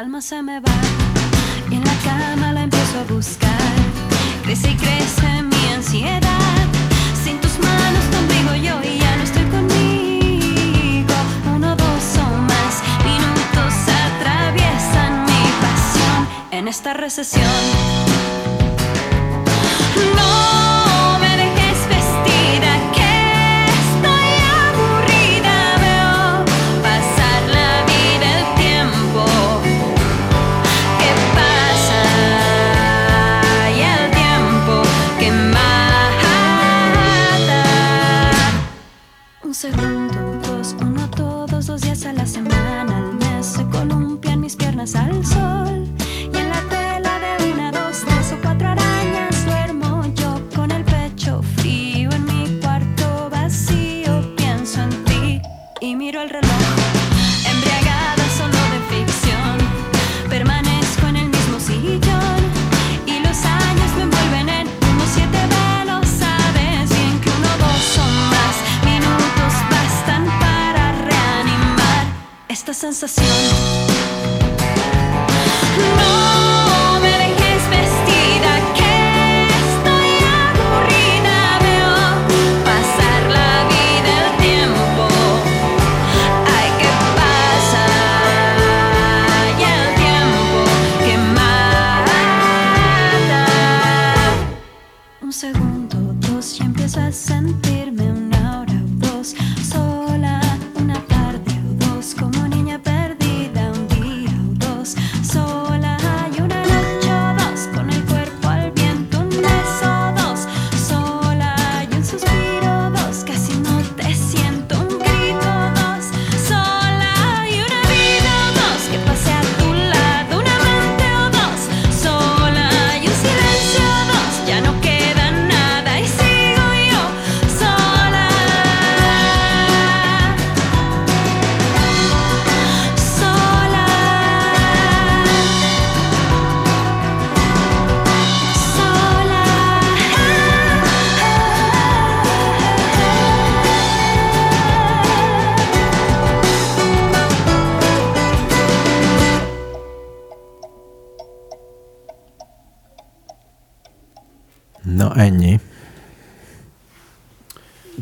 alma 0.00 0.22
se 0.22 0.42
me 0.42 0.60
va 0.60 0.72
y 1.70 1.74
en 1.74 1.84
la 1.84 1.94
cama 2.02 2.54
la 2.54 2.62
empiezo 2.62 3.00
a 3.00 3.04
buscar. 3.12 3.74
Crece 4.44 4.70
y 4.70 4.76
crece 4.76 5.42
mi 5.42 5.72
ansiedad. 5.74 6.64
Sin 7.22 7.38
tus 7.38 7.58
manos 7.58 8.04
conmigo 8.14 8.54
yo 8.66 8.82
y 8.82 8.98
ya 8.98 9.16
no 9.16 9.22
estoy 9.24 9.44
conmigo. 9.56 11.14
Uno, 11.54 11.76
dos 11.76 12.04
o 12.16 12.28
más 12.50 12.74
minutos 13.04 13.74
atraviesan 14.06 15.26
mi 15.26 15.44
pasión 15.64 16.28
en 16.50 16.68
esta 16.68 16.94
recesión. 16.94 17.60
No 20.16 21.18
me 21.18 21.36
dejes 21.42 21.78
vestida 21.94 22.70
salsa. 44.92 45.39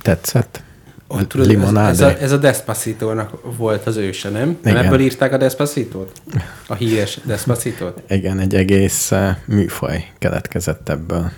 Tetszett? 0.09 0.63
A 1.07 1.27
tudod, 1.27 1.47
ez, 1.47 1.53
limonádé. 1.53 1.91
ez, 1.91 2.01
a, 2.01 2.21
ez 2.21 2.33
a 2.33 2.37
Despacito-nak 2.37 3.57
volt 3.57 3.87
az 3.87 3.97
őse, 3.97 4.29
nem? 4.29 4.59
Igen. 4.65 4.77
ebből 4.77 5.01
írták 5.01 5.33
a 5.33 5.37
Despacito-t? 5.37 6.23
A 6.67 6.75
híres 6.75 7.19
Despacito-t? 7.25 8.13
Igen, 8.13 8.39
egy 8.39 8.55
egész 8.55 9.11
uh, 9.11 9.29
műfaj 9.45 10.11
keletkezett 10.19 10.89
ebből. 10.89 11.31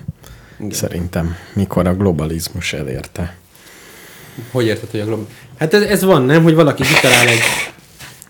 Igen. 0.59 0.71
Szerintem, 0.71 1.37
mikor 1.53 1.87
a 1.87 1.95
globalizmus 1.95 2.73
elérte. 2.73 3.37
Hogy 4.51 4.67
érted, 4.67 4.91
hogy 4.91 5.01
a 5.01 5.05
glob... 5.05 5.29
Hát 5.59 5.75
ez, 5.75 5.83
ez 5.83 6.05
van, 6.05 6.23
nem? 6.23 6.43
Hogy 6.43 6.55
valaki 6.55 6.83
kitalál 6.83 7.29
egy... 7.29 7.43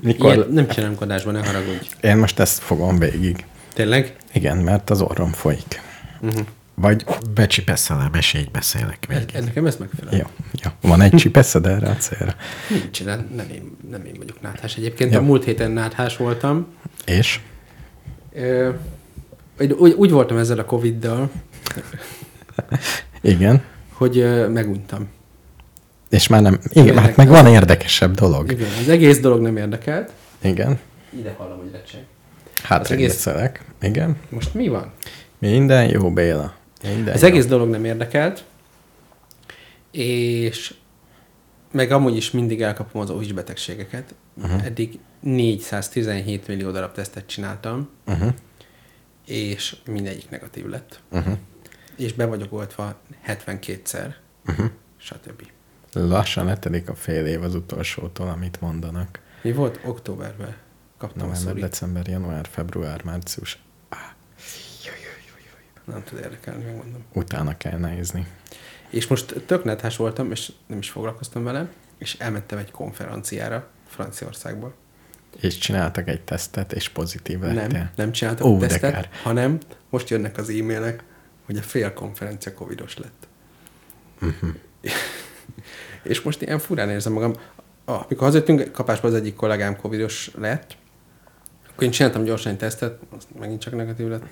Mikor... 0.03 0.35
Ilyet 0.35 0.51
nem 0.51 0.69
csinálunk 0.69 1.01
adásban, 1.01 1.33
ne 1.33 1.47
haragudj. 1.47 1.89
Én 2.01 2.17
most 2.17 2.39
ezt 2.39 2.63
fogom 2.63 2.99
végig. 2.99 3.45
Tényleg? 3.75 4.17
Igen, 4.33 4.57
mert 4.57 4.91
az 4.91 5.01
orrom 5.01 5.33
folyik. 5.33 5.81
Uh-huh. 6.21 6.47
Vagy, 6.81 7.05
Becsipesszel, 7.35 8.09
mesélj, 8.13 8.45
beszélek 8.53 9.07
még. 9.09 9.19
Ez, 9.35 9.45
nekem 9.45 9.67
ez 9.67 9.77
megfelel. 9.77 10.17
jó, 10.17 10.27
jó. 10.65 10.71
Van 10.91 11.01
egy 11.01 11.13
csipeszed 11.15 11.67
erre 11.67 11.89
a 11.89 11.95
célra. 11.97 12.35
Nincs, 12.69 13.05
nem, 13.05 13.31
nem, 13.37 13.47
én, 13.51 13.77
nem 13.91 14.05
én 14.05 14.15
vagyok 14.19 14.41
náthás. 14.41 14.77
Egyébként 14.77 15.13
Ja. 15.13 15.19
a 15.19 15.23
múlt 15.23 15.45
héten 15.45 15.71
náthás 15.71 16.17
voltam. 16.17 16.67
És? 17.05 17.41
Ö, 18.33 18.71
úgy, 19.61 19.73
úgy, 19.93 20.11
voltam 20.11 20.37
ezzel 20.37 20.59
a 20.59 20.65
Covid-dal, 20.65 21.31
Igen. 23.21 23.63
hogy 23.93 24.19
ö, 24.19 24.49
meguntam. 24.49 25.09
És 26.11 26.27
már 26.27 26.43
nem... 26.43 26.59
Igen, 26.69 26.99
hát 26.99 27.17
meg 27.17 27.29
van 27.29 27.47
érdekesebb 27.47 28.15
dolog. 28.15 28.53
Igen, 28.53 28.69
az 28.81 28.89
egész 28.89 29.21
dolog 29.21 29.41
nem 29.41 29.57
érdekelt. 29.57 30.13
Igen. 30.43 30.79
Ide 31.19 31.35
hallom, 31.39 31.59
hogy 31.59 31.71
recseg. 31.73 32.05
Hát 32.63 32.91
egész... 32.91 33.29
Igen. 33.81 34.17
Most 34.29 34.55
mi 34.55 34.69
van? 34.69 34.93
Minden 35.39 35.89
jó, 35.89 36.13
Béla. 36.13 36.59
Minden 36.83 37.15
Az 37.15 37.21
jó. 37.23 37.27
egész 37.29 37.47
dolog 37.47 37.69
nem 37.69 37.85
érdekelt, 37.85 38.45
és 39.91 40.75
meg 41.73 41.91
amúgy 41.91 42.17
is 42.17 42.31
mindig 42.31 42.63
elkapom 42.63 43.01
az 43.01 43.11
OIS 43.11 43.33
betegségeket. 43.33 44.15
Uh-huh. 44.35 44.65
Eddig 44.65 44.99
417 45.21 46.47
millió 46.47 46.71
darab 46.71 46.93
tesztet 46.93 47.27
csináltam, 47.27 47.89
Uh-huh. 48.07 48.33
és 49.27 49.77
mindegyik 49.87 50.31
negatív 50.31 50.67
lett. 50.67 51.01
Uh-huh. 51.11 51.37
És 51.97 52.13
be 52.13 52.27
vagyok 52.27 52.53
oltva 52.53 53.01
72-szer, 53.27 54.15
Uh-huh. 54.47 54.67
stb. 54.97 55.43
Lassan 55.93 56.45
letelik 56.45 56.89
a 56.89 56.95
fél 56.95 57.27
év 57.27 57.43
az 57.43 57.55
utolsótól, 57.55 58.29
amit 58.29 58.61
mondanak. 58.61 59.21
Mi 59.43 59.53
volt? 59.53 59.81
Októberben 59.85 60.57
kaptam 60.99 61.23
a 61.23 61.25
November, 61.27 61.49
szorít. 61.49 61.63
december, 61.63 62.07
január, 62.09 62.47
február, 62.51 63.05
március. 63.05 63.59
Nem 65.91 66.03
tud 66.05 66.19
érdekelni, 66.19 66.65
megmondom. 66.65 67.05
Utána 67.13 67.57
kell 67.57 67.79
nézni. 67.79 68.27
És 68.91 69.07
most 69.07 69.43
tök 69.47 69.65
nethás 69.65 69.97
voltam, 69.97 70.31
és 70.31 70.53
nem 70.67 70.79
is 70.79 70.91
foglalkoztam 70.91 71.45
vele, 71.45 71.69
és 71.99 72.17
elmentem 72.19 72.59
egy 72.59 72.71
konferenciára 72.71 73.69
Franciaországba. 73.87 74.75
És 75.41 75.59
csináltak 75.59 76.09
egy 76.09 76.21
tesztet, 76.21 76.73
és 76.73 76.89
pozitív 76.89 77.41
lettél. 77.41 77.79
Nem, 77.79 77.91
nem 77.95 78.13
csináltak 78.13 78.47
Ó, 78.47 78.59
tesztet, 78.59 78.93
kár. 78.93 79.09
hanem 79.23 79.59
most 79.91 80.09
jönnek 80.09 80.39
az 80.39 80.49
e-mailek, 80.49 81.05
hogy 81.47 81.57
a 81.57 81.63
fél 81.63 81.93
konferencia 81.93 82.55
covidos 82.55 82.97
lett. 82.97 83.29
Uh-huh. 84.23 84.51
És 86.03 86.23
most 86.23 86.43
ilyen 86.43 86.59
furán 86.59 86.91
érzem 86.91 87.13
magam. 87.13 87.33
Ah, 87.85 88.05
mikor 88.09 88.25
hazajöttünk, 88.25 88.73
kapásba 88.73 89.09
az 89.09 89.15
egyik 89.15 89.35
kollégám 89.35 89.77
covidos 89.77 90.31
lett, 90.39 90.77
akkor 91.71 91.83
én 91.83 91.91
csináltam 91.91 92.25
gyorsan 92.25 92.53
egy 92.53 92.59
tesztet, 92.59 92.99
az 93.17 93.27
megint 93.39 93.61
csak 93.61 93.77
negatív 93.77 94.09
lett. 94.09 94.23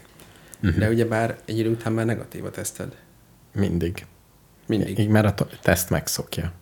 Mhm. 0.61 0.67
Uh-huh. 0.69 0.85
De 0.85 0.89
ugyebár 0.91 1.37
egy 1.45 1.59
idő 1.59 1.71
után 1.71 1.93
már 1.93 2.07
negatív 2.07 2.45
a 2.45 2.51
teszted. 2.51 2.97
Mindig. 3.53 4.07
Mindig. 4.67 4.99
Így, 4.99 5.09
mert 5.09 5.41
a 5.41 5.47
teszt 5.63 5.91
megszokja, 5.91 6.53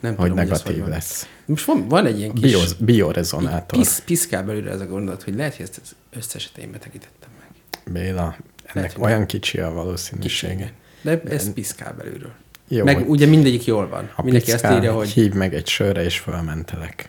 Nem 0.00 0.16
hogy 0.16 0.28
tudom, 0.28 0.44
negatív 0.44 0.78
van. 0.78 0.88
lesz. 0.88 1.28
Most 1.46 1.64
van, 1.64 1.88
van 1.88 2.06
egy 2.06 2.18
ilyen 2.18 2.32
kis... 2.32 2.40
Bio, 2.52 2.60
biorezonátor. 2.78 3.78
Pisz, 3.78 4.02
piszkál 4.04 4.44
belőle 4.44 4.70
ez 4.70 4.80
a 4.80 4.86
gondolat, 4.86 5.22
hogy 5.22 5.34
lehet, 5.34 5.56
hogy 5.56 5.64
ezt 5.64 5.80
az 5.82 5.94
összeset 6.18 6.58
én 6.58 6.70
betegítettem 6.70 7.28
meg. 7.40 7.48
Béla, 7.94 8.22
ennek 8.24 8.74
Lehet, 8.74 8.92
hogy 8.92 9.04
olyan 9.04 9.26
kicsi 9.26 9.58
a 9.60 9.70
valószínűsége. 9.72 10.54
Kicsi. 10.54 10.72
De 11.02 11.22
ez 11.22 11.52
piszkál 11.52 11.92
belülről. 11.94 12.32
Jó, 12.68 12.84
meg 12.84 12.96
hogy 12.96 13.06
ugye 13.08 13.26
mindegyik 13.26 13.64
jól 13.64 13.88
van. 13.88 14.10
Ha 14.14 14.22
Mindenki 14.22 14.52
azt 14.52 14.60
piszkál, 14.60 14.78
írja, 14.78 14.92
hogy 14.94 15.08
hívd 15.08 15.34
meg 15.34 15.54
egy 15.54 15.66
sörre, 15.66 16.04
és 16.04 16.18
fölmentelek. 16.18 17.08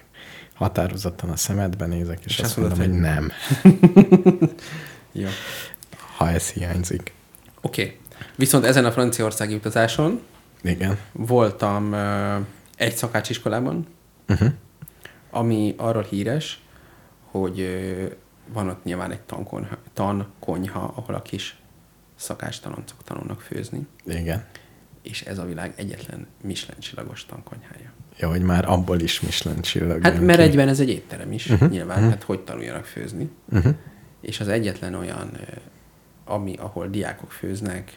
határozottan 0.53 1.29
a 1.29 1.35
szemedbe 1.35 1.85
nézek, 1.85 2.19
és, 2.25 2.31
És 2.31 2.39
azt 2.39 2.47
azt 2.47 2.57
mondom, 2.57 2.77
hogy 2.79 2.99
nem, 2.99 3.31
Jó. 5.11 5.27
Ha 6.17 6.29
ez 6.29 6.49
hiányzik. 6.49 7.13
Oké. 7.61 7.81
Okay. 7.81 7.97
Viszont 8.35 8.65
ezen 8.65 8.85
a 8.85 8.91
franciaországi 8.91 9.55
utazáson 9.55 10.21
Igen. 10.61 10.97
voltam 11.11 11.91
uh, 11.91 12.45
egy 12.77 12.95
szakácsiskolában, 12.95 13.87
Uh-huh. 14.29 14.49
ami 15.29 15.73
arról 15.77 16.03
híres, 16.03 16.61
hogy 17.31 17.59
uh, 17.59 18.11
van 18.53 18.69
ott 18.69 18.83
nyilván 18.83 19.11
egy 19.11 19.21
tankonyha, 19.21 19.77
tankonyha, 19.93 20.93
ahol 20.95 21.15
a 21.15 21.21
kis 21.21 21.57
szakástaloncok 22.15 23.03
tanulnak 23.03 23.41
főzni, 23.41 23.87
Igen. 24.05 24.45
és 25.01 25.21
ez 25.21 25.37
a 25.37 25.45
világ 25.45 25.73
egyetlen 25.75 26.27
Michelin 26.41 26.79
csillagos 26.79 27.25
tankonyhája. 27.25 27.91
Jó, 28.17 28.29
hogy 28.29 28.41
már 28.41 28.69
abból 28.69 28.99
is 28.99 29.21
Michelin 29.21 29.61
csillag 29.61 30.03
Hát 30.03 30.21
mert 30.21 30.37
ki. 30.39 30.43
egyben 30.43 30.67
ez 30.67 30.79
egy 30.79 30.89
étterem 30.89 31.31
is, 31.31 31.49
uh-huh. 31.49 31.69
nyilván, 31.69 31.97
uh-huh. 31.97 32.11
hát 32.11 32.23
hogy 32.23 32.39
tanuljanak 32.39 32.85
főzni. 32.85 33.29
Uh-huh. 33.49 33.73
És 34.21 34.39
az 34.39 34.47
egyetlen 34.47 34.93
olyan, 34.93 35.37
ami, 36.27 36.55
ahol 36.59 36.87
diákok 36.87 37.31
főznek, 37.31 37.91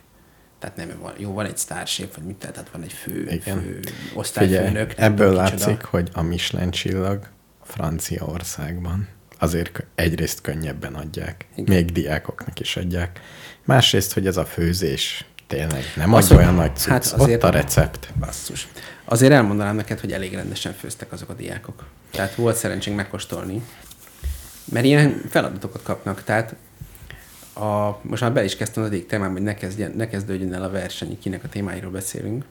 tehát 0.58 0.76
nem 0.76 0.88
van, 1.00 1.12
jó, 1.16 1.32
van 1.32 1.46
egy 1.46 1.56
sztársép, 1.56 2.14
vagy 2.14 2.24
mit, 2.24 2.36
tehát 2.36 2.68
van 2.72 2.82
egy 2.82 2.92
fő, 2.92 3.20
Igen. 3.22 3.40
fő 3.40 3.80
Figyelj, 3.80 3.94
osztályfőnök. 4.14 4.96
nem 4.96 5.12
ebből 5.12 5.26
tudom 5.28 5.42
látszik, 5.42 5.58
kicsoda. 5.58 5.86
hogy 5.90 6.08
a 6.12 6.22
Michelin 6.22 6.70
csillag 6.70 7.26
Franciaországban 7.62 9.08
azért 9.38 9.84
egyrészt 9.94 10.40
könnyebben 10.40 10.94
adják, 10.94 11.46
Igen. 11.56 11.74
még 11.76 11.92
diákoknak 11.92 12.60
is 12.60 12.76
adják. 12.76 13.20
Másrészt, 13.64 14.12
hogy 14.12 14.26
ez 14.26 14.36
a 14.36 14.44
főzés 14.44 15.24
tényleg 15.46 15.84
nem 15.96 16.14
Az, 16.14 16.28
hogy- 16.28 16.36
olyan 16.36 16.54
nagy 16.54 16.76
cucc. 16.76 16.88
hát 16.90 17.04
azért 17.18 17.42
Ott 17.44 17.50
a 17.50 17.56
a- 17.56 17.60
recept. 17.60 18.12
Basszus. 18.18 18.68
Azért 19.04 19.32
elmondanám 19.32 19.76
neked, 19.76 20.00
hogy 20.00 20.12
elég 20.12 20.34
rendesen 20.34 20.72
főztek 20.72 21.12
azok 21.12 21.28
a 21.28 21.34
diákok. 21.34 21.86
Tehát 22.10 22.34
volt 22.34 22.56
szerencsénk 22.56 22.96
megkóstolni. 22.96 23.62
Mert 24.64 24.84
ilyen 24.84 25.22
feladatokat 25.28 25.82
kapnak. 25.82 26.24
Tehát 26.24 26.54
a, 27.60 28.00
most 28.02 28.22
már 28.22 28.32
be 28.32 28.44
is 28.44 28.56
kezdtem 28.56 28.82
az 28.82 28.90
egyik 28.90 29.06
témám, 29.06 29.32
hogy 29.32 29.42
ne, 29.42 29.54
kezdjen, 29.54 29.92
ne 29.96 30.08
kezdődjön 30.08 30.54
el 30.54 30.62
a 30.62 30.70
verseny, 30.70 31.18
kinek 31.18 31.44
a 31.44 31.48
témáiról 31.48 31.90
beszélünk. 31.90 32.44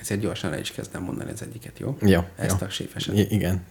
Ezért 0.00 0.20
gyorsan 0.20 0.52
el 0.52 0.58
is 0.58 0.70
kezdem 0.72 1.02
mondani 1.02 1.30
az 1.30 1.42
egyiket, 1.42 1.78
jó? 1.78 1.96
Jó, 2.00 2.20
Ezt 2.36 2.60
jó. 2.60 2.66
a 2.66 2.70
séfeset. 2.70 3.16
I- 3.16 3.34
igen. 3.34 3.64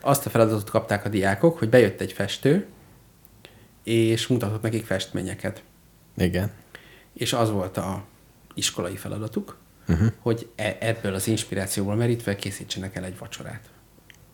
Azt 0.00 0.26
a 0.26 0.30
feladatot 0.30 0.70
kapták 0.70 1.04
a 1.04 1.08
diákok, 1.08 1.58
hogy 1.58 1.68
bejött 1.68 2.00
egy 2.00 2.12
festő, 2.12 2.66
és 3.82 4.26
mutatott 4.26 4.62
nekik 4.62 4.86
festményeket. 4.86 5.62
Igen. 6.16 6.50
És 7.12 7.32
az 7.32 7.50
volt 7.50 7.76
a 7.76 8.04
iskolai 8.54 8.96
feladatuk, 8.96 9.56
uh-huh. 9.88 10.08
hogy 10.18 10.48
e- 10.56 10.76
ebből 10.80 11.14
az 11.14 11.26
inspirációból 11.26 11.94
merítve 11.94 12.36
készítsenek 12.36 12.96
el 12.96 13.04
egy 13.04 13.18
vacsorát. 13.18 13.60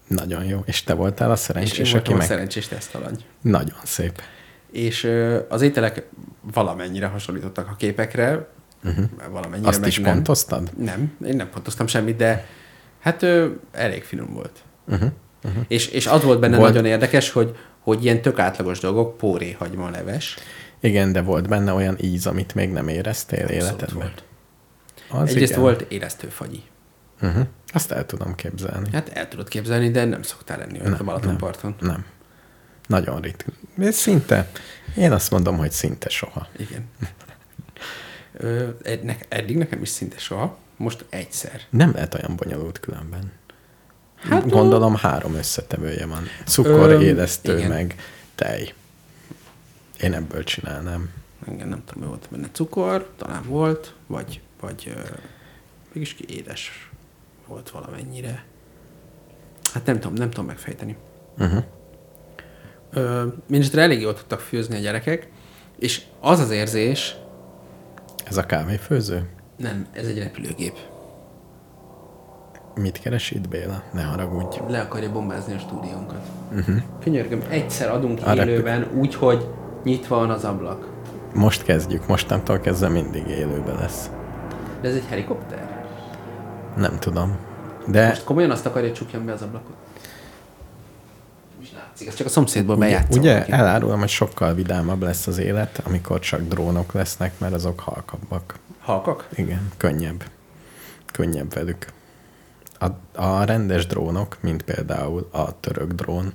Nagyon 0.06 0.44
jó. 0.44 0.62
És 0.64 0.82
te 0.82 0.94
voltál 0.94 1.30
a 1.30 1.32
És 1.32 1.38
én 1.38 1.44
szerencsés, 1.44 1.78
aki 1.80 1.92
voltam 1.92 2.14
a 2.14 2.16
meg... 2.16 2.26
szerencsés 2.26 2.68
tesztalany. 2.68 3.24
Nagyon 3.40 3.78
szép. 3.84 4.22
És 4.72 5.10
az 5.48 5.62
ételek 5.62 6.08
valamennyire 6.52 7.06
hasonlítottak 7.06 7.68
a 7.68 7.74
képekre, 7.76 8.48
uh-huh. 8.84 9.04
valamennyire. 9.30 9.68
Azt 9.68 9.86
is 9.86 9.98
nem. 9.98 10.12
pontoztad? 10.14 10.70
Nem, 10.76 11.16
én 11.26 11.36
nem 11.36 11.50
pontoztam 11.50 11.86
semmit, 11.86 12.16
de 12.16 12.46
hát 13.00 13.22
ö, 13.22 13.48
elég 13.72 14.04
finom 14.04 14.32
volt. 14.32 14.58
Uh-huh. 14.88 15.08
Uh-huh. 15.44 15.64
És, 15.68 15.86
és 15.86 16.06
az 16.06 16.22
volt 16.22 16.40
benne 16.40 16.56
Volt- 16.56 16.72
nagyon 16.72 16.86
érdekes, 16.86 17.30
hogy, 17.30 17.56
hogy 17.80 18.04
ilyen 18.04 18.22
tök 18.22 18.38
átlagos 18.38 18.78
dolgok, 18.80 19.16
póré, 19.16 19.52
hagyma, 19.52 19.90
leves. 19.90 20.36
Igen, 20.80 21.12
de 21.12 21.22
volt 21.22 21.48
benne 21.48 21.72
olyan 21.72 21.96
íz, 22.00 22.26
amit 22.26 22.54
még 22.54 22.70
nem 22.70 22.88
éreztél 22.88 23.42
Abszolút 23.42 23.62
életedben. 23.62 23.96
volt. 23.98 24.24
Az 25.22 25.28
Egyrészt 25.28 25.50
igen. 25.50 25.62
volt 25.62 25.80
éreztő 25.80 26.28
fagyi. 26.28 26.62
Uh-huh. 27.22 27.46
Azt 27.72 27.90
el 27.90 28.06
tudom 28.06 28.34
képzelni. 28.34 28.88
Hát 28.92 29.08
el 29.08 29.28
tudod 29.28 29.48
képzelni, 29.48 29.90
de 29.90 30.04
nem 30.04 30.22
szoktál 30.22 30.58
lenni 30.58 30.80
olyan 30.80 30.92
a 30.92 31.04
Balatonparton. 31.04 31.74
Nem. 31.80 32.04
Nagyon 32.86 33.20
ritka. 33.20 33.52
Ez 33.78 33.96
szinte, 33.96 34.50
én 34.96 35.12
azt 35.12 35.30
mondom, 35.30 35.56
hogy 35.56 35.70
szinte 35.72 36.08
soha. 36.08 36.48
Igen. 36.56 36.88
Ö, 38.32 38.68
ed- 38.82 39.02
ne- 39.04 39.16
eddig 39.28 39.56
nekem 39.56 39.82
is 39.82 39.88
szinte 39.88 40.18
soha, 40.18 40.58
most 40.76 41.04
egyszer. 41.08 41.60
Nem 41.70 41.92
lehet 41.92 42.14
olyan 42.14 42.36
bonyolult 42.36 42.80
különben. 42.80 43.32
Hát, 44.16 44.48
Gondolom 44.50 44.94
három 44.96 45.34
összetevője 45.34 46.06
van. 46.06 46.22
Cukor, 46.46 46.90
Öm, 46.90 47.00
élesztő, 47.00 47.58
igen. 47.58 47.70
meg 47.70 47.94
tej. 48.34 48.72
Én 50.00 50.12
ebből 50.14 50.44
csinálnám. 50.44 51.10
Igen, 51.52 51.68
nem 51.68 51.82
tudom, 51.84 52.02
mi 52.02 52.08
volt 52.08 52.28
benne. 52.30 52.48
Cukor, 52.52 53.12
talán 53.16 53.42
volt, 53.46 53.94
vagy, 54.06 54.40
vagy 54.60 54.92
ö, 54.96 55.00
mégis 55.92 56.14
ki 56.14 56.24
édes 56.28 56.90
volt 57.46 57.70
valamennyire. 57.70 58.44
Hát 59.72 59.86
nem 59.86 60.00
tudom, 60.00 60.14
nem 60.16 60.30
tudom 60.30 60.46
megfejteni. 60.46 60.96
Uh-huh. 61.38 61.64
Ö, 62.92 63.22
Mindenesetre 63.46 63.82
elég 63.82 64.00
jól 64.00 64.14
tudtak 64.14 64.40
főzni 64.40 64.76
a 64.76 64.80
gyerekek, 64.80 65.28
és 65.78 66.02
az 66.20 66.38
az 66.40 66.50
érzés, 66.50 67.16
Ez 68.24 68.36
a 68.36 68.46
kávéfőző? 68.46 69.28
nem, 69.56 69.86
ez 69.92 70.06
egy 70.06 70.18
repülőgép. 70.18 70.76
Mit 72.74 72.98
keres 73.00 73.30
itt, 73.30 73.48
Béla? 73.48 73.82
Ne 73.92 74.02
haragudj. 74.02 74.58
Le 74.68 74.80
akarja 74.80 75.12
bombázni 75.12 75.54
a 75.54 75.58
stúdiónkat. 75.58 76.26
Uh-huh. 76.52 76.76
Könyörgöm, 77.04 77.42
egyszer 77.48 77.90
adunk 77.90 78.18
A 78.22 78.32
repül- 78.32 78.48
élőben 78.52 78.86
úgy, 78.94 79.14
hogy 79.14 79.46
nyitva 79.84 80.16
van 80.18 80.30
az 80.30 80.44
ablak. 80.44 80.90
Most 81.34 81.62
kezdjük, 81.62 82.06
mostantól 82.06 82.58
kezdve 82.60 82.88
mindig 82.88 83.26
élőbe 83.28 83.72
lesz. 83.72 84.10
De 84.80 84.88
ez 84.88 84.94
egy 84.94 85.06
helikopter? 85.08 85.86
Nem 86.76 86.98
tudom. 86.98 87.36
De 87.86 88.06
Most 88.06 88.24
komolyan 88.24 88.50
azt 88.50 88.66
akarja, 88.66 88.88
hogy 88.88 88.96
csukjam 88.96 89.24
be 89.24 89.32
az 89.32 89.42
ablakot? 89.42 89.76
Látszik, 91.92 92.08
ez 92.08 92.14
csak 92.14 92.26
a 92.26 92.30
szomszédból 92.30 92.76
ugye, 92.76 92.84
bejátszom. 92.84 93.20
ugye 93.20 93.38
neki. 93.38 93.52
elárulom, 93.52 93.98
hogy 93.98 94.08
sokkal 94.08 94.54
vidámabb 94.54 95.02
lesz 95.02 95.26
az 95.26 95.38
élet, 95.38 95.80
amikor 95.84 96.20
csak 96.20 96.40
drónok 96.40 96.92
lesznek, 96.92 97.38
mert 97.38 97.52
azok 97.52 97.80
halkabbak. 97.80 98.54
Halkak? 98.80 99.28
Igen, 99.34 99.68
könnyebb. 99.76 100.24
Könnyebb 101.12 101.54
velük. 101.54 101.86
A, 102.78 102.86
a 103.22 103.44
rendes 103.44 103.86
drónok, 103.86 104.36
mint 104.40 104.62
például 104.62 105.28
a 105.32 105.60
török 105.60 105.92
drón, 105.92 106.32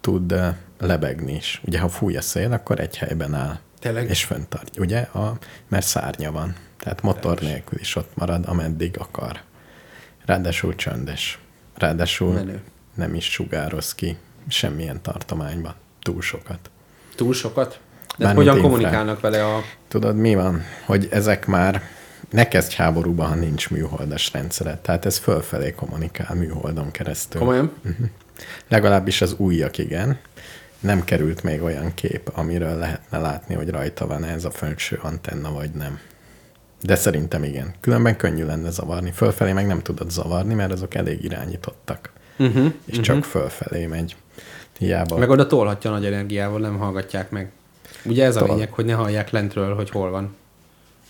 tud 0.00 0.34
lebegni 0.78 1.34
is. 1.34 1.60
Ugye, 1.64 1.80
ha 1.80 1.88
fúj 1.88 2.16
a 2.16 2.20
szél, 2.20 2.52
akkor 2.52 2.80
egy 2.80 2.96
helyben 2.98 3.34
áll. 3.34 3.58
Tényleg? 3.78 4.08
És 4.10 4.24
fönntart, 4.24 4.78
ugye? 4.78 5.00
A, 5.00 5.38
mert 5.68 5.86
szárnya 5.86 6.32
van. 6.32 6.54
Tehát 6.78 7.02
motor 7.02 7.34
Rendes. 7.34 7.48
nélkül 7.52 7.78
is 7.78 7.96
ott 7.96 8.16
marad, 8.16 8.44
ameddig 8.46 8.96
akar. 8.98 9.40
Ráadásul 10.24 10.74
csöndes. 10.74 11.38
Ráadásul 11.74 12.32
Menő. 12.32 12.62
nem 12.94 13.14
is 13.14 13.30
sugároz 13.30 13.94
ki 13.94 14.16
semmilyen 14.50 15.02
tartományba 15.02 15.74
túl 16.02 16.22
sokat. 16.22 16.70
Túl 17.14 17.32
sokat? 17.32 17.80
De 18.18 18.24
Mármint 18.24 18.48
hogyan 18.48 18.62
kommunikálnak 18.62 19.20
vele 19.20 19.44
a... 19.44 19.62
Tudod, 19.88 20.16
mi 20.16 20.34
van? 20.34 20.62
Hogy 20.84 21.08
ezek 21.10 21.46
már 21.46 21.82
ne 22.30 22.48
kezdj 22.48 22.76
háborúba, 22.76 23.24
ha 23.24 23.34
nincs 23.34 23.70
műholdas 23.70 24.32
rendszeret. 24.32 24.78
Tehát 24.78 25.04
ez 25.04 25.18
fölfelé 25.18 25.70
kommunikál 25.70 26.34
műholdon 26.34 26.90
keresztül. 26.90 27.40
Komolyan? 27.40 27.72
Legalábbis 28.68 29.20
az 29.20 29.34
újak, 29.36 29.78
igen. 29.78 30.18
Nem 30.80 31.04
került 31.04 31.42
még 31.42 31.62
olyan 31.62 31.94
kép, 31.94 32.30
amiről 32.34 32.78
lehetne 32.78 33.18
látni, 33.18 33.54
hogy 33.54 33.68
rajta 33.68 34.06
van 34.06 34.24
ez 34.24 34.44
a 34.44 34.50
felső 34.50 34.98
antenna, 35.02 35.52
vagy 35.52 35.70
nem. 35.70 35.98
De 36.82 36.94
szerintem 36.94 37.44
igen. 37.44 37.74
Különben 37.80 38.16
könnyű 38.16 38.44
lenne 38.44 38.70
zavarni. 38.70 39.10
Fölfelé 39.10 39.52
meg 39.52 39.66
nem 39.66 39.82
tudod 39.82 40.10
zavarni, 40.10 40.54
mert 40.54 40.72
azok 40.72 40.94
elég 40.94 41.24
irányítottak. 41.24 42.12
Uh-huh. 42.38 42.64
És 42.64 42.72
uh-huh. 42.86 43.04
csak 43.04 43.24
fölfelé 43.24 43.86
megy. 43.86 44.16
Hiába. 44.80 45.16
Meg 45.18 45.30
oda 45.30 45.46
tolhatja 45.46 45.90
nagy 45.90 46.04
energiával, 46.04 46.60
nem 46.60 46.78
hallgatják 46.78 47.30
meg. 47.30 47.50
Ugye 48.04 48.24
ez 48.24 48.36
a 48.36 48.38
Tol. 48.44 48.48
lényeg, 48.54 48.72
hogy 48.72 48.84
ne 48.84 48.92
hallják 48.92 49.30
lentről, 49.30 49.74
hogy 49.74 49.90
hol 49.90 50.10
van. 50.10 50.36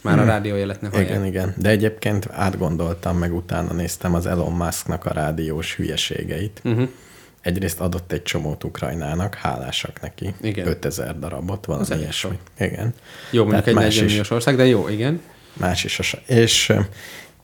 Már 0.03 0.19
a 0.19 0.25
rádiójelet 0.25 0.81
ne 0.81 0.89
hallják. 0.89 1.09
Igen, 1.09 1.25
igen. 1.25 1.55
De 1.57 1.69
egyébként 1.69 2.29
átgondoltam, 2.31 3.19
meg 3.19 3.35
utána 3.35 3.73
néztem 3.73 4.15
az 4.15 4.27
Elon 4.27 4.53
Musknak 4.53 5.05
a 5.05 5.13
rádiós 5.13 5.75
hülyeségeit. 5.77 6.61
Uh-huh. 6.65 6.89
Egyrészt 7.41 7.81
adott 7.81 8.13
egy 8.13 8.23
csomót 8.23 8.65
Ukrajnának, 8.65 9.35
hálásak 9.35 10.01
neki. 10.01 10.35
Igen. 10.41 10.67
5000 10.67 11.19
darabot, 11.19 11.65
valami 11.67 11.85
elég 11.91 12.03
ilyesmi. 12.03 12.39
Igen. 12.59 12.95
Jó, 13.31 13.45
mondjuk 13.45 13.49
Tehát 13.65 13.67
egy 13.67 13.75
más 13.75 13.99
40 13.99 14.21
is. 14.21 14.31
ország, 14.31 14.57
de 14.57 14.67
jó, 14.67 14.89
igen. 14.89 15.21
Más 15.53 15.85
is 15.85 15.99
a 15.99 16.19
és, 16.33 16.73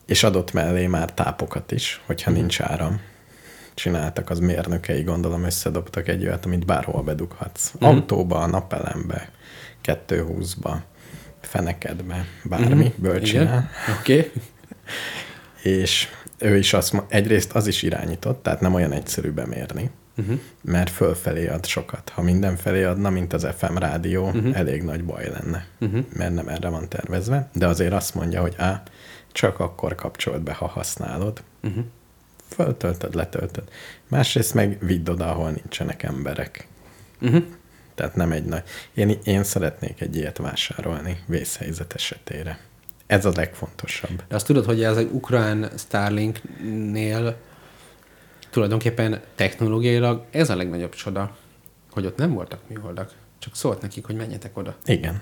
és 0.05 0.23
adott 0.23 0.53
mellé 0.53 0.87
már 0.87 1.13
tápokat 1.13 1.71
is, 1.71 2.01
hogyha 2.05 2.31
Mhm. 2.31 2.39
nincs 2.39 2.61
áram. 2.61 2.99
Csináltak 3.77 4.29
az 4.29 4.39
mérnökei, 4.39 5.01
gondolom 5.03 5.43
összedobtak 5.43 6.07
egy 6.07 6.25
olyat, 6.25 6.45
amit 6.45 6.65
bárhol 6.65 7.03
bedughatsz. 7.03 7.71
Mhm. 7.71 7.83
Autóba, 7.85 8.45
napelembe, 8.45 9.29
220-ba, 9.83 10.77
fenekedbe, 11.41 12.25
bármi, 12.43 12.83
Mhm. 12.83 13.01
ből 13.01 13.15
Igen. 13.15 13.23
csinál. 13.25 13.69
Oké. 13.99 14.17
Okay. 14.17 14.31
És 15.79 16.07
ő 16.37 16.57
is 16.57 16.73
azt 16.73 17.03
egyrészt 17.07 17.51
az 17.55 17.67
is 17.67 17.81
irányított, 17.81 18.43
tehát 18.43 18.61
nem 18.61 18.73
olyan 18.73 18.91
egyszerű 18.91 19.31
bemérni, 19.31 19.89
Uh-huh. 20.19 20.39
mert 20.61 20.89
fölfelé 20.89 21.47
ad 21.47 21.65
sokat. 21.65 22.09
Ha 22.09 22.21
mindenfelé 22.21 22.83
adna, 22.83 23.09
mint 23.09 23.33
az 23.33 23.47
FM 23.57 23.75
rádió, 23.77 24.25
uh-huh. 24.25 24.57
elég 24.57 24.83
nagy 24.83 25.03
baj 25.03 25.29
lenne, 25.29 25.65
uh-huh. 25.79 26.05
mert 26.13 26.33
nem 26.33 26.47
erre 26.47 26.69
van 26.69 26.89
tervezve. 26.89 27.49
De 27.53 27.67
azért 27.67 27.93
azt 27.93 28.15
mondja, 28.15 28.41
hogy 28.41 28.53
á, 28.57 28.83
csak 29.31 29.59
akkor 29.59 29.95
kapcsolt 29.95 30.41
be, 30.41 30.53
ha 30.53 30.67
használod. 30.67 31.43
Uh-huh. 31.63 31.83
Föltöltöd, 32.49 33.15
letöltöd. 33.15 33.63
Másrészt 34.07 34.53
meg 34.53 34.77
vidd 34.81 35.09
oda, 35.09 35.31
ahol 35.31 35.49
nincsenek 35.49 36.03
emberek. 36.03 36.67
Uh-huh. 37.21 37.43
Tehát 37.95 38.15
nem 38.15 38.31
egy 38.31 38.45
nagy... 38.45 38.63
Én, 38.93 39.17
én 39.23 39.43
szeretnék 39.43 40.01
egy 40.01 40.15
ilyet 40.15 40.37
vásárolni 40.37 41.23
vészhelyzet 41.25 41.93
esetére. 41.93 42.59
Ez 43.07 43.25
a 43.25 43.31
legfontosabb. 43.35 44.23
De 44.27 44.35
azt 44.35 44.45
tudod, 44.45 44.65
hogy 44.65 44.83
ez 44.83 44.97
egy 44.97 45.09
ukrán 45.11 45.69
Starlinknél 45.77 47.35
tulajdonképpen 48.49 49.21
technológiailag 49.35 50.23
ez 50.31 50.49
a 50.49 50.55
legnagyobb 50.55 50.93
csoda, 50.93 51.35
hogy 51.91 52.05
ott 52.05 52.17
nem 52.17 52.33
voltak 52.33 52.59
műholdak. 52.67 53.11
Csak 53.39 53.55
szólt 53.55 53.81
nekik, 53.81 54.05
hogy 54.05 54.15
menjetek 54.15 54.57
oda. 54.57 54.75
Igen. 54.85 55.21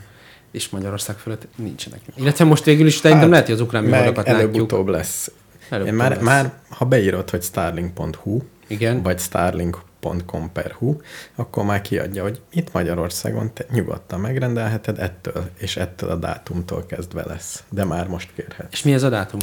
És 0.51 0.69
Magyarország 0.69 1.17
fölött 1.17 1.47
nincsenek. 1.55 1.99
Illetve 2.15 2.45
most 2.45 2.63
végül 2.63 2.85
is 2.87 2.95
szerintem 2.95 3.29
lehet, 3.29 3.45
hogy 3.45 3.55
az 3.55 3.61
ukrán 3.61 3.81
Hát, 3.81 3.91
műholdakat 3.91 4.27
látjuk. 4.27 4.41
előbb-utóbb 4.41 4.87
lesz. 4.87 5.31
Én 5.71 5.93
már, 5.93 6.11
lesz. 6.11 6.21
már, 6.21 6.53
ha 6.69 6.85
beírod, 6.85 7.29
hogy 7.29 7.41
starlink.hu, 7.41 8.41
Igen. 8.67 9.01
vagy 9.01 9.19
starlink.com 9.19 10.51
per 10.51 10.71
hu, 10.71 10.95
akkor 11.35 11.65
már 11.65 11.81
kiadja, 11.81 12.23
hogy 12.23 12.41
itt 12.51 12.73
Magyarországon 12.73 13.53
te 13.53 13.65
nyugodtan 13.71 14.19
megrendelheted 14.19 14.99
ettől, 14.99 15.49
és 15.57 15.77
ettől 15.77 16.09
a 16.09 16.15
dátumtól 16.15 16.85
kezdve 16.85 17.25
lesz. 17.25 17.63
De 17.69 17.83
már 17.83 18.07
most 18.07 18.29
kérhet. 18.35 18.67
És 18.71 18.83
mi 18.83 18.93
ez 18.93 19.03
a 19.03 19.09
dátum? 19.09 19.39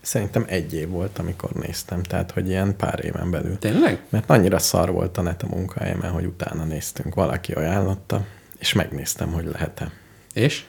Szerintem 0.00 0.44
egy 0.48 0.74
év 0.74 0.88
volt, 0.88 1.18
amikor 1.18 1.50
néztem, 1.50 2.02
tehát 2.02 2.30
hogy 2.30 2.48
ilyen 2.48 2.76
pár 2.76 3.04
éven 3.04 3.30
belül. 3.30 3.58
Tényleg? 3.58 4.02
Mert 4.08 4.30
annyira 4.30 4.58
szar 4.58 4.90
volt 4.90 5.18
a 5.18 5.22
net 5.22 5.42
a 5.42 5.46
munkahelyemen, 5.46 6.10
hogy 6.10 6.24
utána 6.24 6.64
néztünk, 6.64 7.14
valaki 7.14 7.52
ajánlotta, 7.52 8.24
és 8.58 8.72
megnéztem, 8.72 9.32
hogy 9.32 9.44
lehet-e. 9.44 9.92
És? 10.32 10.64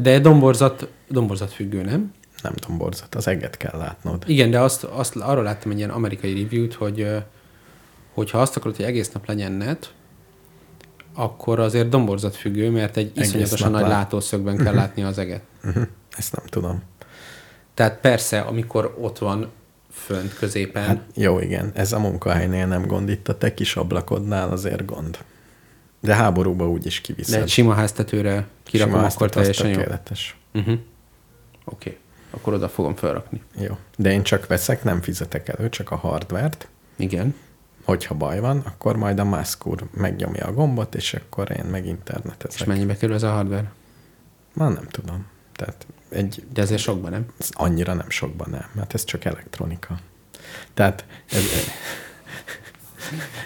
De 0.00 0.18
domborzat, 0.18 0.88
domborzat 1.08 1.52
függő, 1.52 1.82
nem? 1.82 2.12
Nem 2.42 2.52
domborzat, 2.66 3.14
az 3.14 3.26
eget 3.26 3.56
kell 3.56 3.78
látnod. 3.78 4.24
Igen, 4.26 4.50
de 4.50 4.60
azt, 4.60 4.84
azt 4.84 5.16
arról 5.16 5.44
láttam 5.44 5.70
egy 5.70 5.76
ilyen 5.76 5.90
amerikai 5.90 6.42
review-t, 6.42 6.74
hogy 6.74 7.08
hogyha 8.12 8.40
azt 8.40 8.56
akarod, 8.56 8.76
hogy 8.76 8.84
egész 8.84 9.12
nap 9.12 9.26
legyen 9.26 9.52
net, 9.52 9.92
akkor 11.14 11.60
azért 11.60 11.88
domborzat 11.88 12.36
függő, 12.36 12.70
mert 12.70 12.96
egy 12.96 13.10
Egész 13.14 13.28
iszonyatosan 13.28 13.70
nagy 13.70 13.80
lát. 13.80 13.90
látószögben 13.90 14.56
kell 14.56 14.74
látni 14.74 15.02
az 15.02 15.18
eget. 15.18 15.42
Uh-huh. 15.64 15.86
Ezt 16.16 16.36
nem 16.36 16.44
tudom. 16.46 16.82
Tehát 17.74 18.00
persze, 18.00 18.40
amikor 18.40 18.96
ott 19.00 19.18
van 19.18 19.50
fönt 19.92 20.34
középen, 20.34 20.86
Hát 20.86 21.00
jó, 21.14 21.38
igen, 21.40 21.70
ez 21.74 21.92
a 21.92 21.98
munkahelynél 21.98 22.66
nem 22.66 22.86
gond, 22.86 23.08
itt 23.08 23.28
a 23.28 23.38
te 23.38 23.54
kis 23.54 23.76
ablakodnál 23.76 24.50
azért 24.50 24.84
gond. 24.84 25.18
De 26.00 26.14
háborúba 26.14 26.70
úgyis 26.70 27.00
de 27.00 27.06
kiviszed. 27.06 27.42
egy 27.42 27.48
sima 27.48 27.74
háztetőre 27.74 28.46
kirakom, 28.62 28.94
Sima 28.94 29.06
akkor 29.06 29.28
teljesen 29.30 29.68
jó. 29.68 29.74
tökéletes. 29.74 30.36
Uh-huh. 30.54 30.78
Oké, 31.64 31.88
okay. 31.88 31.98
Akkor 32.30 32.52
oda 32.52 32.68
fogom 32.68 32.94
felrakni. 32.96 33.42
Jó. 33.58 33.78
De 33.96 34.12
én 34.12 34.22
csak 34.22 34.46
veszek, 34.46 34.84
nem 34.84 35.00
fizetek 35.02 35.48
elő, 35.48 35.68
csak 35.68 35.90
a 35.90 35.96
hardvert. 35.96 36.68
Igen. 36.96 37.34
Hogyha 37.84 38.14
baj 38.14 38.40
van, 38.40 38.58
akkor 38.58 38.96
majd 38.96 39.18
a 39.18 39.24
Musk 39.24 39.66
úr 39.66 39.84
megnyomja 39.90 40.46
a 40.46 40.52
gombot, 40.52 40.94
és 40.94 41.14
akkor 41.14 41.50
én 41.58 41.64
meg 41.64 41.84
És 41.84 41.90
internetezek. 41.90 42.66
mennyibe 42.66 42.96
kerül 42.96 43.14
ez 43.14 43.22
a 43.22 43.30
hardware? 43.30 43.72
Már 44.54 44.72
nem 44.72 44.86
tudom. 44.90 45.26
Tehát 45.52 45.86
egy, 46.08 46.44
De 46.52 46.62
ezért 46.62 46.80
sokban, 46.80 47.10
nem? 47.10 47.26
ez 47.38 47.48
annyira 47.52 47.94
nem 47.94 48.10
sokban 48.10 48.50
nem, 48.50 48.64
mert 48.72 48.94
ez 48.94 49.04
csak 49.04 49.24
elektronika. 49.24 49.98
Tehát 50.74 51.04
ez, 51.30 51.44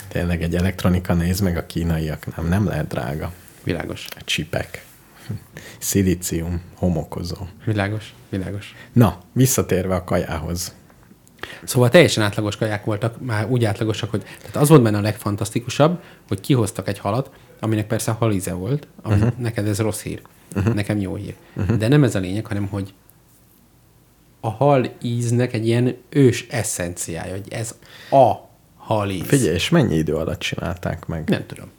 tényleg 0.08 0.42
egy 0.42 0.56
elektronika 0.56 1.14
néz 1.14 1.40
meg 1.40 1.56
a 1.56 1.66
kínaiak, 1.66 2.36
nem, 2.36 2.46
nem 2.48 2.66
lehet 2.66 2.86
drága. 2.86 3.32
Világos. 3.62 4.06
A 4.16 4.24
csipek, 4.24 4.83
szilícium, 5.78 6.60
homokozó. 6.76 7.36
Világos. 7.64 8.14
Világos. 8.28 8.74
Na, 8.92 9.18
visszatérve 9.32 9.94
a 9.94 10.04
kajához. 10.04 10.74
Szóval 11.64 11.88
teljesen 11.88 12.24
átlagos 12.24 12.56
kaják 12.56 12.84
voltak, 12.84 13.20
már 13.20 13.46
úgy 13.46 13.64
átlagosak, 13.64 14.10
hogy 14.10 14.22
tehát 14.38 14.56
az 14.56 14.68
volt 14.68 14.82
benne 14.82 14.98
a 14.98 15.00
legfantasztikusabb, 15.00 16.02
hogy 16.28 16.40
kihoztak 16.40 16.88
egy 16.88 16.98
halat, 16.98 17.30
aminek 17.60 17.86
persze 17.86 18.10
halíze 18.10 18.52
volt, 18.52 18.86
ami 19.02 19.14
uh-huh. 19.14 19.38
neked 19.38 19.66
ez 19.66 19.78
rossz 19.78 20.02
hír, 20.02 20.22
uh-huh. 20.56 20.74
nekem 20.74 20.98
jó 20.98 21.14
hír. 21.14 21.34
Uh-huh. 21.56 21.76
De 21.76 21.88
nem 21.88 22.04
ez 22.04 22.14
a 22.14 22.18
lényeg, 22.18 22.46
hanem 22.46 22.66
hogy 22.66 22.94
a 24.40 24.48
hal 24.50 24.94
íznek 25.02 25.52
egy 25.52 25.66
ilyen 25.66 25.96
ős 26.08 26.46
eszenciája, 26.50 27.32
hogy 27.32 27.52
ez 27.52 27.74
a 28.10 28.32
halíz. 28.76 29.26
Figyelj, 29.26 29.54
és 29.54 29.68
mennyi 29.68 29.94
idő 29.94 30.14
alatt 30.14 30.38
csinálták 30.38 31.06
meg? 31.06 31.28
Nem 31.28 31.46
tudom. 31.46 31.70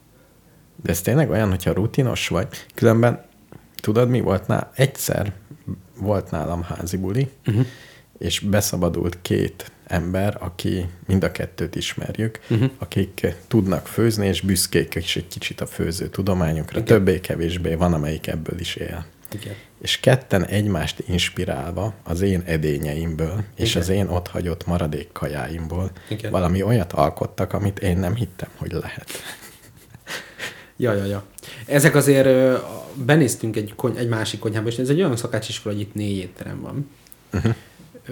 De 0.83 0.91
ez 0.91 1.01
tényleg 1.01 1.29
olyan, 1.29 1.49
hogyha 1.49 1.71
rutinos 1.71 2.27
vagy. 2.27 2.47
Különben, 2.73 3.25
tudod, 3.85 4.09
mi 4.09 4.19
volt 4.19 4.47
nálam? 4.47 4.69
Egyszer 4.75 5.33
volt 5.97 6.31
nálam 6.31 6.63
házi 6.63 6.97
buli, 6.97 7.29
uh-huh. 7.45 7.65
és 8.17 8.39
beszabadult 8.39 9.17
két 9.21 9.71
ember, 9.87 10.37
aki 10.39 10.85
mind 11.07 11.23
a 11.23 11.31
kettőt 11.31 11.75
ismerjük, 11.75 12.39
uh-huh. 12.49 12.71
akik 12.77 13.27
tudnak 13.47 13.87
főzni, 13.87 14.27
és 14.27 14.41
büszkék 14.41 14.95
is 14.95 15.15
egy 15.15 15.27
kicsit 15.27 15.61
a 15.61 15.65
főző 15.65 16.07
tudományukra. 16.07 16.79
Igen. 16.79 16.85
Többé-kevésbé 16.85 17.75
van, 17.75 17.93
amelyik 17.93 18.27
ebből 18.27 18.59
is 18.59 18.75
él. 18.75 19.05
Igen. 19.33 19.53
És 19.81 19.99
ketten 19.99 20.45
egymást 20.45 21.03
inspirálva 21.07 21.93
az 22.03 22.21
én 22.21 22.43
edényeimből, 22.45 23.43
és 23.55 23.69
Igen. 23.69 23.81
az 23.81 23.89
én 23.89 24.07
ott 24.07 24.27
hagyott 24.27 24.65
maradék 24.65 25.11
kajáimból 25.11 25.91
Igen. 26.09 26.31
valami 26.31 26.63
olyat 26.63 26.93
alkottak, 26.93 27.53
amit 27.53 27.79
én 27.79 27.97
nem 27.97 28.15
hittem, 28.15 28.49
hogy 28.55 28.71
lehet. 28.71 29.11
Ja, 30.77 30.93
ja, 30.93 31.05
ja. 31.05 31.23
Ezek 31.65 31.95
azért 31.95 32.59
benéztünk 32.93 33.55
egy, 33.55 33.73
kony- 33.75 33.97
egy 33.97 34.07
másik 34.07 34.39
konyhába, 34.39 34.67
és 34.67 34.77
ez 34.77 34.89
egy 34.89 34.99
olyan 34.99 35.15
szakácsiskola, 35.15 35.75
hogy 35.75 35.83
itt 35.83 35.93
négy 35.93 36.17
étterem 36.17 36.61
van. 36.61 36.89
Uh-huh. 37.33 37.55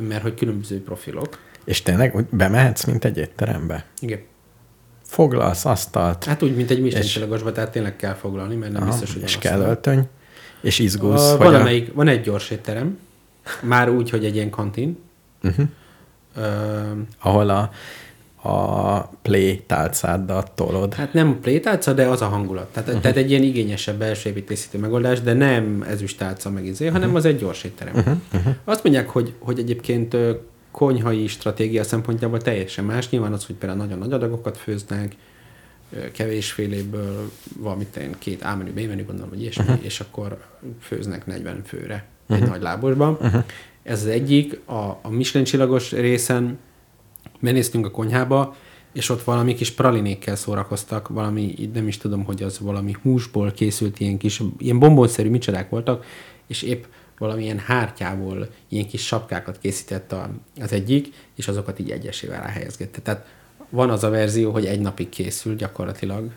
Mert 0.08 0.22
hogy 0.22 0.34
különböző 0.34 0.84
profilok. 0.84 1.39
És 1.65 1.82
tényleg 1.82 2.15
úgy 2.15 2.25
bemehetsz, 2.29 2.84
mint 2.84 3.05
egy 3.05 3.17
étterembe? 3.17 3.86
Igen. 4.00 4.20
Foglalsz 5.03 5.65
asztalt, 5.65 6.24
Hát 6.24 6.43
úgy, 6.43 6.55
mint 6.55 6.70
egy 6.70 6.82
mistencsilagosba, 6.82 7.51
tehát 7.51 7.72
tényleg 7.72 7.96
kell 7.96 8.13
foglalni, 8.13 8.55
mert 8.55 8.72
nem 8.72 8.82
aha, 8.82 8.91
biztos, 8.91 9.13
hogy 9.13 9.22
és 9.22 9.38
kell 9.38 9.60
öltöny, 9.60 10.08
és 10.62 10.79
izgulsz, 10.79 11.32
A, 11.32 11.38
van, 11.38 11.55
a... 11.55 11.60
amelyik, 11.60 11.93
van 11.93 12.08
egy 12.08 12.22
gyors 12.22 12.50
étterem, 12.50 12.98
már 13.62 13.89
úgy, 13.89 14.10
hogy 14.10 14.25
egy 14.25 14.36
ilyen 14.36 14.50
kantin. 14.50 14.98
Uh-huh. 15.43 15.65
Ö, 16.36 16.82
ahol 17.20 17.50
a, 17.50 17.72
a 18.43 19.00
play 19.21 19.63
tálcáddal 19.67 20.43
tolod. 20.55 20.93
hát 20.93 21.13
nem 21.13 21.39
plétálca, 21.41 21.93
de 21.93 22.07
az 22.07 22.21
a 22.21 22.25
hangulat. 22.25 22.67
Tehát, 22.71 22.88
uh-huh. 22.88 23.01
tehát 23.01 23.17
egy 23.17 23.29
ilyen 23.29 23.43
igényesebb 23.43 23.97
belső 23.97 24.29
építészítő 24.29 24.77
megoldás, 24.77 25.21
de 25.21 25.33
nem 25.33 25.85
ezüstálca 25.89 26.50
meg 26.50 26.65
izé, 26.65 26.85
hanem 26.85 27.01
uh-huh. 27.01 27.15
az 27.15 27.25
egy 27.25 27.38
gyors 27.38 27.63
étterem. 27.63 27.93
Uh-huh. 27.95 28.15
Uh-huh. 28.33 28.53
Azt 28.63 28.83
mondják, 28.83 29.09
hogy, 29.09 29.33
hogy 29.39 29.59
egyébként 29.59 30.17
konyhai 30.71 31.27
stratégia 31.27 31.83
szempontjából 31.83 32.41
teljesen 32.41 32.85
más. 32.85 33.09
Nyilván 33.09 33.33
az, 33.33 33.45
hogy 33.45 33.55
például 33.55 33.81
nagyon 33.81 33.97
nagy 33.97 34.13
adagokat 34.13 34.57
főznek, 34.57 35.15
kevésféléből 36.12 37.31
valamit 37.57 37.95
én 37.95 38.15
két 38.17 38.43
A 38.43 38.55
menü, 38.55 38.71
B 38.71 38.88
menü, 38.88 39.05
gondolom, 39.05 39.29
hogy 39.29 39.41
ilyesmi, 39.41 39.63
uh-huh. 39.63 39.85
és 39.85 40.00
akkor 40.00 40.38
főznek 40.81 41.25
40 41.25 41.62
főre 41.65 42.05
uh-huh. 42.27 42.45
egy 42.45 42.51
nagy 42.51 42.62
lábosban. 42.62 43.17
Uh-huh. 43.21 43.43
Ez 43.83 44.01
az 44.01 44.07
egyik. 44.07 44.59
A, 44.65 45.00
a 45.01 45.09
Michelin 45.09 45.45
csillagos 45.45 45.91
részen 45.91 46.57
benéztünk 47.43 47.85
a 47.85 47.91
konyhába, 47.91 48.55
és 48.93 49.09
ott 49.09 49.23
valami 49.23 49.53
kis 49.53 49.71
pralinékkel 49.71 50.35
szórakoztak, 50.35 51.07
valami, 51.07 51.69
nem 51.73 51.88
is 51.88 51.97
tudom, 51.97 52.23
hogy 52.23 52.43
az 52.43 52.59
valami 52.59 52.95
húsból 53.01 53.51
készült 53.51 54.00
ilyen 54.00 54.17
kis, 54.17 54.41
ilyen 54.57 54.79
bombonszerű 54.79 55.29
micsodák 55.29 55.69
voltak, 55.69 56.05
és 56.47 56.62
épp 56.62 56.83
valamilyen 57.17 57.59
hártyából 57.59 58.50
ilyen 58.69 58.88
kis 58.88 59.05
sapkákat 59.05 59.57
készített 59.57 60.12
a, 60.12 60.29
az 60.62 60.71
egyik, 60.71 61.13
és 61.35 61.47
azokat 61.47 61.79
így 61.79 61.89
egyesével 61.89 62.41
ráhelyezgette. 62.41 63.01
Tehát 63.01 63.25
van 63.69 63.89
az 63.89 64.03
a 64.03 64.09
verzió, 64.09 64.51
hogy 64.51 64.65
egy 64.65 64.79
napig 64.79 65.09
készül 65.09 65.55
gyakorlatilag, 65.55 66.31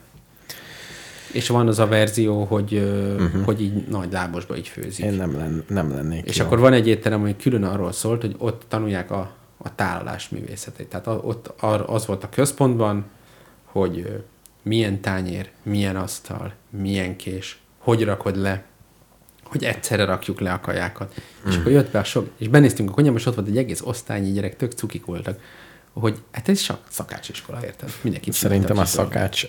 és 1.32 1.48
van 1.48 1.68
az 1.68 1.78
a 1.78 1.86
verzió, 1.86 2.44
hogy, 2.44 2.74
uh-huh. 2.74 3.44
hogy 3.44 3.60
így 3.60 3.86
nagy 3.88 4.12
lábosba 4.12 4.56
így 4.56 4.68
főzik. 4.68 5.04
Én 5.04 5.12
nem, 5.12 5.36
len, 5.36 5.64
nem 5.68 5.90
lennék 5.90 6.26
És 6.26 6.36
jó. 6.36 6.44
akkor 6.44 6.58
van 6.58 6.72
egy 6.72 6.88
étterem, 6.88 7.20
ami 7.20 7.36
külön 7.36 7.64
arról 7.64 7.92
szólt, 7.92 8.20
hogy 8.20 8.34
ott 8.38 8.62
tanulják 8.68 9.10
a, 9.10 9.35
a 9.66 9.74
tálalás 9.74 10.28
művészetét. 10.28 10.88
Tehát 10.88 11.06
ott 11.06 11.62
az 11.86 12.06
volt 12.06 12.24
a 12.24 12.28
központban, 12.28 13.04
hogy 13.64 14.24
milyen 14.62 15.00
tányér, 15.00 15.50
milyen 15.62 15.96
asztal, 15.96 16.52
milyen 16.70 17.16
kés, 17.16 17.60
hogy 17.78 18.04
rakod 18.04 18.36
le, 18.36 18.64
hogy 19.42 19.64
egyszerre 19.64 20.04
rakjuk 20.04 20.40
le 20.40 20.52
a 20.52 20.60
kajákat. 20.60 21.14
Mm. 21.46 21.50
És 21.50 21.56
akkor 21.56 21.72
jött 21.72 21.90
be 21.90 21.98
a 21.98 22.04
sok, 22.04 22.30
és 22.36 22.48
benéztünk 22.48 22.90
a 22.90 22.92
konyhába, 22.92 23.18
és 23.18 23.26
ott 23.26 23.34
volt 23.34 23.48
egy 23.48 23.56
egész 23.56 23.80
osztálynyi 23.80 24.32
gyerek, 24.32 24.56
tök 24.56 24.72
cukik 24.72 25.04
voltak, 25.04 25.40
hogy 25.92 26.22
hát 26.32 26.48
ez 26.48 26.60
csak 26.60 26.80
szakácsiskola, 26.88 27.64
érted? 27.64 27.92
Mindenki 28.00 28.30
Szerintem 28.30 28.78
a 28.78 28.84
szakács 28.84 29.46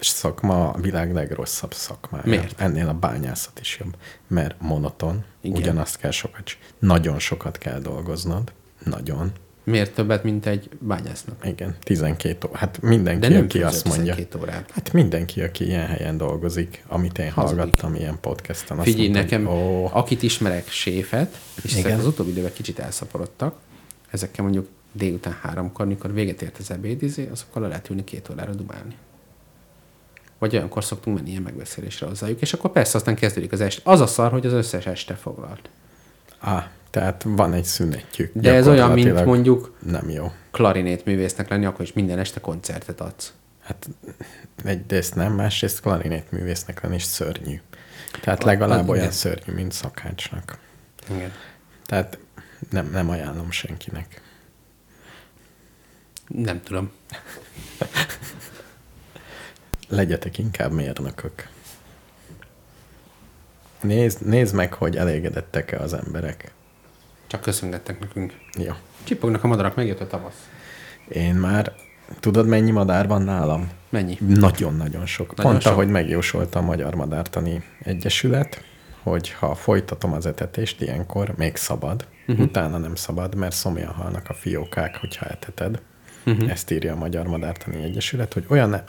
szakma 0.00 0.70
a 0.70 0.80
világ 0.80 1.12
legrosszabb 1.12 1.74
szakmája. 1.74 2.24
Miért? 2.26 2.60
Ennél 2.60 2.88
a 2.88 2.94
bányászat 2.94 3.60
is 3.60 3.78
jobb. 3.80 3.96
Mert 4.26 4.60
monoton, 4.60 5.24
Igen. 5.40 5.56
Ugyanazt 5.56 5.96
kell 5.96 6.10
sokat, 6.10 6.50
nagyon 6.78 7.18
sokat 7.18 7.58
kell 7.58 7.78
dolgoznod. 7.80 8.52
Nagyon. 8.84 9.32
Miért 9.66 9.94
többet, 9.94 10.22
mint 10.24 10.46
egy 10.46 10.68
bányásznak? 10.78 11.46
Igen, 11.46 11.76
12 11.80 12.46
ó. 12.46 12.54
Hát 12.54 12.80
mindenki, 12.82 13.20
De 13.20 13.34
nem 13.34 13.42
aki 13.44 13.62
azt 13.62 13.84
mondja. 13.84 14.14
12 14.14 14.38
órát. 14.38 14.70
Hát 14.70 14.92
mindenki, 14.92 15.42
aki 15.42 15.64
ilyen 15.64 15.86
helyen 15.86 16.16
dolgozik, 16.16 16.84
amit 16.86 17.18
én 17.18 17.30
Hazudik. 17.30 17.58
hallgattam 17.58 17.94
ilyen 17.94 18.18
podcasten. 18.20 18.78
azt 18.78 18.86
Figyelj, 18.88 19.08
mondta, 19.08 19.22
nekem, 19.36 19.44
hogy 19.46 19.56
ó. 19.56 19.88
akit 19.92 20.22
ismerek, 20.22 20.68
séfet, 20.68 21.38
és 21.62 21.76
Igen. 21.76 21.98
az 21.98 22.06
utóbbi 22.06 22.30
időben 22.30 22.52
kicsit 22.52 22.78
elszaporodtak, 22.78 23.56
ezekkel 24.10 24.44
mondjuk 24.44 24.68
délután 24.92 25.38
háromkor, 25.42 25.86
mikor 25.86 26.12
véget 26.12 26.42
ért 26.42 26.58
az 26.58 26.70
ebéd, 26.70 27.02
izé, 27.02 27.28
azokkal 27.32 27.62
le 27.62 27.68
lehet 27.68 27.90
ülni 27.90 28.04
két 28.04 28.28
órára 28.32 28.52
dumálni. 28.54 28.94
Vagy 30.38 30.54
olyankor 30.56 30.84
szoktunk 30.84 31.16
menni 31.16 31.30
ilyen 31.30 31.42
megbeszélésre 31.42 32.06
hozzájuk, 32.06 32.40
és 32.40 32.52
akkor 32.52 32.70
persze 32.72 32.96
aztán 32.96 33.14
kezdődik 33.14 33.52
az 33.52 33.60
este. 33.60 33.90
Az 33.90 34.00
a 34.00 34.06
szar, 34.06 34.30
hogy 34.30 34.46
az 34.46 34.52
összes 34.52 34.86
este 34.86 35.14
foglalt. 35.14 35.68
Á, 36.38 36.70
tehát 36.96 37.22
van 37.26 37.52
egy 37.52 37.64
szünetjük. 37.64 38.30
De 38.34 38.52
ez 38.52 38.68
olyan, 38.68 38.90
mint 38.90 39.24
mondjuk 39.24 39.76
Nem 39.82 40.10
jó. 40.10 40.32
klarinét 40.50 41.04
művésznek 41.04 41.48
lenni, 41.48 41.64
akkor 41.64 41.84
is 41.84 41.92
minden 41.92 42.18
este 42.18 42.40
koncertet 42.40 43.00
adsz. 43.00 43.32
Hát 43.60 43.88
egyrészt 44.64 45.14
nem, 45.14 45.32
másrészt 45.32 45.80
klarinét 45.80 46.30
művésznek 46.30 46.82
lenni 46.82 46.94
is 46.94 47.02
szörnyű. 47.02 47.60
Tehát 48.20 48.44
legalább 48.44 48.82
az- 48.82 48.88
olyan 48.88 49.02
igen. 49.02 49.14
szörnyű, 49.14 49.52
mint 49.52 49.72
szakácsnak. 49.72 50.58
Igen. 51.10 51.32
Tehát 51.84 52.18
nem, 52.70 52.90
nem 52.90 53.10
ajánlom 53.10 53.50
senkinek. 53.50 54.20
Nem 56.28 56.62
tudom. 56.62 56.90
Legyetek 59.88 60.38
inkább 60.38 60.72
mérnökök. 60.72 61.48
Nézd, 63.80 64.26
nézd 64.26 64.54
meg, 64.54 64.72
hogy 64.72 64.96
elégedettek-e 64.96 65.78
az 65.78 65.92
emberek. 65.92 66.54
Csak 67.36 67.44
köszöngettek 67.44 68.00
nekünk. 68.00 68.34
Jó. 68.58 68.72
Csipognak 69.04 69.44
a 69.44 69.46
madarak, 69.46 69.74
megjött 69.74 70.00
a 70.00 70.06
tavasz. 70.06 70.48
Én 71.08 71.34
már... 71.34 71.72
Tudod, 72.20 72.46
mennyi 72.46 72.70
madár 72.70 73.06
van 73.06 73.22
nálam? 73.22 73.70
Mennyi? 73.88 74.18
Nagyon-nagyon 74.20 75.06
sok. 75.06 75.36
Nagyon 75.36 75.50
Pont 75.50 75.62
sok. 75.62 75.72
ahogy 75.72 75.88
megjósolta 75.88 76.58
a 76.58 76.62
Magyar 76.62 76.94
Madártani 76.94 77.62
Egyesület, 77.82 78.62
hogy 79.02 79.30
ha 79.30 79.54
folytatom 79.54 80.12
az 80.12 80.26
etetést 80.26 80.80
ilyenkor, 80.80 81.34
még 81.36 81.56
szabad, 81.56 82.06
uh-huh. 82.26 82.46
utána 82.46 82.78
nem 82.78 82.94
szabad, 82.94 83.34
mert 83.34 83.54
szomjan 83.54 83.92
halnak 83.92 84.28
a 84.28 84.34
fiókák, 84.34 84.96
hogyha 84.96 85.26
eteted. 85.26 85.80
Uh-huh. 86.26 86.50
Ezt 86.50 86.70
írja 86.70 86.92
a 86.92 86.96
Magyar 86.96 87.26
Madártani 87.26 87.82
Egyesület, 87.82 88.32
hogy 88.32 88.44
olyan 88.48 88.82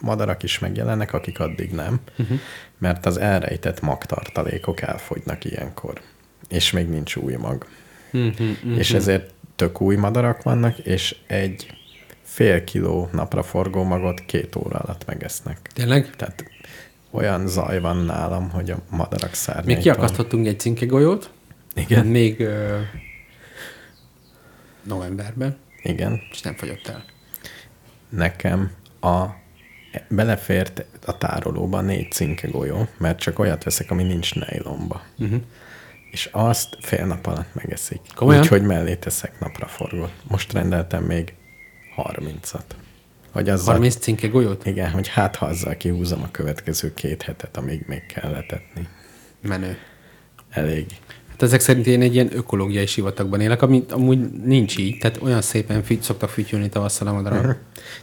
madarak 0.00 0.42
is 0.42 0.58
megjelennek, 0.58 1.12
akik 1.12 1.40
addig 1.40 1.70
nem, 1.70 2.00
uh-huh. 2.18 2.38
mert 2.78 3.06
az 3.06 3.16
elrejtett 3.16 3.80
magtartalékok 3.80 4.80
elfogynak 4.80 5.44
ilyenkor, 5.44 6.00
és 6.48 6.70
még 6.70 6.88
nincs 6.88 7.16
új 7.16 7.34
mag. 7.34 7.66
Uh-huh, 8.14 8.78
És 8.78 8.92
ezért 8.92 9.30
tök 9.56 9.80
új 9.80 9.96
madarak 9.96 10.42
vannak, 10.42 10.78
és 10.78 11.16
egy 11.26 11.66
fél 12.22 12.64
kiló 12.64 13.08
napraforgó 13.12 13.82
magot 13.82 14.20
két 14.20 14.56
óra 14.56 14.78
alatt 14.78 15.06
megesznek. 15.06 15.70
Tényleg? 15.72 16.16
Tehát 16.16 16.44
olyan 17.10 17.48
zaj 17.48 17.80
van 17.80 17.96
nálam, 17.96 18.50
hogy 18.50 18.70
a 18.70 18.78
madarak 18.90 19.34
szárnyaitól... 19.34 19.74
Még 19.74 19.82
kiakasztottunk 19.82 20.46
egy 20.46 20.60
cinkegolyót. 20.60 21.30
Igen. 21.74 22.06
Még 22.06 22.40
ö, 22.40 22.80
novemberben, 24.82 25.56
Igen. 25.82 26.20
és 26.30 26.40
nem 26.40 26.54
fogyott 26.54 26.86
el. 26.86 27.04
Nekem 28.08 28.70
a 29.00 29.24
belefért 30.08 30.84
a 31.06 31.18
tárolóba 31.18 31.80
négy 31.80 32.12
cinke 32.12 32.48
golyó, 32.48 32.88
mert 32.96 33.18
csak 33.18 33.38
olyat 33.38 33.64
veszek, 33.64 33.90
ami 33.90 34.02
nincs 34.02 34.34
nejlomba. 34.34 35.02
Uh-huh. 35.18 35.40
És 36.14 36.28
azt 36.32 36.76
fél 36.80 37.06
nap 37.06 37.26
alatt 37.26 37.54
megeszik. 37.54 38.00
Mhm. 38.00 38.14
Komolyan? 38.14 38.42
Úgyhogy 38.42 38.62
mellé 38.62 38.94
teszek 38.94 39.40
napraforgót. 39.40 40.12
Most 40.28 40.52
rendeltem 40.52 41.02
még 41.02 41.34
30-at. 41.96 42.62
Hogy 43.30 43.48
azzal 43.48 43.72
30 43.72 43.96
cinke 43.96 44.26
golyót? 44.26 44.66
Igen, 44.66 44.90
hogy 44.90 45.08
hát 45.08 45.36
ha 45.36 45.46
azzal 45.46 45.76
kihúzom 45.76 46.22
a 46.22 46.28
következő 46.30 46.94
két 46.94 47.22
hetet, 47.22 47.56
amíg 47.56 47.84
még 47.86 48.06
kell 48.06 48.30
letetni. 48.30 48.88
Menő. 49.42 49.78
Elég. 50.50 50.86
Hát 51.30 51.42
ezek 51.42 51.60
szerint 51.60 51.86
én 51.86 52.02
egy 52.02 52.14
ilyen 52.14 52.36
ökológiai 52.36 52.86
sivatagban 52.86 53.40
élek, 53.40 53.62
ami 53.62 53.84
amúgy 53.90 54.30
nincs 54.30 54.78
így. 54.78 54.98
Tehát 54.98 55.22
olyan 55.22 55.42
szépen 55.42 55.82
fügy, 55.82 56.02
szoktak 56.02 56.28
fütyülni 56.28 56.68
tavasszal 56.68 57.08
a 57.08 57.12
madarak. 57.12 57.58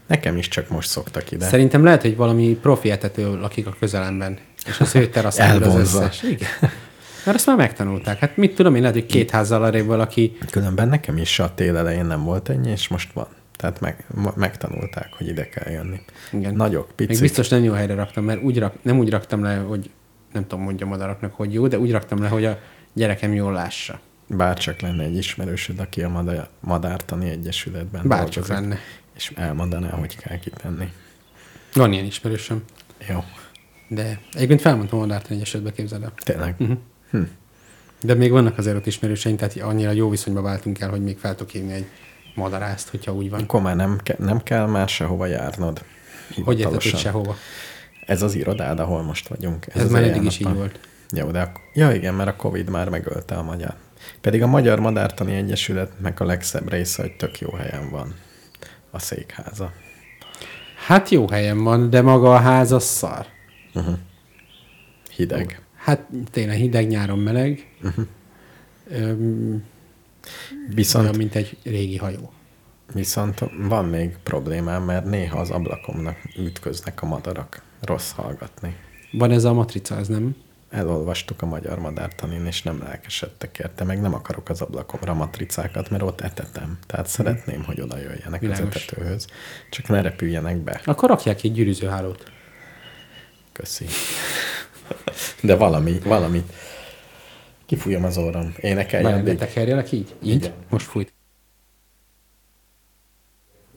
Nekem 0.07 0.37
is 0.37 0.47
csak 0.47 0.69
most 0.69 0.89
szoktak 0.89 1.31
ide. 1.31 1.45
Szerintem 1.45 1.83
lehet, 1.83 2.01
hogy 2.01 2.15
valami 2.15 2.57
profi 2.61 2.89
etető 2.91 3.39
lakik 3.39 3.67
a 3.67 3.75
közelemben, 3.79 4.37
és 4.67 4.79
az 4.79 4.95
ő 4.95 5.09
teraszán 5.09 5.61
az 5.61 5.75
összes. 5.75 6.23
Igen. 6.23 6.49
Mert 7.25 7.37
azt 7.37 7.45
már 7.45 7.55
megtanulták. 7.55 8.19
Hát 8.19 8.37
mit 8.37 8.55
tudom 8.55 8.75
én, 8.75 8.81
lehet, 8.81 8.95
hogy 8.95 9.05
két 9.05 9.31
házzal 9.31 9.63
arrébb 9.63 9.85
valaki 9.85 10.37
Különben 10.51 10.87
nekem 10.87 11.17
is 11.17 11.39
a 11.39 11.53
tél 11.53 11.77
elején 11.77 12.05
nem 12.05 12.23
volt 12.23 12.49
ennyi, 12.49 12.69
és 12.69 12.87
most 12.87 13.13
van. 13.13 13.27
Tehát 13.55 13.79
meg, 13.79 14.05
megtanulták, 14.35 15.09
hogy 15.17 15.27
ide 15.27 15.49
kell 15.49 15.71
jönni. 15.71 15.99
Igen. 16.31 16.55
Nagyok, 16.55 16.87
Még 16.87 17.07
picik. 17.07 17.21
biztos 17.21 17.47
nem 17.47 17.63
jó 17.63 17.73
helyre 17.73 17.95
raktam, 17.95 18.23
mert 18.23 18.43
úgy 18.43 18.59
rak, 18.59 18.73
nem 18.81 18.97
úgy 18.97 19.09
raktam 19.09 19.43
le, 19.43 19.55
hogy 19.55 19.89
nem 20.33 20.47
tudom, 20.47 20.63
mondja 20.63 20.85
madaraknak, 20.85 21.33
hogy 21.33 21.53
jó, 21.53 21.67
de 21.67 21.79
úgy 21.79 21.91
raktam 21.91 22.21
le, 22.21 22.27
hogy 22.27 22.45
a 22.45 22.59
gyerekem 22.93 23.33
jól 23.33 23.53
lássa. 23.53 23.99
Bárcsak 24.27 24.79
lenne 24.79 25.03
egy 25.03 25.17
ismerősöd, 25.17 25.79
aki 25.79 26.03
a 26.03 26.09
Madár, 26.09 26.47
Madártani 26.59 27.29
Egyesületben 27.29 28.07
Bárcsak 28.07 28.47
dolgozik, 28.47 28.53
lenne. 28.55 28.79
És 29.15 29.31
elmondaná, 29.35 29.89
hogy 29.89 30.17
kell 30.17 30.39
kitenni. 30.39 30.91
Van 31.73 31.93
ilyen 31.93 32.05
ismerősöm. 32.05 32.63
Jó. 33.09 33.23
De 33.87 34.19
egyébként 34.33 34.61
felmondtam 34.61 34.99
a 34.99 35.01
Madártani 35.01 35.35
Egyesületbe, 35.35 35.71
képzeld 35.71 36.03
el. 36.03 36.13
Tényleg. 36.23 36.55
Mhm. 36.57 36.71
Hm. 37.11 37.21
De 38.01 38.13
még 38.13 38.31
vannak 38.31 38.57
azért 38.57 38.75
ott 38.75 38.85
ismerőseink, 38.85 39.39
tehát 39.39 39.57
annyira 39.57 39.91
jó 39.91 40.09
viszonyba 40.09 40.41
váltunk 40.41 40.79
el, 40.79 40.89
hogy 40.89 41.03
még 41.03 41.17
fel 41.17 41.35
tudok 41.35 41.51
hívni 41.51 41.73
egy 41.73 41.85
madarást, 42.35 42.89
hogyha 42.89 43.13
úgy 43.13 43.29
van. 43.29 43.41
Akkor 43.41 43.61
már 43.61 43.75
nem, 43.75 43.99
ke- 44.03 44.19
nem 44.19 44.43
kell 44.43 44.65
már 44.67 44.89
sehova 44.89 45.25
járnod. 45.25 45.83
Hogy 46.43 46.59
érted, 46.59 46.81
hogy 46.81 46.95
sehova? 46.99 47.35
Ez 48.05 48.21
az 48.21 48.35
irodád, 48.35 48.79
ahol 48.79 49.01
most 49.01 49.27
vagyunk. 49.27 49.65
Ez, 49.73 49.83
az 49.83 49.91
már 49.91 50.03
eddig 50.03 50.23
is 50.23 50.39
így 50.39 50.53
volt. 50.53 50.79
Jó, 51.11 51.31
de 51.31 51.41
ak- 51.41 51.59
ja 51.73 51.91
igen, 51.91 52.13
mert 52.13 52.29
a 52.29 52.35
Covid 52.35 52.69
már 52.69 52.89
megölte 52.89 53.35
a 53.35 53.43
magyar. 53.43 53.73
Pedig 54.21 54.41
a 54.43 54.47
Magyar 54.47 54.79
Madártani 54.79 55.35
Egyesületnek 55.35 56.19
a 56.19 56.25
legszebb 56.25 56.69
része, 56.69 57.01
hogy 57.01 57.15
tök 57.15 57.39
jó 57.39 57.51
helyen 57.51 57.89
van 57.89 58.15
a 58.91 58.99
székháza. 58.99 59.71
Hát 60.87 61.09
jó 61.09 61.29
helyen 61.29 61.63
van, 61.63 61.89
de 61.89 62.01
maga 62.01 62.33
a 62.33 62.37
ház 62.39 62.71
az 62.71 62.83
szar. 62.83 63.25
Hideg. 65.15 65.60
Hát 65.83 66.07
tényleg 66.31 66.55
hideg, 66.57 66.87
nyáron 66.87 67.19
meleg. 67.19 67.67
Mhm. 67.81 68.01
Öm, 68.89 69.63
Viszont, 70.73 71.03
olyan, 71.05 71.17
mint 71.17 71.35
egy 71.35 71.57
régi 71.63 71.97
hajó. 71.97 72.31
viszont 72.93 73.39
van 73.67 73.85
még 73.85 74.17
problémám, 74.23 74.83
mert 74.83 75.05
néha 75.05 75.39
az 75.39 75.49
ablakomnak 75.49 76.17
ütköznek 76.37 77.01
a 77.01 77.05
madarak. 77.05 77.61
Rossz 77.81 78.11
hallgatni. 78.11 78.75
Van 79.11 79.31
ez 79.31 79.43
a 79.43 79.53
matrica, 79.53 79.97
ez 79.97 80.07
nem? 80.07 80.35
Elolvastuk 80.69 81.41
a 81.41 81.45
Magyar 81.45 81.79
Madártanin, 81.79 82.45
és 82.45 82.61
nem 82.63 82.79
lelkesedtek 82.83 83.59
érte, 83.59 83.83
meg 83.83 84.01
nem 84.01 84.13
akarok 84.13 84.49
az 84.49 84.61
ablakomra 84.61 85.13
matricákat, 85.13 85.89
mert 85.89 86.03
ott 86.03 86.21
etetem. 86.21 86.77
Tehát 86.87 87.07
szeretném, 87.07 87.63
hogy 87.63 87.81
oda 87.81 87.97
jöjjenek 87.97 88.33
az 88.33 88.39
Világos. 88.39 88.75
etetőhöz. 88.75 89.27
Csak 89.69 89.87
ne 89.87 90.01
repüljenek 90.01 90.57
be. 90.57 90.81
Akkor 90.85 91.09
rakják 91.09 91.43
egy 91.43 91.53
gyűrűzőhálót. 91.53 92.31
Köszi. 93.51 93.85
De 95.41 95.55
valami, 95.55 95.99
valami. 96.03 96.43
Kifújom 97.65 98.03
az 98.03 98.17
orrom. 98.17 98.53
Énekelj 98.59 99.03
addig. 99.03 99.23
de 99.23 99.35
tekerjelek 99.35 99.91
így? 99.91 100.15
Így? 100.23 100.35
Igen. 100.35 100.53
Most 100.69 100.85
fújt. 100.85 101.13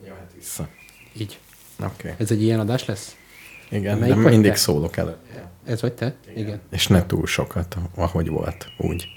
Jó, 0.07 0.13
hát 0.13 0.31
vissza. 0.35 0.69
Így. 1.17 1.39
Oké. 1.79 1.91
Okay. 1.93 2.11
Ez 2.17 2.31
egy 2.31 2.41
ilyen 2.41 2.59
adás 2.59 2.85
lesz? 2.85 3.15
Igen, 3.69 3.97
Melyik 3.97 4.15
de 4.15 4.21
vagy 4.21 4.31
mindig 4.31 4.51
te? 4.51 4.57
szólok 4.57 4.97
elő. 4.97 5.15
Ez 5.65 5.81
vagy 5.81 5.93
te? 5.93 6.15
Igen. 6.35 6.61
És 6.71 6.87
ne 6.87 7.05
túl 7.05 7.25
sokat, 7.27 7.77
ahogy 7.95 8.27
volt, 8.29 8.67
úgy. 8.77 9.07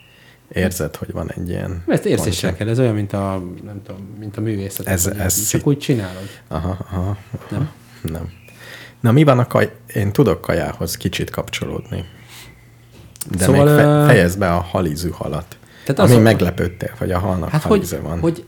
Érzed, 0.53 0.97
hogy 0.97 1.13
van 1.13 1.31
egy 1.31 1.49
ilyen... 1.49 1.85
Ezt 1.87 2.05
érzéssel 2.05 2.55
kell, 2.55 2.69
ez 2.69 2.79
olyan, 2.79 2.95
mint 2.95 3.13
a, 3.13 3.43
nem 3.65 3.83
tudom, 3.83 4.01
mint 4.19 4.37
a 4.37 4.41
művészet. 4.41 4.87
Ez- 4.87 5.07
ez 5.07 5.33
szí- 5.35 5.49
Csak 5.49 5.67
úgy 5.67 5.79
csinálod. 5.79 6.29
Aha, 6.49 6.79
aha. 6.91 7.19
Nem? 7.51 7.71
Nem. 8.03 8.33
Na 9.01 9.13
mi 9.13 9.25
van 9.25 9.39
a 9.39 9.47
kaj... 9.47 9.73
Én 9.95 10.13
tudok 10.13 10.41
kajához 10.41 10.97
kicsit 10.97 11.31
kapcsolódni. 11.31 12.05
De 13.31 13.45
Szóval, 13.45 13.65
még 13.65 13.75
fe... 13.75 14.05
fejezd 14.07 14.39
be 14.39 14.53
a 14.55 14.61
halizű 14.61 15.11
halat. 15.11 15.57
Tehát 15.85 15.99
Ami 16.01 16.11
az 16.11 16.17
a- 16.17 16.23
meglepődtél, 16.23 16.95
hogy 16.99 17.11
a 17.13 17.19
halnak 17.19 17.49
Hát 17.51 17.63
hogy, 17.63 17.71
halize 17.71 17.99
van. 18.01 18.21
hogy, 18.21 18.45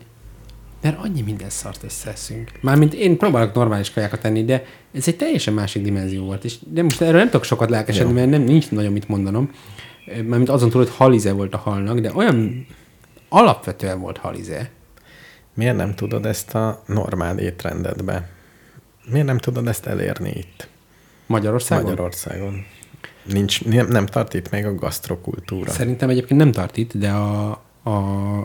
mert 0.82 0.98
annyi 0.98 1.20
minden 1.22 1.50
szart 1.50 1.82
összeeszünk. 1.84 2.50
Mármint 2.60 2.94
én 2.94 3.16
próbálok 3.18 3.54
normális 3.54 3.90
kajákat 3.92 4.20
tenni, 4.20 4.44
de 4.44 4.64
ez 4.94 5.08
egy 5.08 5.16
teljesen 5.16 5.54
másik 5.54 5.82
dimenzió 5.82 6.24
volt. 6.24 6.44
És 6.44 6.56
de 6.66 6.82
most 6.82 7.00
erről 7.00 7.18
nem 7.18 7.26
tudok 7.30 7.44
sokat 7.44 7.70
lelkesedni, 7.70 8.08
Jó. 8.12 8.14
mert 8.18 8.30
nem, 8.30 8.42
nincs 8.42 8.70
nagyon 8.70 8.92
mit 8.92 9.08
mondanom. 9.08 9.50
Mármint 10.06 10.48
azon 10.48 10.70
túl, 10.70 10.82
hogy 10.82 10.92
halize 10.96 11.32
volt 11.32 11.54
a 11.54 11.58
halnak, 11.58 11.98
de 11.98 12.12
olyan 12.14 12.66
alapvetően 13.28 14.00
volt 14.00 14.18
halize. 14.18 14.70
Miért 15.54 15.76
nem 15.76 15.94
tudod 15.94 16.26
ezt 16.26 16.54
a 16.54 16.82
normál 16.86 17.38
étrendedbe? 17.38 18.28
Miért 19.04 19.26
nem 19.26 19.38
tudod 19.38 19.66
ezt 19.66 19.86
elérni 19.86 20.30
itt, 20.30 20.68
Magyarországon? 21.26 21.84
Magyarországon? 21.84 22.64
Nincs, 23.22 23.64
nem, 23.64 23.88
nem 23.88 24.06
tart 24.06 24.34
itt 24.34 24.50
még 24.50 24.64
a 24.64 24.74
gasztrokultúra. 24.74 25.70
Szerintem 25.70 26.08
egyébként 26.08 26.40
nem 26.40 26.52
tart 26.52 26.76
itt, 26.76 26.96
de 26.96 27.10
a, 27.10 27.50
a, 27.82 27.98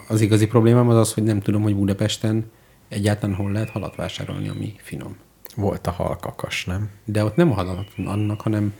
az 0.08 0.22
igazi 0.22 0.48
problémám 0.48 0.89
az 0.89 0.98
az, 0.98 1.13
hogy 1.13 1.24
nem 1.24 1.41
tudom, 1.41 1.62
hogy 1.62 1.76
Budapesten 1.76 2.52
egyáltalán 2.89 3.36
hol 3.36 3.52
lehet 3.52 3.70
halat 3.70 3.96
vásárolni, 3.96 4.48
ami 4.48 4.76
finom. 4.78 5.18
Volt 5.56 5.88
a 5.88 5.91
halkakas, 5.91 6.65
nem? 6.65 6.89
De 7.06 7.24
ott 7.24 7.36
nem 7.36 7.52
a 7.52 7.54
halat 7.54 7.88
annak, 8.06 8.41
hanem 8.41 8.74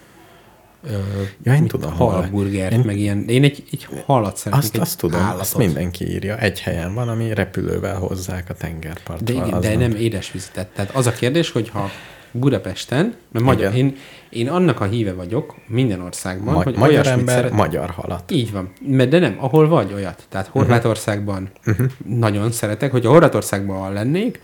Ja, 1.44 1.54
én 1.54 1.68
tudom, 1.68 1.94
halburgert, 1.94 2.72
Én- 2.72 2.80
meg 2.80 2.98
ilyen. 2.98 3.26
Én 3.28 3.44
egy, 3.44 3.64
egy 3.72 3.88
halat 4.06 4.38
szeretnék, 4.38 4.72
Azt, 4.72 4.78
azt 4.78 4.98
tudom, 4.98 5.20
állatot. 5.20 5.42
azt 5.42 5.58
mindenki 5.58 6.10
írja. 6.12 6.38
Egy 6.38 6.62
helyen 6.62 6.94
van, 6.94 7.10
ami 7.10 7.34
repülővel 7.34 7.98
hozzák 7.98 8.50
a 8.50 8.54
tengerpartra. 8.54 9.26
De, 9.26 9.34
igen, 9.34 9.60
de 9.60 9.76
nem 9.76 9.96
édesvizetet. 9.96 10.68
Tehát 10.68 10.96
az 10.96 11.08
a 11.08 11.12
kérdés, 11.12 11.52
hogy 11.52 11.70
ha 11.70 11.90
Budapesten, 12.32 13.16
mert 13.32 13.46
magyar, 13.46 13.74
Igen. 13.74 13.86
én, 13.86 13.96
én 14.30 14.50
annak 14.50 14.80
a 14.80 14.86
híve 14.86 15.14
vagyok 15.14 15.56
minden 15.68 16.02
országban, 16.02 16.54
Ma- 16.54 16.64
hogy 16.64 16.76
magyar 16.76 17.08
ember, 17.08 17.36
szeret, 17.36 17.52
magyar 17.52 17.90
halat. 17.90 18.32
Így 18.32 18.52
van. 18.52 18.72
Mert 18.88 19.10
de 19.10 19.20
nem, 19.20 19.36
ahol 19.40 19.68
vagy 19.68 19.94
olyat. 19.94 20.26
Tehát 20.30 20.48
Horvátországban 20.48 21.50
uh-huh. 21.66 21.88
nagyon 22.06 22.52
szeretek, 22.52 22.92
hogyha 22.92 23.10
Horvátországban 23.10 23.94
lennék, 23.94 24.40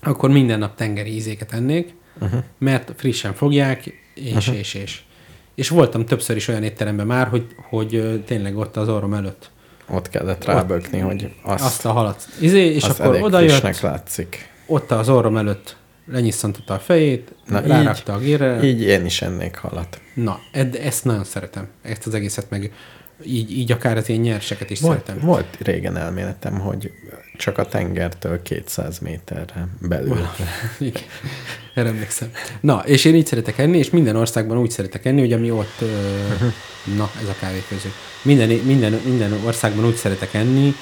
akkor 0.00 0.30
minden 0.30 0.58
nap 0.58 0.76
tengeri 0.76 1.14
ízéket 1.14 1.52
ennék, 1.52 1.94
uh-huh. 2.20 2.42
mert 2.58 2.92
frissen 2.96 3.34
fogják, 3.34 3.92
és, 4.14 4.34
uh-huh. 4.34 4.58
és, 4.58 4.74
és. 4.74 5.04
És 5.56 5.68
voltam 5.68 6.04
többször 6.04 6.36
is 6.36 6.48
olyan 6.48 6.62
étteremben 6.62 7.06
már, 7.06 7.28
hogy, 7.28 7.46
hogy 7.68 8.22
tényleg 8.26 8.56
ott 8.56 8.76
az 8.76 8.88
orrom 8.88 9.14
előtt 9.14 9.50
Ott 9.90 10.08
kellett 10.08 10.44
rábökni, 10.44 10.98
hogy 10.98 11.30
azt, 11.42 11.64
azt 11.64 11.84
a 11.84 11.92
halat 11.92 12.28
izé, 12.40 12.74
és 12.74 12.84
az 12.84 13.00
akkor 13.00 13.22
odajött, 13.22 13.50
frissnek 13.50 13.80
látszik. 13.80 14.50
ott 14.66 14.90
az 14.90 15.08
orrom 15.08 15.36
előtt 15.36 15.76
lenyisszantotta 16.12 16.74
a 16.74 16.78
fejét, 16.78 17.34
Na, 17.46 17.60
rárakta 17.60 18.12
a 18.12 18.18
gérre. 18.18 18.62
Így 18.62 18.82
én 18.82 19.04
is 19.04 19.22
ennék 19.22 19.56
halat. 19.56 20.00
Na, 20.14 20.38
ed, 20.52 20.74
ezt 20.74 21.04
nagyon 21.04 21.24
szeretem. 21.24 21.68
Ezt 21.82 22.06
az 22.06 22.14
egészet 22.14 22.50
meg 22.50 22.72
így, 23.24 23.58
így 23.58 23.72
akár 23.72 23.96
az 23.96 24.08
ilyen 24.08 24.20
nyerseket 24.20 24.70
is 24.70 24.80
Volt, 24.80 25.06
szeretem. 25.06 25.26
volt 25.26 25.56
régen 25.58 25.96
elméletem, 25.96 26.58
hogy 26.58 26.92
csak 27.36 27.58
a 27.58 27.66
tengertől 27.66 28.42
200 28.42 28.98
méterre 28.98 29.68
belül. 29.80 30.26
Igen. 30.78 31.02
Erre 31.74 31.88
emlékszem. 31.88 32.30
Na, 32.60 32.82
és 32.86 33.04
én 33.04 33.14
így 33.14 33.26
szeretek 33.26 33.58
enni, 33.58 33.78
és 33.78 33.90
minden 33.90 34.16
országban 34.16 34.58
úgy 34.58 34.70
szeretek 34.70 35.04
enni, 35.04 35.20
hogy 35.20 35.32
ami 35.32 35.50
ott, 35.50 35.80
na, 36.98 37.10
ez 37.22 37.28
a 37.28 37.34
kávéfőző. 37.40 37.92
Minden, 38.22 38.48
minden, 38.48 39.00
minden 39.04 39.32
országban 39.44 39.84
úgy 39.84 39.94
szeretek 39.94 40.34
enni, 40.34 40.74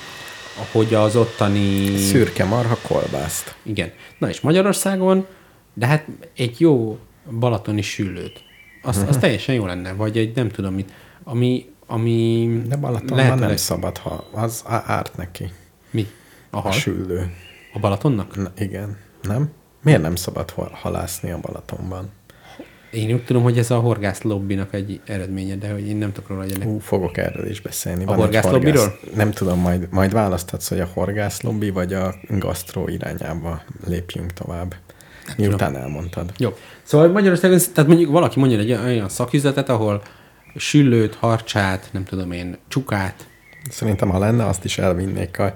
hogy 0.72 0.94
az 0.94 1.16
ottani... 1.16 1.96
Szürke 1.96 2.44
marha 2.44 2.78
kolbászt. 2.82 3.54
Igen. 3.62 3.92
Na, 4.18 4.28
és 4.28 4.40
Magyarországon, 4.40 5.26
de 5.74 5.86
hát 5.86 6.06
egy 6.36 6.60
jó 6.60 6.98
balatoni 7.38 7.82
süllőt. 7.82 8.42
Az, 8.82 9.04
az 9.08 9.16
teljesen 9.20 9.54
jó 9.54 9.66
lenne, 9.66 9.92
vagy 9.92 10.18
egy 10.18 10.34
nem 10.34 10.48
tudom 10.48 10.74
mit, 10.74 10.92
ami, 11.24 11.66
ami 11.86 12.48
De 12.68 12.76
Balatonban 12.76 13.16
lehetőleg- 13.16 13.48
nem 13.48 13.56
szabad, 13.56 13.96
ha 13.98 14.24
az 14.32 14.62
árt 14.66 15.16
neki. 15.16 15.50
Mi? 15.90 16.06
A 16.50 16.56
A 16.56 16.60
hal? 16.60 16.72
süllő. 16.72 17.32
A 17.72 17.78
Balatonnak? 17.78 18.36
Na, 18.36 18.50
igen. 18.58 18.96
Nem? 19.22 19.50
Miért 19.82 20.02
nem 20.02 20.14
szabad 20.14 20.50
halászni 20.72 21.30
a 21.30 21.38
Balatonban? 21.40 22.10
Én 22.90 23.12
úgy 23.12 23.24
tudom, 23.24 23.42
hogy 23.42 23.58
ez 23.58 23.70
a 23.70 23.78
horgász 23.78 24.22
lobbinak 24.22 24.74
egy 24.74 25.00
eredménye, 25.06 25.56
de 25.56 25.72
hogy 25.72 25.86
én 25.88 25.96
nem 25.96 26.12
tudok 26.12 26.28
róla, 26.28 26.42
hogy 26.42 26.52
ennek 26.52 26.68
Ú, 26.68 26.78
fogok 26.78 27.16
erről 27.16 27.46
is 27.50 27.60
beszélni. 27.60 28.02
A 28.02 28.06
Van 28.06 28.14
egy 28.16 28.20
horgászlobbiról? 28.22 28.98
Nem 29.14 29.30
tudom, 29.30 29.58
majd, 29.60 29.88
majd 29.90 30.12
választhatsz, 30.12 30.68
hogy 30.68 30.80
a 30.80 30.88
horgászlobbi 30.92 31.70
vagy 31.70 31.92
a 31.92 32.14
gasztró 32.28 32.88
irányába 32.88 33.62
lépjünk 33.86 34.32
tovább. 34.32 34.74
Miután 35.36 35.76
elmondtad. 35.76 36.32
Jó. 36.38 36.56
Szóval 36.82 37.08
Magyarországon, 37.08 37.58
tehát 37.74 37.90
mondjuk 37.90 38.10
valaki 38.10 38.38
mondja 38.38 38.58
egy 38.58 38.72
olyan 38.72 39.08
szaküzletet, 39.08 39.68
ahol 39.68 40.02
süllőt, 40.56 41.14
harcsát, 41.14 41.88
nem 41.92 42.04
tudom 42.04 42.32
én, 42.32 42.56
csukát, 42.68 43.26
Szerintem, 43.70 44.08
ha 44.08 44.18
lenne, 44.18 44.46
azt 44.46 44.64
is 44.64 44.78
elvinnék 44.78 45.38
a 45.38 45.54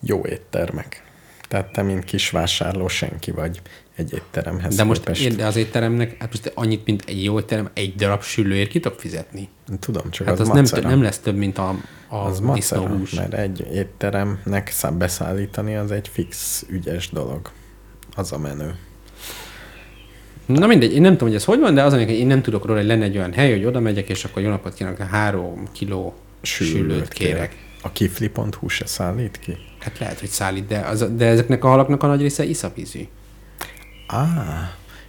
jó 0.00 0.26
éttermek. 0.26 1.02
Tehát 1.48 1.72
te, 1.72 1.82
mint 1.82 2.04
kisvásárló 2.04 2.88
senki 2.88 3.30
vagy 3.30 3.60
egy 3.96 4.12
étteremhez 4.12 4.76
de 4.76 4.84
most 4.84 5.04
képest. 5.04 5.36
de 5.36 5.46
az 5.46 5.56
étteremnek, 5.56 6.16
hát 6.18 6.28
most 6.28 6.52
annyit, 6.54 6.86
mint 6.86 7.04
egy 7.06 7.24
jó 7.24 7.38
étterem, 7.38 7.70
egy 7.72 7.94
darab 7.94 8.22
süllőért 8.22 8.70
ki 8.70 8.80
tudok 8.80 9.00
fizetni. 9.00 9.48
Tudom, 9.78 10.10
csak 10.10 10.26
Hát 10.26 10.38
az, 10.38 10.48
az, 10.48 10.70
nem, 10.70 10.82
nem 10.82 11.02
lesz 11.02 11.18
több, 11.18 11.36
mint 11.36 11.58
a, 11.58 11.76
a 12.08 12.16
az 12.16 12.40
macera, 12.40 12.98
mert 13.14 13.34
egy 13.34 13.66
étteremnek 13.72 14.72
beszállítani 14.98 15.76
az 15.76 15.90
egy 15.90 16.08
fix, 16.08 16.64
ügyes 16.68 17.10
dolog. 17.10 17.50
Az 18.16 18.32
a 18.32 18.38
menő. 18.38 18.74
Na 20.52 20.66
mindegy, 20.66 20.92
én 20.94 21.00
nem 21.00 21.12
tudom, 21.12 21.28
hogy 21.28 21.36
ez 21.36 21.44
hogy 21.44 21.58
van, 21.60 21.74
de 21.74 21.82
az, 21.82 21.92
hogy 21.94 22.10
én 22.10 22.26
nem 22.26 22.42
tudok 22.42 22.64
róla, 22.66 22.78
hogy 22.78 22.88
lenne 22.88 23.04
egy 23.04 23.16
olyan 23.16 23.32
hely, 23.32 23.50
hogy 23.50 23.64
oda 23.64 23.80
megyek, 23.80 24.08
és 24.08 24.24
akkor 24.24 24.42
jó 24.42 24.48
napot 24.48 24.74
kívánok, 24.74 24.98
három 24.98 25.68
kiló 25.72 26.14
süllőt, 26.42 26.72
süllőt 26.76 27.08
kérek. 27.08 27.56
A 27.82 27.92
kifli.hu 27.92 28.68
se 28.68 28.86
szállít 28.86 29.38
ki? 29.38 29.56
Hát 29.78 29.98
lehet, 29.98 30.20
hogy 30.20 30.28
szállít, 30.28 30.66
de, 30.66 30.78
az, 30.78 31.06
de 31.16 31.26
ezeknek 31.26 31.64
a 31.64 31.68
halaknak 31.68 32.02
a 32.02 32.06
nagy 32.06 32.20
része 32.20 32.44
iszapízű. 32.44 33.00
Á, 34.06 34.26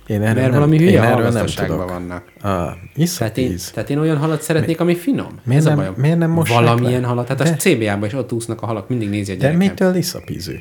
én 0.08 0.22
erről 0.22 0.34
Mert 0.34 0.40
nem, 0.50 0.52
valami 0.52 0.78
hülye 0.78 1.02
nem 1.02 1.12
halgazdaságban 1.12 1.78
tudok. 1.78 1.90
vannak. 1.92 2.24
Ah, 2.42 2.72
Tehát 3.18 3.38
én, 3.38 3.58
tehát 3.74 3.90
én 3.90 3.98
olyan 3.98 4.18
halat 4.18 4.42
szeretnék, 4.42 4.80
ami 4.80 4.96
finom. 4.96 5.40
miért 5.44 5.62
Ez 5.62 5.66
a 5.66 5.70
nem- 5.70 5.78
bajom. 5.78 5.94
miért 5.98 6.18
nem 6.18 6.30
mossák 6.32 6.56
Valamilyen 6.60 7.02
le? 7.02 7.08
halat. 7.08 7.28
Tehát 7.28 7.44
De- 7.44 7.50
a 7.50 7.56
CBA-ban 7.56 8.08
is 8.08 8.14
ott 8.14 8.32
úsznak 8.32 8.62
a 8.62 8.66
halak, 8.66 8.90
mindig 8.90 9.10
nézi 9.10 9.32
a 9.32 9.36
De 9.36 9.40
gyerekem. 9.42 9.60
mitől 9.68 9.96
iszapízű? 9.96 10.56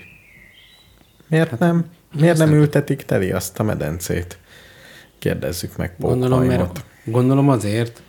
Miért 1.29 1.59
nem, 1.59 1.85
miért 2.21 2.39
nem 2.39 2.53
ültetik 2.53 3.03
teli 3.03 3.31
azt 3.33 3.59
a 3.59 3.63
medencét? 3.63 4.39
Kérdezzük 5.21 5.77
meg 5.77 5.95
Gondolom, 5.99 6.45
mert, 6.45 6.85
gondolom 7.05 7.49
azért, 7.49 8.03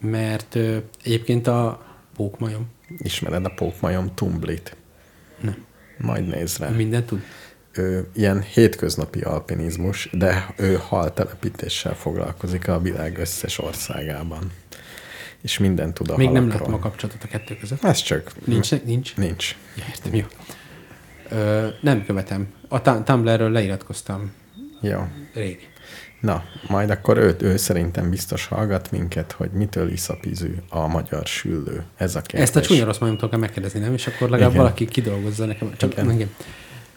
mert 0.00 0.54
ö, 0.54 0.76
egyébként 1.04 1.46
a 1.46 1.82
pókmajom 2.16 2.66
Ismered 2.98 3.44
a 3.44 3.52
pókmajom 3.56 4.14
tumblit? 4.14 4.76
Nem. 5.40 5.64
Majd 5.98 6.26
nézd 6.26 6.60
rá. 6.60 6.68
mindent 6.68 7.06
tud. 7.06 7.20
Ő 7.72 8.08
ilyen 8.14 8.42
hétköznapi 8.42 9.20
alpinizmus, 9.20 10.08
de 10.12 10.54
ő 10.56 10.78
haltelepítéssel 10.88 11.94
foglalkozik 11.94 12.68
a 12.68 12.80
világ 12.80 13.18
összes 13.18 13.58
országában. 13.58 14.52
És 15.42 15.58
minden 15.58 15.94
tud 15.94 16.10
a 16.10 16.16
Még 16.16 16.30
nem 16.30 16.42
halakról. 16.42 16.60
látom 16.60 16.74
a 16.74 16.78
kapcsolatot 16.78 17.22
a 17.22 17.26
kettő 17.26 17.56
között. 17.56 17.84
Ez 17.84 18.02
csak... 18.02 18.32
Nincs, 18.44 18.82
nincs. 18.84 19.16
Nincs. 19.16 19.56
Ja, 19.76 19.84
értem, 19.88 20.14
jó. 20.14 20.24
Ö, 21.28 21.68
nem 21.80 22.04
követem. 22.04 22.48
A 22.68 22.82
Tum- 22.82 23.04
Tumblrről 23.04 23.50
leiratkoztam 23.50 24.32
Jó. 24.80 25.06
rég. 25.34 25.68
Na, 26.20 26.42
majd 26.68 26.90
akkor 26.90 27.16
ő, 27.16 27.36
ő 27.40 27.56
szerintem 27.56 28.10
biztos 28.10 28.46
hallgat 28.46 28.90
minket, 28.90 29.32
hogy 29.32 29.50
mitől 29.50 29.92
iszapízű 29.92 30.54
a 30.68 30.86
magyar 30.86 31.26
süllő. 31.26 31.84
Ez 31.96 32.14
a 32.14 32.20
kérdés. 32.20 32.48
Ezt 32.48 32.56
a 32.56 32.60
csúnya 32.60 32.84
rossz 32.84 32.98
majomtól 32.98 33.28
kell 33.28 33.38
megkérdezni, 33.38 33.80
nem? 33.80 33.92
És 33.92 34.06
akkor 34.06 34.28
legalább 34.28 34.50
Igen. 34.50 34.62
valaki 34.62 34.84
kidolgozza 34.84 35.44
nekem. 35.44 35.72
Csak 35.76 35.92
Igen. 35.92 36.10
igen. 36.10 36.30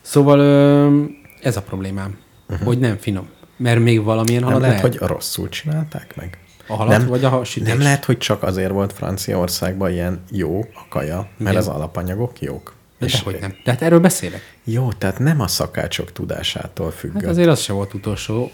Szóval 0.01 0.39
ö, 0.39 1.03
ez 1.41 1.57
a 1.57 1.61
problémám, 1.61 2.17
uh-huh. 2.49 2.67
hogy 2.67 2.79
nem 2.79 2.97
finom. 2.97 3.29
Mert 3.57 3.79
még 3.79 4.03
valamilyen 4.03 4.41
Nem 4.41 4.49
halad 4.49 4.67
lehet, 4.67 4.83
lehet. 4.83 4.97
hogy 4.97 5.07
rosszul 5.07 5.49
csinálták 5.49 6.15
meg? 6.15 6.37
A 6.67 6.75
halat 6.75 7.03
vagy 7.03 7.23
a 7.23 7.29
ha- 7.29 7.43
sütés? 7.43 7.67
Nem 7.67 7.81
lehet, 7.81 8.05
hogy 8.05 8.17
csak 8.17 8.43
azért 8.43 8.71
volt 8.71 8.93
Franciaországban 8.93 9.91
ilyen 9.91 10.23
jó 10.31 10.59
a 10.59 10.87
kaja, 10.89 11.17
mert 11.17 11.39
Igen. 11.39 11.55
az 11.55 11.67
alapanyagok 11.67 12.41
jók. 12.41 12.73
De 12.99 13.07
hogy 13.23 13.37
nem. 13.41 13.55
De 13.63 13.71
hát 13.71 13.81
erről 13.81 13.99
beszélek. 13.99 14.41
Jó, 14.63 14.91
tehát 14.91 15.19
nem 15.19 15.41
a 15.41 15.47
szakácsok 15.47 16.11
tudásától 16.11 16.91
függ. 16.91 17.13
Hát 17.13 17.25
azért 17.25 17.47
az 17.47 17.59
se 17.59 17.73
volt 17.73 17.93
utolsó. 17.93 18.51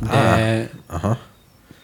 De 0.00 0.70
Aha. 0.86 1.18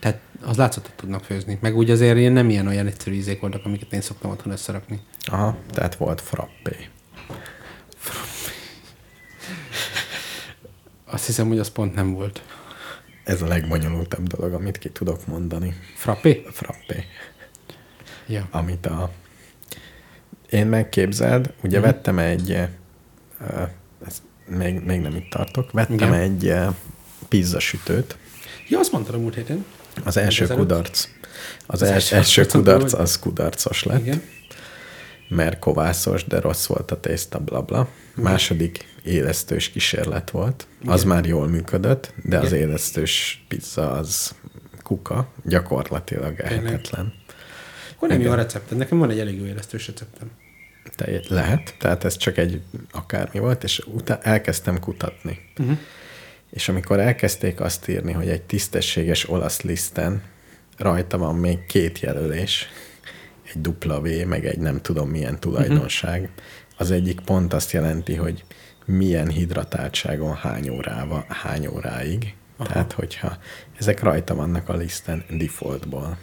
tehát 0.01 0.21
az 0.43 0.57
látszott, 0.57 0.85
hogy 0.87 0.95
tudnak 0.95 1.25
főzni. 1.25 1.59
Meg 1.61 1.77
úgy 1.77 1.91
azért 1.91 2.17
ilyen 2.19 2.33
nem 2.33 2.51
ilyen 2.51 2.67
olyan 2.67 2.87
egyszerű 2.87 3.17
ízék 3.17 3.41
voltak, 3.41 3.65
amiket 3.65 3.93
én 3.93 4.01
szoktam 4.01 4.31
otthon 4.31 4.53
összerakni. 4.53 5.01
Aha, 5.27 5.57
tehát 5.71 5.95
volt 5.95 6.21
frappé. 6.21 6.77
Azt 11.05 11.27
hiszem, 11.27 11.49
hogy 11.49 11.59
az 11.59 11.69
pont 11.71 11.95
nem 11.95 12.13
volt. 12.13 12.43
Ez 13.25 13.43
a 13.43 13.47
legbonyolultabb 13.47 14.27
dolog, 14.27 14.53
amit 14.53 14.79
ki 14.79 14.89
tudok 14.91 15.27
mondani. 15.27 15.75
Frappé? 15.97 16.47
Frappé. 16.53 17.05
Ja. 18.27 18.49
Amit 18.51 18.87
a... 18.87 19.11
Én 20.51 20.67
megképzeld, 20.67 21.53
ugye 21.63 21.79
Mhm. 21.79 21.87
vettem 21.87 22.19
egy... 22.19 22.51
Uh, 23.41 23.69
ezt 24.07 24.23
még, 24.47 24.81
még 24.85 25.01
nem 25.01 25.17
itt 25.17 25.31
tartok. 25.31 25.73
Vettem 25.73 25.95
Igen. 25.95 26.13
egy 26.15 26.47
uh, 26.47 26.75
pizzasütőt. 27.35 28.16
Ja, 28.68 28.79
azt 28.79 28.92
mondtad 28.92 29.14
a 29.14 29.18
múlt 29.18 29.35
héten. 29.35 29.64
Az 30.05 30.16
első 30.16 30.44
Ezelőtt? 30.44 30.62
kudarc. 30.62 31.09
Az, 31.66 31.83
Az 31.83 31.83
az 31.83 31.88
első 31.88 32.16
első, 32.16 32.47
kudarc 32.47 32.90
vagy? 32.90 33.01
az 33.01 33.18
kudarcos 33.18 33.83
lett. 33.83 34.01
Igen. 34.01 34.23
mert 35.29 35.59
kovászos, 35.59 36.25
de 36.25 36.40
rossz 36.40 36.66
volt 36.66 36.90
a 36.90 37.01
tészta, 37.01 37.38
blabla. 37.38 37.88
Második 38.14 38.85
élesztős 39.05 39.70
kísérlet 39.70 40.31
volt. 40.31 40.66
Az 40.87 41.03
Igen. 41.03 41.14
már 41.14 41.27
jól 41.27 41.49
működött, 41.49 42.14
de 42.25 42.38
az 42.38 42.53
Igen. 42.53 42.68
élesztős 42.68 43.44
pizza 43.49 43.90
az 43.90 44.35
kuka, 44.83 45.33
gyakorlatilag 45.44 46.40
ehetetlen. 46.40 47.12
Akkor 47.94 48.09
nem 48.09 48.20
jó 48.20 48.31
a 48.31 48.33
Igen. 48.33 48.44
recepted. 48.44 48.79
Nekem 48.79 48.99
van 48.99 49.11
egy 49.11 49.18
elég 49.18 49.38
jó 49.38 49.44
élesztős 49.44 49.87
receptem. 49.87 50.31
Te, 50.97 51.20
lehet, 51.29 51.75
tehát 51.79 52.05
ez 52.05 52.16
csak 52.16 52.37
egy 52.38 52.61
akármi 52.90 53.38
volt, 53.38 53.64
és 53.64 53.83
utána 53.87 54.20
elkezdtem 54.23 54.81
kutatni. 54.81 55.38
Uh-huh. 55.59 55.79
És 56.55 56.69
amikor 56.69 57.01
elkezdték 57.01 57.61
azt 57.61 57.88
írni, 57.88 58.12
hogy 58.12 58.29
egy 58.29 58.43
tisztességes 58.43 59.29
olasz 59.29 59.61
liszten 59.62 60.23
rajta 60.77 61.19
van 61.19 61.35
még 61.35 61.67
két 61.67 62.01
jelölés, 62.01 62.69
egy 63.55 63.67
W, 63.67 64.27
meg 64.29 64.47
egy 64.47 64.59
nem 64.59 64.81
tudom 64.81 65.09
milyen 65.09 65.40
tulajdonság, 65.40 66.21
uh-huh. 66.21 66.35
az 66.77 66.90
egyik 66.90 67.21
pont 67.21 67.53
azt 67.53 67.73
jelenti, 67.73 68.14
hogy 68.14 68.45
milyen 68.85 69.29
hidratáltságon 69.29 70.35
hány 70.35 70.69
órával, 70.69 71.25
hány 71.29 71.67
óráig, 71.67 72.35
Aha. 72.57 72.69
Tehát, 72.69 72.93
hogyha 72.93 73.38
ezek 73.79 74.03
rajta 74.03 74.35
vannak 74.35 74.69
a 74.69 74.77
listen 74.77 75.25
defaultból. 75.31 76.17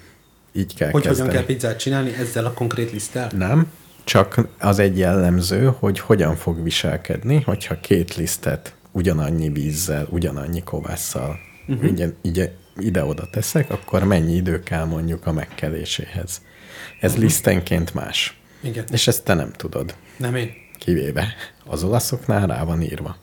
Így 0.53 0.75
kell 0.75 0.91
Hogy 0.91 1.01
kezdeni. 1.01 1.27
hogyan 1.29 1.43
kell 1.45 1.55
pizzát 1.55 1.79
csinálni 1.79 2.13
ezzel 2.13 2.45
a 2.45 2.53
konkrét 2.53 2.91
liszttel? 2.91 3.31
Nem, 3.35 3.71
csak 4.03 4.47
az 4.59 4.79
egy 4.79 4.97
jellemző, 4.97 5.73
hogy 5.79 5.99
hogyan 5.99 6.35
fog 6.35 6.63
viselkedni, 6.63 7.41
hogyha 7.41 7.79
két 7.79 8.15
lisztet 8.15 8.73
ugyanannyi 8.91 9.49
vízzel, 9.49 10.07
ugyanannyi 10.09 10.63
kovásszal 10.63 11.39
uh-huh. 11.67 11.91
ugye, 11.91 12.09
ugye 12.23 12.51
ide-oda 12.77 13.29
teszek, 13.29 13.71
akkor 13.71 14.03
mennyi 14.03 14.35
idő 14.35 14.63
kell 14.63 14.85
mondjuk 14.85 15.27
a 15.27 15.31
megkeléséhez. 15.31 16.41
Ez 16.99 17.09
uh-huh. 17.09 17.25
lisztenként 17.25 17.93
más. 17.93 18.39
Igen. 18.61 18.85
És 18.91 19.07
ezt 19.07 19.23
te 19.23 19.33
nem 19.33 19.51
tudod. 19.51 19.95
Nem 20.17 20.35
én. 20.35 20.51
Kivéve 20.79 21.33
az 21.65 21.83
olaszoknál 21.83 22.47
rá 22.47 22.63
van 22.63 22.81
írva. 22.81 23.17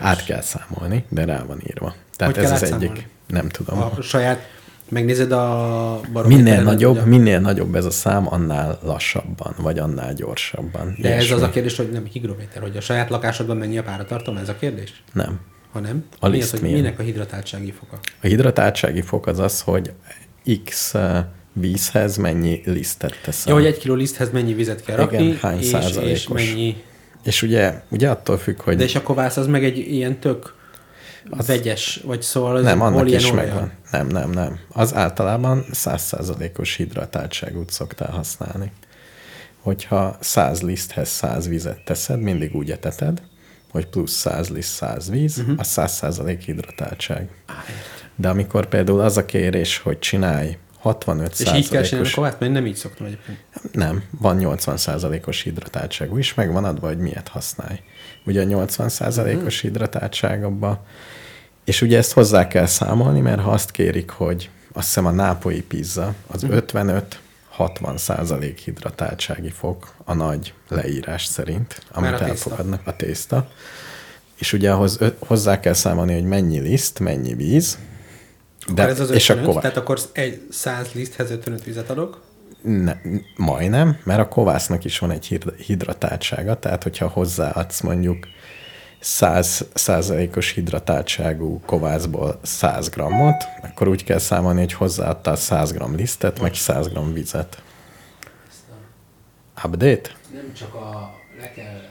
Át 0.00 0.24
kell 0.24 0.40
számolni, 0.40 1.04
de 1.08 1.24
rá 1.24 1.42
van 1.42 1.60
írva. 1.66 1.94
Tehát 2.16 2.34
Hogy 2.34 2.44
ez 2.44 2.50
az 2.50 2.62
egyik. 2.62 3.08
Nem 3.26 3.48
tudom. 3.48 3.78
A 3.78 4.02
saját, 4.02 4.59
megnézed 4.90 5.32
a 5.32 6.00
barométeren, 6.12 6.44
Minél 6.44 6.62
nagyobb, 6.62 6.92
ugye- 6.96 7.04
minél 7.04 7.40
nagyobb 7.40 7.74
ez 7.74 7.84
a 7.84 7.90
szám, 7.90 8.26
annál 8.32 8.78
lassabban, 8.82 9.54
vagy 9.58 9.78
annál 9.78 10.14
gyorsabban. 10.14 10.96
De 11.00 11.14
ez 11.14 11.30
az 11.30 11.42
a 11.42 11.50
kérdés, 11.50 11.76
hogy 11.76 11.90
nem 11.90 12.04
higrométer, 12.12 12.62
hogy 12.62 12.76
a 12.76 12.80
saját 12.80 13.10
lakásodban 13.10 13.56
mennyi 13.56 13.78
a 13.78 13.82
páratartalom, 13.82 14.40
ez 14.40 14.48
a 14.48 14.56
kérdés? 14.56 15.02
Nem. 15.12 15.40
Ha 15.72 15.80
nem, 15.80 16.04
A 16.20 16.28
mi 16.28 16.40
az, 16.42 16.50
hogy 16.50 16.60
milyen? 16.60 16.76
minek 16.80 16.98
a 16.98 17.02
hidratáltsági 17.02 17.70
foka? 17.72 17.98
A 18.22 18.26
hidratáltsági 18.26 19.00
fok 19.00 19.26
az 19.26 19.38
az, 19.38 19.60
hogy 19.60 19.92
x 20.64 20.94
eh, 20.94 21.24
vízhez 21.52 22.16
mennyi 22.16 22.60
lisztet 22.64 23.20
teszel. 23.24 23.52
Ja, 23.52 23.58
hogy 23.60 23.68
egy 23.72 23.78
kiló 23.78 23.94
liszthez 23.94 24.30
mennyi 24.30 24.54
vizet 24.54 24.84
kell 24.84 24.94
Igen, 24.98 25.08
rakni, 25.08 25.36
hány 25.40 25.58
és, 25.58 25.62
és 25.64 25.68
százalékos. 25.70 26.26
mennyi... 26.46 26.76
És 27.24 27.42
ugye, 27.42 27.82
ugye 27.88 28.10
attól 28.10 28.38
függ, 28.38 28.60
hogy 28.60 28.76
De 28.76 28.84
és 28.84 28.94
a 28.94 29.02
kovász 29.02 29.36
az 29.36 29.46
meg 29.46 29.64
egy 29.64 29.78
ilyen 29.78 30.18
tök 30.20 30.54
az... 31.30 31.46
vegyes, 31.46 32.00
vagy 32.04 32.22
szóval 32.22 32.56
az 32.56 32.62
nem, 32.62 32.80
annak 32.80 33.10
is 33.10 33.32
megvan. 33.32 33.72
Nem, 33.90 34.06
nem, 34.06 34.30
nem. 34.30 34.58
Az 34.68 34.94
általában 34.94 35.64
100%-os 35.72 36.74
hidratáltságút 36.74 37.70
szoktál 37.70 38.10
használni. 38.10 38.72
Hogyha 39.60 40.16
100 40.20 40.62
liszthez 40.62 41.08
100 41.08 41.48
vizet 41.48 41.84
teszed, 41.84 42.20
mindig 42.20 42.54
úgy 42.54 42.70
eteted, 42.70 43.22
hogy 43.70 43.86
plusz 43.86 44.12
100 44.12 44.48
liszt 44.48 44.72
100 44.72 45.10
víz, 45.10 45.38
uh-huh. 45.38 45.54
az 45.58 45.72
100% 45.76 46.40
hidratáltság. 46.44 47.28
De 48.16 48.28
amikor 48.28 48.66
például 48.66 49.00
az 49.00 49.16
a 49.16 49.24
kérés, 49.24 49.78
hogy 49.78 49.98
csinálj 49.98 50.56
65 50.80 51.40
És 51.40 51.52
így 51.52 51.68
kell 51.68 51.82
csinálni 51.82 52.08
a 52.08 52.14
kovát, 52.14 52.40
mert 52.40 52.52
nem 52.52 52.66
így 52.66 52.76
szoktam 52.76 53.06
egyébként. 53.06 53.38
nem, 53.72 54.02
van 54.20 54.38
80%-os 54.40 55.42
hidratáltságú 55.42 56.16
is, 56.16 56.34
meg 56.34 56.52
van 56.52 56.64
adva, 56.64 56.86
hogy 56.86 56.98
miért 56.98 57.28
használj. 57.28 57.80
Ugye 58.24 58.42
a 58.42 58.46
80%-os 58.46 59.60
hidratáltság 59.60 60.44
abba, 60.44 60.84
és 61.70 61.82
ugye 61.82 61.98
ezt 61.98 62.12
hozzá 62.12 62.48
kell 62.48 62.66
számolni, 62.66 63.20
mert 63.20 63.40
ha 63.40 63.50
azt 63.50 63.70
kérik, 63.70 64.10
hogy 64.10 64.50
azt 64.72 64.86
hiszem 64.86 65.06
a 65.06 65.10
nápoi 65.10 65.62
pizza, 65.62 66.14
az 66.26 66.46
55-60 66.50 67.96
százalék 67.96 68.58
hidratáltsági 68.58 69.50
fok 69.50 69.94
a 70.04 70.14
nagy 70.14 70.54
leírás 70.68 71.24
szerint, 71.24 71.82
amit 71.92 72.10
a 72.10 72.16
tészta. 72.16 72.30
elfogadnak 72.30 72.86
a 72.86 72.96
tészta. 72.96 73.48
És 74.38 74.52
ugye 74.52 74.72
ahhoz 74.72 74.96
ö- 75.00 75.16
hozzá 75.26 75.60
kell 75.60 75.72
számolni, 75.72 76.14
hogy 76.14 76.24
mennyi 76.24 76.58
liszt, 76.58 76.98
mennyi 76.98 77.34
víz, 77.34 77.78
De 78.74 78.82
ez 78.82 79.00
az 79.00 79.10
55, 79.10 79.16
és 79.16 79.30
a 79.30 79.40
kova- 79.40 79.60
tehát 79.60 79.76
akkor 79.76 79.98
egy 80.12 80.42
100 80.50 80.92
liszthez 80.92 81.30
55 81.30 81.64
vizet 81.64 81.90
adok, 81.90 82.20
Ne, 82.62 82.92
majdnem, 83.36 83.96
mert 84.04 84.20
a 84.20 84.28
kovásznak 84.28 84.84
is 84.84 84.98
van 84.98 85.10
egy 85.10 85.26
hid- 85.26 85.54
hidratáltsága, 85.56 86.58
tehát 86.58 86.82
hogyha 86.82 87.08
hozzáadsz 87.08 87.80
mondjuk 87.80 88.26
100 89.00 89.64
százalékos 89.74 90.50
hidratáltságú 90.50 91.60
kovászból 91.66 92.38
100 92.42 92.88
grammot, 92.88 93.44
akkor 93.62 93.88
úgy 93.88 94.04
kell 94.04 94.18
számolni, 94.18 94.60
hogy 94.60 94.72
hozzáadtál 94.72 95.36
100 95.36 95.72
gram 95.72 95.94
lisztet, 95.94 96.40
meg 96.40 96.54
100 96.54 96.88
gram 96.88 97.12
vizet. 97.12 97.62
Update? 99.64 100.18
nem 100.32 100.52
csak 100.52 100.74
a... 100.74 101.14
Le 101.38 101.52
kell... 101.52 101.88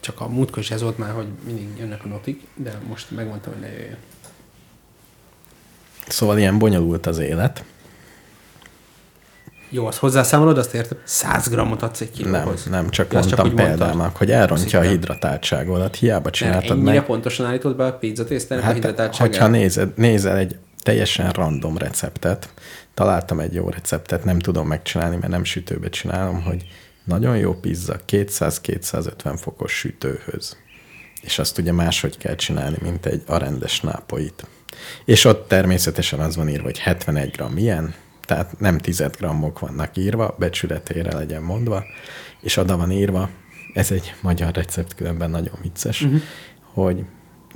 Csak 0.00 0.20
a 0.20 0.28
múltkor 0.28 0.62
is 0.62 0.70
ez 0.70 0.82
volt 0.82 0.98
már, 0.98 1.12
hogy 1.12 1.28
mindig 1.44 1.78
jönnek 1.78 2.04
a 2.04 2.08
notik, 2.08 2.46
de 2.54 2.78
most 2.88 3.10
megmondtam, 3.10 3.52
hogy 3.52 3.62
ne 3.62 3.68
jöjjön. 3.72 3.98
Szóval 6.08 6.38
ilyen 6.38 6.58
bonyolult 6.58 7.06
az 7.06 7.18
élet. 7.18 7.64
Jó, 9.72 9.86
azt 9.86 9.98
hozzászámolod, 9.98 10.58
azt 10.58 10.74
értem? 10.74 10.98
100 11.04 11.48
grammot 11.48 11.82
adsz 11.82 12.00
egy 12.00 12.10
Nem, 12.18 12.32
kilóhoz. 12.32 12.64
nem, 12.64 12.90
csak 12.90 13.10
De 13.12 13.18
azt 13.18 13.26
mondtam 13.36 13.46
mondtad. 13.54 13.66
példának, 13.78 14.16
hogy 14.16 14.30
elrontja 14.30 14.78
a 14.78 14.82
hidratáltságodat. 14.82 15.96
Hiába 15.96 16.22
Nem, 16.22 16.32
csináltad 16.32 16.70
ennyire 16.78 16.92
meg. 16.92 17.04
pontosan 17.04 17.46
állítod 17.46 17.76
be 17.76 17.84
a 17.86 17.92
pizza 17.92 18.24
tésztának 18.24 18.62
a 18.64 18.66
Hát, 18.66 18.74
hidratáltságát? 18.74 19.32
hogyha 19.32 19.48
nézed, 19.48 19.92
nézel 19.96 20.36
egy 20.36 20.56
teljesen 20.82 21.30
random 21.30 21.78
receptet, 21.78 22.48
találtam 22.94 23.40
egy 23.40 23.54
jó 23.54 23.68
receptet, 23.68 24.24
nem 24.24 24.38
tudom 24.38 24.66
megcsinálni, 24.66 25.16
mert 25.16 25.32
nem 25.32 25.44
sütőbe 25.44 25.88
csinálom, 25.88 26.42
hogy 26.42 26.64
nagyon 27.04 27.36
jó 27.36 27.54
pizza 27.54 27.96
200-250 28.08 29.34
fokos 29.36 29.72
sütőhöz. 29.72 30.56
És 31.20 31.38
azt 31.38 31.58
ugye 31.58 31.72
máshogy 31.72 32.18
kell 32.18 32.34
csinálni, 32.34 32.76
mint 32.82 33.06
egy 33.06 33.22
a 33.26 33.36
rendes 33.36 33.80
nápoit. 33.80 34.46
És 35.04 35.24
ott 35.24 35.48
természetesen 35.48 36.20
az 36.20 36.36
van 36.36 36.48
írva, 36.48 36.62
hogy 36.64 36.78
71 36.78 37.30
g 37.36 37.58
ilyen, 37.58 37.94
tehát 38.30 38.58
nem 38.58 38.78
10 38.78 39.04
grammok 39.18 39.58
vannak 39.58 39.96
írva, 39.96 40.34
becsületére 40.38 41.14
legyen 41.14 41.42
mondva, 41.42 41.84
és 42.40 42.56
oda 42.56 42.76
van 42.76 42.90
írva, 42.90 43.30
ez 43.74 43.90
egy 43.90 44.14
magyar 44.20 44.54
recept, 44.54 44.94
különben 44.94 45.30
nagyon 45.30 45.54
vicces, 45.62 46.02
uh-huh. 46.02 46.20
hogy 46.62 47.04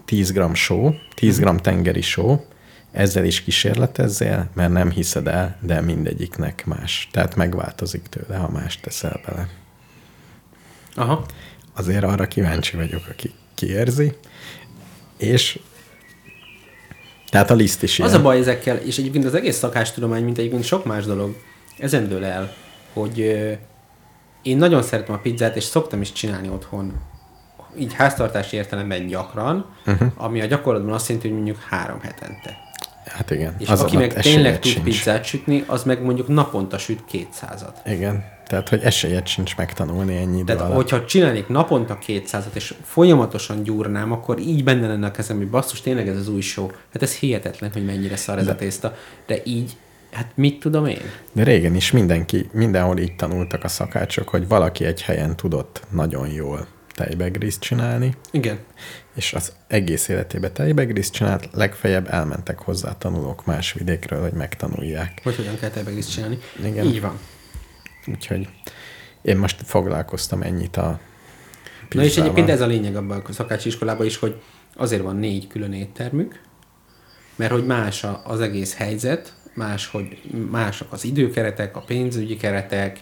10 0.04 0.32
g 0.32 0.54
só, 0.54 0.94
10 1.14 1.38
g 1.38 1.60
tengeri 1.60 2.00
só, 2.00 2.44
ezzel 2.92 3.24
is 3.24 3.42
kísérletezzél, 3.42 4.50
mert 4.54 4.72
nem 4.72 4.90
hiszed 4.90 5.26
el, 5.26 5.58
de 5.60 5.80
mindegyiknek 5.80 6.64
más. 6.66 7.08
Tehát 7.12 7.34
megváltozik 7.34 8.02
tőle, 8.02 8.36
ha 8.36 8.50
más 8.50 8.80
teszel 8.80 9.20
bele. 9.26 9.48
Aha. 10.94 11.26
Azért 11.74 12.04
arra 12.04 12.28
kíváncsi 12.28 12.76
vagyok, 12.76 13.02
aki 13.10 13.30
kiérzi. 13.54 14.16
És 15.16 15.58
tehát 17.34 17.50
a 17.50 17.54
liszt 17.54 17.82
is 17.82 17.98
ilyen. 17.98 18.10
Az 18.10 18.16
a 18.16 18.22
baj 18.22 18.38
ezekkel, 18.38 18.76
és 18.76 18.98
egyébként 18.98 19.24
az 19.24 19.34
egész 19.34 19.56
szakástudomány, 19.56 20.24
mint 20.24 20.38
egyébként 20.38 20.64
sok 20.64 20.84
más 20.84 21.04
dolog, 21.04 21.36
ezen 21.78 22.08
dől 22.08 22.24
el, 22.24 22.52
hogy 22.92 23.20
ö, 23.20 23.52
én 24.42 24.56
nagyon 24.56 24.82
szeretem 24.82 25.14
a 25.14 25.18
pizzát, 25.18 25.56
és 25.56 25.64
szoktam 25.64 26.00
is 26.00 26.12
csinálni 26.12 26.48
otthon, 26.48 26.92
így 27.78 27.92
háztartási 27.92 28.56
értelemben 28.56 29.06
gyakran, 29.06 29.66
uh-huh. 29.86 30.08
ami 30.16 30.40
a 30.40 30.44
gyakorlatban 30.44 30.94
azt 30.94 31.08
jelenti, 31.08 31.28
hogy 31.28 31.36
mondjuk 31.36 31.62
három 31.68 32.00
hetente. 32.00 32.63
Hát 33.06 33.30
igen. 33.30 33.54
És 33.58 33.68
azon 33.68 33.86
aki 33.86 33.96
meg 33.96 34.12
tényleg 34.12 34.58
tud 34.58 34.70
sincs. 34.70 34.84
pizzát 34.84 35.24
sütni, 35.24 35.64
az 35.66 35.82
meg 35.82 36.02
mondjuk 36.02 36.28
naponta 36.28 36.78
süt 36.78 37.04
kétszázat. 37.04 37.80
Igen. 37.86 38.24
Tehát, 38.46 38.68
hogy 38.68 38.80
esélyed 38.82 39.26
sincs 39.26 39.56
megtanulni 39.56 40.16
ennyi 40.16 40.38
idő 40.38 40.44
Tehát, 40.44 40.60
alatt. 40.60 40.74
hogyha 40.74 41.04
csinálnék 41.04 41.48
naponta 41.48 41.98
200-at, 42.06 42.52
és 42.52 42.74
folyamatosan 42.82 43.62
gyúrnám, 43.62 44.12
akkor 44.12 44.38
így 44.38 44.64
benne 44.64 44.86
lenne 44.86 45.06
a 45.06 45.10
kezem, 45.10 45.36
hogy 45.36 45.48
basszus, 45.48 45.80
tényleg 45.80 46.08
ez 46.08 46.16
az 46.16 46.28
új 46.28 46.40
show. 46.40 46.66
Hát 46.92 47.02
ez 47.02 47.14
hihetetlen, 47.14 47.72
hogy 47.72 47.84
mennyire 47.84 48.16
szar 48.16 48.38
ez 48.38 48.48
a 48.48 48.54
tészta. 48.54 48.96
De 49.26 49.40
így, 49.44 49.76
hát 50.12 50.30
mit 50.34 50.60
tudom 50.60 50.86
én? 50.86 51.00
De 51.32 51.42
régen 51.42 51.74
is 51.74 51.90
mindenki, 51.90 52.48
mindenhol 52.52 52.98
így 52.98 53.16
tanultak 53.16 53.64
a 53.64 53.68
szakácsok, 53.68 54.28
hogy 54.28 54.48
valaki 54.48 54.84
egy 54.84 55.02
helyen 55.02 55.36
tudott 55.36 55.82
nagyon 55.90 56.28
jól 56.28 56.66
tejbegrízt 56.94 57.60
csinálni, 57.60 58.14
Igen. 58.30 58.58
és 59.14 59.32
az 59.32 59.52
egész 59.66 60.08
életében 60.08 60.52
tejbegrízt 60.52 61.12
csinált, 61.12 61.48
legfeljebb 61.52 62.08
elmentek 62.12 62.58
hozzá 62.58 62.98
tanulók 62.98 63.44
más 63.44 63.72
vidékről, 63.72 64.22
hogy 64.22 64.32
megtanulják. 64.32 65.20
Hogy 65.22 65.36
hogyan 65.36 65.58
kell 65.58 65.70
tejbegrízt 65.70 66.10
csinálni. 66.12 66.38
Igen. 66.64 66.84
Így 66.86 67.00
van. 67.00 67.18
Úgyhogy 68.06 68.48
én 69.22 69.36
most 69.36 69.62
foglalkoztam 69.64 70.42
ennyit 70.42 70.76
a 70.76 71.00
Na 71.90 72.02
és 72.02 72.08
pizzával. 72.08 72.24
egyébként 72.24 72.48
ez 72.48 72.60
a 72.60 72.66
lényeg 72.66 72.96
abban 72.96 73.22
a 73.28 73.32
szakácsi 73.32 73.68
iskolában 73.68 74.06
is, 74.06 74.16
hogy 74.16 74.40
azért 74.76 75.02
van 75.02 75.16
négy 75.16 75.46
külön 75.46 75.72
éttermük, 75.72 76.40
mert 77.36 77.52
hogy 77.52 77.66
más 77.66 78.06
az 78.24 78.40
egész 78.40 78.74
helyzet, 78.74 79.34
más, 79.54 79.86
hogy 79.86 80.22
mások 80.50 80.92
az 80.92 81.04
időkeretek, 81.04 81.76
a 81.76 81.80
pénzügyi 81.80 82.36
keretek, 82.36 83.00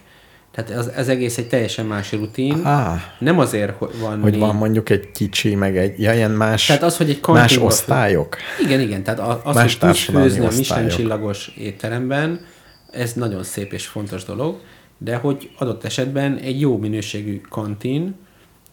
tehát 0.55 0.69
az, 0.71 0.91
az 0.95 1.09
egész 1.09 1.37
egy 1.37 1.47
teljesen 1.47 1.85
más 1.85 2.11
rutin. 2.11 2.65
Á, 2.65 2.97
Nem 3.19 3.39
azért, 3.39 3.77
hogy 3.77 3.99
van 3.99 4.21
hogy 4.21 4.37
van 4.37 4.55
mondjuk 4.55 4.89
egy 4.89 5.11
kicsi, 5.11 5.55
meg 5.55 5.77
egy 5.77 5.99
ja, 6.01 6.13
ilyen 6.13 6.31
más, 6.31 6.65
Tehát 6.65 6.83
az, 6.83 6.97
hogy 6.97 7.09
egy 7.09 7.19
más 7.27 7.53
fő- 7.55 7.61
osztályok. 7.61 8.37
Igen, 8.65 8.79
igen, 8.79 9.03
tehát 9.03 9.19
az, 9.43 9.55
Más 9.55 9.77
hogy 9.77 9.89
tudsz 9.89 10.03
főzni 10.03 10.45
a 10.45 10.49
Michelin 10.55 10.89
csillagos 10.89 11.47
étteremben, 11.57 12.45
ez 12.91 13.13
nagyon 13.13 13.43
szép 13.43 13.73
és 13.73 13.85
fontos 13.87 14.23
dolog, 14.23 14.59
de 14.97 15.15
hogy 15.15 15.49
adott 15.57 15.83
esetben 15.83 16.37
egy 16.37 16.59
jó 16.59 16.77
minőségű 16.77 17.41
kantin, 17.49 18.15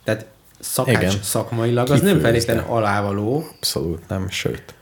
tehát 0.04 0.26
szakács 0.58 0.96
Igen. 0.96 1.12
szakmailag, 1.22 1.90
az 1.90 2.00
nem 2.00 2.16
Kifőzde. 2.16 2.28
feltétlenül 2.30 2.64
alávaló, 2.68 3.44
Abszolút 3.56 4.08
nem, 4.08 4.28
sőt. 4.28 4.74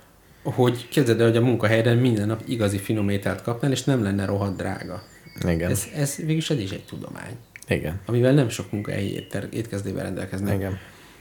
hogy 0.42 0.88
képzeld 0.88 1.20
el, 1.20 1.26
hogy 1.26 1.36
a 1.36 1.40
munkahelyeden 1.40 1.96
minden 1.96 2.26
nap 2.26 2.42
igazi 2.46 2.78
finom 2.78 3.08
ételt 3.08 3.42
kapnál, 3.42 3.70
és 3.70 3.84
nem 3.84 4.02
lenne 4.02 4.24
rohadt 4.24 4.56
drága. 4.56 5.02
Igen. 5.46 5.70
Ez, 5.70 5.86
ez 5.94 6.16
végülis 6.16 6.50
ez 6.50 6.58
is 6.58 6.70
egy 6.70 6.84
tudomány, 6.84 7.36
Igen. 7.68 8.00
amivel 8.06 8.32
nem 8.32 8.48
sok 8.48 8.72
munkahelyi 8.72 9.12
étter, 9.12 9.48
étkezdővel 9.50 10.02
rendelkeznek. 10.04 10.54
Igen. 10.54 10.78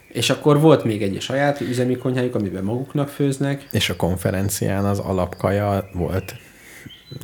És 0.07 0.29
akkor 0.29 0.59
volt 0.59 0.83
még 0.83 1.03
egy 1.03 1.21
saját 1.21 1.61
üzemi 1.61 1.95
konyhájuk, 1.95 2.35
amiben 2.35 2.63
maguknak 2.63 3.09
főznek. 3.09 3.67
És 3.71 3.89
a 3.89 3.95
konferencián 3.95 4.85
az 4.85 4.99
alapkaja 4.99 5.89
volt 5.93 6.35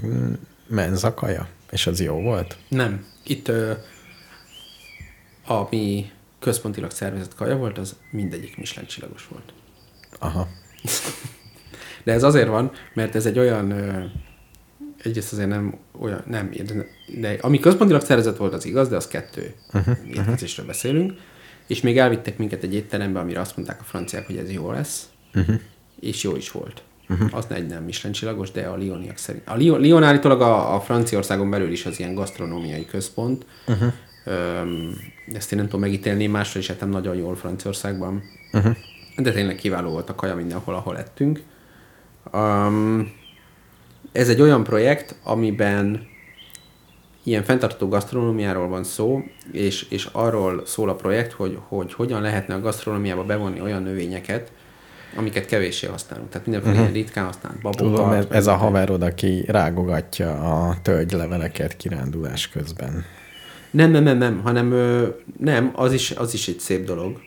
mm, 0.05 0.33
menzakaja, 0.67 1.47
és 1.71 1.87
az 1.87 2.01
jó 2.01 2.21
volt? 2.21 2.57
Nem. 2.67 3.05
Itt 3.23 3.47
ö, 3.47 3.71
ami 5.45 6.11
központilag 6.39 6.91
szervezett 6.91 7.35
kaja 7.35 7.57
volt, 7.57 7.77
az 7.77 7.95
mindegyik 8.11 8.57
Michelin 8.57 8.89
csillagos 8.89 9.27
volt. 9.27 9.53
Aha. 10.19 10.47
De 12.03 12.11
ez 12.11 12.23
azért 12.23 12.47
van, 12.47 12.71
mert 12.93 13.15
ez 13.15 13.25
egy 13.25 13.39
olyan, 13.39 13.71
ö, 13.71 14.03
egyrészt 14.97 15.33
azért 15.33 15.49
nem 15.49 15.77
olyan, 15.99 16.23
nem, 16.27 16.51
de, 17.19 17.37
ami 17.41 17.59
központilag 17.59 18.01
szervezett 18.01 18.37
volt, 18.37 18.53
az 18.53 18.65
igaz, 18.65 18.89
de 18.89 18.95
az 18.95 19.07
kettő 19.07 19.53
uh-huh, 19.73 19.97
étkezésről 20.13 20.65
beszélünk, 20.65 21.13
és 21.67 21.81
még 21.81 21.97
elvittek 21.97 22.37
minket 22.37 22.63
egy 22.63 22.73
étterembe, 22.73 23.19
amire 23.19 23.39
azt 23.39 23.57
mondták 23.57 23.81
a 23.81 23.83
franciák, 23.83 24.25
hogy 24.25 24.37
ez 24.37 24.51
jó 24.51 24.71
lesz, 24.71 25.09
uh-huh. 25.33 25.55
és 25.99 26.23
jó 26.23 26.35
is 26.35 26.51
volt. 26.51 26.83
Uh-huh. 27.09 27.37
Az 27.37 27.45
egy 27.49 27.67
nem 27.67 27.83
Michelin 27.83 28.11
csillagos, 28.11 28.51
de 28.51 28.61
a 28.61 28.75
Lioniak 28.75 29.17
szerint. 29.17 29.47
A 29.47 29.55
Lyon, 29.57 29.81
Lyon 29.81 30.03
állítólag 30.03 30.41
a, 30.41 30.75
a 30.75 30.79
Franciaországon 30.79 31.49
belül 31.49 31.71
is 31.71 31.85
az 31.85 31.99
ilyen 31.99 32.13
gasztronómiai 32.13 32.85
központ. 32.85 33.45
Uh-huh. 33.67 33.93
Öm, 34.25 34.97
ezt 35.33 35.51
én 35.51 35.57
nem 35.57 35.67
tudom 35.67 35.81
megítélni, 35.81 36.27
másra 36.27 36.59
is 36.59 36.69
ettem 36.69 36.89
nagyon 36.89 37.15
jól 37.15 37.35
Franciaországban. 37.35 38.21
Uh-huh. 38.53 38.75
De 39.17 39.31
tényleg 39.31 39.55
kiváló 39.55 39.89
volt 39.89 40.09
a 40.09 40.15
kaja 40.15 40.35
mindenhol, 40.35 40.75
ahol 40.75 40.97
ettünk. 40.97 41.41
Um, 42.33 43.11
ez 44.13 44.29
egy 44.29 44.41
olyan 44.41 44.63
projekt, 44.63 45.15
amiben 45.23 46.07
ilyen 47.23 47.43
fenntartó 47.43 47.87
gasztronómiáról 47.87 48.67
van 48.67 48.83
szó, 48.83 49.23
és, 49.51 49.85
és 49.89 50.09
arról 50.11 50.61
szól 50.65 50.89
a 50.89 50.95
projekt, 50.95 51.31
hogy, 51.31 51.57
hogy 51.67 51.93
hogyan 51.93 52.21
lehetne 52.21 52.53
a 52.53 52.59
gasztronómiába 52.59 53.23
bevonni 53.23 53.61
olyan 53.61 53.83
növényeket, 53.83 54.51
amiket 55.15 55.45
kevéssé 55.45 55.87
használunk. 55.87 56.29
Tehát 56.29 56.47
mindenféle 56.47 56.79
uh-huh. 56.79 56.95
ritkán 56.95 57.25
használt 57.25 57.61
babokat. 57.61 57.95
Tudom, 57.95 58.11
ez, 58.11 58.25
ez 58.29 58.47
a 58.47 58.55
haverod, 58.55 59.01
aki 59.01 59.43
rágogatja 59.47 60.31
a 60.31 60.75
tölgyleveleket 60.81 61.77
kirándulás 61.77 62.49
közben. 62.49 63.05
Nem, 63.71 63.91
nem, 63.91 64.03
nem, 64.03 64.17
nem, 64.17 64.41
hanem 64.41 64.71
ö, 64.71 65.07
nem, 65.39 65.71
az 65.75 65.93
is, 65.93 66.11
az 66.11 66.33
is 66.33 66.47
egy 66.47 66.59
szép 66.59 66.85
dolog, 66.85 67.21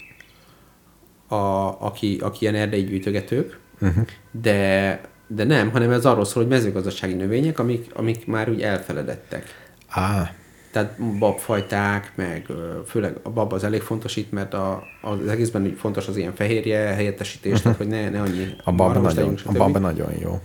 a, 1.29 1.37
aki, 1.81 2.19
aki 2.23 2.39
ilyen 2.41 2.55
erdei 2.55 2.85
gyűjtögetők, 2.85 3.59
uh-huh. 3.81 4.05
de, 4.31 5.01
de 5.27 5.45
nem, 5.45 5.71
hanem 5.71 5.91
ez 5.91 6.05
arról 6.05 6.25
szól, 6.25 6.43
hogy 6.43 6.53
mezőgazdasági 6.53 7.15
növények, 7.15 7.59
amik, 7.59 7.91
amik 7.95 8.27
már 8.27 8.51
úgy 8.51 8.63
elfeledettek. 8.63 9.45
Á, 9.89 10.35
Tehát 10.73 11.19
babfajták, 11.19 12.13
meg 12.15 12.47
főleg 12.87 13.17
a 13.23 13.31
bab 13.31 13.53
az 13.53 13.65
elég 13.65 13.81
fontos 13.81 14.17
itt, 14.17 14.33
mert 14.33 14.55
a, 14.55 14.83
az 15.03 15.29
egészben 15.29 15.63
úgy 15.63 15.77
fontos 15.79 16.09
az 16.09 16.17
ilyen 16.17 16.35
fehérje 16.35 16.79
helyettesítés, 16.79 17.61
tehát 17.61 17.79
hogy 17.79 17.87
ne, 17.87 18.11
ne 18.11 18.21
annyi 18.21 18.55
a 18.65 18.73
bab, 18.73 19.03
nagyon, 19.03 19.35
a 19.45 19.53
bab 19.53 19.77
nagyon 19.77 20.13
jó. 20.21 20.41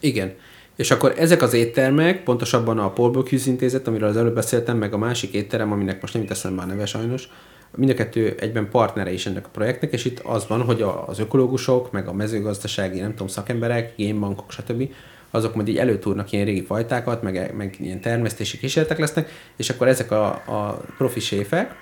Igen. 0.00 0.32
És 0.76 0.90
akkor 0.90 1.14
ezek 1.18 1.42
az 1.42 1.52
éttermek, 1.52 2.22
pontosabban 2.22 2.78
a 2.78 2.90
Paul 2.90 3.10
Bocuse 3.10 3.50
intézet, 3.50 3.86
amiről 3.86 4.08
az 4.08 4.16
előbb 4.16 4.34
beszéltem, 4.34 4.76
meg 4.76 4.92
a 4.92 4.98
másik 4.98 5.32
étterem, 5.32 5.72
aminek 5.72 6.00
most 6.00 6.12
nem 6.12 6.22
jut 6.22 6.30
eszembe 6.30 6.62
a 6.62 6.66
neve 6.66 6.86
sajnos, 6.86 7.28
mind 7.76 7.90
a 7.90 7.94
kettő 7.94 8.34
egyben 8.38 8.68
partnere 8.70 9.12
is 9.12 9.26
ennek 9.26 9.46
a 9.46 9.50
projektnek, 9.52 9.92
és 9.92 10.04
itt 10.04 10.18
az 10.18 10.46
van, 10.46 10.62
hogy 10.62 10.84
az 11.06 11.18
ökológusok, 11.18 11.92
meg 11.92 12.08
a 12.08 12.12
mezőgazdasági, 12.12 13.00
nem 13.00 13.10
tudom, 13.10 13.26
szakemberek, 13.26 13.96
génbankok, 13.96 14.52
stb., 14.52 14.90
azok 15.30 15.54
majd 15.54 15.68
így 15.68 15.78
előtúrnak 15.78 16.32
ilyen 16.32 16.44
régi 16.44 16.64
fajtákat, 16.64 17.22
meg, 17.22 17.54
meg 17.56 17.76
ilyen 17.78 18.00
termesztési 18.00 18.58
kísérletek 18.58 18.98
lesznek, 18.98 19.30
és 19.56 19.70
akkor 19.70 19.88
ezek 19.88 20.10
a, 20.10 20.26
a 20.26 20.80
profi 20.96 21.20
séfek, 21.20 21.74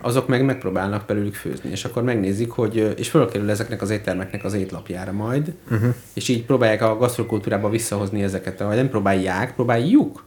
azok 0.00 0.28
meg 0.28 0.44
megpróbálnak 0.44 1.06
belőlük 1.06 1.34
főzni, 1.34 1.70
és 1.70 1.84
akkor 1.84 2.02
megnézik, 2.02 2.50
hogy, 2.50 2.94
és 2.96 3.08
fölkerül 3.08 3.50
ezeknek 3.50 3.82
az 3.82 3.90
éttermeknek 3.90 4.44
az 4.44 4.54
étlapjára 4.54 5.12
majd, 5.12 5.54
uh-huh. 5.70 5.94
és 6.14 6.28
így 6.28 6.44
próbálják 6.44 6.82
a 6.82 6.96
gasztrokultúrába 6.96 7.68
visszahozni 7.68 8.22
ezeket, 8.22 8.58
vagy 8.58 8.76
nem 8.76 8.88
próbálják, 8.88 9.54
próbáljuk, 9.54 10.24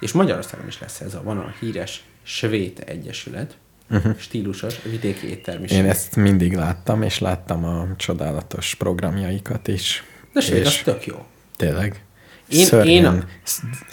és 0.00 0.12
Magyarországon 0.12 0.66
is 0.66 0.80
lesz 0.80 1.00
ez 1.00 1.14
a, 1.14 1.22
van 1.22 1.38
a 1.38 1.54
híres 1.60 2.04
Svéd 2.22 2.82
Egyesület, 2.86 3.56
uh-huh. 3.90 4.18
stílusos 4.18 4.82
vidéki 4.82 5.28
éttermiség. 5.28 5.78
Én 5.78 5.84
ezt 5.84 6.16
mindig 6.16 6.54
láttam, 6.54 7.02
és 7.02 7.18
láttam 7.18 7.64
a 7.64 7.86
csodálatos 7.96 8.74
programjaikat 8.74 9.68
is. 9.68 10.04
De 10.32 10.38
az 10.38 10.50
és 10.50 10.82
tök 10.82 11.06
jó. 11.06 11.24
tényleg. 11.56 12.04
Én- 12.48 12.58
Én, 12.58 12.64
Szörnyen, 12.64 12.94
én 12.94 13.04
én 13.04 13.24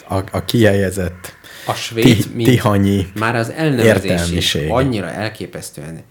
a, 0.08 0.14
a, 0.16 0.24
a 0.32 0.44
kihelyezett 0.44 1.32
A 1.66 1.74
svéd, 1.74 2.04
ti, 2.04 2.24
mint 2.34 2.48
tihanyi 2.48 3.06
már 3.14 3.36
az 3.36 3.50
elnevezés 3.50 4.54
annyira 4.54 5.10
elképesztően 5.10 6.02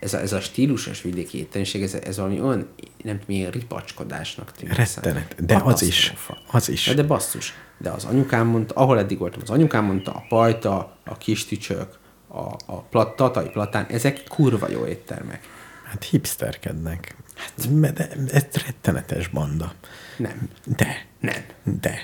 ez 0.00 0.14
a, 0.14 0.20
ez 0.20 0.32
a 0.32 0.40
stílusos 0.40 1.02
vidéki 1.02 1.38
éttermiség, 1.38 1.82
ez, 1.82 1.94
ez 1.94 2.16
valami 2.16 2.40
olyan, 2.40 2.68
nem 3.02 3.18
tudom, 3.18 3.20
milyen 3.26 3.50
ripacskodásnak 3.50 4.52
tűnik. 4.52 4.74
Rettenet. 4.74 5.44
De 5.44 5.60
az 5.64 5.82
is. 5.82 6.12
Az 6.50 6.68
is. 6.68 6.86
De, 6.86 6.94
de 6.94 7.02
basszus. 7.02 7.54
De 7.78 7.90
az 7.90 8.04
anyukám 8.04 8.46
mondta, 8.46 8.74
ahol 8.74 8.98
eddig 8.98 9.18
voltam, 9.18 9.40
az 9.42 9.50
anyukám 9.50 9.84
mondta, 9.84 10.12
a 10.12 10.24
pajta, 10.28 10.96
a 11.04 11.18
kis 11.18 11.44
tücsök, 11.46 11.98
a, 12.36 12.56
a 12.66 12.80
plat, 12.80 13.16
tatai 13.16 13.48
platán, 13.48 13.86
ezek 13.86 14.22
kurva 14.28 14.70
jó 14.70 14.86
éttermek. 14.86 15.40
Hát 15.84 16.04
hipsterkednek. 16.04 17.16
Hát, 17.34 17.92
de 17.94 18.08
ez 18.32 18.44
rettenetes 18.66 19.28
banda. 19.28 19.72
Nem. 20.16 20.48
De, 20.64 21.06
Nem. 21.20 21.44
de. 21.62 21.98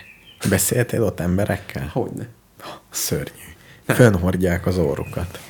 Beszéltél 0.49 1.03
ott 1.03 1.21
emberekkel? 1.21 1.89
Hogyne. 1.93 2.29
Szörnyű. 2.91 3.53
Fönhordják 3.87 4.67
az 4.67 4.79
órukat. 4.79 5.41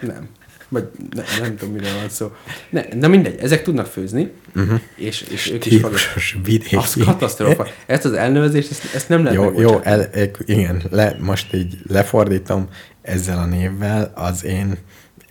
Nem. 0.00 0.28
Vagy 0.72 0.88
ne, 1.14 1.22
nem 1.40 1.56
tudom, 1.56 1.74
miről 1.74 1.94
van 2.00 2.08
szó. 2.08 2.32
Ne, 2.70 2.82
na 2.94 3.08
mindegy, 3.08 3.38
ezek 3.40 3.62
tudnak 3.62 3.86
főzni, 3.86 4.32
uh-huh. 4.56 4.80
és, 4.96 5.24
és 5.30 5.50
ők 5.50 5.66
is 5.66 6.38
vidéki. 6.44 6.76
Az 6.76 6.96
katasztrófa. 7.04 7.66
Ezt 7.86 8.04
az 8.04 8.12
elnevezést, 8.12 8.70
ezt, 8.70 8.94
ezt 8.94 9.08
nem 9.08 9.22
lehet 9.24 9.38
Jó, 9.38 9.44
jó 9.44 9.50
megbocsátani. 9.50 10.02
el, 10.02 10.10
el, 10.12 10.30
igen, 10.44 10.82
le, 10.90 11.16
most 11.20 11.54
így 11.54 11.78
lefordítom 11.88 12.68
ezzel 13.02 13.38
a 13.38 13.44
névvel, 13.46 14.12
az 14.14 14.44
én, 14.44 14.78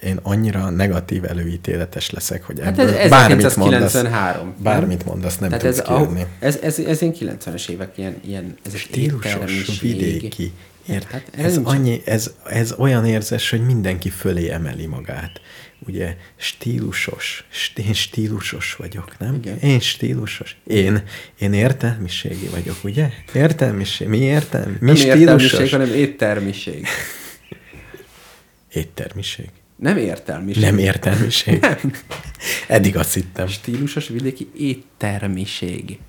én 0.04 0.20
annyira 0.24 0.70
negatív 0.70 1.26
előítéletes 1.26 2.10
leszek, 2.10 2.44
hogy 2.44 2.60
Hát 2.64 2.80
ebből 2.80 2.96
ez 2.96 3.10
bármit 3.10 3.56
mondasz, 3.56 3.96
1993. 3.96 4.46
nem? 4.46 4.56
bármit 4.64 5.06
mondasz, 5.06 5.38
nem 5.38 5.50
Tehát 5.50 5.66
tudsz 5.66 5.80
ez, 5.80 5.98
kérni. 5.98 6.22
a, 6.22 6.28
ez, 6.40 6.60
ez, 6.62 6.80
ez 6.80 7.02
ilyen 7.02 7.14
90-es 7.40 7.70
évek, 7.70 7.98
ilyen, 7.98 8.16
ilyen 8.26 8.56
ez 8.66 8.76
Stílusos, 8.76 9.80
vidéki. 9.80 10.54
Ért? 10.88 11.12
Hát 11.12 11.24
ez 11.38 11.56
nincs- 11.56 11.68
annyi, 11.68 12.02
ez, 12.06 12.32
ez 12.46 12.74
olyan 12.78 13.06
érzés, 13.06 13.50
hogy 13.50 13.66
mindenki 13.66 14.10
fölé 14.10 14.50
emeli 14.50 14.86
magát. 14.86 15.42
Ugye 15.88 16.16
stílusos, 16.36 17.46
st- 17.50 17.80
én 17.80 17.94
stílusos 17.94 18.74
vagyok, 18.74 19.18
nem? 19.18 19.36
Igen. 19.36 19.58
Én 19.60 19.80
stílusos. 19.80 20.56
Én, 20.68 21.04
én 21.40 21.54
értelmiségi 21.54 22.48
vagyok, 22.48 22.84
ugye? 22.84 23.10
Értelmiség. 23.34 24.08
Mi 24.08 24.18
értelmi? 24.18 24.76
Mi 24.80 24.86
Nem 24.92 24.96
értelmiség, 24.96 25.50
stílusos? 25.50 25.72
hanem 25.72 25.94
éttermiség. 25.94 26.88
Éttermiség. 28.74 29.50
Nem 29.76 29.98
értelmiség. 29.98 30.64
Nem 30.64 30.78
értelmiség. 30.78 31.66
Eddig 32.68 32.98
azt 32.98 33.14
hittem. 33.14 33.48
Stílusos 33.48 34.08
vidéki 34.08 34.50
éttermiség. 34.58 36.00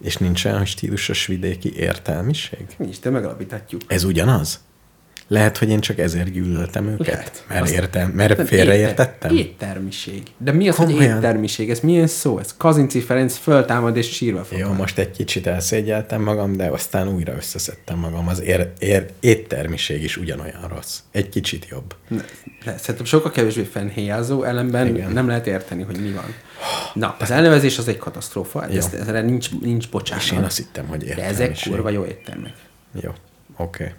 És 0.00 0.16
nincs 0.16 0.44
olyan 0.44 0.64
stílusos 0.64 1.26
vidéki 1.26 1.76
értelmiség? 1.76 2.66
Nincs, 2.76 3.00
de 3.00 3.10
megalapíthatjuk. 3.10 3.80
Ez 3.86 4.04
ugyanaz? 4.04 4.60
Lehet, 5.28 5.58
hogy 5.58 5.68
én 5.68 5.80
csak 5.80 5.98
ezért 5.98 6.32
gyűlöltem 6.32 6.86
őket? 6.86 7.06
Lehet. 7.06 7.44
Mert, 7.48 7.62
Azt- 7.62 7.72
értem, 7.72 8.08
mert 8.10 8.48
félreértettem? 8.48 9.36
étter- 9.36 9.46
Éttermiség. 9.52 10.22
De 10.38 10.52
mi 10.52 10.68
az, 10.68 10.76
hogy 10.76 10.86
Komolyan? 10.86 11.16
éttermiség? 11.16 11.70
Ez 11.70 11.80
milyen 11.80 12.06
szó? 12.06 12.38
Ez 12.38 12.54
Kazinci 12.56 13.00
Ferenc 13.00 13.36
föltámad 13.36 13.96
és 13.96 14.10
sírva 14.12 14.44
fog. 14.44 14.58
Jó, 14.58 14.72
most 14.72 14.98
egy 14.98 15.10
kicsit 15.10 15.46
elszégyeltem 15.46 16.22
magam, 16.22 16.56
de 16.56 16.66
aztán 16.66 17.08
újra 17.08 17.34
összeszedtem 17.36 17.98
magam. 17.98 18.28
Az 18.28 18.40
ér, 18.42 18.68
ér, 18.78 19.06
éttermiség 19.20 20.02
is 20.02 20.16
ugyanolyan 20.16 20.68
rossz. 20.74 20.98
Egy 21.10 21.28
kicsit 21.28 21.66
jobb. 21.70 21.94
Ne, 22.08 22.22
le, 22.64 22.76
szerintem 22.78 23.04
sokkal 23.04 23.30
kevésbé 23.30 23.62
fennhéjázó, 23.62 24.42
ellenben 24.42 24.86
Igen. 24.86 25.10
nem 25.12 25.26
lehet 25.26 25.46
érteni, 25.46 25.82
hogy 25.82 26.00
mi 26.00 26.10
van. 26.12 26.34
Na, 26.94 27.16
az 27.18 27.30
elnevezés 27.30 27.78
az 27.78 27.88
egy 27.88 27.98
katasztrófa, 27.98 28.66
ezt, 28.66 28.94
erre 28.94 29.20
nincs, 29.20 29.50
nincs 29.60 29.90
bocsánat. 29.90 30.24
És 30.24 30.30
én 30.32 30.42
azt 30.42 30.56
hittem, 30.56 30.86
hogy 30.86 30.98
De 31.04 31.12
ezek 31.12 31.28
értelmiség. 31.28 31.72
kurva 31.72 31.90
jó 31.90 32.04
éttermek. 32.04 32.52
Jó, 33.00 33.10
oké. 33.56 33.82
Okay. 33.84 33.94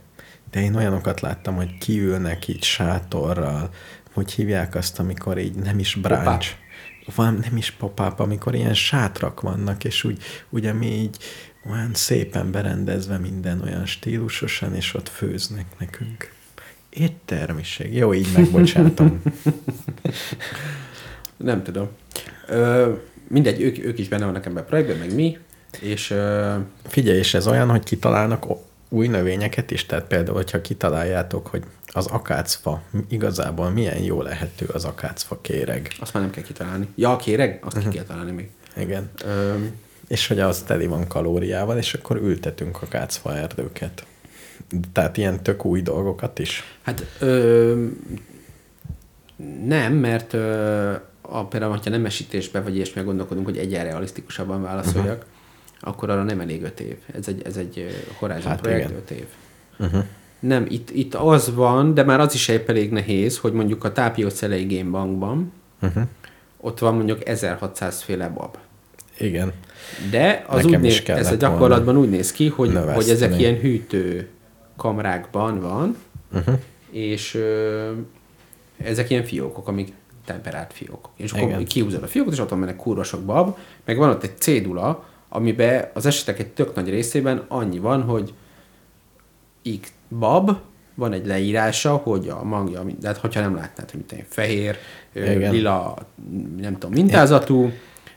De 0.52 0.62
én 0.62 0.76
olyanokat 0.76 1.22
láttam, 1.22 1.56
hogy 1.56 1.78
kiülnek 1.78 2.48
így 2.48 2.64
sátorral, 2.64 3.70
hogy 4.14 4.32
hívják 4.32 4.76
azt, 4.76 5.00
amikor 5.00 5.38
így 5.38 5.56
nem 5.56 5.80
is 5.80 5.96
brunch. 5.96 6.56
Van, 7.16 7.40
nem 7.42 7.58
is 7.58 7.72
pop 7.72 8.14
amikor 8.18 8.56
ilyen 8.56 8.74
sátrak 8.74 9.42
vannak, 9.42 9.84
és 9.84 10.04
úgy, 10.04 10.22
ugye 10.50 10.74
mi 10.74 10.86
így 10.86 11.18
olyan 11.70 11.94
szépen 11.94 12.52
berendezve 12.52 13.18
minden 13.18 13.62
olyan 13.62 13.86
stílusosan, 13.86 14.76
és 14.76 14.94
ott 14.94 15.10
főznek 15.10 15.66
nekünk. 15.80 16.32
Éttermiség. 16.90 17.96
Jó, 17.96 18.14
így 18.14 18.28
megbocsátom. 18.36 19.22
Nem 21.38 21.64
tudom. 21.64 21.90
Ö, 22.48 22.94
mindegy, 23.28 23.62
ők, 23.62 23.78
ők 23.78 24.00
is 24.00 24.08
benne 24.08 24.26
vannak 24.26 24.46
ebben 24.46 24.64
a 24.64 24.66
projektben, 24.66 24.98
meg 24.98 25.16
mi, 25.16 25.38
és 25.80 26.12
ö, 26.12 26.56
Figyelj, 26.88 27.18
és 27.18 27.34
ez 27.34 27.48
olyan, 27.48 27.70
hogy 27.70 27.84
kitalálnak 27.84 28.46
új 28.90 29.08
növényeket 29.08 29.72
is, 29.72 29.86
tehát 29.86 30.06
például, 30.06 30.36
hogyha 30.36 30.62
kitaláljátok, 30.62 31.48
hogy 31.48 31.64
az 31.88 32.06
akácfa 32.06 32.82
igazából 33.10 33.70
milyen 33.70 34.04
jó 34.04 34.22
lehető 34.22 34.66
az 34.74 34.86
akácfa 34.86 35.42
kéreg. 35.42 35.92
Azt 36.00 36.14
már 36.14 36.24
nem 36.24 36.32
kell 36.32 36.44
kitalálni. 36.44 36.88
Ja, 36.96 37.12
a 37.12 37.16
kéreg? 37.16 37.60
Azt 37.64 37.76
Mhm. 37.76 37.90
ki 37.90 37.96
kell 37.96 38.06
találni 38.06 38.32
még. 38.32 38.50
Igen. 38.78 39.10
Ö, 39.26 39.54
És 40.08 40.28
hogy 40.28 40.40
az 40.40 40.62
teli 40.62 40.88
van 40.88 41.08
kalóriával, 41.08 41.78
és 41.78 41.94
akkor 41.94 42.18
ültetünk 42.18 42.82
akácfa 42.82 43.36
erdőket. 43.38 44.06
Tehát 44.92 45.18
ilyen 45.18 45.44
tök 45.44 45.66
új 45.66 45.82
dolgokat 45.82 46.40
is. 46.40 46.64
hát 46.82 47.06
ö, 47.20 47.86
nem, 49.66 49.94
mert 49.94 50.34
ö, 50.34 50.94
a, 51.22 51.46
például, 51.46 51.80
ha 51.84 51.90
nemesítésbe 51.90 52.62
vagy 52.62 52.76
ilyesmi 52.76 53.02
gondolkodunk, 53.02 53.46
hogy 53.46 53.58
egyen 53.58 53.84
realisztikusabban 53.84 54.62
válaszoljak, 54.62 55.18
uh-huh. 55.18 55.32
Akkor 55.80 56.10
arra 56.10 56.24
nem 56.24 56.40
elég 56.40 56.64
öt 56.64 56.80
év. 56.80 56.96
Ez 57.18 57.28
egy, 57.28 57.42
ez 57.46 57.58
egy 57.58 57.88
Horizon 58.20 58.42
Hát 58.52 58.62
projekt, 58.62 58.90
igen. 58.90 58.96
öt 59.02 59.12
év. 59.12 59.26
Uh-huh. 59.80 60.04
Nem, 60.40 60.66
itt, 60.70 60.90
itt 60.90 61.14
az 61.16 61.56
van, 61.56 61.94
de 61.94 62.04
már 62.04 62.20
az 62.20 62.34
is 62.34 62.48
épp 62.48 62.70
elég 62.70 62.92
nehéz, 62.92 63.38
hogy 63.38 63.54
mondjuk 63.54 63.84
a 63.84 63.92
Tápiócelei 63.92 64.66
Game 64.78 64.90
Bankban 64.90 65.52
Uh-huh. 65.82 66.04
ott 66.62 66.80
van 66.80 66.96
mondjuk 66.96 67.28
1600 67.28 68.02
féle 68.02 68.28
bab. 68.30 68.58
Igen. 69.20 69.52
De 70.12 70.44
az 70.48 70.64
Nekem 70.64 70.80
úgy 70.80 70.86
néz, 70.88 71.02
ez 71.06 71.32
a 71.32 71.36
gyakorlatban 71.36 71.98
úgy 71.98 72.10
néz 72.10 72.32
ki, 72.32 72.48
hogy, 72.48 72.68
növeszteni. 72.68 72.96
hogy 72.96 73.10
ezek 73.10 73.40
ilyen 73.40 73.56
hűtő 73.56 74.28
kamrákban 74.76 75.60
van, 75.62 75.98
Uh-huh. 76.34 76.56
és 76.92 77.36
ö, 77.36 77.92
ezek 78.78 79.10
ilyen 79.10 79.24
fiókok, 79.24 79.68
amik 79.68 79.94
temperált 80.26 80.74
fiókok. 80.74 81.10
És 81.16 81.32
akkor 81.32 81.64
kihúzod 81.64 82.04
a 82.04 82.08
fiókot, 82.08 82.34
és 82.34 82.40
ott 82.40 82.50
van 82.50 82.60
benne 82.60 82.76
kurva 82.76 83.04
sok 83.04 83.22
bab, 83.24 83.58
meg 83.86 83.98
van 83.98 84.10
ott 84.10 84.24
egy 84.24 84.38
cédula, 84.38 85.06
amiben 85.30 85.90
az 85.94 86.06
esetek 86.06 86.40
egy 86.40 86.48
tök 86.48 86.76
nagy 86.76 86.90
részében 86.90 87.46
annyi 87.48 87.80
van, 87.80 88.02
hogy 88.02 88.34
X 89.82 89.92
bab, 90.10 90.52
van 90.96 91.14
egy 91.14 91.26
leírása, 91.26 91.96
hogy 91.96 92.28
a 92.28 92.44
magja, 92.44 92.84
de 93.00 93.08
hát 93.08 93.18
hogyha 93.18 93.42
nem 93.42 93.56
látnád, 93.56 93.92
hogy 93.92 94.04
mit 94.10 94.26
fehér, 94.30 94.78
Igen. 95.14 95.52
lila, 95.52 95.96
nem 96.58 96.74
tudom, 96.74 96.92
mintázatú, 96.92 97.72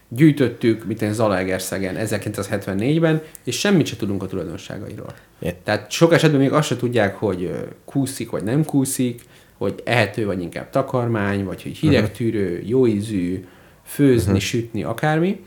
gyűjtöttük, 0.08 0.84
mint 0.84 1.02
én 1.02 1.12
Zalaegerszegen 1.12 1.96
1974-ben, 1.98 3.22
és 3.44 3.58
semmit 3.58 3.86
se 3.86 3.96
tudunk 3.96 4.22
a 4.22 4.26
tulajdonságairól. 4.26 5.14
Igen. 5.38 5.54
Tehát 5.64 5.90
sok 5.90 6.12
esetben 6.12 6.40
még 6.40 6.52
azt 6.52 6.68
se 6.68 6.76
tudják, 6.76 7.16
hogy 7.16 7.52
kúszik 7.84 8.30
vagy 8.30 8.42
nem 8.42 8.64
kúszik, 8.64 9.22
hogy 9.58 9.82
ehető 9.84 10.26
vagy 10.26 10.40
inkább 10.40 10.70
takarmány, 10.70 11.44
vagy 11.44 11.62
hogy 11.62 11.76
hidegtűrő, 11.76 12.62
jó 12.66 12.86
ízű, 12.86 13.44
főzni, 13.84 14.32
uh-huh. 14.32 14.46
sütni, 14.46 14.82
akármi. 14.82 15.40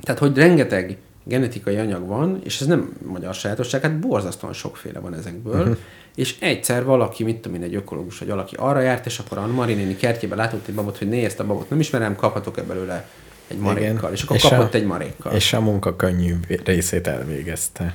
Tehát, 0.00 0.20
hogy 0.20 0.36
rengeteg 0.36 0.96
genetikai 1.24 1.76
anyag 1.76 2.06
van, 2.06 2.40
és 2.44 2.60
ez 2.60 2.66
nem 2.66 2.92
magyar 3.06 3.34
sajátosság, 3.34 3.82
hát 3.82 3.98
borzasztóan 3.98 4.52
sokféle 4.52 4.98
van 4.98 5.14
ezekből, 5.14 5.60
uh-huh. 5.60 5.76
és 6.14 6.36
egyszer 6.40 6.84
valaki, 6.84 7.24
mit 7.24 7.36
tudom 7.36 7.56
én, 7.56 7.62
egy 7.62 7.74
ökológus, 7.74 8.18
vagy 8.18 8.28
valaki 8.28 8.54
arra 8.58 8.80
járt, 8.80 9.06
és 9.06 9.18
akkor 9.18 9.38
a 9.38 9.46
Marinéni 9.46 9.96
kertjébe 9.96 10.34
látott 10.34 10.68
egy 10.68 10.74
babot, 10.74 10.98
hogy 10.98 11.08
né, 11.08 11.24
ezt 11.24 11.40
a 11.40 11.46
babot 11.46 11.70
nem 11.70 11.80
ismerem, 11.80 12.16
kaphatok-e 12.16 12.62
belőle 12.62 13.08
egy 13.48 13.58
marékkal, 13.58 14.12
és 14.12 14.22
akkor 14.22 14.36
És 14.36 14.42
kapott 14.42 14.74
a- 14.74 14.76
egy 14.76 14.84
marékkal. 14.84 15.32
És 15.32 15.52
a 15.52 15.60
munka 15.60 15.96
könnyű 15.96 16.34
részét 16.64 17.06
elvégezte. 17.06 17.94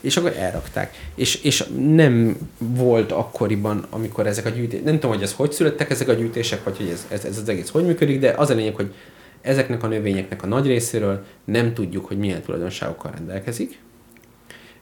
És 0.00 0.16
akkor 0.16 0.34
elrakták. 0.38 0.94
És, 1.14 1.34
és 1.34 1.64
nem 1.78 2.36
volt 2.58 3.12
akkoriban, 3.12 3.86
amikor 3.90 4.26
ezek 4.26 4.46
a 4.46 4.48
gyűjtések, 4.48 4.84
nem 4.84 4.94
tudom, 4.94 5.10
hogy 5.10 5.22
ez 5.22 5.32
hogy 5.32 5.52
születtek 5.52 5.90
ezek 5.90 6.08
a 6.08 6.12
gyűjtések, 6.12 6.64
vagy 6.64 6.76
hogy 6.76 6.88
ez, 6.88 7.06
ez, 7.08 7.24
ez 7.24 7.38
az 7.38 7.48
egész 7.48 7.68
hogy 7.68 7.84
működik, 7.84 8.20
de 8.20 8.34
az 8.36 8.50
a 8.50 8.54
lényeg, 8.54 8.74
hogy 8.74 8.94
ezeknek 9.42 9.82
a 9.82 9.86
növényeknek 9.86 10.42
a 10.42 10.46
nagy 10.46 10.66
részéről 10.66 11.24
nem 11.44 11.74
tudjuk, 11.74 12.06
hogy 12.06 12.18
milyen 12.18 12.42
tulajdonságokkal 12.42 13.10
rendelkezik, 13.10 13.78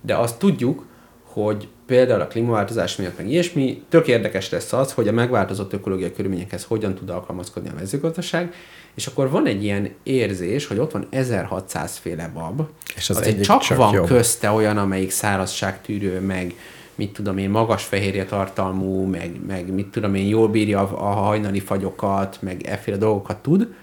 de 0.00 0.16
azt 0.16 0.38
tudjuk, 0.38 0.86
hogy 1.24 1.68
például 1.86 2.20
a 2.20 2.26
klímaváltozás 2.26 2.96
miatt 2.96 3.16
meg 3.16 3.30
ilyesmi, 3.30 3.82
tök 3.88 4.06
érdekes 4.08 4.50
lesz 4.50 4.72
az, 4.72 4.92
hogy 4.92 5.08
a 5.08 5.12
megváltozott 5.12 5.72
ökológiai 5.72 6.12
körülményekhez 6.12 6.64
hogyan 6.64 6.94
tud 6.94 7.10
alkalmazkodni 7.10 7.68
a 7.68 7.74
mezőgazdaság, 7.74 8.54
és 8.94 9.06
akkor 9.06 9.30
van 9.30 9.46
egy 9.46 9.64
ilyen 9.64 9.90
érzés, 10.02 10.66
hogy 10.66 10.78
ott 10.78 10.92
van 10.92 11.06
1600 11.10 11.96
féle 11.96 12.30
bab, 12.34 12.62
És 12.96 13.10
az 13.10 13.16
azért 13.16 13.34
egyik 13.34 13.44
csak, 13.44 13.60
csak 13.60 13.76
van 13.76 13.94
jobb. 13.94 14.06
közte 14.06 14.50
olyan, 14.50 14.78
amelyik 14.78 15.10
szárazságtűrő, 15.10 16.20
meg 16.20 16.54
mit 16.94 17.12
tudom 17.12 17.38
én, 17.38 17.50
magas 17.50 17.84
fehérje 17.84 18.24
tartalmú, 18.24 19.04
meg, 19.04 19.40
meg 19.46 19.72
mit 19.72 19.86
tudom 19.86 20.14
én, 20.14 20.26
jól 20.26 20.48
bírja 20.48 20.80
a, 20.80 21.08
a 21.08 21.12
hajnali 21.12 21.60
fagyokat, 21.60 22.38
meg 22.40 22.62
efféle 22.62 22.96
dolgokat 22.96 23.36
tud, 23.36 23.74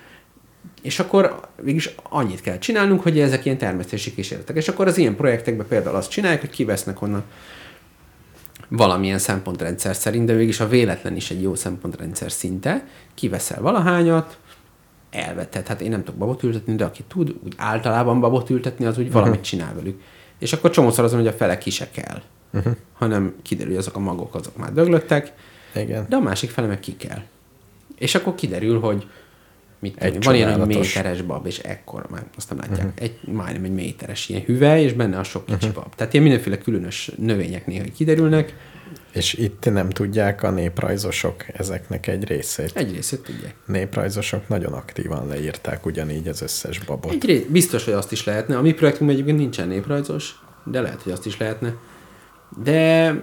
és 0.81 0.99
akkor 0.99 1.39
mégis 1.61 1.95
annyit 2.03 2.41
kell 2.41 2.57
csinálnunk, 2.57 3.01
hogy 3.01 3.19
ezek 3.19 3.45
ilyen 3.45 3.57
termesztési 3.57 4.13
kísérletek. 4.13 4.55
És 4.55 4.67
akkor 4.67 4.87
az 4.87 4.97
ilyen 4.97 5.15
projektekben 5.15 5.67
például 5.67 5.95
azt 5.95 6.09
csinálják, 6.09 6.41
hogy 6.41 6.49
kivesznek 6.49 7.01
onnan 7.01 7.23
valamilyen 8.67 9.19
szempontrendszer 9.19 9.95
szerint, 9.95 10.25
de 10.25 10.33
mégis 10.33 10.59
a 10.59 10.67
véletlen 10.67 11.15
is 11.15 11.31
egy 11.31 11.41
jó 11.41 11.55
szempontrendszer 11.55 12.31
szinte, 12.31 12.87
kiveszel 13.13 13.61
valahányat, 13.61 14.37
elveted. 15.11 15.67
Hát 15.67 15.81
én 15.81 15.89
nem 15.89 16.03
tudok 16.03 16.19
babot 16.19 16.43
ültetni, 16.43 16.75
de 16.75 16.85
aki 16.85 17.03
tud, 17.07 17.35
úgy 17.43 17.53
általában 17.57 18.19
babot 18.19 18.49
ültetni, 18.49 18.85
az 18.85 18.97
úgy 18.97 19.11
valamit 19.11 19.41
csinál 19.41 19.73
velük. 19.75 20.01
És 20.39 20.53
akkor 20.53 20.69
csomószor 20.69 21.03
azon, 21.03 21.19
hogy 21.19 21.27
a 21.27 21.33
fele 21.33 21.57
ki 21.57 21.69
se 21.69 21.89
kell. 21.91 22.21
Uh-huh. 22.53 22.73
Hanem 22.93 23.35
kiderül, 23.41 23.71
hogy 23.71 23.81
azok 23.81 23.95
a 23.95 23.99
magok, 23.99 24.35
azok 24.35 24.57
már 24.57 24.73
döglöttek, 24.73 25.33
Igen. 25.75 26.05
de 26.09 26.15
a 26.15 26.19
másik 26.19 26.49
fele 26.49 26.67
meg 26.67 26.79
ki 26.79 26.95
kell. 26.95 27.21
És 27.95 28.15
akkor 28.15 28.35
kiderül, 28.35 28.79
hogy 28.79 29.07
mit 29.79 29.95
Egy 29.97 30.13
tudom, 30.13 30.13
én, 30.13 30.21
van 30.21 30.35
ilyen, 30.35 30.59
hogy 30.59 30.67
méteres 30.67 31.21
bab, 31.21 31.45
és 31.45 31.59
ekkora 31.59 32.05
már, 32.09 32.25
azt 32.37 32.49
nem 32.49 32.59
látják. 32.59 32.87
Uh-huh. 32.87 33.03
Egy, 33.03 33.19
majdnem 33.25 33.63
egy 33.63 33.73
méteres 33.73 34.29
ilyen 34.29 34.41
hüvely, 34.41 34.83
és 34.83 34.93
benne 34.93 35.19
a 35.19 35.23
sok 35.23 35.45
kicsi 35.45 35.67
uh-huh. 35.67 35.83
bab. 35.83 35.95
Tehát 35.95 36.13
ilyen 36.13 36.25
mindenféle 36.25 36.57
különös 36.57 37.11
növények 37.17 37.65
néha 37.65 37.83
kiderülnek, 37.95 38.55
És 39.11 39.33
itt 39.33 39.71
nem 39.71 39.89
tudják 39.89 40.43
a 40.43 40.51
néprajzosok 40.51 41.45
ezeknek 41.53 42.07
egy 42.07 42.23
részét. 42.23 42.71
egy 42.73 42.93
részét 42.93 43.19
tudják. 43.19 43.55
Néprajzosok 43.65 44.47
nagyon 44.47 44.73
aktívan 44.73 45.27
leírták 45.27 45.85
ugyanígy 45.85 46.27
az 46.27 46.41
összes 46.41 46.79
babot. 46.79 47.11
Egy 47.11 47.25
rész, 47.25 47.43
biztos, 47.49 47.85
hogy 47.85 47.93
azt 47.93 48.11
is 48.11 48.23
lehetne. 48.23 48.57
A 48.57 48.61
mi 48.61 48.71
projektünkben 48.71 49.15
egyébként 49.15 49.39
nincsen 49.39 49.67
néprajzos, 49.67 50.35
de 50.63 50.81
lehet, 50.81 51.01
hogy 51.01 51.11
azt 51.11 51.25
is 51.25 51.37
lehetne. 51.37 51.75
De 52.63 53.13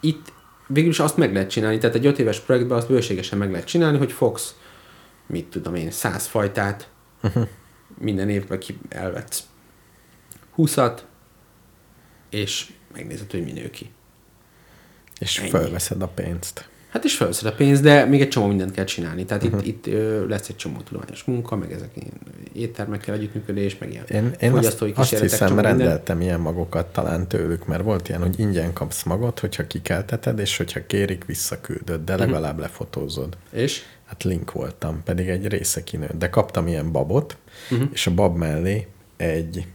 itt 0.00 0.32
végülis 0.66 0.98
azt 0.98 1.16
meg 1.16 1.32
lehet 1.32 1.50
csinálni, 1.50 1.78
tehát 1.78 1.96
egy 1.96 2.06
öt 2.06 2.18
éves 2.18 2.40
projektben 2.40 2.78
azt 2.78 2.88
bőségesen 2.88 3.38
meg 3.38 3.50
lehet 3.50 3.66
csinálni, 3.66 3.98
hogy 3.98 4.12
fogsz, 4.12 4.54
mit 5.26 5.46
tudom 5.46 5.74
én, 5.74 5.90
száz 5.90 6.26
fajtát, 6.26 6.88
uh-huh. 7.22 7.48
minden 7.98 8.28
évben 8.28 8.58
ki 8.58 8.78
elvetsz 8.88 9.42
húszat, 10.50 11.06
és 12.30 12.72
megnézed, 12.92 13.30
hogy 13.30 13.44
mi 13.44 13.52
nő 13.52 13.70
ki. 13.70 13.90
És 15.18 15.38
Ennyi. 15.38 15.48
fölveszed 15.48 16.02
a 16.02 16.08
pénzt. 16.08 16.68
Hát 16.88 17.04
és 17.04 17.16
felszed 17.16 17.46
a 17.46 17.52
pénz, 17.54 17.80
de 17.80 18.04
még 18.04 18.20
egy 18.20 18.28
csomó 18.28 18.46
mindent 18.46 18.70
kell 18.70 18.84
csinálni. 18.84 19.24
Tehát 19.24 19.42
uh-huh. 19.44 19.66
itt, 19.66 19.86
itt 19.86 19.92
ö, 19.94 20.26
lesz 20.28 20.48
egy 20.48 20.56
csomó 20.56 20.80
tudományos 20.80 21.24
munka, 21.24 21.56
meg 21.56 21.72
ezek 21.72 21.90
ilyen 21.94 22.12
éttermekkel 22.52 23.14
együttműködés, 23.14 23.78
meg 23.78 23.90
ilyen 23.90 24.04
Én, 24.08 24.34
én 24.40 24.52
azt, 24.52 24.82
azt 24.94 25.18
hiszem, 25.18 25.48
csomó 25.48 25.54
minden. 25.60 25.76
rendeltem 25.76 26.20
ilyen 26.20 26.40
magokat 26.40 26.86
talán 26.86 27.28
tőlük, 27.28 27.66
mert 27.66 27.82
volt 27.82 28.08
ilyen, 28.08 28.20
hogy 28.20 28.38
ingyen 28.40 28.72
kapsz 28.72 29.02
magot, 29.02 29.38
hogyha 29.40 29.66
kikelteted, 29.66 30.38
és 30.38 30.56
hogyha 30.56 30.86
kérik, 30.86 31.24
visszaküldöd, 31.24 31.96
Mhm. 31.96 32.04
de 32.04 32.16
legalább 32.16 32.58
lefotózod. 32.58 33.36
És? 33.52 33.82
Hát 34.14 34.22
link 34.22 34.52
voltam, 34.52 35.02
pedig 35.02 35.28
egy 35.28 35.46
része 35.46 35.84
kinőtt. 35.84 36.18
De 36.18 36.30
kaptam 36.30 36.66
ilyen 36.66 36.92
babot, 36.92 37.36
uh-huh. 37.70 37.88
és 37.92 38.06
a 38.06 38.14
bab 38.14 38.36
mellé 38.36 38.86
egy 39.16 39.66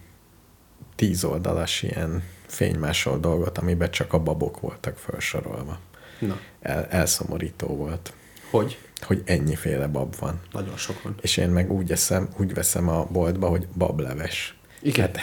tíz 0.95 1.23
oldalas 1.23 1.81
ilyen 1.81 2.23
fénymásol 2.47 3.19
dolgot, 3.19 3.57
amiben 3.57 3.91
csak 3.91 4.13
a 4.13 4.19
babok 4.19 4.59
voltak 4.59 4.97
felsorolva. 4.97 5.79
Na, 6.19 6.39
El, 6.61 6.85
elszomorító 6.85 7.67
volt, 7.67 8.13
hogy? 8.49 8.77
hogy 9.01 9.21
ennyiféle 9.25 9.87
bab 9.87 10.15
van. 10.19 10.39
Nagyon 10.51 10.77
sok 10.77 11.01
van. 11.01 11.15
És 11.21 11.37
én 11.37 11.49
meg 11.49 11.71
úgy, 11.71 11.91
eszem, 11.91 12.29
úgy 12.37 12.53
veszem 12.53 12.89
a 12.89 13.05
boltba, 13.05 13.47
hogy 13.47 13.67
bableves. 13.77 14.57
Igen. 14.81 15.05
Hát, 15.13 15.15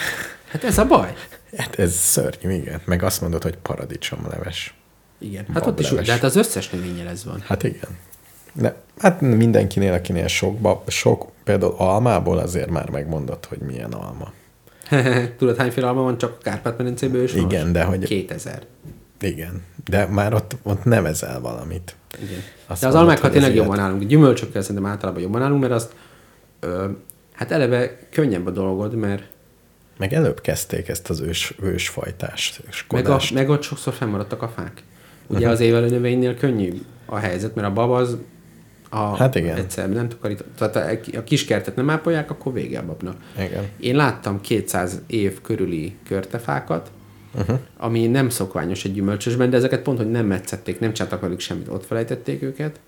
Hát 0.47 0.65
ez 0.65 0.79
a 0.79 0.85
baj. 0.85 1.15
hát 1.57 1.79
ez 1.79 1.95
szörnyű, 1.95 2.53
igen. 2.53 2.81
Meg 2.85 3.03
azt 3.03 3.21
mondod, 3.21 3.43
hogy 3.43 3.57
paradicsomleves. 3.57 4.75
Igen. 5.19 5.47
Hát 5.55 5.67
ott 5.67 5.81
is 5.81 5.93
úgy, 5.93 6.01
de 6.01 6.13
hát 6.13 6.23
az 6.23 6.37
összes 6.37 6.71
növényel 6.71 7.09
ez 7.09 7.25
van. 7.25 7.41
Hát 7.41 7.63
igen. 7.63 7.99
De 8.57 8.77
hát 8.99 9.21
mindenkinél, 9.21 9.93
akinél 9.93 10.27
sok, 10.27 10.59
bab, 10.59 10.91
sok 10.91 11.27
például 11.45 11.75
almából 11.77 12.39
azért 12.39 12.71
már 12.71 12.91
megmondod, 12.91 13.45
hogy 13.45 13.59
milyen 13.59 13.93
alma. 13.93 14.33
Tudod, 15.39 15.57
hányféle 15.57 15.87
alma 15.87 16.03
van 16.03 16.19
csak 16.19 16.37
a 16.39 16.43
Kárpát-medencéből 16.43 17.23
is? 17.23 17.35
Igen, 17.35 17.73
de 17.73 17.85
hogy- 17.85 18.05
2000. 18.05 18.63
Igen. 19.21 19.63
De 19.89 20.07
már 20.07 20.35
ott, 20.35 20.57
ott 20.63 20.85
nevezel 20.85 21.41
valamit. 21.41 21.97
Igen. 22.23 22.41
Azt 22.67 22.81
de 22.81 22.87
az 22.87 22.95
almákkal 22.95 23.31
tényleg 23.31 23.51
ez 23.51 23.57
jobban 23.57 23.79
állunk. 23.79 24.03
Gyümölcsökkel 24.03 24.63
szerintem 24.63 24.87
általában 24.87 25.23
jobban 25.23 25.43
állunk, 25.43 25.61
mert 25.61 25.73
azt 25.73 25.95
ö, 26.61 26.89
hát 27.33 27.51
eleve 27.51 27.99
könnyebb 28.11 28.47
a 28.47 28.51
dolgod, 28.51 28.95
mert 28.95 29.23
Meg 29.99 30.13
előbb 30.13 30.41
kezdték 30.41 30.89
ezt 30.89 31.11
az 31.11 31.21
ős, 31.21 31.55
ősfajtást, 31.63 32.63
meg, 32.91 33.09
a, 33.09 33.21
meg 33.35 33.49
ott 33.49 33.63
sokszor 33.63 33.93
fennmaradtak 33.93 34.43
a 34.43 34.49
fák. 34.49 34.83
Ugye 35.27 35.49
az 35.49 35.61
évelő 35.61 35.89
növénynél 35.89 36.37
könnyű 36.37 36.83
a 37.07 37.17
helyzet, 37.17 37.55
mert 37.55 37.69
a 37.69 37.73
bab 37.73 37.91
az 37.91 38.17
a, 38.91 39.17
Hát 39.17 39.35
igen. 39.35 39.57
egyszer 39.57 39.89
nem 39.89 40.09
takarít, 40.09 40.45
tehát 40.59 40.77
a, 40.77 41.19
a 41.19 41.25
kiskertet 41.25 41.77
nem 41.77 41.91
ápolják, 41.91 42.31
akkor 42.31 42.53
vége 42.53 42.79
a 42.79 42.85
babnak. 42.87 43.17
Igen. 43.39 43.65
Én 43.81 43.97
láttam 43.97 44.41
200 44.41 45.01
év 45.07 45.41
körüli 45.41 45.97
körtefákat, 46.09 46.91
uh-huh. 47.35 47.59
ami 47.77 48.07
nem 48.07 48.29
szokványos 48.29 48.85
egy 48.85 48.93
gyümölcsösben, 48.93 49.51
de 49.51 49.57
ezeket 49.57 49.83
pont, 49.83 49.99
hogy 49.99 50.11
nem 50.11 50.27
metszették, 50.27 50.81
nem 50.81 50.93
csináltak 50.93 51.21
velük 51.21 51.41
semmit, 51.41 51.69
ott 51.69 51.87
felejtették 51.87 52.43
őket, 52.43 52.81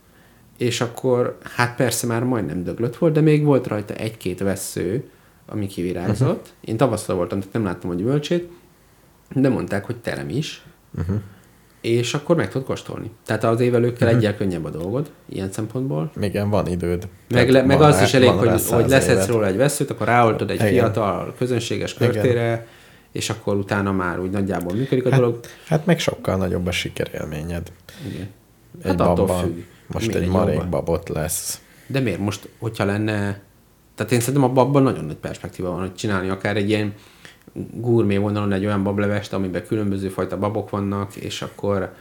és 0.59 0.80
akkor 0.80 1.38
hát 1.42 1.76
persze 1.76 2.07
már 2.07 2.24
majdnem 2.24 2.64
döglött 2.64 2.96
volt, 2.96 3.12
de 3.12 3.20
még 3.20 3.44
volt 3.44 3.66
rajta 3.66 3.94
egy-két 3.94 4.38
vesző, 4.38 5.09
ami 5.46 5.66
kivirágzott. 5.66 6.40
Uh-huh. 6.40 6.57
Én 6.61 6.76
tavasszal 6.76 7.16
voltam, 7.16 7.38
tehát 7.38 7.55
nem 7.55 7.64
láttam 7.64 7.90
a 7.90 7.94
gyümölcsét, 7.94 8.51
de 9.34 9.49
mondták, 9.49 9.84
hogy 9.84 9.96
terem 9.96 10.28
is, 10.28 10.62
uh-huh. 10.99 11.16
És 11.81 12.14
akkor 12.14 12.37
meg 12.37 12.51
tudod 12.51 12.66
kóstolni. 12.66 13.11
Tehát 13.24 13.45
az 13.45 13.61
évelőkkel 13.61 14.07
uh-huh. 14.07 14.22
egyel 14.22 14.37
könnyebb 14.37 14.64
a 14.64 14.70
dolgod, 14.70 15.11
ilyen 15.29 15.53
szempontból. 15.53 16.11
Igen, 16.20 16.51
van 16.51 16.66
időd. 16.66 17.09
Meg, 17.29 17.51
le, 17.51 17.62
meg 17.62 17.81
az 17.81 18.01
is 18.03 18.14
elég, 18.14 18.29
hogy, 18.29 18.62
hogy 18.68 18.89
leszedsz 18.89 19.26
róla 19.26 19.47
egy 19.47 19.57
veszőt, 19.57 19.91
akkor 19.91 20.07
ráoltod 20.07 20.51
egy 20.51 20.57
Igen. 20.57 20.68
fiatal, 20.68 21.35
közönséges 21.39 21.95
körtére, 21.95 22.45
Igen. 22.45 22.64
és 23.12 23.31
akkor 23.31 23.57
utána 23.57 23.93
már 23.93 24.18
úgy 24.20 24.31
nagyjából 24.31 24.74
működik 24.76 25.07
a 25.07 25.11
hát, 25.11 25.20
dolog. 25.20 25.41
Hát 25.66 25.87
meg 25.87 25.99
sokkal 25.99 26.37
nagyobb 26.37 26.66
a 26.66 26.70
sikerélményed. 26.70 27.72
Igen. 28.12 28.29
Egy 28.83 28.87
Hát 28.87 29.01
attól 29.01 29.26
babban. 29.26 29.43
függ. 29.43 29.62
Most 29.87 30.14
egy 30.14 30.29
marék 30.29 30.55
jobban. 30.55 30.70
babot 30.70 31.09
lesz. 31.09 31.61
De 31.87 32.01
miért 32.01 32.18
most, 32.18 32.49
hogyha 32.59 32.85
lenne... 32.85 33.41
Tehát 33.95 34.12
én 34.12 34.20
szerintem 34.20 34.43
abban, 34.43 34.66
abban 34.66 34.83
nagyon 34.83 35.05
nagy 35.05 35.16
perspektíva 35.16 35.70
van, 35.70 35.81
hogy 35.81 35.95
csinálni 35.95 36.29
akár 36.29 36.57
egy 36.57 36.68
ilyen 36.68 36.95
gourmet 37.73 38.19
vonalon 38.19 38.53
egy 38.53 38.65
olyan 38.65 38.83
bablevest, 38.83 39.33
amiben 39.33 39.67
különböző 39.67 40.09
fajta 40.09 40.39
babok 40.39 40.71
vannak, 40.71 41.17
és 41.17 41.43
akkor 41.43 41.95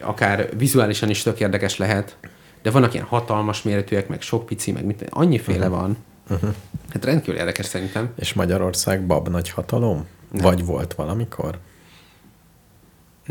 akár 0.00 0.48
vizuálisan 0.56 1.10
is 1.10 1.22
tök 1.22 1.40
érdekes 1.40 1.76
lehet, 1.76 2.16
de 2.62 2.70
vannak 2.70 2.94
ilyen 2.94 3.06
hatalmas 3.06 3.62
méretűek, 3.62 4.08
meg 4.08 4.20
sok 4.22 4.46
pici, 4.46 4.72
meg 4.72 4.84
mit, 4.84 5.06
annyiféle 5.10 5.66
uh-huh. 5.66 5.80
van. 5.80 5.96
Uh-huh. 6.30 6.54
Hát 6.92 7.04
rendkívül 7.04 7.40
érdekes 7.40 7.66
szerintem. 7.66 8.12
És 8.18 8.32
Magyarország 8.32 9.06
bab 9.06 9.28
nagy 9.28 9.50
hatalom? 9.50 10.06
Nem. 10.30 10.42
Vagy 10.42 10.64
volt 10.64 10.94
valamikor? 10.94 11.58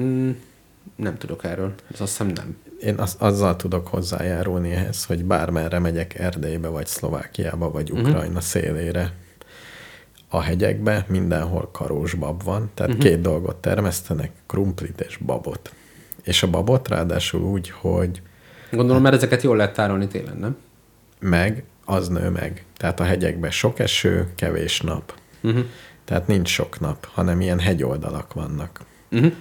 Mm, 0.02 0.32
nem 0.96 1.18
tudok 1.18 1.44
erről. 1.44 1.74
Ez 1.94 2.02
azt 2.02 2.12
hiszem 2.12 2.28
nem. 2.28 2.58
Én 2.82 2.96
az, 2.98 3.16
azzal 3.20 3.56
tudok 3.56 3.88
hozzájárulni 3.88 4.72
ehhez, 4.72 5.06
hogy 5.06 5.26
bármerre 5.26 5.80
megyek 5.80 6.20
Erdélybe, 6.20 6.68
vagy 6.68 6.86
Szlovákiába, 6.88 7.72
vagy 7.72 7.92
Mhm. 7.92 8.00
Ukrajna 8.00 8.28
uh-huh. 8.28 8.42
szélére, 8.42 9.14
a 10.36 10.42
hegyekbe 10.42 11.06
mindenhol 11.08 11.70
karós 11.72 12.14
bab 12.14 12.44
van, 12.44 12.72
tehát 12.74 12.94
uh-huh. 12.94 13.10
két 13.10 13.22
dolgot 13.22 13.56
termesztenek, 13.56 14.32
krumplit 14.46 15.02
és 15.02 15.18
babot. 15.18 15.74
És 16.24 16.44
a 16.44 16.50
babot 16.50 16.88
ráadásul 16.88 17.42
úgy, 17.42 17.70
hogy 17.70 18.22
Gondolom, 18.72 19.02
mert 19.02 19.16
ezeket 19.16 19.42
jól 19.42 19.56
lehet 19.56 19.74
tárolni 19.74 20.08
télen, 20.08 20.38
nem? 20.38 20.58
meg, 21.20 21.64
az 21.86 22.08
nő 22.08 22.30
meg. 22.30 22.66
Tehát 22.78 23.00
a 23.00 23.04
hegyekben 23.04 23.52
sok 23.52 23.80
eső, 23.80 24.28
kevés 24.36 24.82
nap. 24.82 25.14
Uh-huh. 25.42 25.66
Tehát 26.06 26.28
nincs 26.28 26.50
sok 26.50 26.80
nap, 26.80 27.08
hanem 27.14 27.42
ilyen 27.42 27.60
hegyoldalak 27.60 28.34
vannak. 28.34 28.80
Uh-huh. 29.12 29.32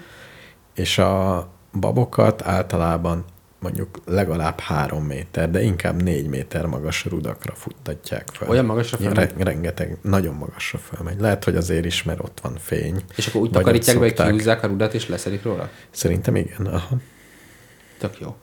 És 0.74 0.98
a 0.98 1.48
babokat 1.80 2.42
általában 2.42 3.24
mondjuk 3.64 4.00
legalább 4.04 4.60
három 4.60 5.04
méter, 5.04 5.50
de 5.50 5.62
inkább 5.62 6.02
négy 6.02 6.26
méter 6.26 6.66
magas 6.66 7.04
rudakra 7.04 7.54
futtatják 7.54 8.28
fel. 8.32 8.48
Olyan 8.48 8.64
magasra 8.64 8.96
fölmegy? 8.96 9.16
Re- 9.36 9.44
rengeteg, 9.44 9.96
nagyon 10.02 10.34
magasra 10.34 10.78
fölmegy. 10.78 11.20
Lehet, 11.20 11.44
hogy 11.44 11.56
azért 11.56 11.84
is, 11.84 12.02
mert 12.02 12.20
ott 12.20 12.38
van 12.42 12.56
fény. 12.58 13.04
És 13.16 13.26
akkor 13.26 13.40
úgy 13.40 13.50
takarítják 13.50 13.98
be, 13.98 14.02
hogy 14.02 14.12
kihúzzák 14.12 14.62
a 14.62 14.66
rudat, 14.66 14.94
és 14.94 15.08
leszedik 15.08 15.42
róla? 15.42 15.70
Szerintem 15.90 16.36
igen, 16.36 16.66
aha. 16.66 16.96
Tök 17.98 18.20
jó. 18.20 18.36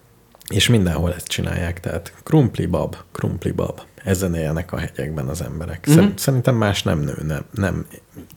És 0.48 0.68
mindenhol 0.68 1.14
ezt 1.14 1.28
csinálják, 1.28 1.80
tehát 1.80 2.14
krumpli 2.24 2.66
bab, 2.66 2.96
krumpli 3.12 3.52
bab. 3.52 3.82
Ezen 4.04 4.36
élnek 4.36 4.72
a 4.72 4.78
hegyekben 4.78 5.28
az 5.28 5.42
emberek. 5.42 5.88
Mhm. 5.88 6.00
Mm-hmm. 6.00 6.16
Szerintem 6.16 6.56
más 6.56 6.84
nem 6.84 7.00
nőne, 7.00 7.44
nem 7.52 7.86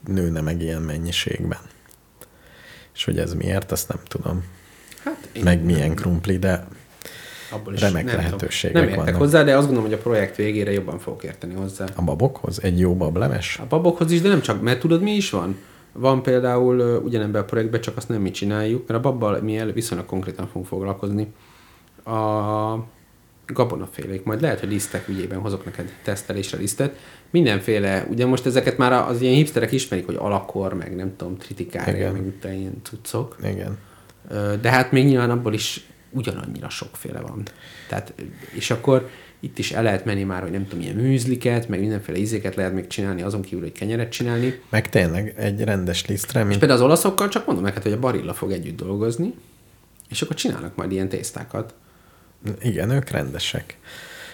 nőne 0.07 0.41
meg 0.41 0.63
ilyen 0.63 0.83
mennyiségben. 0.83 1.59
És 2.95 3.05
hogy 3.05 3.19
ez 3.19 3.35
miért, 3.35 3.73
azt 3.73 3.89
nem 3.89 3.99
tudom. 4.09 4.45
Meg 5.43 5.65
milyen 5.65 5.95
krumpli, 5.95 6.39
de 6.39 6.67
abból 7.51 7.75
is 7.75 7.81
remek 7.81 8.05
nem 8.05 8.17
lehetőségek 8.17 8.77
tudom. 8.77 8.89
Nem 8.89 8.99
értek 8.99 9.05
vannak. 9.05 9.21
hozzá, 9.21 9.43
de 9.43 9.57
azt 9.57 9.67
gondolom, 9.67 9.91
hogy 9.91 9.99
a 9.99 10.03
projekt 10.03 10.37
végére 10.37 10.73
jobban 10.73 10.99
fogok 10.99 11.25
érteni 11.25 11.55
hozzá. 11.55 11.85
a 11.95 12.03
babokhoz 12.03 12.63
egy 12.63 12.79
jó 12.79 12.95
bableves? 12.97 13.59
A 13.59 13.67
babokhoz 13.69 14.11
is, 14.11 14.21
de 14.21 14.29
nem 14.29 14.41
csak, 14.41 14.63
mert 14.63 14.81
tudod, 14.81 15.03
mi 15.03 15.11
is 15.11 15.31
van? 15.31 15.59
Van 15.93 16.23
például 16.23 17.01
ugyanebben 17.05 17.43
a 17.43 17.45
projektben, 17.45 17.81
csak 17.81 17.97
azt 17.97 18.09
nem 18.09 18.21
mi 18.21 18.31
csináljuk, 18.31 18.89
mert 18.89 19.05
a 19.05 19.11
babbal 19.11 19.41
mi 19.41 19.57
el 19.57 19.73
viszonylag 19.73 20.07
konkrétan 20.07 20.47
fogunk 20.47 20.67
foglalkozni. 20.67 21.33
A 22.05 22.85
gabonafélék, 23.47 24.25
majd 24.25 24.41
lehet, 24.41 24.61
hogy 24.61 24.69
lisztek 24.69 25.09
ügyében 25.09 25.39
hozok 25.39 25.65
neked 25.65 25.93
tesztelésre 26.03 26.59
lisztet. 26.59 26.97
Mindenféle, 27.31 28.07
ugye 28.11 28.27
most 28.27 28.47
ezeket 28.47 28.79
már 28.79 28.93
az 28.93 29.21
ilyen 29.21 29.35
hipsterek 29.35 29.73
ismerik, 29.73 30.07
hogy 30.07 30.17
alakor, 30.19 30.75
meg 30.75 30.97
nem 30.97 31.17
tudom, 31.17 31.37
tritikária, 31.37 32.13
meg 32.13 32.35
ilyen 32.43 32.81
cuccok. 32.83 33.37
Igen. 33.45 33.79
De 34.61 34.71
hát 34.71 34.93
még 34.93 35.05
nyilván 35.07 35.31
abból 35.31 35.55
is 35.55 35.87
ugyanannyira 36.11 36.69
sokféle 36.69 37.21
van. 37.21 37.43
Tehát, 37.89 38.15
és 38.53 38.71
akkor 38.71 39.11
itt 39.41 39.59
is 39.59 39.73
el 39.73 39.83
lehet 39.83 40.05
menni 40.05 40.23
már, 40.23 40.43
hogy 40.43 40.51
nem 40.51 40.69
tudom, 40.69 40.85
ilyen 40.85 40.97
műzliket, 40.97 41.69
meg 41.69 41.81
mindenféle 41.81 42.19
ízéket 42.19 42.55
lehet 42.55 42.75
még 42.75 42.87
csinálni, 42.87 43.23
azon 43.23 43.43
kívül, 43.43 43.61
hogy 43.61 43.73
kenyeret 43.73 44.11
csinálni. 44.11 44.61
Meg 44.71 44.89
tényleg 44.89 45.35
egy 45.37 45.61
rendes 45.61 46.07
lisztre, 46.07 46.41
És 46.41 46.47
mint 46.47 46.59
például 46.59 46.81
az 46.81 46.87
olaszokkal 46.87 47.29
csak 47.29 47.47
mondom 47.47 47.65
neked, 47.65 47.83
hogy 47.83 47.93
a 47.93 47.99
Barilla 47.99 48.35
fog 48.35 48.53
együtt 48.53 48.77
dolgozni, 48.77 49.35
és 50.09 50.23
akkor 50.23 50.37
csinálnak 50.37 50.77
majd 50.77 50.93
ilyen 50.93 51.09
tésztákat. 51.09 51.75
igen, 52.61 52.91
ők 52.91 53.09
rendesek. 53.09 53.79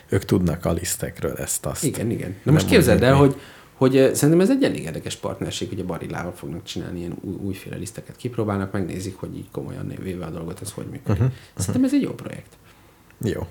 Ők 0.08 0.24
tudnak 0.24 0.64
a 0.64 0.72
lisztekről 0.72 1.36
ezt, 1.36 1.66
azt. 1.66 1.84
Igen, 1.84 2.10
igen. 2.10 2.36
Na 2.42 2.52
most 2.52 2.66
képzeld 2.66 3.02
el, 3.02 3.14
hogy, 3.14 3.40
hogy 3.80 3.96
eh, 3.96 4.14
szerintem 4.14 4.40
ez 4.40 4.50
egy 4.50 4.62
elég 4.64 4.82
érdekes 4.82 5.16
partnerség, 5.16 5.68
hogy 5.68 5.80
a 5.80 5.84
Barillával 5.84 6.32
fognak 6.32 6.62
csinálni 6.62 6.98
ilyen 6.98 7.16
új, 7.20 7.34
újféle 7.34 7.76
liszteket. 7.76 8.16
Kipróbálnak, 8.16 8.72
megnézik, 8.72 9.16
hogy 9.16 9.36
így 9.36 9.50
komolyan 9.50 9.92
véve 10.02 10.24
a 10.24 10.30
dolgot, 10.30 10.60
ez 10.60 10.72
hogy 10.72 10.86
működik. 10.86 11.22
Uh-huh, 11.22 11.32
szerintem 11.56 11.84
ez 11.84 11.94
egy 11.94 12.02
jó 12.02 12.10
projekt. 12.14 12.56
Jó. 13.24 13.46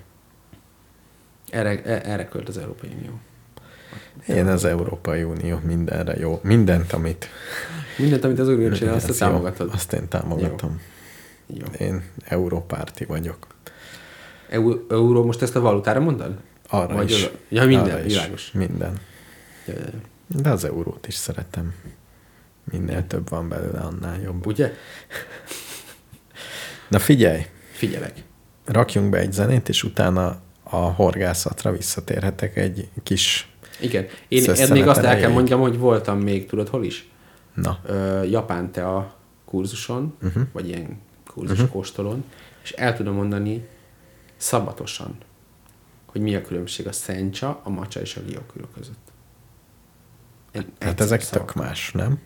Erre, 1.50 1.84
e- 1.84 2.02
erre 2.12 2.28
költ 2.28 2.48
az 2.48 2.58
Európai 2.58 2.90
Unió. 2.98 3.20
Én 4.28 4.48
az 4.48 4.66
Európai 4.66 5.24
Unió 5.24 5.60
mindenre 5.64 6.16
jó. 6.20 6.40
Mindent, 6.44 6.94
amit... 6.94 7.28
Mindent, 7.98 8.24
amit 8.24 8.40
az 8.40 8.48
Unió 8.48 8.72
csinál, 8.72 8.94
azt 8.94 9.06
te 9.06 9.12
jó. 9.26 9.32
támogatod. 9.32 9.70
Azt 9.74 9.94
én 9.94 10.08
támogatom. 10.08 10.82
Jó. 11.48 11.66
Én 11.80 12.04
európárti 12.24 13.06
vagyok. 13.06 13.48
Eu, 14.50 14.86
euró, 14.90 15.26
most 15.26 15.42
ezt 15.42 15.56
a 15.56 15.60
valutára 15.62 16.00
mondod? 16.00 16.38
Arra 16.68 16.96
Vagy 16.96 17.10
is. 17.10 17.24
az- 17.24 17.32
ja, 17.50 17.66
minden, 17.66 17.90
arra 17.96 18.06
is. 18.06 18.14
világos. 18.14 18.52
Minden. 18.52 18.94
Ja, 19.66 19.74
ja, 19.74 19.80
ja. 19.80 20.00
De 20.36 20.50
az 20.50 20.64
eurót 20.64 21.08
is 21.08 21.14
szeretem. 21.14 21.74
Minél 22.64 23.08
több 23.08 23.30
van 23.30 23.50
belőle, 23.50 23.80
annál 23.80 24.22
jobb. 24.22 24.46
Ugye? 24.46 24.74
Na 26.90 27.00
figyelj, 27.00 27.46
Figyelek. 27.72 28.24
rakjunk 28.66 29.10
be 29.10 29.18
egy 29.18 29.34
zenét, 29.34 29.70
és 29.70 29.84
utána 29.84 30.40
a 30.64 30.76
horgászatra 30.76 31.72
visszatérhetek 31.72 32.58
egy 32.58 32.90
kis... 33.04 33.50
Igen. 33.82 34.06
Én 34.28 34.42
Szösszenet 34.42 34.72
még 34.72 34.88
azt 34.88 35.00
el 35.02 35.20
kell 35.20 35.32
mondjam, 35.32 35.60
hogy 35.60 35.78
voltam 35.78 36.20
még, 36.20 36.48
tudod 36.48 36.68
hol 36.70 36.84
is? 36.86 37.10
Na, 37.54 37.80
Ö, 37.86 38.24
Japán 38.24 38.72
tea 38.72 39.16
kurzuson, 39.46 40.02
Mhm. 40.20 40.26
uh-huh. 40.28 40.44
vagy 40.52 40.68
ilyen 40.68 41.02
kurzus 41.28 41.58
uh-huh. 41.58 41.72
kóstolón, 41.72 42.24
és 42.64 42.72
el 42.72 42.96
tudom 42.96 43.16
mondani 43.16 43.68
szabatosan, 44.38 45.18
hogy 46.06 46.22
mi 46.22 46.36
a 46.36 46.42
különbség 46.42 46.88
a 46.88 46.92
szencsa, 46.92 47.62
a 47.64 47.70
macsa 47.70 48.02
és 48.02 48.16
a 48.16 48.22
rioküro 48.28 48.66
között. 48.68 49.09
Hát 50.80 51.02
ezek 51.02 51.22
szavak. 51.22 51.48
tök 51.48 51.64
más, 51.64 51.92
nem? 51.92 52.20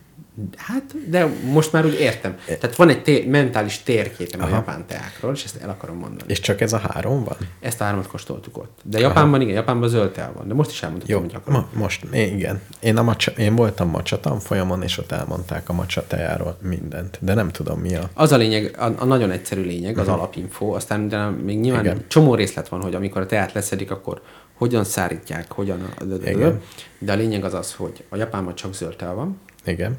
Hát, 0.55 1.09
de 1.09 1.27
most 1.51 1.71
már 1.71 1.85
úgy 1.85 1.99
értem. 1.99 2.35
Tehát 2.45 2.75
van 2.75 2.89
egy 2.89 3.03
té- 3.03 3.27
mentális 3.27 3.83
térképem 3.83 4.41
a 4.41 4.47
japán 4.47 4.85
teákról, 4.87 5.33
és 5.33 5.43
ezt 5.43 5.55
el 5.61 5.69
akarom 5.69 5.97
mondani. 5.97 6.31
És 6.31 6.39
csak 6.39 6.61
ez 6.61 6.73
a 6.73 6.77
három 6.77 7.23
van? 7.23 7.37
Ezt 7.59 7.81
a 7.81 7.83
hármat 7.83 8.07
kóstoltuk 8.07 8.57
ott. 8.57 8.79
De 8.83 8.99
Japánban 8.99 9.41
igen, 9.41 9.53
Japánban 9.53 9.89
zöld 9.89 10.11
tea 10.11 10.31
van. 10.35 10.47
De 10.47 10.53
most 10.53 10.69
is 10.71 10.83
elmondhatom, 10.83 11.15
Jó, 11.15 11.21
hogy 11.21 11.35
akarom. 11.35 11.67
ma, 11.73 11.79
most, 11.79 12.05
igen. 12.11 12.61
Én, 12.79 12.97
a 12.97 13.03
macsa, 13.03 13.31
én 13.31 13.55
voltam 13.55 13.89
macsa 13.89 14.19
tanfolyamon, 14.19 14.83
és 14.83 14.97
ott 14.97 15.11
elmondták 15.11 15.69
a 15.69 15.73
macsa 15.73 16.07
tejáról 16.07 16.57
mindent, 16.61 17.17
de 17.21 17.33
nem 17.33 17.49
tudom 17.49 17.79
mi 17.79 17.95
a... 17.95 18.09
Az 18.13 18.31
a 18.31 18.37
lényeg, 18.37 18.75
a, 18.79 18.85
a 18.97 19.05
nagyon 19.05 19.31
egyszerű 19.31 19.61
lényeg, 19.61 19.97
az 19.97 20.07
alapinfo, 20.07 20.65
aztán 20.75 21.09
de 21.09 21.25
még 21.25 21.59
nyilván. 21.59 21.83
Igen. 21.83 22.05
csomó 22.07 22.35
részlet 22.35 22.67
van, 22.67 22.81
hogy 22.81 22.95
amikor 22.95 23.21
a 23.21 23.25
teát 23.25 23.53
leszedik, 23.53 23.91
akkor 23.91 24.21
hogyan 24.63 24.83
szárítják, 24.83 25.51
hogyan... 25.51 25.93
Igen. 26.25 26.61
De 26.99 27.11
a 27.11 27.15
lényeg 27.15 27.43
az 27.43 27.53
az, 27.53 27.73
hogy 27.73 28.03
a 28.09 28.15
Japánban 28.15 28.55
csak 28.55 28.73
zöld 28.73 28.95
tea 28.95 29.13
van. 29.13 29.39
Igen. 29.65 29.97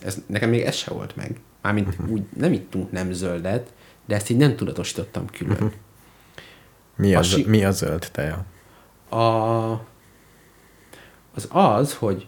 Ez, 0.00 0.22
nekem 0.26 0.50
még 0.50 0.60
ez 0.60 0.74
se 0.74 0.90
volt 0.90 1.16
meg. 1.16 1.40
Mármint 1.62 1.88
uh-huh. 1.88 2.10
úgy 2.10 2.22
nem 2.36 2.52
ittunk 2.52 2.92
nem 2.92 3.12
zöldet, 3.12 3.72
de 4.06 4.14
ezt 4.14 4.30
így 4.30 4.36
nem 4.36 4.56
tudatosítottam 4.56 5.26
külön. 5.26 5.52
Uh-huh. 5.52 5.72
Mi 6.96 7.14
A 7.14 7.18
a, 7.18 7.22
si- 7.22 7.44
mi 7.46 7.64
a 7.64 7.70
zöld 7.70 8.08
teja? 8.12 8.44
A, 9.08 9.72
az 11.34 11.48
az, 11.48 11.94
hogy 11.94 12.26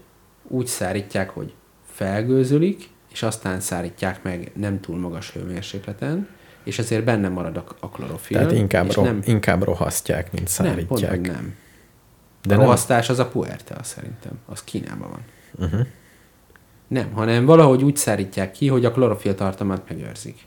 úgy 0.49 0.67
szárítják, 0.67 1.31
hogy 1.31 1.55
felgőzölik, 1.93 2.89
és 3.13 3.23
aztán 3.23 3.61
szárítják 3.61 4.23
meg 4.23 4.53
nem 4.55 4.81
túl 4.81 4.99
magas 4.99 5.33
hőmérsékleten, 5.33 6.29
és 6.65 6.79
ezért 6.79 7.05
benne 7.05 7.29
marad 7.29 7.57
a, 7.57 7.65
a 7.81 7.89
klorofil. 7.89 8.37
Tehát 8.37 8.53
inkább, 8.53 8.93
ro- 8.93 9.05
nem, 9.05 9.21
inkább 9.25 9.63
rohasztják, 9.63 10.33
mint 10.33 10.59
nem, 10.59 10.87
pont, 10.87 11.01
szárítják. 11.01 11.37
nem. 11.37 11.55
De 12.47 12.55
a 12.55 12.59
rohasztás 12.59 13.09
az 13.09 13.19
a 13.19 13.27
puerta 13.27 13.75
szerintem. 13.83 14.33
Az 14.47 14.65
Kínában 14.65 15.09
van. 15.11 15.87
Nem, 16.89 17.13
hanem 17.13 17.45
valahogy 17.45 17.83
úgy 17.83 17.97
szárítják 17.97 18.53
ki, 18.53 18.69
hogy 18.69 18.85
a 18.85 18.91
klorofil 18.91 19.35
tartalmát 19.35 19.83
megőrzik. 19.89 20.39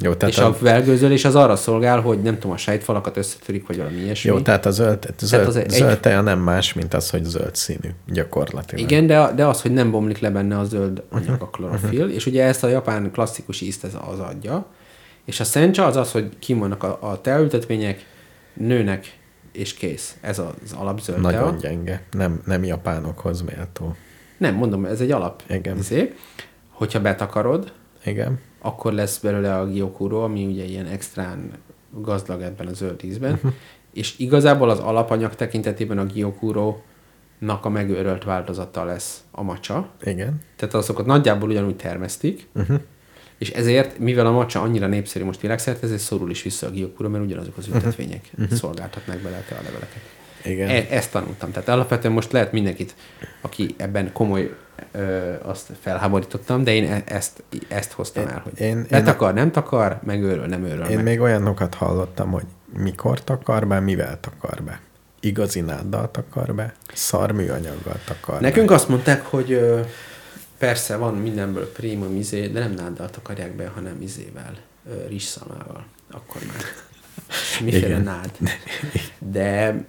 Jó, 0.00 0.14
tehát 0.14 0.34
és 0.34 0.40
a 0.40 0.54
felgőzölés 0.54 1.24
az 1.24 1.34
arra 1.34 1.56
szolgál, 1.56 2.00
hogy 2.00 2.22
nem 2.22 2.34
tudom, 2.34 2.50
a 2.50 2.56
sejtfalakat 2.56 3.16
összetörik, 3.16 3.66
vagy 3.66 3.76
valami 3.76 3.96
ilyesmi. 3.96 4.30
Jó, 4.30 4.40
tehát 4.40 4.66
a 4.66 4.70
zöld, 4.70 5.14
zöld, 5.18 5.46
az 5.46 5.52
zöld, 5.52 5.90
egy- 5.90 6.00
teja 6.00 6.20
nem 6.20 6.38
más, 6.38 6.72
mint 6.72 6.94
az, 6.94 7.10
hogy 7.10 7.24
zöld 7.24 7.54
színű, 7.54 7.88
gyakorlatilag. 8.06 8.84
Igen, 8.90 9.06
de, 9.06 9.32
de 9.36 9.46
az, 9.46 9.62
hogy 9.62 9.72
nem 9.72 9.90
bomlik 9.90 10.18
le 10.18 10.30
benne 10.30 10.58
a 10.58 10.64
zöld 10.64 11.02
anyag, 11.10 11.42
a 11.42 11.48
klorofil, 11.48 12.08
és 12.08 12.26
ugye 12.26 12.44
ezt 12.44 12.64
a 12.64 12.68
japán 12.68 13.10
klasszikus 13.10 13.60
ízt 13.60 13.84
ez 13.84 13.96
az 14.12 14.18
adja, 14.18 14.66
és 15.24 15.40
a 15.40 15.44
szencsa 15.44 15.86
az 15.86 15.96
az, 15.96 16.12
hogy 16.12 16.38
kimondnak 16.38 16.82
a, 16.82 16.98
a 17.00 17.20
teaültetvények, 17.20 18.06
nőnek, 18.54 19.18
és 19.54 19.74
kész. 19.74 20.16
Ez 20.20 20.38
az 20.38 20.72
alapzöld 20.76 21.20
tea. 21.22 21.30
Nagyon 21.30 21.58
gyenge. 21.58 22.02
Nem, 22.10 22.42
nem 22.46 22.64
japánokhoz 22.64 23.42
méltó. 23.42 23.94
Nem, 24.38 24.54
mondom, 24.54 24.84
ez 24.84 25.00
egy 25.00 25.10
alap. 25.10 25.42
Igen. 25.48 25.76
Izé. 25.76 26.14
Hogyha 26.70 27.00
betakarod, 27.00 27.72
Igen. 28.04 28.38
akkor 28.60 28.92
lesz 28.92 29.18
belőle 29.18 29.58
a 29.58 29.64
gyokuro, 29.68 30.22
ami 30.22 30.46
ugye 30.46 30.64
ilyen 30.64 30.86
extrán 30.86 31.50
gazdag 31.90 32.42
ebben 32.42 32.66
a 32.66 32.72
zöld 32.72 33.04
ízben, 33.04 33.32
Mhm. 33.32 33.46
és 33.92 34.18
igazából 34.18 34.70
az 34.70 34.78
alapanyag 34.78 35.34
tekintetében 35.34 35.98
a 35.98 36.04
gyokuro-nak 36.04 37.64
a 37.64 37.68
megőrölt 37.68 38.24
változata 38.24 38.84
lesz 38.84 39.24
a 39.30 39.42
macsa, 39.42 39.88
Igen. 40.02 40.40
tehát 40.56 40.74
azokat 40.74 41.06
nagyjából 41.06 41.48
ugyanúgy 41.48 41.76
termesztik, 41.76 42.46
uh-huh. 42.54 42.80
És 43.38 43.50
ezért, 43.50 43.98
mivel 43.98 44.26
a 44.26 44.30
macsa 44.30 44.60
annyira 44.62 44.86
népszerű 44.86 45.24
most 45.24 45.40
világszerte, 45.40 45.86
ezért 45.86 46.00
szorul 46.00 46.30
is 46.30 46.42
vissza 46.42 46.66
a 46.66 46.70
gyokuro, 46.70 47.08
mert 47.08 47.24
ugyanazok 47.24 47.56
az 47.56 47.66
ültetvények 47.66 48.30
uh-huh. 48.38 48.58
szolgáltatnak 48.58 49.18
bele 49.18 49.44
a 49.50 49.54
leveleket. 49.54 50.00
Igen. 50.44 50.68
E- 50.68 50.86
ezt 50.90 51.10
tanultam. 51.10 51.50
Tehát 51.50 51.68
alapvetően 51.68 52.14
most 52.14 52.32
lehet 52.32 52.52
mindenkit, 52.52 52.94
aki 53.40 53.74
ebben 53.78 54.12
komoly, 54.12 54.54
ö, 54.92 55.32
azt 55.42 55.70
felháborítottam, 55.80 56.64
de 56.64 56.72
én 56.74 56.92
e- 56.92 57.02
ezt, 57.06 57.42
ezt 57.68 57.92
hoztam 57.92 58.22
Én- 58.22 58.28
el, 58.28 58.40
hogy 58.44 58.60
én- 58.60 58.66
én, 58.68 59.06
én- 59.06 59.32
nem 59.34 59.50
takar, 59.50 60.00
megőröl, 60.04 60.46
nem 60.46 60.64
őröl 60.64 60.84
Én 60.86 60.96
meg. 60.96 61.04
még 61.04 61.20
olyanokat 61.20 61.74
hallottam, 61.74 62.30
hogy 62.30 62.44
mikor 62.76 63.24
takar 63.24 63.66
be, 63.66 63.80
mivel 63.80 64.20
takar 64.20 64.62
be. 64.62 64.80
Igazi 65.20 65.60
náddal 65.60 66.10
takar 66.10 66.54
be, 66.54 66.74
szar 66.94 67.32
műanyaggal 67.32 67.98
takar 68.06 68.40
Nekünk 68.40 68.68
be. 68.68 68.74
azt 68.74 68.88
mondták, 68.88 69.26
hogy 69.26 69.52
ö, 69.52 69.80
persze 70.58 70.96
van 70.96 71.14
mindenből 71.14 71.72
prémium 71.72 72.16
izé, 72.16 72.46
de 72.46 72.58
nem 72.58 72.72
náddal 72.72 73.10
takarják 73.10 73.56
be, 73.56 73.66
hanem 73.66 74.02
izével, 74.02 74.56
ö, 74.90 75.06
rizsszalmával. 75.06 75.84
Akkor 76.10 76.42
már. 76.46 76.62
Miféle 77.64 77.98
nád. 77.98 78.30
De, 79.18 79.84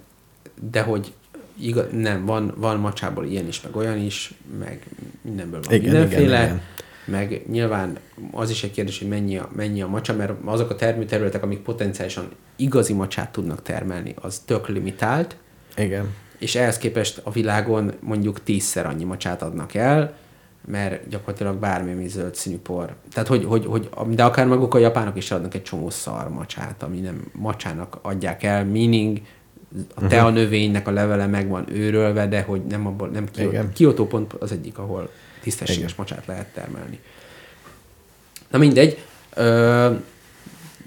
de 0.70 0.82
hogy 0.82 1.14
igaz, 1.60 1.86
nem, 1.92 2.26
van, 2.26 2.54
van 2.58 2.80
macsából 2.80 3.26
ilyen 3.26 3.48
is, 3.48 3.62
meg 3.62 3.76
olyan 3.76 3.98
is, 3.98 4.34
meg 4.60 4.86
mindenből 5.22 5.60
van 5.64 5.74
Igen, 5.74 5.92
mindenféle. 5.92 6.24
igen, 6.24 6.44
igen. 6.44 6.62
Meg 7.06 7.42
nyilván 7.50 7.98
az 8.32 8.50
is 8.50 8.64
egy 8.64 8.72
kérdés, 8.72 9.00
hogy 9.00 9.08
mennyi 9.08 9.38
a, 9.38 9.50
mennyi 9.56 9.82
a 9.82 9.88
macsa, 9.88 10.14
mert 10.14 10.34
azok 10.44 10.70
a 10.70 10.76
termőterületek, 10.76 11.44
amik 11.44 11.60
potenciálisan 11.60 12.30
igazi 12.56 12.94
macsát 12.94 13.32
tudnak 13.32 13.62
termelni, 13.62 14.14
az 14.22 14.42
tök 14.46 14.68
limitált, 14.68 15.36
Igen. 15.78 16.14
és 16.38 16.56
ehhez 16.56 16.78
képest 16.78 17.22
a 17.24 17.32
világon 17.32 17.94
mondjuk 18.00 18.44
tízszer 18.44 18.86
annyi 18.86 19.04
macsát 19.04 19.42
adnak 19.42 19.74
el, 19.74 20.18
mert 20.68 21.08
gyakorlatilag 21.08 21.56
bármi, 21.56 21.92
ami 21.92 22.08
zöld 22.08 22.36
színű 22.36 22.58
por. 22.58 22.96
Tehát, 23.14 23.28
hogy, 23.28 23.46
hogy, 23.46 23.66
hogy, 23.66 23.90
de 24.10 24.24
akár 24.24 24.48
maguk 24.48 24.74
a 24.74 24.78
japánok 24.78 25.18
is 25.18 25.32
adnak 25.32 25.54
egy 25.54 25.64
csomó 25.64 25.90
szar 25.90 26.30
macsát, 26.30 26.84
ami 26.84 27.00
nem 27.00 27.32
macsának 27.32 28.00
adják 28.02 28.44
el, 28.44 28.66
meaning 28.66 29.22
a 29.94 30.08
tea 30.08 30.30
növénynek 30.30 30.88
a 30.88 30.92
levele 30.92 31.28
meg 31.28 31.50
van 31.50 31.66
őrölve, 31.72 32.28
de 32.28 32.42
hogy 32.42 32.66
nem 32.66 32.88
abból, 32.88 33.08
nem 33.08 33.26
Kyoto, 33.74 34.04
Igen. 34.04 34.10
Pont 34.10 34.34
az 34.34 34.52
egyik, 34.52 34.78
ahol 34.78 35.10
tisztességes 35.42 35.96
macsát 35.96 36.26
lehet 36.26 36.48
termelni. 36.54 37.00
Na 38.50 38.58
mindegy, 38.58 38.98
ö, 39.34 39.92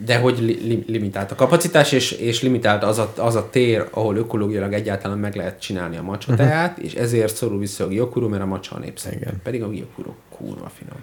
de 0.04 0.18
hogy 0.18 0.38
li, 0.38 0.58
li, 0.62 0.84
limitált 0.86 1.30
a 1.30 1.34
kapacitás, 1.34 1.92
és, 1.92 2.10
és 2.12 2.42
limitált 2.42 2.82
az 2.82 2.98
a, 2.98 3.12
az 3.16 3.34
a 3.34 3.50
tér, 3.50 3.88
ahol 3.90 4.16
ökológiailag 4.16 4.72
egyáltalán 4.72 5.18
meg 5.18 5.34
lehet 5.34 5.60
csinálni 5.60 5.96
a 5.96 6.02
macsa 6.02 6.34
teát, 6.34 6.78
és 6.78 6.94
ezért 6.94 7.36
szorul 7.36 7.58
vissza 7.58 7.84
a 7.84 7.88
gyokuru, 7.88 8.28
mert 8.28 8.42
a 8.42 8.46
macsa 8.46 8.76
a 8.76 8.78
népszerű. 8.78 9.16
Pedig 9.42 9.62
a 9.62 9.72
gyokuru 9.72 10.14
kurva 10.28 10.70
finom. 10.78 10.98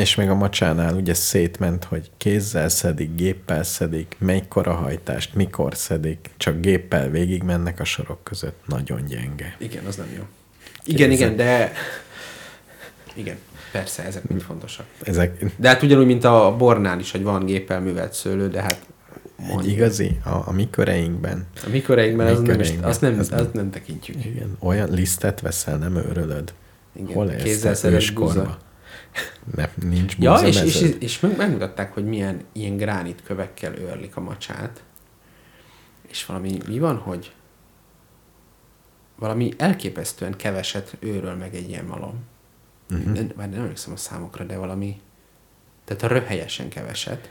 És 0.00 0.14
még 0.14 0.28
a 0.28 0.34
macsánál 0.34 0.94
ugye 0.94 1.14
szétment, 1.14 1.84
hogy 1.84 2.10
kézzel 2.16 2.68
szedik, 2.68 3.14
géppel 3.14 3.62
szedik, 3.62 4.16
melyik 4.18 4.52
hajtást, 4.52 5.34
mikor 5.34 5.74
szedik, 5.74 6.30
csak 6.36 6.60
géppel 6.60 7.08
végig 7.08 7.42
mennek 7.42 7.80
a 7.80 7.84
sorok 7.84 8.24
között. 8.24 8.60
Nagyon 8.66 9.04
gyenge. 9.04 9.56
Igen, 9.58 9.84
az 9.84 9.96
nem 9.96 10.08
jó. 10.16 10.22
Igen, 10.84 11.08
Kézzel. 11.08 11.26
igen, 11.26 11.36
de... 11.36 11.72
Igen, 13.14 13.36
persze, 13.74 14.02
ezek 14.04 14.28
mind 14.28 14.40
fontosak. 14.42 14.86
Ezek 15.02 15.44
De 15.56 15.68
hát 15.68 15.82
ugyanúgy, 15.82 16.06
mint 16.06 16.24
a 16.24 16.54
bornál 16.58 16.98
is, 17.00 17.10
hogy 17.10 17.22
van 17.22 17.44
géppel 17.44 17.80
művelt 17.80 18.12
szőlő, 18.12 18.48
de 18.48 18.62
hát 18.62 18.86
egy 19.58 19.68
igazi, 19.68 20.18
a, 20.24 20.30
a 20.48 20.52
mi 20.52 20.70
köreinkben, 20.70 21.46
a 21.66 21.68
mi 21.68 21.82
köreinkben 21.82 22.26
az 22.26 22.40
nem, 22.40 22.60
is, 22.60 22.72
azt 22.82 23.00
nem, 23.00 23.18
ez 23.18 23.28
nem- 23.28 23.38
azt 23.40 23.52
nem 23.52 23.70
tekintjük. 23.70 24.24
igen, 24.24 24.56
olyan 24.60 24.90
lisztet 24.90 25.40
veszel, 25.40 25.76
nem 25.78 25.96
őrölöd. 25.96 26.54
Igen, 26.96 27.14
Hol 27.14 27.28
élsz 27.30 27.42
kézzel 27.42 27.72
te 27.72 27.76
szerelt 27.78 28.00
őskorba? 28.02 28.32
búza. 28.40 28.58
Nem, 29.54 29.68
nincs 29.90 30.16
Ja, 30.18 30.32
búza 30.32 30.46
és, 30.46 30.62
és, 30.62 30.80
meződ. 30.80 31.02
és 31.02 31.20
meg- 31.20 31.36
megmutatták, 31.36 31.92
hogy 31.94 32.04
milyen 32.04 32.40
ilyen 32.52 32.76
gránit 32.76 33.22
kövekkel 33.24 33.74
őrlik 33.78 34.16
a 34.16 34.20
macsát. 34.20 34.82
És 36.10 36.26
valami, 36.26 36.58
mi 36.68 36.78
van, 36.78 36.96
hogy 36.96 37.32
valami 39.18 39.52
elképesztően 39.58 40.36
keveset 40.36 40.96
őröl 41.00 41.34
meg 41.34 41.54
egy 41.54 41.68
ilyen 41.68 41.84
malom. 41.84 42.14
Uh-huh. 42.90 43.36
Már 43.36 43.50
nem 43.50 43.60
emlékszem 43.60 43.92
a 43.92 43.96
számokra, 43.96 44.44
de 44.44 44.56
valami, 44.56 45.00
tehát 45.84 46.02
a 46.02 46.06
röhelyesen 46.06 46.68
keveset. 46.68 47.30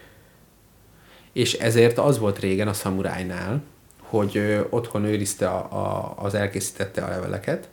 És 1.34 1.54
ezért 1.54 1.98
az 1.98 2.20
volt 2.20 2.40
régen 2.40 2.68
a 2.68 2.74
szamurájnál, 2.74 3.64
hogy 4.00 4.38
ö, 4.38 4.62
otthon 4.70 5.06
őrizte 5.06 5.48
a, 5.50 5.58
a, 5.72 6.14
az 6.18 6.34
elkészítette 6.34 7.04
a 7.04 7.10
leveleket, 7.10 7.70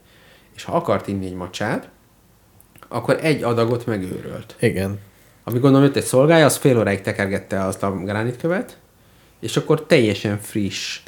és 0.54 0.64
ha 0.64 0.76
akart 0.76 1.06
inni 1.06 1.26
egy 1.26 1.34
macsát, 1.34 1.88
akkor 2.88 3.18
egy 3.22 3.42
adagot 3.42 3.86
megőrölt. 3.86 4.56
Igen, 4.58 4.98
Ami 5.44 5.58
gondolom 5.58 5.86
jött 5.86 5.96
egy 5.96 6.04
szolgája, 6.04 6.44
az 6.44 6.56
fél 6.56 6.78
óráig 6.78 7.00
tekergette 7.00 7.64
azt 7.64 7.82
a 7.82 7.92
gránitkövet, 7.92 8.78
és 9.40 9.56
akkor 9.56 9.86
teljesen 9.86 10.38
friss 10.38 11.00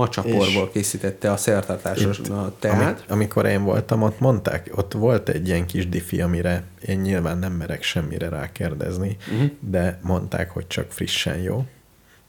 macsaporból 0.00 0.70
készítette 0.70 1.32
a 1.32 1.36
szertartásos 1.36 2.18
a 2.18 2.32
ami, 2.32 2.52
teát. 2.58 3.04
amikor 3.08 3.46
én 3.46 3.62
voltam, 3.62 4.02
ott 4.02 4.20
mondták, 4.20 4.70
ott 4.74 4.92
volt 4.92 5.28
egy 5.28 5.48
ilyen 5.48 5.66
kis 5.66 5.88
diffi, 5.88 6.20
amire 6.20 6.64
én 6.86 6.98
nyilván 6.98 7.38
nem 7.38 7.52
merek 7.52 7.82
semmire 7.82 8.28
rákérdezni, 8.28 9.16
uh-huh. 9.32 9.50
de 9.60 9.98
mondták, 10.02 10.50
hogy 10.50 10.66
csak 10.66 10.92
frissen 10.92 11.38
jó, 11.38 11.66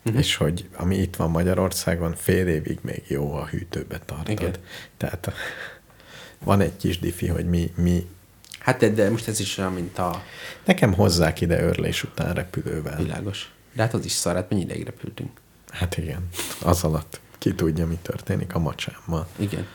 uh-huh. 0.06 0.22
és 0.22 0.36
hogy 0.36 0.70
ami 0.76 0.96
itt 0.96 1.16
van 1.16 1.30
Magyarországon, 1.30 2.14
fél 2.16 2.48
évig 2.48 2.80
még 2.82 3.04
jó 3.08 3.34
a 3.34 3.46
hűtőbe 3.46 4.00
tartod. 4.06 4.30
Igen. 4.30 4.54
Tehát 4.98 5.32
van 6.44 6.62
egy 6.62 6.78
kis 6.78 7.00
diffi, 7.00 7.28
hogy 7.28 7.46
mi, 7.46 7.72
mi 7.76 8.06
Hát 8.60 8.80
de, 8.80 8.90
de 8.90 9.10
most 9.10 9.28
ez 9.28 9.40
is 9.40 9.58
olyan, 9.58 9.74
mint 9.74 9.98
a 9.98 10.24
nekem 10.66 10.94
hozzák 10.94 11.42
ide 11.42 11.62
örlés 11.62 12.04
után 12.04 12.34
repülővel. 12.34 12.98
világos. 12.98 13.52
De 13.74 13.82
hát 13.82 13.94
az 13.94 14.06
is 14.06 14.12
szar, 14.12 14.36
hát 14.36 14.50
mennyi 14.50 14.62
ideig 14.62 14.86
repültünk. 14.86 15.30
Hát 15.72 15.98
igen, 15.98 16.28
az 16.62 16.84
alatt. 16.84 17.21
Ki 17.42 17.54
tudja, 17.54 17.88
mi 17.88 17.98
történik 18.02 18.56
a 18.56 18.60
macsámmal. 18.60 19.28
Igen. 19.36 19.66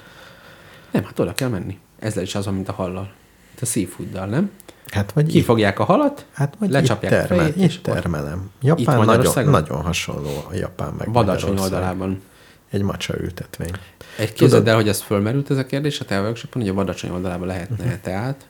Nem, 0.90 1.04
hát 1.04 1.18
oda 1.18 1.34
kell 1.34 1.48
menni. 1.48 1.78
Ezzel 1.98 2.22
is 2.22 2.34
az 2.34 2.46
mint 2.46 2.68
a 2.68 2.72
hallal. 2.72 3.12
A 3.60 3.64
seafooddal, 3.64 4.26
nem? 4.26 4.50
Hát 4.86 5.12
vagy 5.12 5.26
Kifogják 5.26 5.78
a 5.78 5.84
halat, 5.84 6.26
hát 6.32 6.54
vagy 6.58 6.70
lecsapják 6.70 7.12
itt, 7.12 7.18
a 7.18 7.26
termel, 7.26 7.52
fejét, 7.52 7.70
és 7.70 7.80
termelem. 7.80 8.50
Japán 8.62 8.98
Itt 8.98 9.04
nagyon, 9.04 9.50
nagyon 9.50 9.82
hasonló 9.82 10.44
a 10.50 10.54
Japán 10.54 10.94
meg 10.98 11.10
Badacsony 11.10 11.58
oldalában. 11.58 12.22
Egy 12.70 12.82
macsa 12.82 13.14
ültetvény. 13.20 13.70
Egy 14.18 14.32
képzeld 14.32 14.68
el, 14.68 14.74
hogy 14.74 14.88
ez 14.88 15.00
fölmerült 15.00 15.50
ez 15.50 15.56
a 15.56 15.66
kérdés 15.66 16.00
a 16.00 16.04
te 16.04 16.20
workshopon, 16.20 16.62
hogy 16.62 16.70
a 16.70 16.74
Badacsony 16.74 17.10
oldalában 17.10 17.46
lehetne 17.46 17.84
uh-huh. 17.84 18.00
teát, 18.00 18.46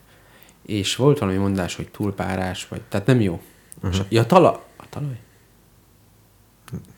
és 0.67 0.97
volt 0.97 1.19
valami 1.19 1.39
mondás, 1.39 1.75
hogy 1.75 1.89
túlpárás, 1.89 2.69
vagy, 2.69 2.81
tehát 2.89 3.07
nem 3.07 3.21
jó. 3.21 3.41
Uh-huh. 3.83 4.07
Ja, 4.09 4.21
a 4.21 4.27
tala, 4.27 4.65
a 4.77 4.85
talaj? 4.91 5.19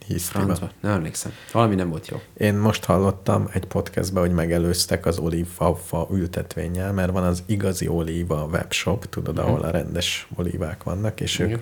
Hisztiba. 0.09 0.45
Francba, 0.45 0.71
nem 0.81 0.93
emlékszem. 0.93 1.33
Valami 1.53 1.75
nem 1.75 1.89
volt 1.89 2.09
jó. 2.09 2.21
Én 2.37 2.55
most 2.55 2.85
hallottam 2.85 3.49
egy 3.53 3.65
podcastben, 3.65 4.23
hogy 4.23 4.33
megelőztek 4.33 5.07
az 5.07 5.19
olívafa 5.19 6.09
ültetvényel, 6.13 6.93
mert 6.93 7.13
van 7.13 7.23
az 7.23 7.43
igazi 7.47 7.89
olíva 7.89 8.49
webshop, 8.53 9.09
tudod, 9.09 9.39
ahol 9.39 9.61
a 9.63 9.71
rendes 9.71 10.29
olívák 10.37 10.83
vannak, 10.83 11.21
és 11.21 11.39
ők 11.39 11.61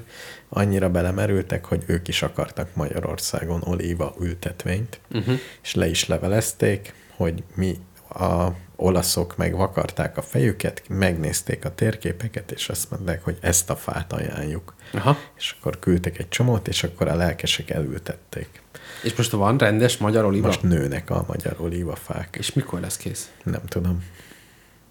annyira 0.49 0.91
belemerültek, 0.91 1.65
hogy 1.65 1.83
ők 1.87 2.09
is 2.09 2.23
akartak 2.23 2.75
Magyarországon 2.75 3.63
olíva 3.63 4.15
ültetvényt, 4.21 5.01
Uh-huh. 5.11 5.35
és 5.63 5.75
le 5.75 5.89
is 5.89 6.07
levelezték, 6.07 6.95
hogy 7.17 7.43
mi 7.55 7.77
a 8.09 8.55
olaszok 8.77 9.37
meg 9.37 9.57
vakarták 9.57 10.17
a 10.17 10.23
fejüket, 10.23 10.83
megnézték 10.89 11.65
a 11.65 11.75
térképeket, 11.75 12.51
és 12.51 12.69
azt 12.69 12.91
mondták, 12.91 13.25
hogy 13.25 13.39
ezt 13.41 13.71
a 13.71 13.77
fát 13.77 14.13
ajánljuk. 14.13 14.75
Aha. 14.93 15.17
És 15.37 15.57
akkor 15.59 15.79
küldtek 15.79 16.19
egy 16.19 16.29
csomót, 16.29 16.69
és 16.69 16.83
akkor 16.83 17.09
a 17.09 17.15
lelkesek 17.15 17.71
elültették. 17.71 18.63
És 19.03 19.15
most 19.15 19.31
van 19.31 19.59
rendes 19.59 19.97
magyar 19.97 20.25
oliva? 20.25 20.47
Most 20.47 20.63
nőnek 20.63 21.11
a 21.11 21.25
magyar 21.29 21.57
olívafák. 21.59 22.37
És 22.39 22.53
mikor 22.53 22.81
lesz 22.81 22.97
kész? 22.97 23.31
Nem 23.43 23.65
tudom. 23.65 24.05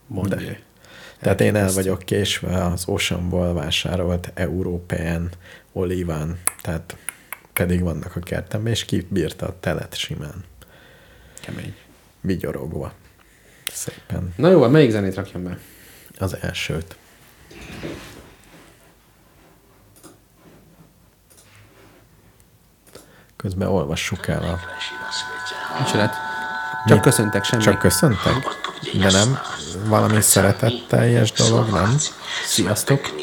Mondja. 0.07 0.37
De. 0.37 0.59
Tehát 1.19 1.41
én 1.41 1.55
el 1.55 1.71
vagyok 1.71 1.99
késve 1.99 2.65
az 2.65 2.83
Oceanból 2.87 3.53
vásárolt 3.53 4.31
European 4.33 5.29
olíván, 5.71 6.39
tehát 6.61 6.97
pedig 7.53 7.81
vannak 7.81 8.15
a 8.15 8.19
kertemben, 8.19 8.71
és 8.71 8.85
kibírta 8.85 9.47
a 9.47 9.59
telet 9.59 9.95
simán, 9.95 10.43
Kemény. 11.41 11.75
vigyorogva. 12.21 12.93
Szépen. 13.75 14.33
Na 14.35 14.49
jó, 14.49 14.67
melyik 14.67 14.91
zenét 14.91 15.15
rakjam 15.15 15.43
be? 15.43 15.57
Az 16.19 16.37
elsőt. 16.41 16.95
Közben 23.35 23.67
olvassuk 23.67 24.27
el 24.27 24.43
a... 24.43 24.59
Micsoda? 25.79 26.11
Csak 26.87 27.01
köszöntek, 27.01 27.43
semmi. 27.43 27.63
Csak 27.63 27.79
köszöntek? 27.79 28.33
De 28.93 29.11
nem 29.11 29.39
valami 29.85 30.21
szeretetteljes 30.21 31.31
dolog, 31.31 31.69
nem? 31.69 31.97
Sziasztok. 32.45 33.13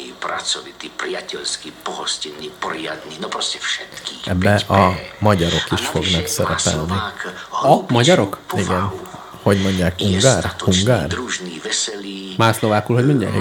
Ebbe 4.25 4.55
a 4.55 4.93
magyarok 5.19 5.71
is 5.71 5.85
fognak 5.85 6.27
szerepelni. 6.27 6.91
A 7.49 7.91
magyarok? 7.91 8.39
Igen. 8.53 8.91
Hogy 9.43 9.61
mondják? 9.61 9.95
Ungár? 10.01 10.55
Hungár? 10.59 11.09
Már 12.37 12.55
szlovákul, 12.55 12.95
hogy 12.95 13.05
mondják? 13.05 13.31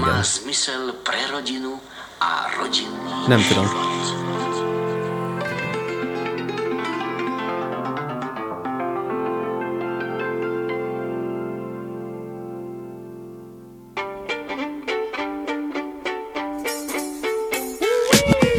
rodinný 2.59 3.26
Nem 3.26 3.40
tudom. 3.48 3.68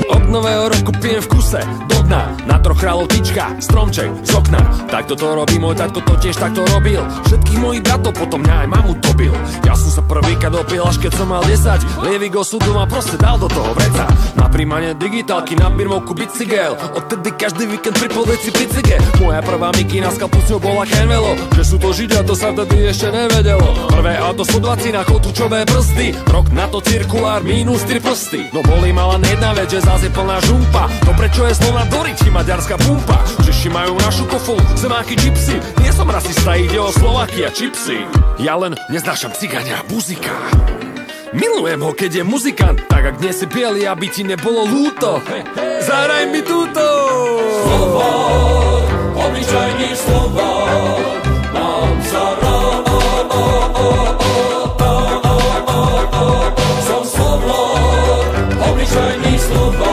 Od 0.08 0.30
nového 0.30 0.68
roku 0.68 0.92
pijem 1.00 1.22
v 1.22 1.28
kuse 1.28 1.93
do 2.14 2.20
dna 2.20 2.22
Na 2.46 2.58
troch 2.62 2.78
kráľov 2.78 3.10
tyčka, 3.10 3.58
stromček 3.58 4.10
z 4.22 4.32
okna. 4.36 4.62
Takto 4.88 5.18
to 5.18 5.34
robí 5.34 5.58
môj 5.58 5.74
tatko, 5.74 6.06
to 6.06 6.14
tiež 6.22 6.38
takto 6.38 6.62
robil. 6.70 7.02
Všetkých 7.26 7.60
mojich 7.60 7.82
bratov, 7.82 8.14
potom 8.14 8.46
mňa 8.46 8.56
aj 8.64 8.68
mamu 8.70 8.94
dobil. 9.02 9.34
Ja 9.66 9.74
som 9.74 9.90
sa 9.90 10.02
prvýkrát 10.06 10.54
dopil, 10.54 10.84
až 10.86 11.02
keď 11.02 11.12
som 11.18 11.28
mal 11.34 11.42
10 11.44 12.06
Lievik 12.06 12.36
osudu 12.38 12.76
ma 12.76 12.86
proste 12.86 13.18
dal 13.18 13.40
do 13.42 13.50
toho 13.50 13.74
vreca. 13.74 14.06
Na 14.38 14.46
príjmanie 14.52 14.94
digitálky, 14.94 15.58
na 15.58 15.74
birmovku 15.74 16.14
bicykel. 16.14 16.78
Odtedy 16.94 17.34
každý 17.34 17.66
víkend 17.66 17.98
pri 17.98 18.10
polveci 18.12 18.52
pri 18.54 18.66
cige 18.70 18.98
Moja 19.24 19.42
prvá 19.42 19.74
mikina 19.74 20.12
s 20.12 20.20
kapusňou 20.20 20.60
bola 20.60 20.84
Kenvelo. 20.86 21.34
Že 21.58 21.64
sú 21.64 21.76
to 21.80 21.90
židia, 21.96 22.22
to 22.28 22.36
sa 22.38 22.52
vtedy 22.54 22.92
ešte 22.92 23.10
nevedelo. 23.10 23.66
Prvé 23.90 24.20
auto 24.20 24.44
120 24.46 24.94
na 24.94 25.04
kotúčové 25.08 25.66
brzdy 25.66 26.14
Rok 26.30 26.52
na 26.52 26.68
to 26.70 26.84
cirkulár, 26.84 27.42
minus 27.42 27.88
3 27.88 28.04
prsty. 28.04 28.42
No 28.52 28.62
boli 28.62 28.92
ma 28.92 29.16
len 29.16 29.24
jedna 29.26 29.56
vec, 29.56 29.72
že 29.72 29.82
zás 29.82 30.04
je 30.04 30.12
plná 30.12 30.38
žumpa. 30.44 30.92
To 31.08 31.12
prečo 31.16 31.48
je 31.48 31.56
slova 32.04 32.12
Doriti, 32.12 32.28
maďarská 32.30 32.76
pumpa 32.84 33.18
Češi 33.48 33.70
majú 33.72 33.96
našu 34.04 34.28
kofolu, 34.28 34.60
zemáky 34.76 35.16
gypsy 35.16 35.56
Nie 35.80 35.92
som 35.96 36.12
rasista, 36.12 36.60
ide 36.60 36.76
o 36.80 36.92
Slovakia 36.92 37.48
čipsy 37.48 38.04
Ja 38.44 38.60
len 38.60 38.76
neznášam 38.92 39.32
cigania 39.32 39.80
buzika 39.88 40.36
Milujem 41.34 41.82
ho, 41.82 41.96
keď 41.96 42.22
je 42.22 42.24
muzikant 42.28 42.78
Tak 42.92 43.16
ak 43.16 43.16
dnes 43.24 43.40
si 43.40 43.48
bielý, 43.48 43.88
aby 43.88 44.12
ti 44.12 44.28
nebolo 44.28 44.68
lúto 44.68 45.24
Zahraj 45.80 46.28
mi 46.28 46.44
túto 46.44 46.84
Slovo, 47.64 48.08
obyčajný 49.16 49.90
slovo 49.96 50.48
Som 56.84 57.04
slovo, 57.08 57.60
obyčajný 58.60 59.34
slovo 59.40 59.93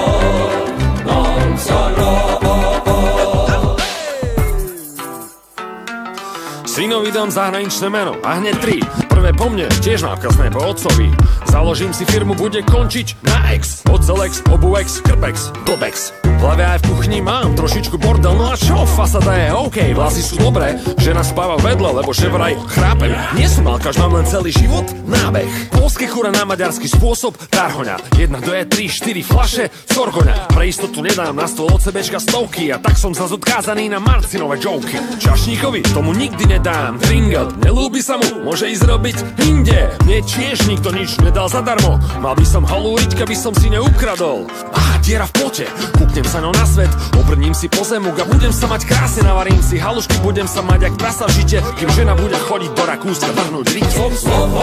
Synovi 6.80 7.12
dám 7.12 7.28
zahraničné 7.28 7.92
meno 7.92 8.16
a 8.24 8.40
hneď 8.40 8.56
tri. 8.56 8.80
Prvé 9.12 9.36
po 9.36 9.52
mne, 9.52 9.68
tiež 9.84 10.00
nákazné 10.00 10.48
po 10.48 10.64
otcovi. 10.64 11.12
Založím 11.52 11.92
si 11.92 12.08
firmu, 12.08 12.32
bude 12.32 12.64
končiť 12.64 13.20
na 13.20 13.52
X 13.52 13.84
Ocelex, 13.84 14.48
obuex, 14.48 15.04
krpex, 15.04 15.52
blbex 15.68 16.19
V 16.40 16.48
aj 16.48 16.80
v 16.80 16.88
kuchni 16.88 17.20
mám 17.20 17.52
trošičku 17.52 18.00
bordel 18.00 18.32
No 18.32 18.48
a 18.48 18.56
čo, 18.56 18.88
fasada 18.88 19.36
je 19.36 19.52
OK, 19.52 19.92
vlasy 19.92 20.24
sú 20.24 20.40
dobré. 20.40 20.80
Žena 20.96 21.20
spáva 21.20 21.60
vedle, 21.60 21.92
lebo 21.92 22.16
že 22.16 22.32
vraj 22.32 22.56
chrápem. 22.64 23.12
Nie 23.36 23.44
som 23.44 23.68
malkaž, 23.68 24.00
mám 24.00 24.16
len 24.16 24.24
celý 24.24 24.48
život? 24.48 24.88
Nábeh. 25.04 25.68
Polské 25.68 26.08
chura 26.08 26.32
na 26.32 26.48
maďarský 26.48 26.88
spôsob 26.88 27.36
Tarhoňa, 27.52 28.00
jedna, 28.16 28.40
dve, 28.40 28.64
tri, 28.64 28.88
štyri 28.88 29.20
flaše 29.20 29.68
Sorgoňa, 29.90 30.48
pre 30.48 30.70
istotu 30.70 31.04
nedám 31.04 31.36
na 31.36 31.44
stôl 31.44 31.66
od 31.66 31.82
sebečka 31.82 32.16
stovky 32.22 32.72
A 32.72 32.80
tak 32.80 32.94
som 32.96 33.10
zase 33.10 33.36
odkázaný 33.36 33.90
na 33.92 33.98
Marcinové 33.98 34.56
joky 34.62 34.96
Čašníkovi 35.18 35.92
tomu 35.92 36.16
nikdy 36.16 36.56
nedám 36.56 36.96
Tringel, 37.02 37.52
nelúbi 37.60 38.00
sa 38.00 38.16
mu, 38.16 38.46
môže 38.46 38.70
ísť 38.70 38.86
robiť 38.86 39.16
inde. 39.44 39.92
Mne 40.06 40.22
tiež 40.22 40.70
nikto 40.70 40.94
nič 40.94 41.18
nedal 41.20 41.50
zadarmo. 41.50 41.98
Mal 42.22 42.38
by 42.38 42.46
som 42.46 42.62
halúriť, 42.62 43.18
keby 43.18 43.34
som 43.34 43.52
si 43.52 43.66
neukradol. 43.66 44.46
Á, 44.70 45.02
diera 45.02 45.26
v 45.26 45.34
pote, 45.42 45.66
kúknem 45.98 46.29
sa 46.30 46.38
na 46.38 46.62
svet. 46.62 46.86
Obrním 47.18 47.50
si 47.50 47.66
po 47.66 47.82
zemuk 47.82 48.14
a 48.22 48.24
budem 48.30 48.54
sa 48.54 48.70
mať 48.70 48.86
krásne 48.86 49.26
Navarím 49.26 49.58
si 49.58 49.82
halušky, 49.82 50.14
budem 50.22 50.46
sa 50.46 50.62
mať 50.62 50.86
jak 50.86 50.94
prasa 50.94 51.26
v 51.26 51.42
žite. 51.42 51.58
Kým 51.74 51.90
žena 51.90 52.14
bude 52.14 52.38
chodiť 52.38 52.70
do 52.70 52.82
Rakúska 52.86 53.34
vrhnúť 53.34 53.66
rite 53.74 53.90
Som 53.90 54.14
slovo, 54.14 54.62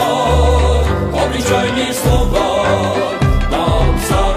obyčajný 1.11 1.87
slovo 1.91 2.45
Mám 3.51 3.91
sa 4.07 4.36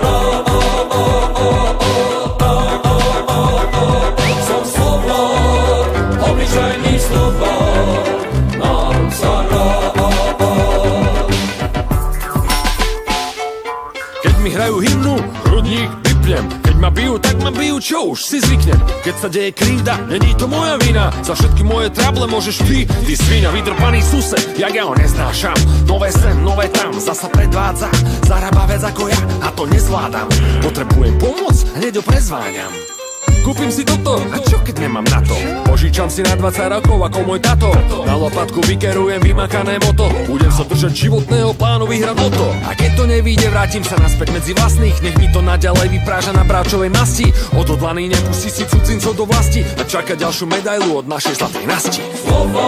bijú, 16.91 17.17
tak 17.23 17.41
ma 17.41 17.51
bijú, 17.55 17.81
čo 17.81 17.99
už 18.13 18.19
si 18.21 18.39
zvyknem. 18.43 18.79
Keď 19.07 19.15
sa 19.17 19.29
deje 19.31 19.51
krivda, 19.55 19.97
není 20.11 20.35
to 20.37 20.51
moja 20.51 20.77
vina. 20.83 21.09
Za 21.25 21.35
všetky 21.35 21.63
moje 21.65 21.91
trable 21.95 22.27
môžeš 22.27 22.57
ty, 22.67 22.85
ty 22.85 23.13
svinia 23.17 23.51
Vydrpaný 23.55 24.03
sused, 24.05 24.43
jak 24.59 24.75
ja 24.75 24.85
ho 24.85 24.95
neznášam. 24.95 25.57
Nové 25.87 26.13
sem, 26.13 26.37
nové 26.43 26.69
tam, 26.71 26.95
zasa 26.99 27.31
predvádza 27.31 27.89
Zarába 28.27 28.67
viac 28.69 28.85
ako 28.87 29.11
ja 29.11 29.21
a 29.43 29.49
to 29.55 29.67
nezvládam. 29.67 30.29
Potrebujem 30.63 31.17
pomoc, 31.19 31.57
hneď 31.79 31.99
ho 31.99 32.03
prezváňam 32.05 33.00
Kúpim 33.41 33.73
si 33.73 33.89
toto, 33.89 34.21
a 34.21 34.37
čo 34.37 34.61
keď 34.61 34.85
nemám 34.85 35.07
na 35.09 35.21
to? 35.25 35.33
Požičam 35.65 36.13
si 36.13 36.21
na 36.21 36.37
20 36.37 36.77
rokov 36.77 36.99
ako 37.09 37.19
môj 37.25 37.41
tato. 37.41 37.73
Na 38.05 38.15
lopatku 38.15 38.61
vykerujem 38.69 39.25
vymakané 39.25 39.81
moto. 39.81 40.13
Budem 40.29 40.53
sa 40.53 40.63
držať 40.69 41.09
životného 41.09 41.57
plánu 41.57 41.89
vyhrať 41.89 42.17
loto. 42.21 42.53
A 42.69 42.77
keď 42.77 42.91
to 43.01 43.05
nevíde, 43.09 43.49
vrátim 43.49 43.81
sa 43.81 43.97
naspäť 43.97 44.37
medzi 44.37 44.53
vlastných. 44.53 45.01
Nech 45.01 45.17
mi 45.17 45.33
to 45.33 45.41
naďalej 45.41 45.89
vypráža 45.89 46.37
na 46.37 46.45
bráčovej 46.45 46.93
masti. 46.93 47.33
Odhodlaný 47.57 48.13
nepustí 48.13 48.53
si 48.53 48.69
cudzincov 48.69 49.17
do 49.17 49.25
vlasti. 49.25 49.65
A 49.81 49.83
čaká 49.89 50.13
ďalšiu 50.15 50.45
medailu 50.45 51.01
od 51.01 51.09
našej 51.09 51.41
zlatej 51.41 51.65
nasti. 51.65 52.05
Slovo, 52.21 52.65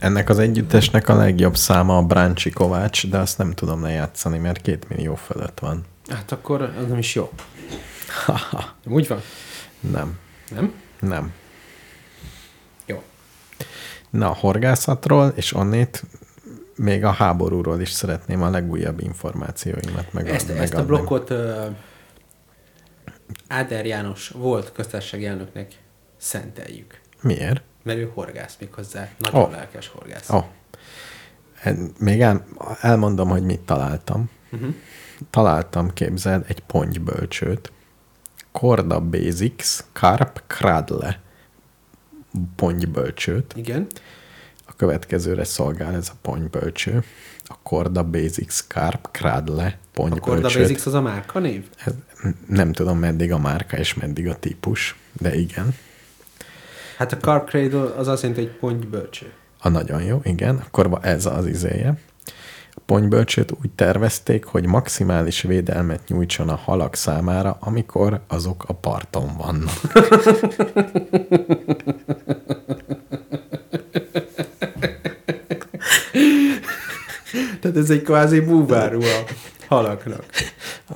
Ennek 0.00 0.28
az 0.28 0.38
együttesnek 0.38 1.08
a 1.08 1.16
legjobb 1.16 1.56
száma 1.56 1.96
a 1.96 2.02
Bráncsi 2.02 2.50
Kovács, 2.50 3.06
de 3.06 3.18
azt 3.18 3.38
nem 3.38 3.52
tudom 3.52 3.82
lejátszani, 3.82 4.38
mert 4.38 4.60
két 4.60 4.88
millió 4.88 5.14
fölött 5.14 5.58
van. 5.58 5.84
Hát 6.08 6.32
akkor 6.32 6.62
az 6.62 6.88
nem 6.88 6.98
is 6.98 7.14
jó. 7.14 7.30
Úgy 8.86 9.08
van? 9.08 9.20
Nem. 9.80 10.18
Nem? 10.50 10.72
Nem. 11.00 11.32
Jó. 12.86 13.02
Na, 14.10 14.30
a 14.30 14.34
horgászatról, 14.34 15.32
és 15.36 15.54
onnét 15.54 16.04
még 16.76 17.04
a 17.04 17.10
háborúról 17.10 17.80
is 17.80 17.90
szeretném 17.90 18.42
a 18.42 18.50
legújabb 18.50 19.00
információimat 19.00 20.12
meg 20.12 20.28
Ezt, 20.28 20.50
ezt 20.50 20.74
a 20.74 20.86
blokkot 20.86 21.30
uh, 21.30 21.66
Áder 23.48 23.86
János 23.86 24.28
volt 24.28 24.72
köztársasági 24.72 25.26
elnöknek 25.26 25.72
szenteljük. 26.16 27.00
Miért? 27.20 27.62
Mert 27.82 27.98
ő 27.98 28.10
horgász 28.14 28.56
még 28.60 28.74
hozzá. 28.74 29.08
Nagyon 29.18 29.42
oh. 29.42 29.50
lelkes 29.50 29.88
horgász. 29.88 30.30
Oh. 30.30 30.44
Még 31.98 32.20
el, 32.20 32.46
elmondom, 32.80 33.28
hogy 33.28 33.42
mit 33.42 33.60
találtam. 33.60 34.30
Uh-huh. 34.50 34.74
Találtam, 35.30 35.92
képzeld, 35.92 36.44
egy 36.48 36.60
pontybölcsőt. 36.60 37.72
Corda 38.52 39.00
Basics 39.00 39.78
Carp 39.92 40.42
Cradle 40.46 41.20
pontybölcsőt. 42.56 43.52
Igen. 43.56 43.86
A 44.66 44.72
következőre 44.76 45.44
szolgál 45.44 45.94
ez 45.94 46.08
a 46.08 46.16
ponybölcső. 46.22 47.04
A 47.44 47.54
Corda 47.62 48.04
Basics 48.04 48.62
Carp 48.66 49.08
Cradle 49.12 49.64
A 49.64 49.88
ponybölcsőt. 49.92 50.24
Corda 50.24 50.58
Basics 50.58 50.86
az 50.86 50.94
a 50.94 51.00
márka 51.00 51.38
név? 51.38 51.68
Ez, 51.84 51.92
nem 52.46 52.72
tudom, 52.72 52.98
meddig 52.98 53.32
a 53.32 53.38
márka 53.38 53.76
és 53.76 53.94
meddig 53.94 54.28
a 54.28 54.38
típus, 54.38 54.96
de 55.12 55.34
igen. 55.34 55.74
Hát 57.00 57.12
a 57.12 57.16
Carp 57.16 57.48
Cradle 57.48 57.94
az 57.96 58.08
azt 58.08 58.22
jelenti, 58.22 58.44
hogy 58.44 58.56
ponty-bölcső. 58.56 59.32
A 59.60 59.68
nagyon 59.68 60.02
jó, 60.02 60.20
igen. 60.24 60.62
Akkor 60.66 60.98
ez 61.02 61.26
az 61.26 61.46
izéje. 61.46 61.94
A 62.74 62.80
ponybölcsőt 62.86 63.52
úgy 63.62 63.70
tervezték, 63.70 64.44
hogy 64.44 64.66
maximális 64.66 65.42
védelmet 65.42 66.08
nyújtson 66.08 66.48
a 66.48 66.54
halak 66.54 66.94
számára, 66.94 67.56
amikor 67.60 68.20
azok 68.28 68.64
a 68.66 68.72
parton 68.72 69.36
vannak. 69.36 69.80
Tehát 77.60 77.76
ez 77.76 77.90
egy 77.90 78.02
kvázi 78.02 78.40
búvárú 78.40 79.02
a 79.02 79.24
halaknak. 79.68 80.24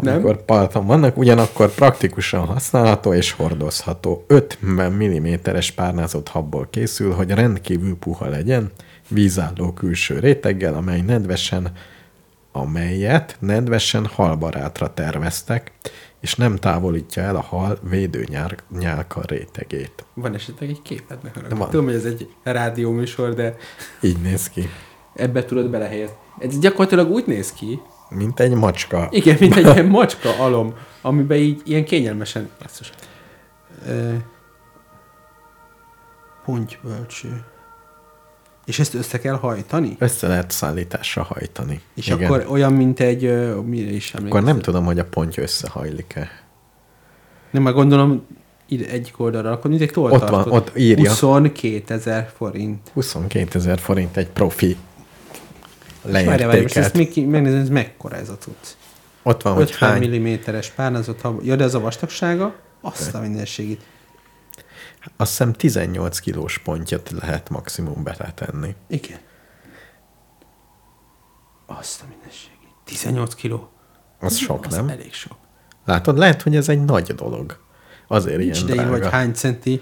Nem? 0.00 0.14
Amikor 0.14 0.44
parton 0.44 0.86
vannak, 0.86 1.16
ugyanakkor 1.16 1.70
praktikusan 1.70 2.46
használható 2.46 3.14
és 3.14 3.32
hordozható. 3.32 4.24
5 4.26 4.58
mm-es 4.64 5.70
párnázott 5.70 6.28
habból 6.28 6.66
készül, 6.70 7.12
hogy 7.12 7.30
rendkívül 7.30 7.96
puha 7.96 8.28
legyen, 8.28 8.70
vízálló 9.08 9.72
külső 9.72 10.18
réteggel, 10.18 10.74
amely 10.74 11.00
nedvesen 11.00 11.72
amelyet 12.56 13.36
nedvesen 13.38 14.06
halbarátra 14.06 14.94
terveztek, 14.94 15.72
és 16.20 16.34
nem 16.34 16.56
távolítja 16.56 17.22
el 17.22 17.36
a 17.36 17.40
hal 17.40 17.78
védőnyálka 17.88 19.20
rétegét. 19.26 20.04
Van 20.14 20.34
esetleg 20.34 20.68
egy 20.68 20.82
képed? 20.82 21.18
Ne 21.22 21.30
haragudj. 21.34 21.58
Van. 21.58 21.70
Tudom, 21.70 21.84
hogy 21.84 21.94
ez 21.94 22.04
egy 22.04 22.28
rádióműsor, 22.42 23.34
de 23.34 23.56
Így 24.00 24.20
néz 24.22 24.48
ki. 24.48 24.68
ebbe 25.14 25.44
tudod 25.44 25.70
belehelyezni. 25.70 26.16
Ez 26.38 26.58
gyakorlatilag 26.58 27.10
úgy 27.10 27.26
néz 27.26 27.52
ki, 27.52 27.80
Mint 28.14 28.40
egy 28.40 28.52
macska. 28.54 29.08
igen, 29.10 29.36
mint 29.40 29.56
egy 29.56 29.66
ilyen 29.74 29.86
macska 29.86 30.28
alom, 30.38 30.74
amiben 31.00 31.36
így 31.38 31.62
ilyen 31.64 31.84
kényelmesen... 31.84 32.48
Basszus. 32.62 32.92
Ö, 33.88 34.12
Pontybölcső. 36.44 37.44
És 38.64 38.78
ezt 38.78 38.94
össze 38.94 39.18
kell 39.18 39.34
hajtani? 39.34 39.96
Össze 39.98 40.28
lehet 40.28 40.50
szállításra 40.50 41.22
hajtani. 41.22 41.80
És 41.94 42.06
Igen. 42.06 42.24
akkor 42.24 42.46
olyan, 42.50 42.72
mint 42.72 43.00
egy... 43.00 43.24
Ö, 43.24 43.60
mire 43.60 43.90
is 43.90 44.08
akkor 44.14 44.20
emlékszem? 44.26 44.44
nem 44.44 44.58
tudom, 44.62 44.84
hogy 44.84 44.98
a 44.98 45.04
ponty 45.04 45.38
összehajlik-e. 45.38 46.28
Nem, 47.50 47.62
már 47.62 47.72
gondolom 47.72 48.26
ide 48.68 48.88
egyik 48.88 49.20
oldalra, 49.20 49.50
akkor 49.50 49.70
mint 49.70 49.82
egy 49.82 49.88
Ott 49.94 50.10
van, 50.10 50.18
toltartod. 50.18 50.52
ott 50.52 50.76
írja. 50.76 51.08
22 51.08 51.94
ezer 51.94 52.30
forint. 52.36 52.90
22 52.92 53.58
ezer 53.58 53.78
forint 53.78 54.16
egy 54.16 54.28
profi 54.28 54.76
Várjál, 56.12 56.36
várjál, 56.46 56.62
most 56.62 56.76
ezt 56.76 56.94
még 56.94 57.26
megnézem, 57.28 57.60
ez 57.60 57.68
mekkora 57.68 58.16
ez 58.16 58.28
a 58.28 58.38
cucc. 58.38 58.66
Ott 59.22 59.42
van, 59.42 59.54
hogy 59.54 59.70
50 59.70 59.90
hány. 59.90 60.20
mm-es 60.20 60.70
párnázott 60.70 61.20
hab... 61.20 61.44
Ja, 61.44 61.56
de 61.56 61.64
ez 61.64 61.74
a 61.74 61.80
vastagsága? 61.80 62.54
Azt 62.80 63.14
a 63.14 63.20
mindenségét. 63.20 63.82
Azt 65.16 65.30
hiszem 65.30 65.52
18 65.52 66.18
kilós 66.18 66.58
pontyot 66.58 67.10
lehet 67.10 67.48
maximum 67.48 68.02
beletenni. 68.02 68.74
Igen. 68.88 69.18
Azt 71.66 72.02
a 72.02 72.04
mindenségét. 72.08 72.74
18 72.84 73.34
kiló. 73.34 73.70
Az 74.20 74.36
sok, 74.36 74.66
az 74.66 74.74
nem? 74.74 74.88
elég 74.88 75.12
sok. 75.12 75.36
Látod, 75.84 76.18
lehet, 76.18 76.42
hogy 76.42 76.56
ez 76.56 76.68
egy 76.68 76.84
nagy 76.84 77.14
dolog. 77.14 77.58
Azért 78.06 78.38
Nincs 78.38 78.56
ilyen 78.56 78.68
idején, 78.68 78.90
vagy 78.90 79.00
drága. 79.00 79.16
hány 79.16 79.32
centi. 79.32 79.80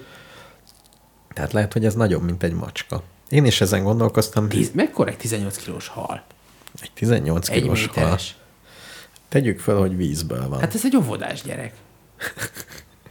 Tehát 1.35 1.53
lehet, 1.53 1.73
hogy 1.73 1.85
ez 1.85 1.95
nagyobb, 1.95 2.23
mint 2.23 2.43
egy 2.43 2.53
macska. 2.53 3.03
Én 3.33 3.45
is 3.45 3.61
ezen 3.61 3.83
gondolkoztam, 3.83 4.49
Tíz, 4.49 4.70
mekkora 4.74 5.11
egy 5.11 5.16
18 5.16 5.57
kilós 5.57 5.89
hal? 5.89 6.22
egy 6.80 6.91
18 6.95 7.49
Egy 7.49 7.61
kilós 7.62 7.87
hal. 7.87 7.95
méteres. 7.97 8.37
Tegyük 9.28 9.61
fel, 9.61 9.76
hogy 9.76 9.97
vízből 9.97 10.49
van. 10.49 10.61
Hát 10.61 10.74
ez 10.74 10.85
egy 10.85 10.97
óvodás 10.97 11.43
gyerek. 11.43 11.74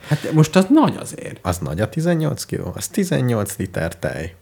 Hát 0.07 0.31
most 0.31 0.55
az 0.55 0.65
nagy 0.69 0.95
azért. 0.99 1.39
Az 1.41 1.57
nagy 1.57 1.81
a 1.81 1.89
18 1.89 2.45
kiló? 2.45 2.71
Az 2.75 2.87
18 2.87 3.55
liter 3.57 3.97
tej. 3.99 4.35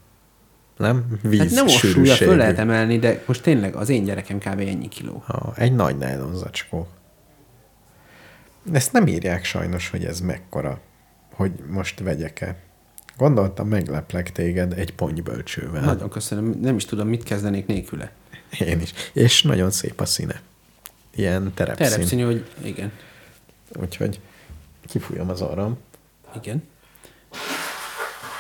Nem? 0.78 1.06
Víz 1.22 1.40
Hát 1.40 1.50
nem 1.52 1.68
súlya 1.68 2.16
föl 2.16 2.36
lehet 2.36 2.58
emelni, 2.58 3.00
de 3.00 3.24
most 3.26 3.42
tényleg 3.42 3.76
az 3.76 3.90
én 3.90 4.04
gyerekem 4.04 4.38
kb. 4.38 4.60
ennyi 4.60 4.88
kiló. 4.88 5.24
Ha, 5.26 5.54
egy 5.56 5.76
nagy 5.76 5.98
nylon 5.98 6.36
zacskó. 6.36 6.88
Ezt 8.72 8.92
nem 8.94 9.08
írják 9.08 9.44
sajnos, 9.46 9.90
hogy 9.90 10.06
ez 10.06 10.20
mekkora, 10.20 10.80
hogy 11.34 11.52
most 11.70 12.00
vegyek-e. 12.00 12.56
Gondoltam, 13.20 13.68
megleplek 13.68 14.32
téged 14.32 14.74
egy 14.74 14.94
ponybölcsővel. 14.94 15.86
Nagyon 15.86 16.10
köszönöm, 16.10 16.60
nem 16.62 16.76
is 16.76 16.86
tudom, 16.86 17.08
mit 17.08 17.24
kezdenék 17.24 17.66
nélküle. 17.66 18.12
Én 18.60 18.82
is. 18.82 18.94
És 19.14 19.44
nagyon 19.44 19.72
szép 19.72 20.00
a 20.02 20.06
színe. 20.06 20.42
Ilyen 21.16 21.54
terepszín. 21.54 21.88
Terepszínű, 21.88 22.24
hogy 22.24 22.50
igen. 22.64 22.92
Úgyhogy 23.80 24.20
kifújom 24.88 25.30
az 25.30 25.42
orrom. 25.42 25.78
Igen. 26.36 26.64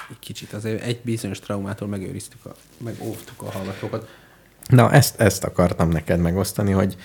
Egy 0.10 0.20
kicsit 0.20 0.54
azért 0.54 0.84
egy 0.84 1.00
bizonyos 1.02 1.40
traumától 1.40 1.88
megőriztük, 1.88 2.46
a, 2.46 2.56
megóvtuk 2.78 3.42
a 3.42 3.52
hallgatókat. 3.52 4.08
Na, 4.68 4.92
ezt, 4.92 5.20
ezt 5.20 5.44
akartam 5.44 5.90
neked 5.90 6.20
megosztani, 6.20 6.72
hogy 6.72 6.98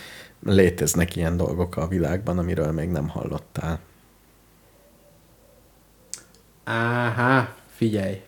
léteznek 0.45 1.17
ilyen 1.17 1.37
dolgok 1.37 1.77
a 1.77 1.89
világban, 1.89 2.39
amiről 2.39 2.73
még 2.73 2.89
nem 2.89 3.09
hallottál. 3.09 3.81
Áhá, 6.65 7.55
figyelj. 7.77 8.21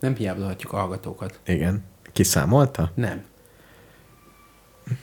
Nem 0.00 0.16
a 0.68 0.76
hallgatókat. 0.76 1.40
Igen. 1.46 1.84
Kiszámolta? 2.12 2.92
Nem. 2.94 3.24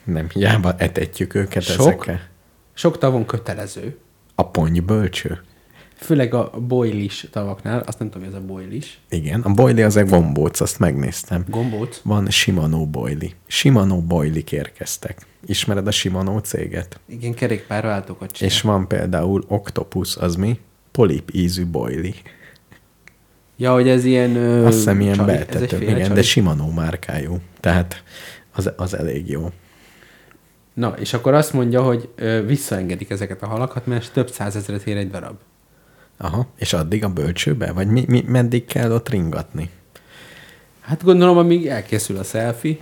Nem 0.03 0.29
hiába 0.29 0.75
etetjük 0.77 1.33
őket 1.33 1.63
Sok? 1.63 1.79
ezekre. 1.79 2.29
Sok 2.73 2.97
tavon 2.97 3.25
kötelező. 3.25 3.97
A 4.35 4.49
ponybölcső? 4.49 5.41
Főleg 5.95 6.33
a 6.33 6.51
boilis 6.67 7.27
tavaknál, 7.31 7.79
azt 7.79 7.99
nem 7.99 8.09
tudom, 8.09 8.27
hogy 8.27 8.35
ez 8.35 8.41
a 8.43 8.45
boilis. 8.45 8.99
Igen, 9.09 9.41
a 9.41 9.49
boily 9.49 9.83
az 9.83 9.95
egy 9.95 10.09
gombóc, 10.09 10.59
azt 10.59 10.79
megnéztem. 10.79 11.45
Gombóc. 11.47 12.01
Van 12.03 12.29
Shimano 12.29 12.85
boily. 12.85 13.33
Shimano 13.47 14.01
boily 14.01 14.43
érkeztek. 14.49 15.25
Ismered 15.45 15.87
a 15.87 15.91
Shimano 15.91 16.39
céget? 16.39 16.99
Igen, 17.05 17.33
kerékpárváltókat 17.33 18.31
csinál. 18.31 18.53
És 18.53 18.61
van 18.61 18.87
például 18.87 19.43
Octopus, 19.47 20.15
az 20.15 20.35
mi? 20.35 20.59
Polip 20.91 21.29
ízű 21.33 21.65
boily. 21.65 22.13
Ja, 23.57 23.73
hogy 23.73 23.87
ez 23.87 24.05
ilyen... 24.05 24.35
Ö, 24.35 24.65
Azt 24.65 24.75
hiszem 24.75 25.01
ilyen 25.01 25.15
csali- 25.15 25.31
egy 25.31 25.61
Igen, 25.63 25.79
féle 25.79 25.97
de 25.97 26.05
csali. 26.07 26.21
Shimano 26.21 26.69
márkájú. 26.71 27.37
Tehát 27.59 28.03
az, 28.55 28.71
az 28.75 28.97
elég 28.97 29.29
jó. 29.29 29.51
Na, 30.73 30.93
és 30.99 31.13
akkor 31.13 31.33
azt 31.33 31.53
mondja, 31.53 31.81
hogy 31.81 32.09
ö, 32.15 32.45
visszaengedik 32.45 33.09
ezeket 33.09 33.41
a 33.43 33.47
halakat, 33.47 33.85
mert 33.85 34.11
több 34.13 34.29
százezret 34.29 34.83
ér 34.87 34.97
egy 34.97 35.09
darab. 35.09 35.35
Aha, 36.17 36.47
és 36.57 36.73
addig 36.73 37.03
a 37.03 37.09
bölcsőbe? 37.09 37.71
Vagy 37.71 37.87
mi, 37.87 38.05
mi, 38.07 38.23
meddig 38.27 38.65
kell 38.65 38.91
ott 38.91 39.09
ringatni? 39.09 39.69
Hát 40.81 41.03
gondolom, 41.03 41.37
amíg 41.37 41.67
elkészül 41.67 42.17
a 42.17 42.23
selfie, 42.23 42.77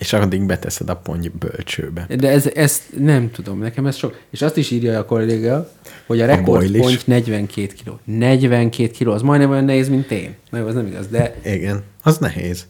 És 0.00 0.12
addig 0.12 0.42
beteszed 0.46 0.88
a 0.88 0.96
ponty 0.96 1.28
bölcsőbe. 1.38 2.06
de 2.18 2.28
ez, 2.28 2.46
ezt 2.54 2.82
nem 2.98 3.30
tudom, 3.30 3.58
nekem 3.58 3.86
ez 3.86 3.96
sok. 3.96 4.18
És 4.30 4.42
azt 4.42 4.56
is 4.56 4.70
írja 4.70 4.98
a 4.98 5.04
kolléga, 5.04 5.70
hogy 6.06 6.20
a 6.20 6.42
boilis. 6.42 6.70
rekordpont 6.70 7.06
42 7.06 7.66
kg. 7.84 7.92
42 8.04 8.90
kg, 8.98 9.06
az 9.08 9.22
majdnem 9.22 9.50
olyan 9.50 9.64
nehéz, 9.64 9.88
mint 9.88 10.10
én. 10.10 10.34
Na 10.50 10.58
jó, 10.58 10.66
az 10.66 10.74
nem 10.74 10.86
igaz, 10.86 11.08
de 11.08 11.34
Igen, 11.44 11.82
az 12.02 12.18
nehéz. 12.18 12.66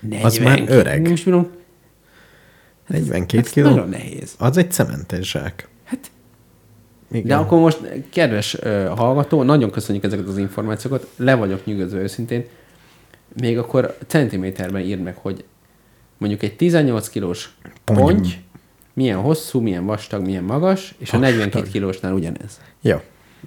42 0.00 0.26
Az 0.26 0.38
már 0.38 0.78
öreg. 0.78 1.02
Nem 1.02 1.12
is 1.12 1.24
bírom, 1.24 1.50
42 2.86 3.38
ez 3.38 3.50
kiló. 3.50 3.68
nagyon 3.68 3.88
nehéz. 3.88 4.34
Az 4.38 4.56
egy 4.56 4.70
cementes 4.70 5.30
zsák. 5.30 5.68
Hát, 5.84 6.10
Igen. 7.12 7.26
de 7.26 7.36
akkor 7.36 7.58
most, 7.58 7.78
kedves 8.12 8.54
uh, 8.54 8.86
hallgató, 8.86 9.42
nagyon 9.42 9.70
köszönjük 9.70 10.04
ezeket 10.04 10.26
az 10.28 10.38
információkat, 10.38 11.06
le 11.16 11.34
vagyok 11.34 11.64
nyugodva 11.64 11.96
őszintén. 11.96 12.44
Még 13.40 13.58
akkor 13.58 13.96
centiméterben 14.06 14.80
írd 14.82 15.02
meg, 15.02 15.16
hogy 15.16 15.44
mondjuk 16.18 16.42
egy 16.42 16.56
18 16.56 17.08
kilós 17.08 17.50
Ponty. 17.84 17.98
ponty, 18.00 18.28
milyen 18.92 19.18
hosszú, 19.18 19.60
milyen 19.60 19.86
vastag, 19.86 20.24
milyen 20.24 20.44
magas, 20.44 20.94
és 20.98 21.12
a 21.12 21.18
42 21.18 21.50
Vastag. 21.52 21.72
kilósnál 21.72 22.12
ugyanez. 22.12 22.60
Jó, 22.80 23.00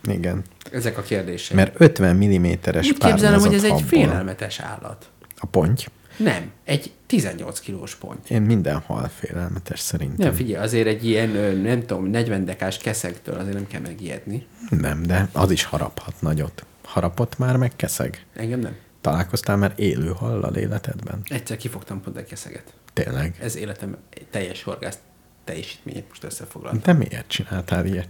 igen. 0.04 0.42
Ezek 0.72 0.98
a 0.98 1.02
kérdések. 1.02 1.56
Mert 1.56 1.76
50 1.78 2.16
mm-es 2.16 2.88
Úgy 2.88 2.98
képzelem, 2.98 3.40
hogy 3.40 3.54
ez 3.54 3.64
egy 3.64 3.82
félelmetes 3.82 4.60
állat. 4.60 5.10
A 5.38 5.46
ponty. 5.46 5.84
Nem, 6.18 6.52
egy 6.64 6.92
18 7.06 7.60
kilós 7.60 7.96
ponty. 7.96 8.30
Én 8.30 8.42
minden 8.42 8.80
hal 8.80 9.12
félelmetes 9.16 9.80
szerintem. 9.80 10.28
Nem, 10.28 10.34
figyelj, 10.36 10.64
azért 10.64 10.88
egy 10.88 11.06
ilyen, 11.06 11.30
nem 11.58 11.86
tudom, 11.86 12.06
40 12.06 12.46
dekás 12.46 12.78
keszegtől 12.78 13.36
azért 13.36 13.54
nem 13.54 13.68
kell 13.68 13.82
megijedni. 13.82 14.46
Nem, 14.70 15.04
de 15.04 15.30
az 15.32 15.52
is 15.52 15.64
haraphat 15.64 16.14
nagyot. 16.20 16.66
Harapott 16.84 17.38
már 17.38 17.58
meg 17.58 17.76
keszeg? 17.76 18.26
Engem 18.36 18.60
nem. 18.60 18.76
Találkoztál 19.02 19.58
már 19.58 19.74
élő 19.76 20.12
hallal 20.12 20.56
életedben? 20.56 21.22
Egyszer 21.26 21.58
kifogtam 21.58 22.02
pont 22.02 22.18
egy 22.18 22.26
keszeget. 22.26 22.74
Tényleg? 22.94 23.36
Ez 23.40 23.56
életem 23.56 23.98
teljes 24.30 24.64
horgász 24.64 24.98
teljesítményét 25.44 26.10
most 26.10 26.24
összefoglaltam. 26.24 26.82
De 26.82 26.94
miért 26.94 27.28
csináltál 27.28 27.86
ilyet? 27.86 28.08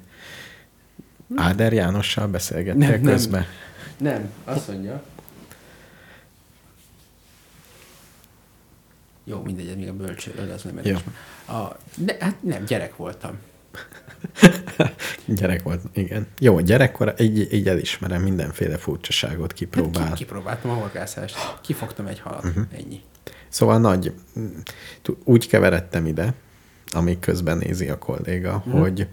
Áder 1.36 1.74
Jánossal 1.74 2.28
beszélgettél 2.28 2.90
Nem, 2.90 3.02
nem. 3.02 3.12
közben? 3.14 3.46
Nem, 3.98 4.32
azt 4.44 4.68
mondja. 4.68 5.04
Jó, 9.24 9.42
mindegy, 9.42 9.68
ez 9.68 9.76
még 9.76 9.88
a 9.88 9.94
bölcsőről, 9.94 10.52
az 10.52 10.64
nem 10.64 10.78
érdekes. 10.78 11.02
A, 11.48 11.78
de, 11.96 12.18
hát 12.20 12.44
nem, 12.44 12.66
gyerek 12.66 12.96
voltam. 12.96 13.38
Gyerek 15.26 15.64
volt, 15.64 15.82
igen. 15.94 16.28
Jó, 16.40 16.60
gyerekkor 16.60 17.14
így, 17.20 17.54
így 17.54 17.68
elismerem, 17.68 18.22
mindenféle 18.22 18.78
furcsaságot 18.78 19.40
Hát 19.42 19.54
kipróbál. 19.54 20.08
ki, 20.08 20.14
kipróbáltam 20.14 20.72
a 20.72 20.74
horgászást. 20.74 21.38
Kifogtam 21.62 22.08
egy 22.08 22.20
halat. 22.20 22.46
Uh-huh. 22.46 22.64
Ennyi. 22.78 23.02
Szóval 23.50 23.80
nagy, 23.80 24.14
úgy 25.24 25.48
keveredtem 25.48 26.06
ide, 26.06 26.34
amíg 26.92 27.20
közben 27.20 27.58
nézi 27.58 27.90
a 27.90 27.98
kolléga, 27.98 28.58
hmm. 28.58 28.80
hogy 28.80 29.08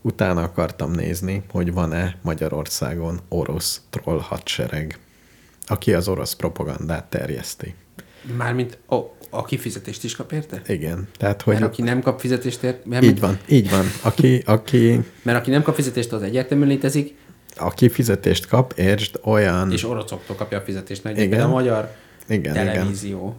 utána 0.00 0.42
akartam 0.42 0.90
nézni, 0.90 1.42
hogy 1.50 1.72
van-e 1.72 2.16
Magyarországon 2.22 3.20
orosz 3.28 3.80
troll 3.90 4.20
hadsereg, 4.20 4.98
aki 5.66 5.94
az 5.94 6.08
orosz 6.08 6.34
propagandát 6.34 7.04
terjeszti. 7.04 7.74
Mármint 8.36 8.78
a, 8.86 8.96
a 9.34 9.44
kifizetést 9.44 10.04
is 10.04 10.16
kap 10.16 10.32
érte? 10.32 10.62
Igen, 10.66 11.08
tehát 11.16 11.42
hogy 11.42 11.54
Mert 11.54 11.66
aki 11.66 11.82
nem 11.82 12.00
kap 12.00 12.20
fizetést 12.20 12.62
ért, 12.62 12.84
mert, 12.84 13.04
így 13.04 13.20
van, 13.20 13.38
így 13.48 13.70
van. 13.70 13.84
Aki, 14.02 14.42
aki, 14.46 15.00
mert 15.22 15.38
aki 15.38 15.50
nem 15.50 15.62
kap 15.62 15.74
fizetést, 15.74 16.12
az 16.12 16.22
egyértelműen 16.22 16.68
létezik, 16.68 17.14
aki 17.56 17.88
fizetést 17.88 18.46
kap, 18.46 18.72
értsd, 18.76 19.20
olyan... 19.22 19.72
és 19.72 19.84
oroszoktól 19.84 20.36
kapja 20.36 20.58
a 20.58 20.60
fizetést. 20.60 21.04
Mert 21.04 21.16
Igen. 21.16 21.28
igen. 21.28 21.44
a 21.44 21.48
magyar 21.48 21.94
Igen, 22.28 22.54
igen. 22.54 22.66
televízió. 22.66 23.36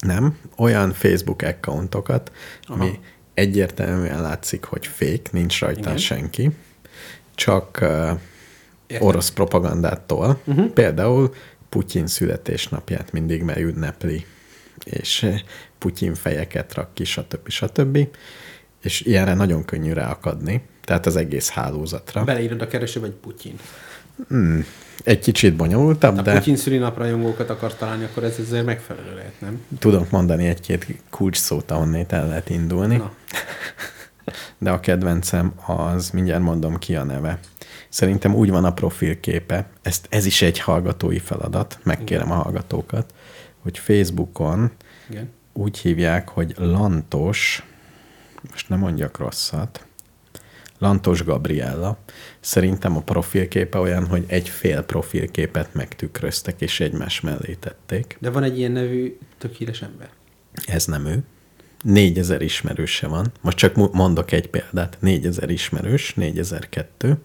Nem, 0.00 0.38
olyan 0.56 0.92
Facebook 0.92 1.42
accountokat, 1.42 2.32
ami 2.66 2.86
Aha. 2.86 2.98
egyértelműen 3.34 4.22
látszik, 4.22 4.64
hogy 4.64 4.86
fake, 4.86 5.30
nincs 5.30 5.60
rajta 5.60 5.80
Igen. 5.80 5.96
senki, 5.96 6.50
csak 7.34 7.78
uh, 7.82 7.88
Értem. 8.86 9.06
orosz 9.06 9.30
propagandától. 9.30 10.40
Uh-huh. 10.44 10.66
Például 10.66 11.34
Putyin 11.68 12.06
születésnapját 12.06 13.12
mindig 13.12 13.42
megünnepli, 13.42 14.26
és 14.84 15.22
eh, 15.22 15.40
Putyin 15.78 16.14
fejeket 16.14 16.74
rak 16.74 16.94
ki, 16.94 17.04
stb. 17.04 17.48
stb. 17.48 18.08
És 18.82 19.00
ilyenre 19.00 19.34
nagyon 19.34 19.64
könnyű 19.64 19.92
ráakadni, 19.92 20.62
tehát 20.84 21.06
az 21.06 21.16
egész 21.16 21.48
hálózatra. 21.48 22.24
Beleírod 22.24 22.60
a 22.60 22.66
keresőbe, 22.66 23.06
vagy 23.06 23.14
Putyin. 23.16 23.58
Egy 25.04 25.18
kicsit 25.18 25.56
bonyolultabb, 25.56 26.16
Ha 26.16 26.22
de 26.22 26.32
Putyin 26.32 26.56
szülinapra 26.56 27.32
akar 27.48 27.74
találni, 27.74 28.04
akkor 28.04 28.24
ez 28.24 28.38
azért 28.38 28.64
megfelelő 28.64 29.14
lehet, 29.14 29.40
nem? 29.40 29.64
tudok 29.78 30.10
mondani 30.10 30.46
egy-két 30.46 30.86
kulcs 31.10 31.36
szót, 31.36 31.70
ahonnét 31.70 32.12
el 32.12 32.28
lehet 32.28 32.50
indulni. 32.50 32.96
Na. 32.96 33.12
de 34.58 34.70
a 34.70 34.80
kedvencem 34.80 35.52
az, 35.66 36.10
mindjárt 36.10 36.42
mondom 36.42 36.78
ki 36.78 36.96
a 36.96 37.04
neve. 37.04 37.38
Szerintem 37.88 38.34
úgy 38.34 38.50
van 38.50 38.64
a 38.64 38.72
profilképe, 38.72 39.66
ezt, 39.82 40.06
ez 40.10 40.26
is 40.26 40.42
egy 40.42 40.58
hallgatói 40.58 41.18
feladat, 41.18 41.78
megkérem 41.82 42.30
a 42.30 42.34
hallgatókat, 42.34 43.14
hogy 43.64 43.78
Facebookon 43.78 44.70
Igen. 45.10 45.30
úgy 45.52 45.78
hívják, 45.78 46.28
hogy 46.28 46.54
Lantos, 46.56 47.66
most 48.50 48.68
nem 48.68 48.78
mondjak 48.78 49.18
rosszat, 49.18 49.86
Lantos 50.78 51.24
Gabriella. 51.24 51.98
Szerintem 52.40 52.96
a 52.96 53.00
profilképe 53.00 53.78
olyan, 53.78 54.06
hogy 54.06 54.24
egy 54.26 54.48
fél 54.48 54.82
profilképet 54.82 55.74
megtükröztek, 55.74 56.60
és 56.60 56.80
egymás 56.80 57.20
mellé 57.20 57.54
tették. 57.54 58.16
De 58.20 58.30
van 58.30 58.42
egy 58.42 58.58
ilyen 58.58 58.70
nevű 58.70 59.18
tök 59.38 59.54
híres 59.54 59.82
ember. 59.82 60.08
Ez 60.66 60.86
nem 60.86 61.06
ő. 61.06 61.22
4000 61.82 62.42
ismerőse 62.42 63.06
van. 63.06 63.32
Most 63.40 63.56
csak 63.56 63.92
mondok 63.92 64.32
egy 64.32 64.50
példát. 64.50 64.96
4000 65.00 65.50
ismerős, 65.50 66.14
4002. 66.14 67.18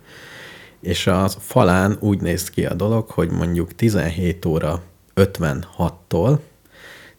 És 0.81 1.07
a 1.07 1.27
falán 1.27 1.97
úgy 1.99 2.21
néz 2.21 2.49
ki 2.49 2.65
a 2.65 2.73
dolog, 2.73 3.09
hogy 3.09 3.29
mondjuk 3.29 3.75
17 3.75 4.45
óra 4.45 4.83
56-tól 5.19 6.39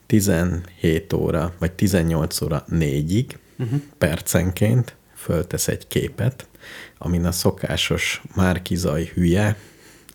17 0.07 1.13
óra, 1.13 1.55
vagy 1.59 1.73
18 1.73 2.41
óra 2.41 2.65
4-ig 2.71 3.27
uh-huh. 3.59 3.81
percenként 3.99 4.97
föltesz 5.15 5.69
egy 5.69 5.87
képet, 5.87 6.49
amin 6.99 7.25
a 7.25 7.33
szokásos 7.33 8.23
Márkizaj 8.35 9.11
hülye, 9.15 9.57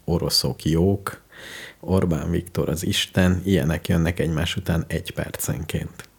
oroszok 0.03 0.63
jók, 0.63 1.23
Orbán 1.79 2.29
Viktor 2.29 2.69
az 2.69 2.85
Isten, 2.85 3.41
ilyenek 3.45 3.87
jönnek 3.87 4.19
egymás 4.19 4.55
után 4.55 4.83
egy 4.87 5.11
percenként. 5.11 6.09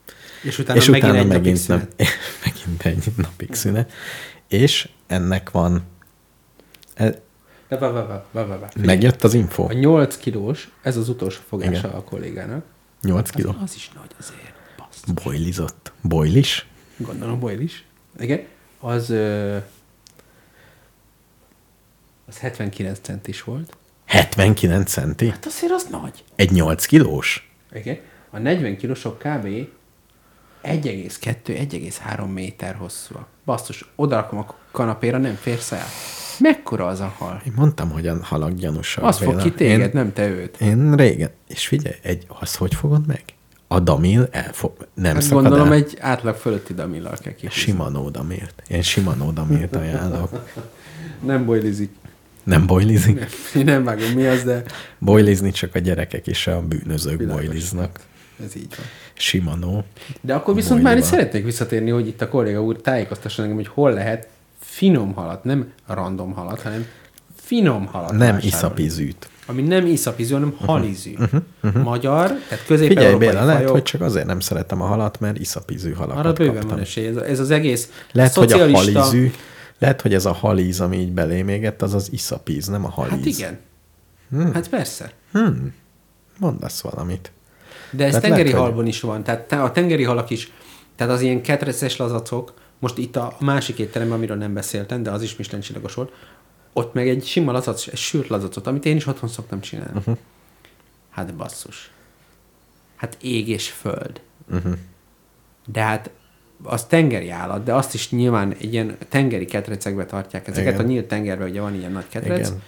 És 0.43 0.59
utána, 0.59 0.79
és 0.79 0.87
megint 0.87 1.13
utána 1.13 1.23
egy 1.23 1.43
megint, 1.43 1.69
napig 1.69 1.69
nap, 1.69 1.91
szünet. 1.97 2.19
megint 2.45 2.83
egy 2.85 3.13
napig 3.17 3.55
szünet. 3.55 3.93
És 4.49 4.89
ennek 5.07 5.51
van, 5.51 5.83
De 7.69 7.79
vá, 7.79 7.89
vá, 7.91 8.03
vá, 8.33 8.45
vá, 8.45 8.57
vá, 8.57 8.69
megjött 8.77 9.25
az 9.25 9.35
info, 9.35 9.63
A 9.65 9.73
8 9.73 10.17
kilós, 10.17 10.71
ez 10.83 10.97
az 10.97 11.09
utolsó 11.09 11.41
fogása 11.49 11.71
Igen. 11.71 11.91
a 11.91 12.03
kollégának. 12.03 12.65
8 13.03 13.29
Az, 13.29 13.35
kiló. 13.35 13.55
az 13.63 13.75
is 13.75 13.91
nagy 13.95 14.11
azért. 14.19 14.53
Bassz. 14.77 15.23
Bojlizott. 15.25 15.93
Bojlis? 16.03 16.67
Gondolom, 16.97 17.39
Boyle 17.41 17.63
is. 17.63 17.85
Igen. 18.19 18.41
Az, 18.81 19.11
ö, 19.11 19.57
az 22.29 22.39
79 22.39 22.99
centis 23.03 23.43
volt. 23.43 23.77
79 24.05 24.91
centi? 24.91 25.29
Hát 25.29 25.47
azért 25.47 25.73
az 25.73 25.87
nagy. 25.91 26.25
Egy 26.35 26.51
8 26.51 26.87
kilós? 26.87 27.51
Igen. 27.73 27.99
A 28.31 28.39
40 28.39 28.77
kilósok 28.77 29.19
kb. 29.19 29.47
1,2-1,3 30.63 32.33
méter 32.33 32.75
hosszúak. 32.75 33.27
Basszus, 33.45 33.85
odarakom 33.97 34.39
a 34.39 34.55
kanapéra, 34.71 35.19
nem 35.19 35.35
férsz 35.35 35.73
el. 35.73 35.85
Mekkora 36.41 36.87
az 36.87 37.01
a 37.01 37.15
hal? 37.19 37.43
Én 37.47 37.53
mondtam, 37.57 37.91
hogy 37.91 38.07
a 38.07 38.17
halak 38.23 38.53
gyanúsak. 38.53 39.05
Az 39.05 39.19
fog 39.19 39.43
ki 39.43 39.53
téged, 39.53 39.81
Én, 39.81 39.91
nem 39.93 40.13
te 40.13 40.29
őt. 40.29 40.61
én 40.61 40.95
régen, 40.95 41.31
és 41.49 41.67
figyelj, 41.67 41.95
egy, 42.03 42.27
az 42.41 42.55
hogy 42.57 42.75
fogod 42.75 43.07
meg? 43.07 43.23
A 43.69 43.81
damil 43.81 44.29
elfog, 44.31 44.73
nem 44.95 45.13
Hát 45.15 45.23
szakad 45.23 45.43
gondolom 45.43 45.67
el. 45.67 45.73
egy 45.73 45.97
átlag 46.01 46.35
fölötti 46.37 46.75
damillal 46.75 47.17
kell 47.23 47.33
kifűzni. 47.33 47.61
Shimano 47.61 48.11
damilt. 48.11 48.63
Én 48.69 48.83
Shimano 48.83 49.31
damilt 49.33 49.77
ajánlok. 49.77 50.31
Nem 51.25 51.45
bojlizik. 51.45 51.91
Nem 52.45 52.67
bojlizik? 52.67 53.19
Nem, 53.19 53.29
én 53.55 53.65
nem 53.65 53.85
vágom 53.85 54.11
mi 54.11 54.27
az, 54.27 54.43
de 54.43 54.63
Bojlizni 54.99 55.51
csak 55.51 55.75
a 55.75 55.79
gyerekek 55.79 56.27
és 56.27 56.47
a 56.47 56.63
bűnözők 56.63 57.19
Világos. 57.19 57.45
bojliznak. 57.45 58.01
ez 58.45 58.57
így 58.57 58.75
van. 58.77 58.87
Shimano. 59.15 59.83
De 60.21 60.35
akkor 60.35 60.55
viszont 60.55 60.83
már 60.83 60.97
itt 60.97 61.03
szeretnék 61.03 61.45
visszatérni, 61.45 61.91
hogy 61.91 62.07
itt 62.07 62.21
a 62.23 62.29
kolléga 62.29 62.63
úr 62.63 62.77
tájékoztasson 62.81 63.45
engem, 63.45 63.59
hogy 63.59 63.69
hol 63.75 63.93
lehet 63.93 64.29
finom 64.67 65.13
halat, 65.15 65.45
nem 65.45 65.73
random 65.87 66.33
halat, 66.33 66.63
hanem 66.63 66.87
finom 67.37 67.87
halat 67.87 68.09
Nem 68.11 68.19
vásárolni. 68.19 68.47
iszapizűt. 68.47 69.29
Ami 69.47 69.63
nem 69.63 69.87
iszapizű, 69.87 70.33
hanem 70.33 70.57
halizű. 70.65 71.13
Uh-huh, 71.19 71.41
uh-huh. 71.63 71.83
Magyar, 71.83 72.27
tehát 72.27 72.41
Figyelj, 72.65 72.67
közép-európai 72.67 73.29
Béla, 73.29 73.45
lehet, 73.45 73.69
hogy 73.69 73.83
csak 73.83 74.01
azért 74.01 74.27
nem 74.27 74.41
szeretem 74.41 74.83
a 74.83 74.85
halat, 74.87 75.21
mert 75.21 75.39
iszapizű 75.39 75.93
halakat 75.93 76.25
Arra 76.25 76.33
bőven 76.33 76.53
kaptam. 76.55 76.71
van 76.71 76.79
esély. 76.81 77.07
Ez, 77.07 77.17
ez 77.17 77.41
az 77.41 77.51
egész 77.51 77.91
Lehet, 78.13 78.35
hogy 78.35 78.45
a 78.47 78.49
szocialista... 78.51 79.01
halizű, 79.01 79.31
lehet, 79.79 80.01
hogy 80.01 80.15
ez 80.15 80.27
a 80.27 80.33
halíz, 80.33 80.81
ami 80.81 80.97
így 80.97 81.13
belém 81.13 81.49
égett, 81.49 81.83
az 81.83 81.95
az 81.95 82.09
iszapíz, 82.13 82.67
nem 82.67 82.85
a 82.85 82.91
halíz. 82.91 83.11
Hát 83.13 83.25
igen. 83.27 83.59
Hmm. 84.31 84.53
Hát 84.55 84.69
persze. 84.69 85.13
Mondasz 86.39 86.81
valamit. 86.81 87.33
De 87.91 88.05
ez 88.05 88.09
Tehát 88.09 88.23
tengeri 88.23 88.43
lehet, 88.43 88.59
hogy- 88.59 88.67
halban 88.69 88.87
is 88.87 89.01
van. 89.01 89.23
Tehát 89.25 89.41
te- 89.41 89.63
a 89.63 89.73
tengeri 89.73 90.03
halak 90.05 90.31
is, 90.31 90.53
tehát 90.97 91.13
az 91.13 91.21
ilyen 91.21 91.43
ketreces 91.43 91.97
lazacok, 91.97 92.55
most 92.79 92.99
itt 92.99 93.17
a 93.17 93.37
másik 93.41 93.79
étteremben, 93.79 94.17
amiről 94.17 94.37
nem 94.37 94.55
beszéltem, 94.55 95.03
de 95.03 95.11
az 95.11 95.23
is 95.23 95.37
Michelin 95.37 95.61
csillagos 95.61 95.95
volt, 95.95 96.13
ott 96.73 96.95
meg 96.95 97.09
egy 97.09 97.25
sima 97.25 97.53
lazac, 97.53 97.87
egy 97.87 97.97
sült 97.97 98.29
lazacot, 98.29 98.67
amit 98.67 98.85
én 98.85 98.97
is 98.97 99.07
otthon 99.07 99.29
szoktam 99.29 99.61
csinálni. 99.61 99.99
Uh-huh. 99.99 100.17
Hát 101.11 101.35
basszus. 101.35 101.91
Hát 102.97 103.17
ég 103.21 103.49
és 103.49 103.71
föld. 103.71 104.21
Uh-huh. 104.53 104.73
De 105.67 105.83
hát 105.83 106.11
az 106.63 106.85
tengeri 106.85 107.31
állat, 107.31 107.65
de 107.65 107.75
azt 107.75 107.95
is 107.95 108.11
nyilván 108.11 108.53
egy 108.53 108.73
ilyen 108.73 108.97
tengeri 109.09 109.45
ketrecekbe 109.45 110.07
tartják 110.07 110.49
ezeket. 110.49 110.73
Igen. 110.73 110.85
A 110.85 110.89
nyílt 110.89 111.07
tengerben 111.07 111.49
ugye 111.49 111.61
van 111.61 111.75
ilyen 111.75 111.93
nagy 111.93 112.09
ketrec. 112.09 112.49
Igen. 112.49 112.63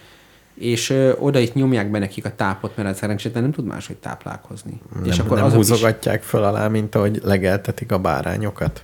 És 0.53 0.89
ö, 0.89 1.13
oda 1.17 1.39
itt 1.39 1.53
nyomják 1.53 1.91
be 1.91 1.99
nekik 1.99 2.25
a 2.25 2.35
tápot, 2.35 2.75
mert 2.77 2.89
ez 2.89 2.97
szerencsétlen 2.97 3.43
nem 3.43 3.51
tud 3.51 3.65
máshogy 3.65 3.95
táplálkozni. 3.95 4.81
Nem, 4.93 5.03
és 5.03 5.19
akkor 5.19 5.37
nem 5.37 5.45
azok 5.45 5.61
is, 5.61 5.69
húzogatják 5.69 6.23
föl 6.23 6.43
alá, 6.43 6.67
mint 6.67 6.95
ahogy 6.95 7.19
legeltetik 7.23 7.91
a 7.91 7.99
bárányokat. 7.99 8.83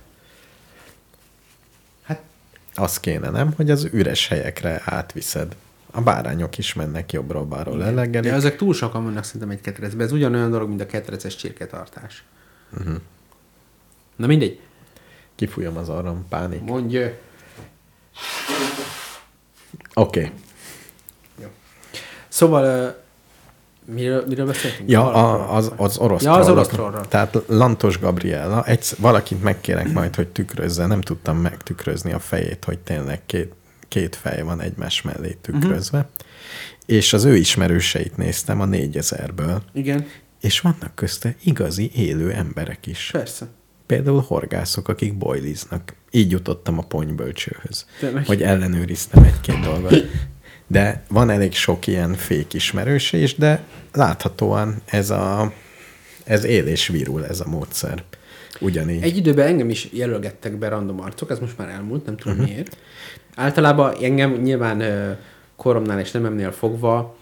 Az 2.76 3.00
kéne, 3.00 3.30
nem? 3.30 3.52
Hogy 3.56 3.70
az 3.70 3.88
üres 3.92 4.28
helyekre 4.28 4.82
átviszed. 4.84 5.56
A 5.90 6.00
bárányok 6.00 6.58
is 6.58 6.74
mennek 6.74 7.12
jobbról-balról 7.12 7.76
lelegelik. 7.76 8.30
De 8.30 8.36
ezek 8.36 8.56
túl 8.56 8.74
sokan 8.74 9.04
vannak 9.04 9.24
szerintem 9.24 9.50
egy 9.50 9.60
ketrecbe. 9.60 10.04
Ez 10.04 10.12
ugyanolyan 10.12 10.50
dolog, 10.50 10.68
mint 10.68 10.80
a 10.80 10.86
ketreces 10.86 11.36
csirketartás. 11.36 12.24
Uh-huh. 12.78 12.96
Na 14.16 14.26
mindegy. 14.26 14.60
Kifújom 15.34 15.76
az 15.76 15.88
arram, 15.88 16.26
pánik. 16.28 16.60
Oké. 16.60 16.70
Mondj. 16.70 16.98
Okay. 19.94 20.32
Szóval 22.28 22.64
ö, 22.64 22.88
Miről, 23.94 24.24
miről 24.28 24.46
beszéltünk? 24.46 24.90
Ja, 24.90 25.12
a, 25.12 25.54
az, 25.56 25.72
az 25.76 25.98
orosz 25.98 26.22
Ja, 26.22 26.32
az 26.32 26.48
orosz 26.48 26.68
trollról. 26.68 27.08
Tehát 27.08 27.38
Lantos 27.46 27.98
Gabriella, 27.98 28.64
egy, 28.64 28.86
valakit 28.98 29.42
megkérek 29.42 29.92
majd, 29.92 30.14
hogy 30.14 30.28
tükrözze, 30.28 30.86
nem 30.86 31.00
tudtam 31.00 31.36
megtükrözni 31.38 32.12
a 32.12 32.18
fejét, 32.18 32.64
hogy 32.64 32.78
tényleg 32.78 33.26
két, 33.26 33.52
két 33.88 34.16
fej 34.16 34.42
van 34.42 34.60
egymás 34.60 35.02
mellé 35.02 35.36
tükrözve. 35.40 35.98
Mhm. 35.98 36.06
Uh-huh. 36.08 36.96
És 36.98 37.12
az 37.12 37.24
ő 37.24 37.36
ismerőseit 37.36 38.16
néztem 38.16 38.60
a 38.60 38.64
négyezerből, 38.64 39.62
Igen, 39.72 40.06
és 40.40 40.60
vannak 40.60 40.94
közte 40.94 41.34
igazi 41.44 41.90
élő 41.94 42.32
emberek 42.32 42.86
is. 42.86 43.08
persze. 43.12 43.46
Például 43.86 44.24
horgászok, 44.26 44.88
akik 44.88 45.18
bojliznak. 45.18 45.94
Így 46.10 46.30
jutottam 46.30 46.78
a 46.78 46.82
ponybölcsőhöz, 46.82 47.86
hogy 48.26 48.42
ellenőriztem 48.42 49.22
egy-két 49.22 49.60
dolgot. 49.60 49.94
De 50.66 51.02
van 51.08 51.30
elég 51.30 51.54
sok 51.54 51.86
ilyen 51.86 52.14
fék 52.14 52.54
ismerőse 52.54 53.16
is, 53.16 53.34
de 53.34 53.62
láthatóan 53.92 54.82
ez 54.84 55.10
a 55.10 55.52
ez 56.24 56.44
él 56.44 56.66
és 56.66 56.86
virul 56.86 57.26
ez 57.26 57.40
a 57.40 57.48
módszer. 57.48 58.02
Ugyanígy. 58.60 59.02
Egy 59.02 59.16
időben 59.16 59.46
engem 59.46 59.70
is 59.70 59.88
jelölgettek 59.92 60.58
be 60.58 60.68
random 60.68 61.00
arcok, 61.00 61.30
ez 61.30 61.38
most 61.38 61.58
már 61.58 61.68
elmúlt, 61.68 62.06
nem 62.06 62.16
tudom 62.16 62.32
Mhm. 62.32 62.42
uh-huh. 62.42 62.56
miért. 62.56 62.76
Általában 63.34 63.94
engem 64.02 64.32
nyilván 64.32 64.82
koromnál 65.56 66.00
és 66.00 66.10
nememnél 66.10 66.52
fogva 66.52 67.16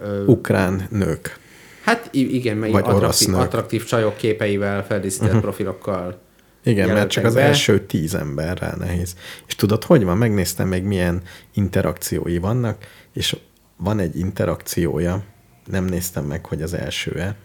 ö, 0.00 0.24
Ukrán 0.24 0.86
nők. 0.90 1.38
Hát 1.84 2.08
igen, 2.12 2.62
orosz 2.62 2.86
attraktív, 2.86 3.34
attraktív 3.34 3.84
csajok 3.84 4.16
képeivel, 4.16 4.84
feldíszített 4.84 5.26
uh-huh. 5.26 5.42
profilokkal. 5.42 6.20
Igen, 6.64 6.88
mert 6.88 7.10
csak 7.10 7.24
az 7.24 7.34
be. 7.34 7.40
első 7.40 7.86
tíz 7.86 8.14
emberrel 8.14 8.76
nehéz. 8.78 9.16
És 9.46 9.54
tudod, 9.54 9.84
hogy 9.84 10.04
van? 10.04 10.16
Megnéztem 10.16 10.68
még 10.68 10.82
milyen 10.82 11.22
interakciói 11.54 12.38
vannak, 12.38 12.86
és 13.12 13.36
van 13.76 13.98
egy 13.98 14.18
interakciója, 14.18 15.24
nem 15.70 15.84
néztem 15.84 16.24
meg, 16.24 16.46
hogy 16.46 16.62
az 16.62 16.74
első-e. 16.74 17.36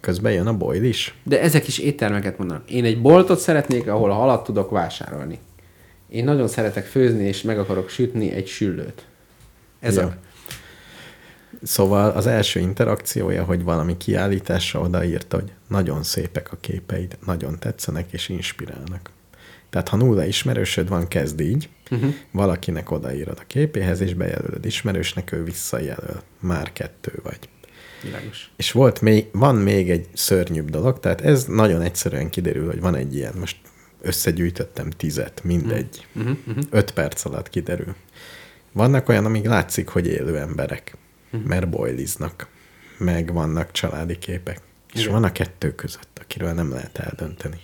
Közben 0.00 0.32
jön 0.32 0.46
a 0.46 0.56
boil 0.56 0.84
is. 0.84 1.14
De 1.22 1.40
ezek 1.40 1.66
is 1.66 1.78
éttermeket 1.78 2.38
mondanak. 2.38 2.70
Én 2.70 2.84
egy 2.84 3.00
boltot 3.00 3.38
szeretnék, 3.38 3.88
ahol 3.88 4.10
a 4.10 4.14
halat 4.14 4.44
tudok 4.44 4.70
vásárolni. 4.70 5.38
Én 6.08 6.24
nagyon 6.24 6.48
szeretek 6.48 6.84
főzni, 6.86 7.24
és 7.24 7.42
meg 7.42 7.58
akarok 7.58 7.88
sütni 7.88 8.32
egy 8.32 8.46
süllőt. 8.46 9.06
Ez 9.80 9.96
Ja. 9.96 10.02
a... 10.02 10.14
Szóval 11.62 12.10
az 12.10 12.26
első 12.26 12.60
interakciója, 12.60 13.44
hogy 13.44 13.62
valami 13.62 13.96
kiállításra 13.96 14.80
odaírta, 14.80 15.36
hogy 15.36 15.52
nagyon 15.68 16.02
szépek 16.02 16.52
a 16.52 16.56
képeid, 16.60 17.18
nagyon 17.26 17.58
tetszenek 17.58 18.12
és 18.12 18.28
inspirálnak. 18.28 19.10
Tehát 19.70 19.88
ha 19.88 19.96
nulla 19.96 20.24
ismerősöd 20.24 20.88
van, 20.88 21.08
kezd 21.08 21.40
így, 21.40 21.68
uh-huh. 21.90 22.14
valakinek 22.30 22.90
odaírod 22.90 23.38
a 23.40 23.46
képéhez, 23.46 24.00
és 24.00 24.14
bejelölöd 24.14 24.64
ismerősnek, 24.64 25.32
ő 25.32 25.44
visszajelöl. 25.44 26.22
Már 26.40 26.72
kettő 26.72 27.20
vagy. 27.22 27.38
Világos. 28.02 28.50
És 28.56 28.72
volt 28.72 29.00
még, 29.00 29.26
van 29.32 29.54
még 29.54 29.90
egy 29.90 30.06
szörnyűbb 30.12 30.70
dolog, 30.70 31.00
tehát 31.00 31.20
ez 31.20 31.44
nagyon 31.44 31.82
egyszerűen 31.82 32.30
kiderül, 32.30 32.66
hogy 32.66 32.80
van 32.80 32.94
egy 32.94 33.14
ilyen, 33.14 33.34
most 33.38 33.56
összegyűjtöttem 34.00 34.90
tizet, 34.90 35.44
mindegy. 35.44 36.06
Uh-huh, 36.14 36.36
uh-huh. 36.46 36.64
Öt 36.70 36.90
perc 36.90 37.24
alatt 37.24 37.48
kiderül. 37.48 37.94
Vannak 38.72 39.08
olyan, 39.08 39.24
amíg 39.24 39.46
látszik, 39.46 39.88
hogy 39.88 40.06
élő 40.06 40.38
emberek, 40.38 40.96
uh-huh. 41.32 41.48
mert 41.48 41.68
bojliznak, 41.68 42.48
meg 42.98 43.32
vannak 43.32 43.70
családi 43.70 44.18
képek. 44.18 44.60
És 44.94 45.00
Igen. 45.00 45.12
van 45.12 45.24
a 45.24 45.32
kettő 45.32 45.74
között, 45.74 46.18
akiről 46.22 46.52
nem 46.52 46.70
lehet 46.70 46.98
eldönteni, 46.98 47.60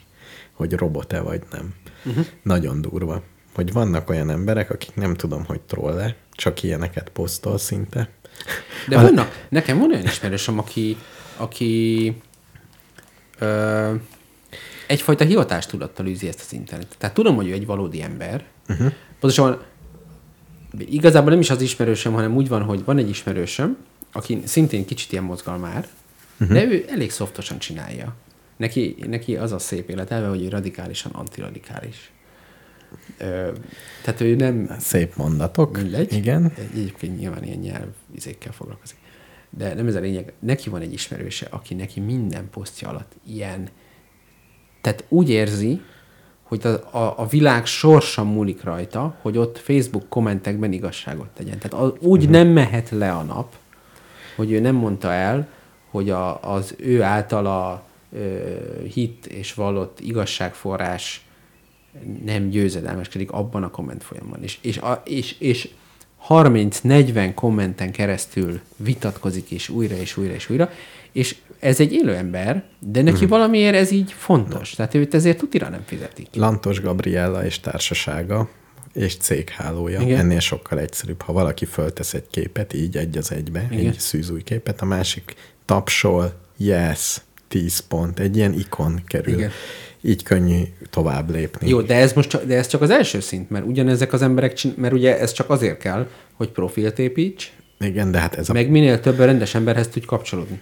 hogy 0.52 0.72
robot-e 0.72 1.20
vagy 1.20 1.42
nem. 1.50 1.74
Uh-huh. 2.04 2.26
Nagyon 2.42 2.80
durva. 2.80 3.22
Hogy 3.54 3.72
vannak 3.72 4.10
olyan 4.10 4.30
emberek, 4.30 4.70
akik 4.70 4.94
nem 4.94 5.14
tudom, 5.14 5.44
hogy 5.44 5.60
troll-e, 5.60 6.16
csak 6.32 6.62
ilyeneket 6.62 7.08
posztol 7.08 7.58
szinte. 7.58 8.08
De 8.88 9.00
vannak, 9.00 9.46
nekem 9.48 9.78
van 9.78 9.90
olyan 9.90 10.04
ismerősöm, 10.04 10.58
aki, 10.58 10.96
aki 11.36 12.16
ö, 13.38 13.94
egyfajta 14.86 15.24
hivatástudattal 15.24 16.06
űzi 16.06 16.28
ezt 16.28 16.40
az 16.40 16.52
internetet. 16.52 16.98
Tehát 16.98 17.14
tudom, 17.14 17.36
hogy 17.36 17.48
ő 17.48 17.52
egy 17.52 17.66
valódi 17.66 18.02
ember. 18.02 18.44
Uh-huh. 18.68 18.92
Pontosan 19.20 19.62
igazából 20.78 21.30
nem 21.30 21.40
is 21.40 21.50
az 21.50 21.60
ismerősöm, 21.60 22.12
hanem 22.12 22.36
úgy 22.36 22.48
van, 22.48 22.62
hogy 22.62 22.84
van 22.84 22.98
egy 22.98 23.08
ismerősöm, 23.08 23.76
aki 24.12 24.42
szintén 24.44 24.84
kicsit 24.84 25.12
ilyen 25.12 25.24
mozgalmár, 25.24 25.88
uh-huh. 26.40 26.56
de 26.56 26.64
ő 26.64 26.84
elég 26.88 27.10
szoftosan 27.10 27.58
csinálja. 27.58 28.14
Neki, 28.56 28.96
neki 29.06 29.36
az 29.36 29.52
a 29.52 29.58
szép 29.58 29.88
életelve, 29.88 30.28
hogy 30.28 30.42
ő 30.42 30.48
radikálisan 30.48 31.12
antiradikális. 31.12 32.12
Ö, 33.18 33.52
tehát 34.02 34.20
ő 34.20 34.34
nem... 34.34 34.76
Szép 34.78 35.16
mondatok. 35.16 35.76
Mindegy. 35.76 36.12
Igen. 36.12 36.52
Egyébként 36.72 37.18
nyilván 37.18 37.44
ilyen 37.44 37.58
nyelv 37.58 37.88
izékkel 38.14 38.52
foglalkozik. 38.52 38.96
De 39.50 39.74
nem 39.74 39.86
ez 39.86 39.94
a 39.94 40.00
lényeg. 40.00 40.32
Neki 40.38 40.70
van 40.70 40.80
egy 40.80 40.92
ismerőse, 40.92 41.46
aki 41.50 41.74
neki 41.74 42.00
minden 42.00 42.50
posztja 42.50 42.88
alatt 42.88 43.12
ilyen. 43.26 43.68
Tehát 44.80 45.04
úgy 45.08 45.30
érzi, 45.30 45.80
hogy 46.42 46.66
a, 46.66 46.96
a, 46.98 47.14
a 47.18 47.26
világ 47.26 47.66
sorsa 47.66 48.24
múlik 48.24 48.62
rajta, 48.62 49.16
hogy 49.22 49.38
ott 49.38 49.58
Facebook 49.58 50.08
kommentekben 50.08 50.72
igazságot 50.72 51.28
tegyen. 51.28 51.58
Tehát 51.58 51.84
a, 51.84 51.96
úgy 52.00 52.18
uh-huh. 52.18 52.32
nem 52.32 52.48
mehet 52.48 52.90
le 52.90 53.12
a 53.12 53.22
nap, 53.22 53.54
hogy 54.36 54.52
ő 54.52 54.60
nem 54.60 54.74
mondta 54.74 55.12
el, 55.12 55.48
hogy 55.94 56.10
a, 56.10 56.52
az 56.54 56.74
ő 56.78 57.02
általa 57.02 57.84
ö, 58.12 58.48
hit 58.92 59.26
és 59.26 59.54
vallott 59.54 60.00
igazságforrás 60.00 61.26
nem 62.24 62.48
győzedelmeskedik 62.48 63.30
abban 63.30 63.62
a 63.62 63.70
komment 63.70 64.04
folyamban. 64.04 64.42
És, 64.42 64.58
és, 64.60 64.78
a, 64.78 65.02
és, 65.04 65.36
és 65.38 65.68
30-40 66.28 67.32
kommenten 67.34 67.92
keresztül 67.92 68.60
vitatkozik, 68.76 69.50
és 69.50 69.68
újra, 69.68 69.96
és 69.96 70.16
újra, 70.16 70.34
és 70.34 70.50
újra, 70.50 70.70
és 71.12 71.36
ez 71.58 71.80
egy 71.80 71.92
élő 71.92 72.14
ember, 72.14 72.64
de 72.78 73.02
neki 73.02 73.14
uh-huh. 73.14 73.28
valamiért 73.28 73.74
ez 73.74 73.90
így 73.90 74.12
fontos. 74.12 74.70
Tehát 74.70 74.94
őt 74.94 75.14
ezért 75.14 75.38
tutira 75.38 75.68
nem 75.68 75.82
fizetik. 75.86 76.28
Lantos 76.32 76.80
Gabriella 76.80 77.44
és 77.44 77.60
társasága 77.60 78.48
és 78.94 79.16
céghálója. 79.16 80.00
Igen. 80.00 80.18
Ennél 80.18 80.40
sokkal 80.40 80.78
egyszerűbb. 80.78 81.22
Ha 81.22 81.32
valaki 81.32 81.64
föltesz 81.64 82.14
egy 82.14 82.26
képet, 82.30 82.72
így 82.72 82.96
egy 82.96 83.16
az 83.16 83.32
egybe. 83.32 83.68
Igen. 83.70 83.86
egy 83.86 83.98
szűzúj 83.98 84.42
képet, 84.42 84.80
a 84.80 84.84
másik 84.84 85.34
tapsol, 85.64 86.32
yes, 86.56 87.20
10 87.48 87.78
pont, 87.78 88.18
egy 88.18 88.36
ilyen 88.36 88.52
ikon 88.52 89.02
kerül. 89.06 89.34
Igen. 89.34 89.50
Így 90.02 90.22
könnyű 90.22 90.62
tovább 90.90 91.30
lépni. 91.30 91.68
Jó, 91.68 91.80
de 91.80 91.94
ez 91.94 92.12
most 92.12 92.28
csak, 92.28 92.44
de 92.44 92.56
ez 92.56 92.66
csak 92.66 92.80
az 92.80 92.90
első 92.90 93.20
szint, 93.20 93.50
mert 93.50 93.66
ugyanezek 93.66 94.12
az 94.12 94.22
emberek, 94.22 94.52
csin- 94.52 94.76
mert 94.76 94.92
ugye 94.92 95.18
ez 95.18 95.32
csak 95.32 95.50
azért 95.50 95.78
kell, 95.78 96.08
hogy 96.34 96.48
profilt 96.48 96.98
építs, 96.98 97.52
Igen, 97.80 98.10
de 98.10 98.18
hát 98.18 98.34
ez 98.34 98.48
a... 98.48 98.52
meg 98.52 98.70
minél 98.70 99.00
több 99.00 99.18
rendes 99.18 99.54
emberhez 99.54 99.88
tudj 99.88 100.06
kapcsolódni. 100.06 100.60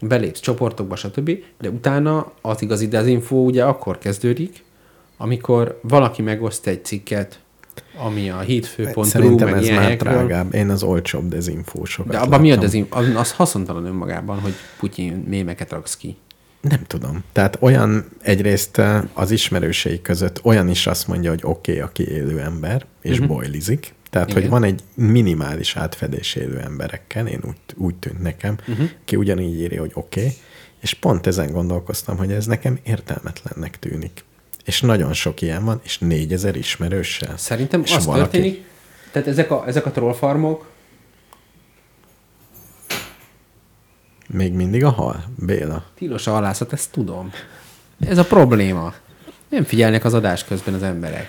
Belépsz 0.00 0.40
csoportokba, 0.40 0.96
stb. 0.96 1.30
De 1.60 1.68
utána 1.68 2.32
az 2.40 2.62
igazi 2.62 2.88
dezinfo 2.88 3.36
ugye 3.36 3.64
akkor 3.64 3.98
kezdődik, 3.98 4.64
amikor 5.16 5.80
valaki 5.82 6.22
megoszt 6.22 6.66
egy 6.66 6.84
cikket, 6.84 7.40
ami 7.96 8.30
a 8.30 8.38
hitfő.ru, 8.38 9.02
Szerintem 9.02 9.48
meg 9.48 9.62
ez 9.62 9.68
már 9.68 9.82
helyekről. 9.82 10.12
drágább. 10.12 10.54
Én 10.54 10.70
az 10.70 10.82
olcsóbb 10.82 11.28
dezinfósokat 11.28 12.12
De 12.12 12.18
abban 12.18 12.40
mi 12.40 12.52
a 12.52 12.56
dezinfo? 12.56 12.98
Az, 12.98 13.06
az 13.14 13.32
haszontalan 13.32 13.84
önmagában, 13.84 14.40
hogy 14.40 14.52
Putyin 14.78 15.24
mémeket 15.28 15.70
raksz 15.70 15.96
ki. 15.96 16.16
Nem 16.60 16.82
tudom. 16.86 17.24
Tehát 17.32 17.56
olyan 17.60 18.04
egyrészt 18.22 18.78
eh, 18.78 19.02
az 19.14 19.30
ismerősei 19.30 20.02
között 20.02 20.44
olyan 20.44 20.68
is 20.68 20.86
azt 20.86 21.08
mondja, 21.08 21.30
hogy 21.30 21.40
oké, 21.42 21.72
okay, 21.72 21.84
aki 21.84 22.08
élő 22.08 22.40
ember, 22.40 22.86
és 23.02 23.18
uh-huh. 23.18 23.26
bojlizik. 23.26 23.94
Tehát. 24.10 24.30
Igen. 24.30 24.40
hogy 24.40 24.50
van 24.50 24.64
egy 24.64 24.80
minimális 24.94 25.76
átfedés 25.76 26.34
élő 26.34 26.58
emberekkel, 26.58 27.26
én 27.26 27.40
úgy, 27.46 27.56
úgy 27.76 27.94
tűnt 27.94 28.22
nekem, 28.22 28.56
uh-huh. 28.68 28.88
ki 29.04 29.16
ugyanígy 29.16 29.60
írja, 29.60 29.80
hogy 29.80 29.90
oké, 29.94 30.20
okay, 30.20 30.32
és 30.80 30.94
pont 30.94 31.26
ezen 31.26 31.52
gondolkoztam, 31.52 32.16
hogy 32.16 32.32
ez 32.32 32.46
nekem 32.46 32.78
értelmetlennek 32.82 33.78
tűnik. 33.78 34.24
És 34.70 34.80
nagyon 34.80 35.12
sok 35.12 35.40
ilyen 35.40 35.64
van, 35.64 35.80
és 35.82 35.98
négyezer 35.98 36.56
ismerőssel. 36.56 37.36
Szerintem 37.36 37.82
és 37.82 37.94
az 37.94 38.04
történik, 38.04 38.64
tehát 39.12 39.28
ezek 39.28 39.50
a, 39.50 39.64
ezek 39.66 39.86
a 39.86 39.90
trollfarmok, 39.90 40.68
Még 44.26 44.52
mindig 44.52 44.84
a 44.84 44.90
hal, 44.90 45.24
Béla. 45.36 45.84
tilos 45.94 46.26
a 46.26 46.30
halászat, 46.30 46.72
ezt 46.72 46.90
tudom. 46.90 47.32
Ez 48.00 48.18
a 48.18 48.24
probléma. 48.24 48.94
Nem 49.48 49.64
figyelnek 49.64 50.04
az 50.04 50.14
adás 50.14 50.44
közben 50.44 50.74
az 50.74 50.82
emberek. 50.82 51.26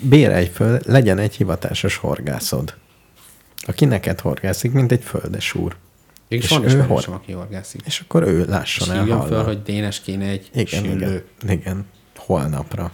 Bérelj 0.00 0.46
föl, 0.46 0.80
legyen 0.84 1.18
egy 1.18 1.34
hivatásos 1.34 1.96
horgászod, 1.96 2.74
aki 3.66 3.84
neked 3.84 4.20
horgászik, 4.20 4.72
mint 4.72 4.92
egy 4.92 5.02
földes 5.02 5.54
úr. 5.54 5.76
Mégis 6.30 6.44
És 6.44 6.50
van 6.50 6.62
ő 6.62 6.66
ismerősöm, 6.66 6.88
hol- 6.88 7.06
aki 7.08 7.32
horgászik. 7.32 7.80
És 7.86 8.00
akkor 8.00 8.22
ő 8.22 8.40
És 8.40 8.46
lásson 8.46 8.90
el 8.90 8.98
hívjam 9.00 9.26
föl, 9.26 9.44
hogy 9.44 9.62
Dénes 9.62 10.00
kéne 10.00 10.26
egy 10.28 10.48
Igen, 10.52 10.82
süllő. 10.84 11.24
igen, 11.42 11.58
igen. 11.58 11.86
Holnapra. 12.16 12.92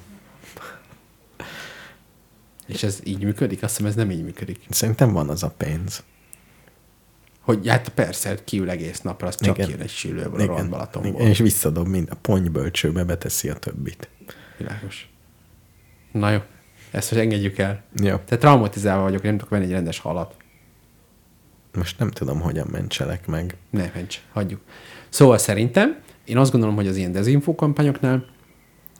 És 2.67 2.83
ez 2.83 3.01
így 3.05 3.23
működik? 3.23 3.63
Azt 3.63 3.77
hiszem, 3.77 3.91
ez 3.91 3.97
nem 3.97 4.11
így 4.11 4.25
működik. 4.25 4.61
Szerintem 4.71 5.13
van 5.13 5.29
az 5.29 5.43
a 5.43 5.51
pénz. 5.57 6.03
Hogy 7.41 7.69
hát 7.69 7.89
persze, 7.89 8.35
kiül 8.45 8.71
egész 8.71 9.01
napra, 9.01 9.27
az 9.27 9.37
csak 9.41 9.55
Igen. 9.57 9.67
kijön 9.69 9.83
egy 9.83 9.91
süllőből, 9.91 10.41
a 10.41 10.47
rohadt 10.47 10.69
Balatonból. 10.69 11.13
igen. 11.21 11.27
És 11.27 11.39
visszadob 11.39 11.87
mind 11.87 12.09
a 12.11 12.15
ponybölcsőbe, 12.15 13.05
beteszi 13.05 13.49
a 13.49 13.55
többit. 13.55 14.09
Világos. 14.59 15.11
Na 16.13 16.31
jó, 16.31 16.39
ezt 16.91 17.11
most 17.11 17.23
engedjük 17.23 17.59
el. 17.59 17.83
Jó. 17.95 18.17
Tehát 18.17 18.39
traumatizálva 18.39 19.03
vagyok, 19.03 19.23
nem 19.23 19.33
tudok 19.33 19.49
venni 19.51 19.65
egy 19.65 19.71
rendes 19.71 19.99
halat. 19.99 20.35
Most 21.77 21.99
nem 21.99 22.11
tudom, 22.11 22.41
hogyan 22.41 22.67
mentselek 22.73 23.27
meg. 23.27 23.57
Ne, 23.71 23.91
mencs, 23.95 24.21
hagyjuk. 24.33 24.61
Szóval 25.09 25.39
szerintem, 25.39 25.97
én 26.25 26.37
azt 26.39 26.53
gondolom, 26.53 26.75
hogy 26.75 26.87
az 26.87 26.97
ilyen 26.97 27.13
dezinfó 27.13 27.55
kampányoknál, 27.55 28.25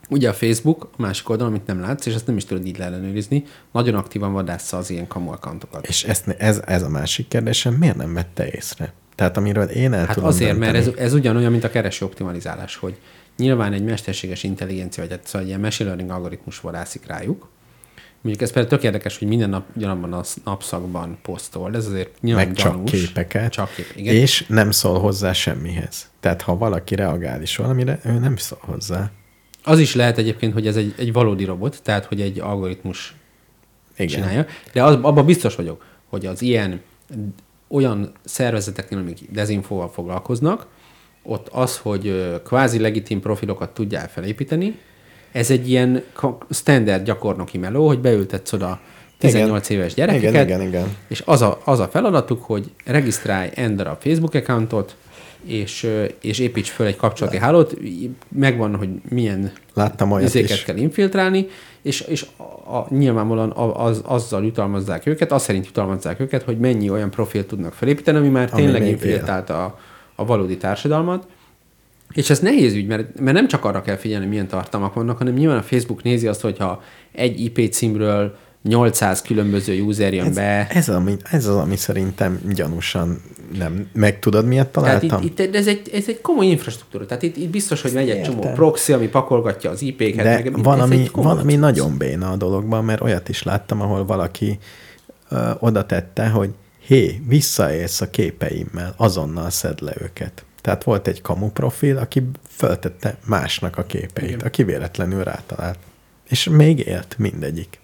ugye 0.09 0.29
a 0.29 0.33
Facebook, 0.33 0.89
a 0.97 1.01
másik 1.01 1.29
oldalon, 1.29 1.53
amit 1.53 1.67
nem 1.67 1.79
látsz, 1.79 2.05
és 2.05 2.13
ezt 2.13 2.27
nem 2.27 2.37
is 2.37 2.45
tudod 2.45 2.65
így 2.65 2.77
leellenőrizni, 2.77 3.43
nagyon 3.71 3.95
aktívan 3.95 4.33
vadásza 4.33 4.77
az 4.77 4.89
ilyen 4.89 5.07
kamu 5.07 5.31
accountokat. 5.31 5.87
És 5.87 6.03
ezt, 6.03 6.27
ez, 6.27 6.61
ez 6.65 6.83
a 6.83 6.89
másik 6.89 7.27
kérdésem, 7.27 7.73
miért 7.73 7.95
nem 7.95 8.13
vette 8.13 8.47
észre? 8.51 8.93
Tehát 9.15 9.37
amiről 9.37 9.63
én 9.63 9.93
el 9.93 10.05
Hát 10.05 10.13
tudom 10.13 10.29
azért, 10.29 10.57
mert 10.57 10.71
dönteni- 10.73 10.97
ez, 10.97 11.05
ez 11.05 11.13
ugyanolyan, 11.13 11.51
mint 11.51 11.63
a 11.63 11.69
kereső 11.69 12.05
optimalizálás, 12.05 12.75
hogy 12.75 12.97
nyilván 13.37 13.73
egy 13.73 13.83
mesterséges 13.83 14.43
intelligencia, 14.43 15.03
vagy 15.03 15.11
egy, 15.11 15.25
szóval 15.25 15.41
egy 15.41 15.47
ilyen 15.47 15.59
machine 15.59 15.87
learning 15.89 16.11
algoritmus 16.11 16.59
vadászik 16.59 17.05
rájuk. 17.05 17.49
Mondjuk 18.27 18.47
ez 18.47 18.53
például 18.55 18.75
tök 18.75 18.85
érdekes, 18.85 19.17
hogy 19.17 19.27
minden 19.27 19.49
nap 19.49 19.65
ugyanabban 19.75 20.13
a 20.13 20.23
napszakban 20.43 21.17
posztol, 21.21 21.75
ez 21.75 21.85
azért 21.85 22.21
nyilván 22.21 22.47
meg 22.47 22.55
csak 22.55 22.71
gyanús. 22.71 22.91
képeket, 22.91 23.51
Csak 23.51 23.73
kép, 23.75 23.91
igen. 23.95 24.15
és 24.15 24.45
nem 24.47 24.71
szól 24.71 24.99
hozzá 24.99 25.33
semmihez. 25.33 26.09
Tehát 26.19 26.41
ha 26.41 26.57
valaki 26.57 26.95
reagál 26.95 27.41
is 27.41 27.55
valamire, 27.55 27.99
ő 28.05 28.11
nem 28.11 28.35
szól 28.35 28.59
hozzá. 28.61 29.11
Az 29.63 29.79
is 29.79 29.95
lehet 29.95 30.17
egyébként, 30.17 30.53
hogy 30.53 30.67
ez 30.67 30.75
egy, 30.75 30.93
egy 30.97 31.13
valódi 31.13 31.43
robot, 31.43 31.79
tehát 31.83 32.05
hogy 32.05 32.21
egy 32.21 32.39
algoritmus 32.39 33.15
Igen. 33.93 34.07
csinálja. 34.07 34.45
De 34.73 34.83
az, 34.83 34.93
abban 35.01 35.25
biztos 35.25 35.55
vagyok, 35.55 35.85
hogy 36.09 36.25
az 36.25 36.41
ilyen 36.41 36.81
olyan 37.67 38.11
szervezeteknél, 38.25 38.99
amik 38.99 39.19
dezinfóval 39.31 39.89
foglalkoznak, 39.89 40.67
ott 41.23 41.47
az, 41.47 41.77
hogy 41.77 42.33
kvázi 42.43 42.79
legitim 42.79 43.19
profilokat 43.19 43.73
tudjál 43.73 44.09
felépíteni, 44.09 44.79
ez 45.31 45.51
egy 45.51 45.69
ilyen 45.69 46.03
standard 46.49 47.03
gyakornoki 47.05 47.57
meló, 47.57 47.87
hogy 47.87 47.99
beültetsz 47.99 48.53
oda 48.53 48.79
18 49.17 49.69
éves 49.69 49.93
gyerekeket, 49.93 50.29
Igen, 50.29 50.45
igen, 50.45 50.61
igen. 50.61 50.95
és 51.07 51.23
az 51.25 51.41
a, 51.41 51.61
az 51.63 51.79
a 51.79 51.87
feladatuk, 51.87 52.43
hogy 52.43 52.71
regisztrálj 52.85 53.49
n 53.67 53.75
darab 53.75 54.01
Facebook 54.01 54.33
accountot, 54.33 54.95
és, 55.43 55.89
és 56.21 56.39
építs 56.39 56.69
föl 56.69 56.85
egy 56.87 56.95
kapcsolati 56.95 57.37
hálót, 57.37 57.77
megvan, 58.29 58.75
hogy 58.75 58.89
milyen 59.09 59.51
Láttam 59.73 60.19
izéket 60.19 60.49
is. 60.49 60.63
kell 60.63 60.75
infiltrálni, 60.77 61.47
és, 61.81 62.01
és 62.01 62.25
a, 62.37 62.75
a, 62.77 62.87
nyilvánvalóan 62.89 63.49
a- 63.49 63.83
az, 63.85 64.01
azzal 64.05 64.43
jutalmazzák 64.45 65.05
őket, 65.05 65.31
az 65.31 65.41
szerint 65.43 65.65
jutalmazzák 65.65 66.19
őket, 66.19 66.43
hogy 66.43 66.57
mennyi 66.57 66.89
olyan 66.89 67.09
profilt 67.09 67.47
tudnak 67.47 67.73
felépíteni, 67.73 68.17
ami 68.17 68.29
már 68.29 68.49
Ami 68.51 68.61
tényleg 68.61 68.87
infiltrálta 68.87 69.63
a, 69.65 69.79
a 70.15 70.25
valódi 70.25 70.57
társadalmat. 70.57 71.27
És 72.13 72.29
ez 72.29 72.39
nehéz 72.39 72.73
ügy, 72.73 72.87
mert, 72.87 73.19
mert 73.19 73.35
nem 73.37 73.47
csak 73.47 73.65
arra 73.65 73.81
kell 73.81 73.95
figyelni, 73.95 74.25
milyen 74.25 74.47
tartalmak 74.47 74.93
vannak, 74.93 75.17
hanem 75.17 75.33
nyilván 75.33 75.57
a 75.57 75.61
Facebook 75.61 76.03
nézi 76.03 76.27
azt, 76.27 76.41
hogyha 76.41 76.81
egy 77.11 77.39
IP 77.39 77.73
címről 77.73 78.37
800 78.63 79.21
különböző 79.21 79.81
user 79.81 80.13
jön 80.13 80.25
Ez, 80.25 80.35
be. 80.35 80.67
ez, 80.69 80.89
ami, 80.89 81.15
ez 81.31 81.45
az, 81.45 81.55
ami 81.55 81.75
szerintem 81.75 82.39
gyanúsan 82.53 83.21
nem. 83.57 83.87
Meg 83.93 84.19
tudod, 84.19 84.45
miért 84.45 84.67
Tehát 84.67 84.99
találtam? 84.99 85.27
itt, 85.27 85.39
itt, 85.39 85.55
ez, 85.55 85.67
egy, 85.67 85.89
ez 85.93 86.03
egy 86.07 86.21
komoly 86.21 86.45
infrastruktúra. 86.45 87.05
Tehát 87.05 87.23
itt, 87.23 87.37
itt 87.37 87.49
biztos, 87.49 87.81
hogy 87.81 87.91
megy 87.93 88.09
egy 88.09 88.21
csomó 88.21 88.41
proxy, 88.41 88.93
ami 88.93 89.07
pakolgatja 89.07 89.69
az 89.69 89.81
IP-ket. 89.81 90.15
De 90.15 90.23
meg, 90.23 90.63
valami, 90.63 91.09
valami 91.13 91.51
cucc. 91.51 91.59
nagyon 91.59 91.97
béna 91.97 92.31
a 92.31 92.35
dologban, 92.35 92.85
mert 92.85 93.01
olyat 93.01 93.29
is 93.29 93.43
láttam, 93.43 93.81
ahol 93.81 94.05
valaki 94.05 94.57
ö, 95.29 95.49
oda 95.59 95.85
tette, 95.85 96.27
hogy 96.27 96.49
hé, 96.85 97.21
visszaélsz 97.27 98.01
a 98.01 98.09
képeimmel, 98.09 98.93
azonnal 98.97 99.49
szed 99.49 99.81
le 99.81 99.93
őket. 100.01 100.45
Tehát 100.67 100.83
volt 100.83 101.07
egy 101.07 101.21
kamu 101.21 101.49
profil, 101.49 101.97
aki 101.97 102.23
föltette 102.49 103.17
másnak 103.25 103.77
a 103.77 103.83
képeit, 103.83 104.29
Igen. 104.29 104.39
aki 104.39 104.63
véletlenül 104.63 105.23
rátalált. 105.23 105.79
És 106.29 106.49
még 106.49 106.79
élt 106.79 107.15
mindegyik. 107.17 107.79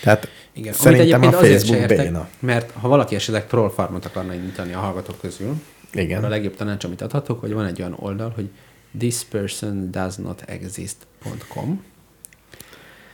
Tehát 0.00 0.28
Igen, 0.52 0.72
szerintem 0.72 1.22
a 1.22 1.32
Facebook 1.32 1.80
értek, 1.80 1.98
béna. 1.98 2.28
mert 2.38 2.70
ha 2.70 2.88
valaki 2.88 3.14
esetleg 3.14 3.46
troll 3.46 3.70
farmot 3.70 4.04
akarna 4.04 4.34
indítani 4.34 4.72
a 4.72 4.78
hallgatók 4.78 5.20
közül, 5.20 5.62
Igen. 5.92 6.24
a 6.24 6.28
legjobb 6.28 6.56
tanács, 6.56 6.84
amit 6.84 7.00
adhatok, 7.00 7.40
hogy 7.40 7.52
van 7.52 7.64
egy 7.64 7.80
olyan 7.80 7.96
oldal, 7.98 8.30
hogy 8.30 8.50
thispersondoesnotexist.com 8.98 11.84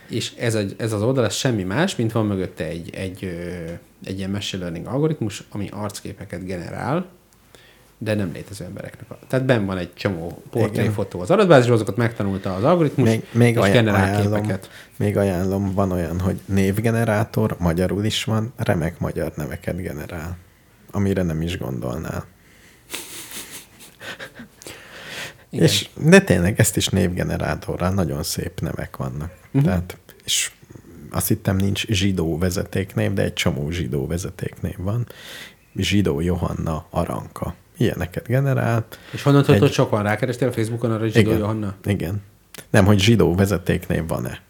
és 0.09 0.33
ez, 0.37 0.55
egy, 0.55 0.75
ez 0.77 0.91
az 0.91 1.01
oldal, 1.01 1.25
ez 1.25 1.35
semmi 1.35 1.63
más, 1.63 1.95
mint 1.95 2.11
van 2.11 2.25
mögötte 2.25 2.65
egy, 2.65 2.95
egy, 2.95 3.23
ö, 3.23 3.71
egy 4.03 4.17
ilyen 4.17 4.29
machine 4.29 4.61
learning 4.61 4.87
algoritmus, 4.87 5.43
ami 5.49 5.69
arcképeket 5.71 6.45
generál, 6.45 7.21
de 8.03 8.13
nem 8.13 8.31
létező 8.33 8.65
embereknek. 8.65 9.11
A, 9.11 9.17
tehát 9.27 9.45
benn 9.45 9.65
van 9.65 9.77
egy 9.77 9.93
csomó 9.93 10.43
portréfotó 10.49 11.19
az 11.19 11.31
adatbázisról, 11.31 11.75
azokat 11.75 11.95
megtanulta 11.95 12.55
az 12.55 12.63
algoritmus, 12.63 13.09
Még, 13.09 13.25
még 13.31 13.53
és 13.55 13.61
aj- 13.61 13.71
generál 13.71 14.03
ajánlom, 14.03 14.33
képeket. 14.33 14.69
még 14.97 15.17
ajánlom, 15.17 15.73
van 15.73 15.91
olyan, 15.91 16.19
hogy 16.19 16.39
névgenerátor, 16.45 17.55
magyarul 17.59 18.05
is 18.05 18.23
van, 18.23 18.53
remek 18.57 18.99
magyar 18.99 19.31
neveket 19.35 19.81
generál, 19.81 20.37
amire 20.91 21.23
nem 21.23 21.41
is 21.41 21.57
gondolnál. 21.57 22.25
Igen. 25.49 25.65
És, 25.65 25.89
de 25.95 26.21
tényleg 26.21 26.59
ezt 26.59 26.77
is 26.77 26.87
névgenerátorral 26.87 27.89
nagyon 27.89 28.23
szép 28.23 28.59
nevek 28.59 28.97
vannak. 28.97 29.31
Uh-huh. 29.45 29.63
Tehát, 29.63 29.97
és 30.23 30.51
azt 31.11 31.27
hittem 31.27 31.55
nincs 31.55 31.85
zsidó 31.87 32.37
vezetéknév, 32.37 33.13
de 33.13 33.21
egy 33.23 33.33
csomó 33.33 33.69
zsidó 33.69 34.07
vezetéknév 34.07 34.75
van. 34.77 35.07
Zsidó 35.75 36.21
Johanna 36.21 36.85
Aranka. 36.89 37.55
Ilyeneket 37.77 38.27
generál. 38.27 38.85
És 39.11 39.23
honnan 39.23 39.39
tudod, 39.41 39.55
Egy- 39.55 39.61
hogy 39.61 39.71
sokan 39.71 40.03
rákerestél 40.03 40.47
a 40.47 40.51
Facebookon 40.51 40.91
arra, 40.91 40.99
hogy 40.99 41.13
Zsidó 41.13 41.29
Igen. 41.29 41.39
Johanna? 41.41 41.75
Igen. 41.85 42.21
Nem, 42.69 42.85
hogy 42.85 42.99
zsidó 42.99 43.35
vezetéknév 43.35 44.07
van-e. 44.07 44.41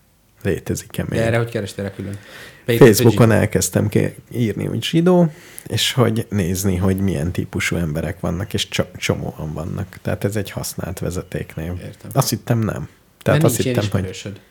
Létezik-e 0.44 1.06
még? 1.10 1.20
De 1.20 1.26
erre 1.26 1.38
hogy 1.38 1.50
kerestél 1.50 1.91
külön? 1.91 2.18
Beírtad, 2.66 2.88
Facebookon 2.88 3.32
elkezdtem 3.32 3.88
ki- 3.90 4.16
írni, 4.32 4.66
hogy 4.66 4.84
zsidó, 4.84 5.32
és 5.68 5.94
hogy 5.94 6.26
nézni, 6.30 6.76
hogy 6.76 6.98
milyen 6.98 7.32
típusú 7.32 7.76
emberek 7.76 8.20
vannak, 8.20 8.54
és 8.54 8.68
cso- 8.70 8.98
csomóan 8.98 9.54
vannak. 9.54 9.98
Tehát 10.02 10.24
ez 10.24 10.36
egy 10.36 10.50
használt 10.52 11.00
vezetéknév. 11.00 11.72
Értem. 11.82 12.12
Azt 12.14 12.30
hittem 12.30 12.60
nem. 12.60 12.90
Tehát 13.22 13.44
azt 13.44 13.54
nincs 13.58 13.66
ilyen 13.66 13.82
hittem, 13.82 14.02
hogy 14.04 14.41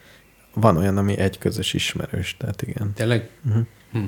van 0.55 0.77
olyan, 0.77 0.97
ami 0.97 1.19
egy 1.19 1.39
közös 1.39 1.74
ismerős, 1.74 2.36
tehát 2.39 2.62
igen. 2.62 2.93
Tényleg? 2.94 3.28
Uh-huh. 3.49 3.62
Hm. 3.93 3.99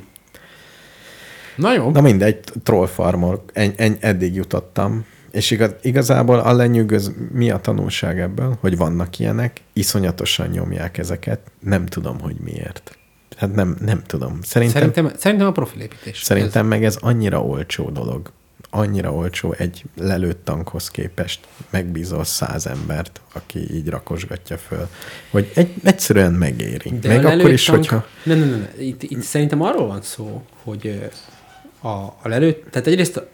Na 1.56 1.74
jó. 1.74 1.90
Na 1.90 2.00
mindegy, 2.00 2.38
troll 2.62 2.86
farmor, 2.86 3.42
en, 3.52 3.72
en, 3.76 3.96
eddig 4.00 4.34
jutottam, 4.34 5.04
és 5.30 5.50
igaz, 5.50 5.74
igazából 5.82 6.38
a 6.38 6.52
lenyűgöz, 6.52 7.12
mi 7.32 7.50
a 7.50 7.58
tanulság 7.58 8.20
ebből, 8.20 8.56
hogy 8.60 8.76
vannak 8.76 9.18
ilyenek, 9.18 9.60
iszonyatosan 9.72 10.48
nyomják 10.48 10.98
ezeket, 10.98 11.40
nem 11.60 11.86
tudom, 11.86 12.20
hogy 12.20 12.36
miért. 12.44 12.98
Hát 13.36 13.54
nem, 13.54 13.76
nem 13.80 14.02
tudom. 14.06 14.38
Szerintem, 14.42 14.80
Szerintem, 14.80 15.18
szerintem 15.18 15.46
a 15.46 15.52
profilépítés. 15.52 16.22
Szerintem 16.22 16.66
meg 16.66 16.84
ez 16.84 16.96
annyira 17.00 17.44
olcsó 17.44 17.90
dolog. 17.90 18.32
Annyira 18.70 19.12
olcsó 19.12 19.52
egy 19.58 19.84
lelőtt 19.96 20.44
tankhoz 20.44 20.90
képest 20.90 21.40
megbízol 21.70 22.24
száz 22.24 22.66
embert, 22.66 23.20
aki 23.32 23.74
így 23.74 23.88
rakosgatja 23.88 24.58
föl, 24.58 24.88
hogy 25.30 25.50
egy, 25.54 25.74
egyszerűen 25.84 26.32
megéri. 26.32 26.90
Ez, 26.92 26.98
de 27.00 27.08
Meg 27.08 27.24
a 27.24 27.30
akkor 27.30 27.50
is, 27.50 27.64
tank- 27.64 27.78
hogyha... 27.78 28.06
Nem, 28.22 28.38
nem, 28.38 28.48
nem. 28.48 28.68
Itt, 28.78 29.02
itt 29.02 29.22
szerintem 29.22 29.62
arról 29.62 29.86
van 29.86 30.02
szó, 30.02 30.42
hogy 30.62 31.10
a, 31.84 32.16
a 32.22 32.28
lelőtt... 32.28 32.70
Tehát 32.70 32.86
egyrészt 32.86 33.16
a, 33.16 33.26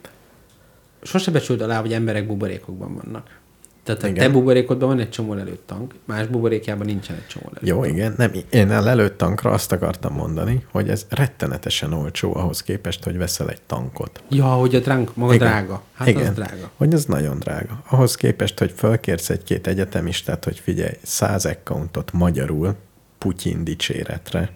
sose 1.02 1.30
becsüld 1.30 1.60
alá, 1.60 1.80
hogy 1.80 1.92
emberek 1.92 2.26
buborékokban 2.26 2.94
vannak. 2.94 3.38
Tehát 3.82 4.02
a 4.02 4.06
Igen. 4.06 4.26
te 4.26 4.32
buborékodban 4.32 4.88
van 4.88 4.98
egy 4.98 5.10
csomó 5.10 5.34
lelőtt 5.34 5.66
tank, 5.66 5.94
más 6.04 6.26
buborékjában 6.26 6.86
nincsen 6.86 7.16
egy 7.16 7.26
csomó 7.26 7.50
lelőtt 7.52 7.68
Jó, 7.68 7.84
igen. 7.84 8.14
Nem, 8.16 8.32
én 8.50 8.70
a 8.70 8.80
lelőtt 8.80 9.18
tankra 9.18 9.50
azt 9.50 9.72
akartam 9.72 10.14
mondani, 10.14 10.64
hogy 10.72 10.88
ez 10.88 11.06
rettenetesen 11.08 11.92
olcsó 11.92 12.36
ahhoz 12.36 12.62
képest, 12.62 13.04
hogy 13.04 13.16
veszel 13.16 13.48
egy 13.48 13.60
tankot. 13.66 14.22
Ja, 14.28 14.44
hogy 14.44 14.74
a 14.74 14.78
dránk, 14.80 15.16
maga 15.16 15.34
Igen. 15.34 15.48
drága. 15.48 15.82
Hát 15.94 16.08
Igen. 16.08 16.26
az 16.26 16.34
drága. 16.34 16.70
Hogy 16.76 16.92
ez 16.92 17.04
nagyon 17.04 17.38
drága. 17.38 17.82
Ahhoz 17.88 18.14
képest, 18.14 18.58
hogy 18.58 18.72
fölkérsz 18.76 19.30
egy-két 19.30 19.66
egyetemistát, 19.66 20.44
hogy 20.44 20.58
figyelj, 20.58 20.94
száz 21.02 21.44
accountot 21.44 22.12
magyarul, 22.12 22.74
Putyin 23.18 23.64
dicséretre 23.64 24.50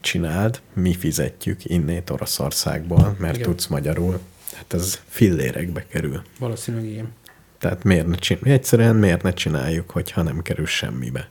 csináld, 0.00 0.60
mi 0.74 0.94
fizetjük 0.94 1.64
innét 1.64 2.10
Oroszországból, 2.10 3.16
mert 3.18 3.34
Igen. 3.34 3.48
Tudsz 3.48 3.66
magyarul. 3.66 4.20
Hát 4.54 4.72
ez 4.72 5.00
fillérekbe 5.06 5.86
kerül. 5.86 6.22
Valószínűleg 6.38 6.86
igen. 6.86 7.12
Tehát 7.58 7.84
miért 7.84 8.06
ne 8.06 8.16
csináljuk? 8.16 8.58
Egyszerűen 8.58 8.96
miért 8.96 9.22
ne 9.22 9.32
csináljuk, 9.32 9.90
hogyha 9.90 10.22
nem 10.22 10.42
kerül 10.42 10.66
semmibe. 10.66 11.28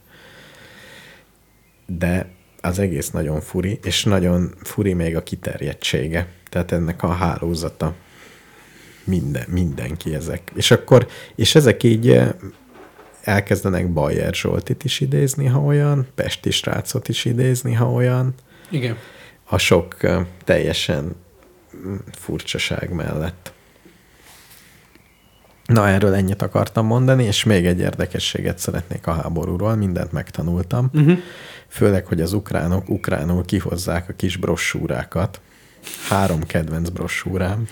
De 1.85 2.29
az 2.61 2.79
egész 2.79 3.09
nagyon 3.09 3.41
furi, 3.41 3.79
és 3.83 4.03
nagyon 4.03 4.53
furi 4.61 4.93
még 4.93 5.15
a 5.15 5.23
kiterjedtsége. 5.23 6.27
Tehát 6.49 6.71
ennek 6.71 7.03
a 7.03 7.07
hálózata. 7.07 7.95
Minden, 9.03 9.45
mindenki 9.47 10.13
ezek. 10.13 10.51
És 10.55 10.71
akkor, 10.71 11.07
és 11.35 11.55
ezek 11.55 11.83
így 11.83 12.09
eh, 12.09 12.29
elkezdenek 13.21 13.93
Bajer 13.93 14.33
Zsoltit 14.33 14.83
is 14.83 14.99
idézni, 14.99 15.45
ha 15.45 15.59
olyan, 15.59 16.07
Pesti 16.15 16.51
srácot 16.51 17.07
is 17.07 17.25
idézni, 17.25 17.73
ha 17.73 17.91
olyan, 17.91 18.33
Igen. 18.69 18.97
a 19.49 19.57
sok 19.57 19.95
teljesen 20.43 21.15
furcsaság 22.11 22.93
mellett. 22.93 23.53
Na, 25.65 25.87
erről 25.87 26.13
ennyit 26.13 26.41
akartam 26.41 26.85
mondani, 26.85 27.23
és 27.23 27.43
még 27.43 27.65
egy 27.65 27.79
érdekességet 27.79 28.59
szeretnék 28.59 29.07
a 29.07 29.13
háborúról, 29.13 29.75
mindent 29.75 30.11
megtanultam. 30.11 30.89
Uh-huh. 30.93 31.17
Főleg, 31.67 32.05
hogy 32.05 32.21
az 32.21 32.33
ukránok 32.33 32.89
ukránul 32.89 33.45
kihozzák 33.45 34.09
a 34.09 34.13
kis 34.15 34.37
brossúrákat, 34.37 35.41
három 36.09 36.43
kedvenc 36.43 36.89
brossúrám. 36.89 37.67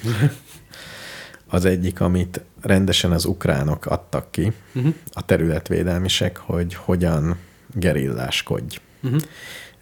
Az 1.50 1.66
egyik, 1.66 2.02
amit 2.02 2.42
rendesen 2.62 3.12
az 3.12 3.26
ukránok 3.26 3.86
adtak 3.86 4.32
ki, 4.32 4.52
uh-huh. 4.74 4.94
a 5.12 5.26
területvédelmisek, 5.26 6.38
hogy 6.38 6.74
hogyan 6.74 7.38
gerilláskodj. 7.74 8.78
Uh-huh. 9.02 9.22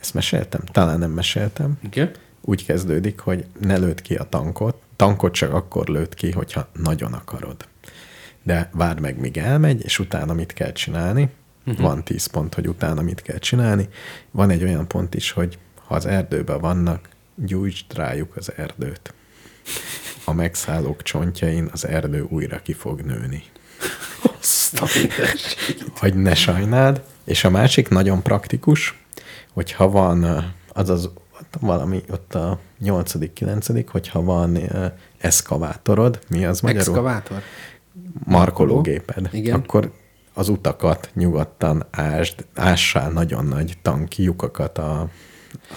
Ezt 0.05 0.13
meséltem? 0.13 0.61
Talán 0.71 0.99
nem 0.99 1.11
meséltem. 1.11 1.77
Igen. 1.83 2.11
Úgy 2.41 2.65
kezdődik, 2.65 3.19
hogy 3.19 3.45
ne 3.59 3.77
lőd 3.77 4.01
ki 4.01 4.15
a 4.15 4.23
tankot. 4.23 4.81
Tankot 4.95 5.33
csak 5.33 5.53
akkor 5.53 5.87
lőd 5.87 6.13
ki, 6.13 6.31
hogyha 6.31 6.67
nagyon 6.73 7.13
akarod. 7.13 7.67
De 8.43 8.69
várd 8.73 8.99
meg, 8.99 9.19
míg 9.19 9.37
elmegy, 9.37 9.83
és 9.83 9.99
utána 9.99 10.33
mit 10.33 10.53
kell 10.53 10.71
csinálni. 10.71 11.29
Uh-huh. 11.65 11.83
Van 11.83 12.03
10 12.03 12.25
pont, 12.25 12.53
hogy 12.53 12.67
utána 12.67 13.01
mit 13.01 13.21
kell 13.21 13.37
csinálni. 13.37 13.89
Van 14.31 14.49
egy 14.49 14.63
olyan 14.63 14.87
pont 14.87 15.15
is, 15.15 15.31
hogy 15.31 15.57
ha 15.85 15.95
az 15.95 16.05
erdőben 16.05 16.59
vannak, 16.59 17.09
gyújtsd 17.35 17.93
rájuk 17.93 18.35
az 18.35 18.51
erdőt. 18.55 19.13
A 20.23 20.33
megszállók 20.33 21.03
csontjain 21.03 21.69
az 21.71 21.87
erdő 21.87 22.25
újra 22.29 22.61
ki 22.61 22.73
fog 22.73 23.01
nőni. 23.01 23.43
Hogy 25.95 26.13
ne 26.13 26.35
sajnáld. 26.35 27.01
És 27.23 27.43
a 27.43 27.49
másik 27.49 27.87
nagyon 27.87 28.21
praktikus, 28.23 29.04
hogyha 29.55 29.89
van, 29.89 30.23
ö, 30.23 30.37
azaz 30.73 31.05
ott 31.39 31.57
valami, 31.59 32.03
ott 32.11 32.35
a 32.35 32.59
nyolcadik, 32.79 33.33
kilencedik, 33.33 33.89
hogyha 33.89 34.23
van 34.23 34.57
eszkavátorod, 35.17 36.19
mi 36.29 36.45
az 36.45 36.61
magyarul? 36.61 36.87
Exkavátor? 36.87 37.41
markológéped, 38.25 39.29
Igen. 39.31 39.55
akkor 39.55 39.91
az 40.33 40.49
utakat 40.49 41.09
nyugodtan 41.13 41.85
ásd, 41.91 42.45
ássál 42.55 43.11
nagyon 43.11 43.45
nagy 43.45 43.77
tanki 43.81 44.23
lyukakat 44.23 44.77
a, 44.77 45.09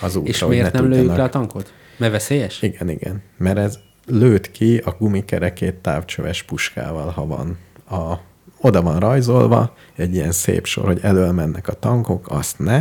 az 0.00 0.16
útra, 0.16 0.30
És 0.30 0.44
miért 0.44 0.72
ne 0.72 0.80
nem 0.80 0.88
lőjük 0.88 1.16
le 1.16 1.22
a 1.22 1.28
tankot? 1.28 1.72
Mert 1.96 2.12
veszélyes? 2.12 2.62
Igen, 2.62 2.88
igen. 2.88 3.22
Mert 3.36 3.59
ez 3.59 3.78
lőtt 4.06 4.50
ki 4.50 4.76
a 4.76 4.90
gumikerekét 4.98 5.74
távcsöves 5.74 6.42
puskával, 6.42 7.09
ha 7.09 7.26
van. 7.26 7.59
A, 7.90 8.14
oda 8.60 8.82
van 8.82 8.98
rajzolva 8.98 9.74
egy 9.96 10.14
ilyen 10.14 10.32
szép 10.32 10.66
sor, 10.66 10.84
hogy 10.84 10.98
elől 11.02 11.32
mennek 11.32 11.68
a 11.68 11.72
tankok, 11.72 12.30
azt 12.30 12.59
ne, 12.59 12.80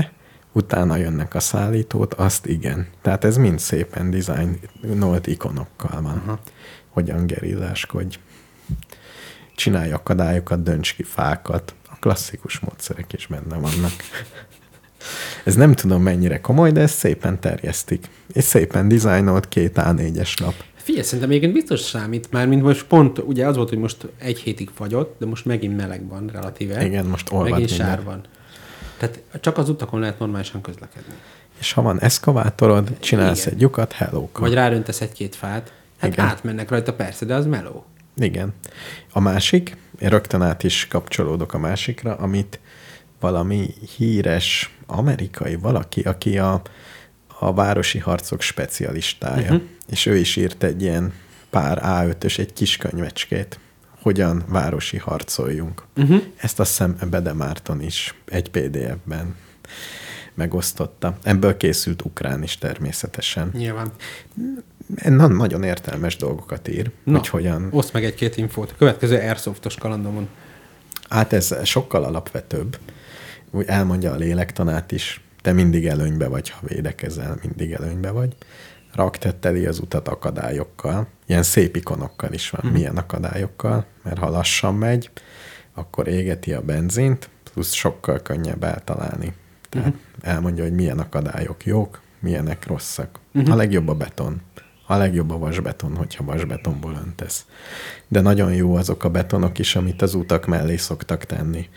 utána 0.58 0.96
jönnek 0.96 1.36
a 1.36 1.40
szállítót, 1.40 2.14
azt 2.14 2.46
igen. 2.46 2.88
Tehát 3.02 3.24
ez 3.24 3.38
mind 3.38 3.60
szépen 3.60 4.10
dizájnolt 4.10 5.28
ikonokkal 5.28 6.02
van. 6.02 6.22
Aha. 6.26 6.40
Hogyan 6.90 7.26
gerilláskodj. 7.26 8.18
Csinálj 9.56 9.92
akadályokat, 9.92 10.64
dönts 10.64 10.96
ki 10.96 11.04
fákat. 11.04 11.76
A 11.90 11.96
klasszikus 12.00 12.60
módszerek 12.60 13.14
is 13.14 13.28
benne 13.28 13.56
vannak. 13.56 13.92
Ez 15.44 15.56
nem 15.56 15.74
tudom 15.74 16.02
mennyire 16.02 16.42
komoly, 16.42 16.72
de 16.72 16.82
ezt 16.82 16.98
szépen 16.98 17.40
terjesztik. 17.40 18.10
És 18.34 18.44
szépen 18.44 18.88
dizájnolt 18.88 19.48
két 19.48 19.74
A4-es 19.76 20.42
lap. 20.42 20.54
Figyelj, 20.76 21.06
szerintem 21.06 21.30
egyébként 21.30 21.54
biztos 21.54 21.80
számít, 21.80 22.32
már 22.32 22.48
mint 22.48 22.62
most 22.62 22.84
pont, 22.84 23.20
ugye 23.20 23.48
az 23.48 23.56
volt, 23.56 23.70
hogy 23.70 23.78
most 23.78 24.08
egy 24.18 24.40
hétig 24.40 24.70
fagyott, 24.74 25.16
de 25.20 25.26
most 25.26 25.46
megint 25.46 25.78
meleg 25.78 26.08
van 26.08 26.30
relatíve. 26.34 26.86
Igen, 26.86 27.06
most 27.06 27.32
olvad 27.32 27.50
Megint 27.50 27.70
minden. 27.70 27.88
sár 27.88 28.04
van. 28.04 28.22
Tehát 28.98 29.22
csak 29.42 29.58
az 29.58 29.70
utakon 29.70 30.00
lehet 30.00 30.20
normálisan 30.20 30.62
közlekedni. 30.62 31.14
És 31.60 31.74
ha 31.74 31.82
van 31.82 32.02
eszkavátorod, 32.02 33.00
csinálsz 33.00 33.42
Igen. 33.42 33.54
egy 33.54 33.62
lyukat, 33.62 33.92
hello 33.92 34.28
Vagy 34.34 34.54
ráröntesz 34.54 35.02
egy-két 35.02 35.36
fát. 35.36 35.74
Hát 35.98 36.12
Igen. 36.12 36.26
átmennek 36.26 36.70
rajta 36.70 36.94
persze, 36.94 37.26
de 37.26 37.36
az 37.36 37.46
meló. 37.46 37.86
Igen. 38.16 38.54
A 39.12 39.20
másik, 39.20 39.78
én 40.00 40.10
rögtön 40.10 40.42
át 40.42 40.64
is 40.64 40.88
kapcsolódok 40.88 41.54
a 41.54 41.58
másikra, 41.58 42.16
amit 42.16 42.60
valami 43.20 43.74
híres 43.98 44.78
amerikai 44.86 45.56
valaki, 45.56 46.02
aki 46.02 46.38
a, 46.38 46.62
a 47.40 47.54
városi 47.54 47.98
harcok 47.98 48.42
specialistája, 48.42 49.54
uh-huh. 49.54 49.62
és 49.90 50.06
ő 50.06 50.16
is 50.16 50.36
írt 50.36 50.64
egy 50.64 50.82
ilyen 50.82 51.14
pár 51.50 51.82
A5-ös, 51.84 52.40
egy 52.40 52.54
kis 52.54 52.78
könyvecskét, 52.78 53.60
hogyan 54.08 54.44
városi 54.48 54.98
harcoljunk. 54.98 55.84
Uh-huh. 55.98 56.22
Ezt 56.36 56.60
azt 56.60 56.70
hiszem 56.70 56.98
Bede 57.10 57.34
Márton 57.34 57.82
is 57.82 58.16
egy 58.26 58.50
PDF-ben 58.50 59.36
megosztotta. 60.34 61.18
Ebből 61.24 61.58
készült 61.58 62.02
ukrán 62.02 62.44
is 62.44 62.58
természetesen. 62.58 63.52
Nyilván. 63.54 63.92
Na, 65.04 65.28
nagyon 65.28 65.64
értelmes 65.64 66.16
dolgokat 66.16 66.68
ír, 66.68 66.92
Na, 67.04 67.18
hogy 67.18 67.28
hogyan 67.28 67.68
Oszd 67.72 67.94
meg 67.94 68.04
egy-két 68.04 68.38
infót. 68.38 68.76
Következő 68.78 69.16
Airsoftos 69.16 69.76
kalandomon. 69.76 70.28
Hát 71.10 71.34
ez 71.34 71.56
sokkal 71.64 72.04
alapvetőbb. 72.04 72.78
Úgy 73.52 73.66
elmondja 73.66 74.12
a 74.12 74.16
lélektanát 74.16 74.92
is, 74.92 75.22
te 75.42 75.52
mindig 75.52 75.88
előnybe 75.88 76.28
vagy, 76.28 76.50
ha 76.50 76.60
védekezel, 76.68 77.40
mindig 77.42 77.72
előnybe 77.72 78.12
vagy. 78.12 78.36
Raktetteli 78.94 79.66
az 79.66 79.80
utat 79.80 80.08
akadályokkal. 80.08 81.08
Ilyen 81.28 81.44
szép 81.44 81.76
ikonokkal 81.76 82.34
is 82.34 82.50
van. 82.50 82.72
Milyen 82.72 82.98
akadályokkal? 82.98 83.86
Mert 84.04 84.18
ha 84.18 84.30
lassan 84.30 84.76
megy, 84.76 85.10
akkor 85.74 86.08
égeti 86.08 86.54
a 86.54 86.62
benzint, 86.62 87.30
plusz 87.54 87.74
sokkal 87.74 88.22
könnyebb 88.22 88.64
eltalálni. 88.64 89.34
Tehát 89.70 89.94
elmondja, 90.22 90.64
hogy 90.64 90.74
milyen 90.74 91.00
akadályok 91.00 91.66
jók, 91.66 92.02
milyenek 92.20 92.68
rosszak. 92.68 93.20
A 93.50 93.56
legjobb 93.56 93.88
a 93.88 93.94
beton. 93.94 94.42
A 94.86 94.96
legjobb 94.96 95.32
a 95.32 95.38
vasbeton, 95.38 95.96
hogyha 95.96 96.24
vasbetonból 96.24 97.00
öntesz. 97.06 97.46
De 98.08 98.22
nagyon 98.22 98.54
jó 98.54 98.76
azok 98.76 99.04
a 99.04 99.10
betonok 99.10 99.60
is, 99.60 99.76
amit 99.76 100.02
az 100.02 100.14
utak 100.14 100.46
mellé 100.46 100.78
szoktak 100.78 101.24
tenni. 101.24 101.70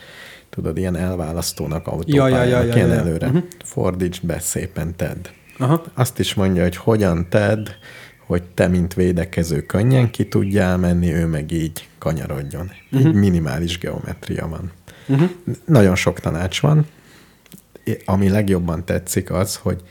Tudod, 0.50 0.78
ilyen 0.78 0.96
elválasztónak 0.96 1.86
autópályának, 1.86 2.48
ja, 2.48 2.58
ja, 2.58 2.62
ja, 2.62 2.74
ilyen 2.74 2.88
ja. 2.88 2.94
előre. 2.94 3.26
Uh-huh. 3.26 3.42
Fordítsd 3.64 4.26
be, 4.26 4.38
szépen 4.38 4.96
tedd. 4.96 5.26
Aha. 5.58 5.82
Azt 5.94 6.18
is 6.18 6.34
mondja, 6.34 6.62
hogy 6.62 6.76
hogyan 6.76 7.28
tedd, 7.28 7.68
hogy 8.30 8.42
te, 8.42 8.68
mint 8.68 8.94
védekező 8.94 9.62
könnyen 9.62 10.10
ki 10.10 10.28
tudjál 10.28 10.76
menni, 10.76 11.12
ő 11.12 11.26
meg 11.26 11.50
így 11.50 11.88
kanyarodjon. 11.98 12.70
Uh-huh. 12.92 13.08
Így 13.08 13.14
minimális 13.14 13.78
geometria 13.78 14.48
van. 14.48 14.72
Uh-huh. 15.06 15.30
Nagyon 15.64 15.94
sok 15.96 16.20
tanács 16.20 16.60
van. 16.60 16.86
Ami 18.04 18.28
legjobban 18.28 18.84
tetszik 18.84 19.30
az, 19.30 19.56
hogy 19.56 19.82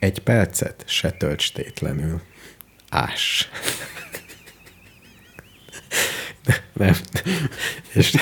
egy 0.00 0.18
percet 0.18 0.84
se 0.86 1.10
tölts 1.10 1.52
tétlenül. 1.52 2.20
Ás. 2.88 3.50
Nem. 6.72 6.94
És 7.92 8.16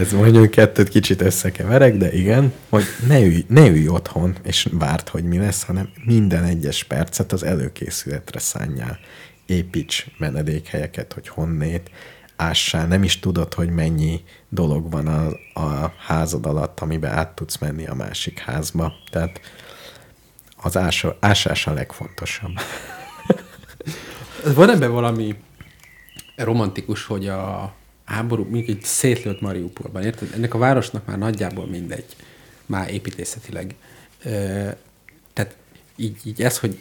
ez 0.00 0.12
mondjuk 0.12 0.50
kettőt 0.50 0.88
kicsit 0.88 1.20
összekeverek, 1.20 1.96
de 1.96 2.12
igen, 2.12 2.52
hogy 2.68 2.84
ne 3.06 3.20
ülj, 3.20 3.44
ne 3.48 3.66
ülj 3.66 3.88
otthon, 3.88 4.36
és 4.42 4.68
várd, 4.72 5.08
hogy 5.08 5.24
mi 5.24 5.38
lesz, 5.38 5.62
hanem 5.62 5.88
minden 6.04 6.44
egyes 6.44 6.84
percet 6.84 7.32
az 7.32 7.42
előkészületre 7.42 8.38
szánjál. 8.38 8.98
Építs 9.46 10.06
menedékhelyeket, 10.18 11.12
hogy 11.12 11.28
honnét, 11.28 11.90
ássál, 12.36 12.86
nem 12.86 13.02
is 13.02 13.18
tudod, 13.18 13.54
hogy 13.54 13.70
mennyi 13.70 14.20
dolog 14.48 14.90
van 14.90 15.06
a, 15.06 15.26
a 15.60 15.92
házad 16.06 16.46
alatt, 16.46 16.80
amiben 16.80 17.12
át 17.12 17.34
tudsz 17.34 17.58
menni 17.58 17.86
a 17.86 17.94
másik 17.94 18.38
házba. 18.38 18.92
Tehát 19.10 19.40
az 20.56 20.76
ásó, 20.76 21.12
ásás 21.20 21.66
a 21.66 21.72
legfontosabb. 21.72 22.52
Van 24.54 24.70
ebben 24.70 24.92
valami 24.92 25.36
romantikus, 26.36 27.04
hogy 27.04 27.28
a 27.28 27.74
háború, 28.10 28.42
mondjuk 28.42 28.68
egy 28.68 28.82
szétlőtt 28.82 29.40
Mariupolban, 29.40 30.02
érted? 30.02 30.28
Ennek 30.34 30.54
a 30.54 30.58
városnak 30.58 31.06
már 31.06 31.18
nagyjából 31.18 31.66
mindegy, 31.66 32.04
már 32.66 32.90
építészetileg. 32.92 33.74
Ö, 34.24 34.30
tehát 35.32 35.56
így, 35.96 36.16
így 36.24 36.42
ez, 36.42 36.58
hogy 36.58 36.78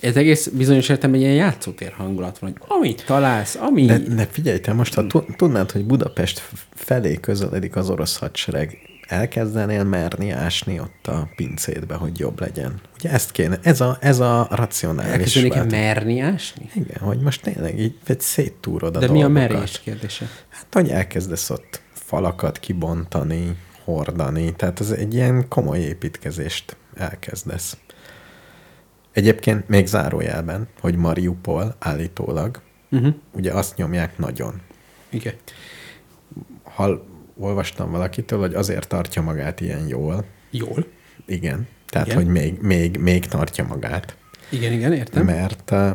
ez 0.00 0.16
egész 0.16 0.46
bizonyos 0.46 0.88
értelemben 0.88 1.20
egy 1.20 1.26
ilyen 1.26 1.38
játszótér 1.44 1.92
hangulat 1.92 2.38
van, 2.38 2.50
hogy 2.50 2.76
amit 2.78 3.04
találsz, 3.06 3.54
ami... 3.54 3.84
De, 3.84 3.98
de 3.98 4.26
figyelj, 4.30 4.60
te 4.60 4.72
most, 4.72 4.94
ha 4.94 5.06
tu- 5.06 5.36
tudnád, 5.36 5.70
hogy 5.70 5.84
Budapest 5.84 6.42
felé 6.74 7.14
közeledik 7.20 7.76
az 7.76 7.90
orosz 7.90 8.16
hadsereg, 8.16 8.78
elkezdenél 9.08 9.84
merni 9.84 10.30
ásni 10.30 10.80
ott 10.80 11.06
a 11.06 11.28
pincétbe, 11.36 11.94
hogy 11.94 12.18
jobb 12.18 12.40
legyen. 12.40 12.80
Ugye 12.98 13.10
ezt 13.10 13.30
kéne, 13.30 13.58
ez 13.62 13.80
a, 13.80 13.98
ez 14.00 14.20
a 14.20 14.48
racionális 14.50 15.12
Elkezdenék 15.36 15.70
merni 15.70 16.20
ásni? 16.20 16.70
Igen, 16.74 16.98
hogy 17.00 17.18
most 17.18 17.42
tényleg 17.42 17.80
így 17.80 17.94
egy 18.06 18.20
széttúrod 18.20 18.96
a 18.96 18.98
De 18.98 19.10
mi 19.10 19.22
a 19.22 19.28
dolgokat. 19.28 19.48
merés 19.50 19.80
kérdése? 19.80 20.28
Hát, 20.70 20.82
hogy 20.82 20.90
elkezdesz 20.90 21.50
ott 21.50 21.80
falakat 21.92 22.58
kibontani, 22.58 23.56
hordani, 23.84 24.54
tehát 24.54 24.80
ez 24.80 24.90
egy 24.90 25.14
ilyen 25.14 25.48
komoly 25.48 25.78
építkezést 25.78 26.76
elkezdesz. 26.94 27.76
Egyébként 29.12 29.68
még 29.68 29.86
zárójelben, 29.86 30.68
hogy 30.80 30.96
Mariupol 30.96 31.76
állítólag, 31.78 32.60
uh-huh. 32.90 33.14
ugye 33.32 33.52
azt 33.52 33.76
nyomják 33.76 34.18
nagyon. 34.18 34.60
Igen. 35.08 35.34
Hal, 36.62 37.04
olvastam 37.36 37.90
valakitől, 37.90 38.38
hogy 38.38 38.54
azért 38.54 38.88
tartja 38.88 39.22
magát 39.22 39.60
ilyen 39.60 39.86
jól. 39.86 40.24
Jól. 40.50 40.86
Igen. 41.26 41.66
Tehát, 41.86 42.06
Igen. 42.06 42.18
hogy 42.18 42.28
még, 42.28 42.58
még, 42.60 42.96
még 42.96 43.26
tartja 43.26 43.64
magát. 43.64 44.16
Igen, 44.48 44.72
igen, 44.72 44.92
értem. 44.92 45.24
Mert 45.24 45.70
uh, 45.70 45.90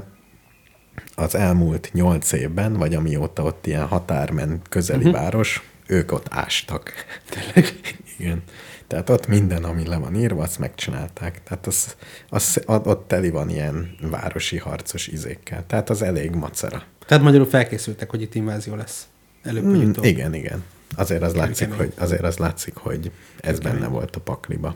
az 1.15 1.35
elmúlt 1.35 1.89
nyolc 1.93 2.31
évben, 2.31 2.73
vagy 2.73 2.95
amióta 2.95 3.43
ott 3.43 3.67
ilyen 3.67 3.85
határmen 3.85 4.61
közeli 4.69 5.05
uh-huh. 5.05 5.21
város, 5.21 5.63
ők 5.87 6.11
ott 6.11 6.27
ástak. 6.29 6.93
Tényleg? 7.29 7.73
Igen. 8.17 8.43
Tehát 8.87 9.09
ott 9.09 9.27
minden, 9.27 9.63
ami 9.63 9.87
le 9.87 9.97
van 9.97 10.15
írva, 10.15 10.43
azt 10.43 10.59
megcsinálták. 10.59 11.43
Tehát 11.43 11.67
az, 11.67 11.95
az, 12.29 12.61
ott 12.65 13.07
teli 13.07 13.29
van 13.29 13.49
ilyen 13.49 13.95
városi 14.01 14.57
harcos 14.57 15.07
izékkel. 15.07 15.63
Tehát 15.67 15.89
az 15.89 16.01
elég 16.01 16.31
macera. 16.31 16.83
Tehát 17.05 17.23
magyarul 17.23 17.47
felkészültek, 17.47 18.09
hogy 18.09 18.21
itt 18.21 18.35
invázió 18.35 18.75
lesz. 18.75 19.07
Előbb 19.43 19.63
Mm, 19.63 19.89
utóbb. 19.89 20.03
igen, 20.03 20.33
igen. 20.33 20.63
Azért 20.95 21.21
az, 21.21 21.33
látszik, 21.33 21.71
hogy, 21.71 21.93
azért 21.97 22.23
az 22.23 22.37
látszik, 22.37 22.75
hogy 22.75 23.11
ez 23.39 23.59
benne 23.59 23.87
volt 23.87 24.15
a 24.15 24.19
pakliba. 24.19 24.75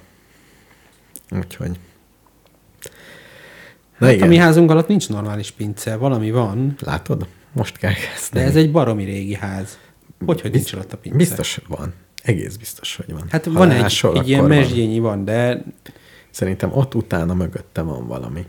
Úgyhogy... 1.32 1.80
Na 3.98 4.06
Hát 4.06 4.16
a 4.16 4.18
igen, 4.18 4.28
mi 4.28 4.38
házunk 4.38 4.72
alatt 4.72 4.88
nincs 4.88 5.10
normális 5.10 5.52
pince, 5.52 5.96
valami 5.96 6.32
van, 6.32 6.76
látod? 6.80 7.28
Most 7.52 7.78
kell 7.78 7.92
de 7.92 7.98
kezdeni. 8.14 8.46
ez 8.46 8.56
egy 8.56 8.72
baromi 8.72 9.04
régi 9.04 9.34
ház. 9.34 9.78
Hogy, 10.26 10.42
hogy 10.42 10.52
nincs 10.52 10.74
alatt 10.74 10.94
a 10.94 10.98
pince? 10.98 11.18
Biztos, 11.18 11.60
van. 11.68 11.94
Egész 12.24 12.56
biztos, 12.56 12.96
hogy 12.96 13.14
van. 13.14 13.24
Hát 13.30 13.46
Ha 13.46 13.52
van 13.52 13.72
egy, 13.72 14.06
egy 14.14 14.30
ilyen 14.30 14.44
mesdjényi 14.44 15.00
van, 15.00 15.26
de 15.26 15.64
Szerintem 16.38 16.72
ott 16.74 16.96
utána 16.96 17.34
mögötte 17.34 17.82
van 17.82 18.08
valami. 18.08 18.46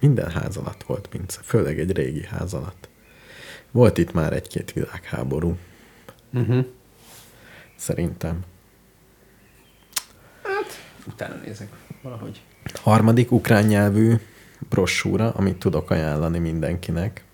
Minden 0.00 0.30
ház 0.30 0.56
alatt 0.56 0.82
volt 0.82 1.06
pince, 1.06 1.40
főleg 1.42 1.78
egy 1.78 1.92
régi 1.92 2.24
ház 2.24 2.54
alatt. 2.54 2.88
Volt 3.70 3.98
itt 3.98 4.12
már 4.12 4.32
egy-két 4.32 4.72
világháború. 4.72 5.56
uh-huh. 6.32 6.64
Szerintem. 7.76 8.40
utána 11.06 11.34
nézek 11.44 11.68
valahogy. 12.02 12.40
Harmadik 12.74 13.32
ukrán 13.32 13.64
nyelvű 13.64 14.14
brossúra, 14.68 15.30
amit 15.30 15.58
tudok 15.58 15.90
ajánlani 15.90 16.38
mindenkinek 16.38 17.24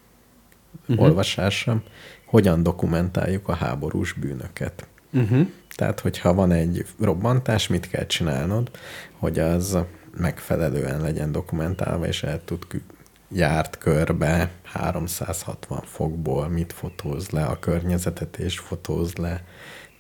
Mhm. 0.89 0.93
uh-huh. 0.93 1.09
olvasásra, 1.09 1.83
hogyan 2.25 2.63
dokumentáljuk 2.63 3.49
a 3.49 3.55
háborús 3.55 4.13
bűnöket. 4.13 4.87
Uh-huh. 5.13 5.47
Tehát, 5.75 6.01
hogyha 6.01 6.35
van 6.35 6.53
egy 6.53 6.87
robbantás, 7.01 7.67
mit 7.67 7.89
kell 7.89 8.07
csinálnod, 8.07 8.71
hogy 9.19 9.39
az 9.39 9.79
megfelelően 10.17 11.01
legyen 11.01 11.33
dokumentálva, 11.33 12.07
és 12.07 12.23
el 12.23 12.45
tud 12.45 12.67
járt 13.31 13.79
körbe 13.79 14.51
360 14.63 15.81
fokból, 15.85 16.49
mit 16.49 16.73
fotóz 16.73 17.31
le, 17.31 17.45
a 17.45 17.59
környezetet 17.59 18.37
és 18.37 18.59
fotóz 18.59 19.15
le, 19.15 19.45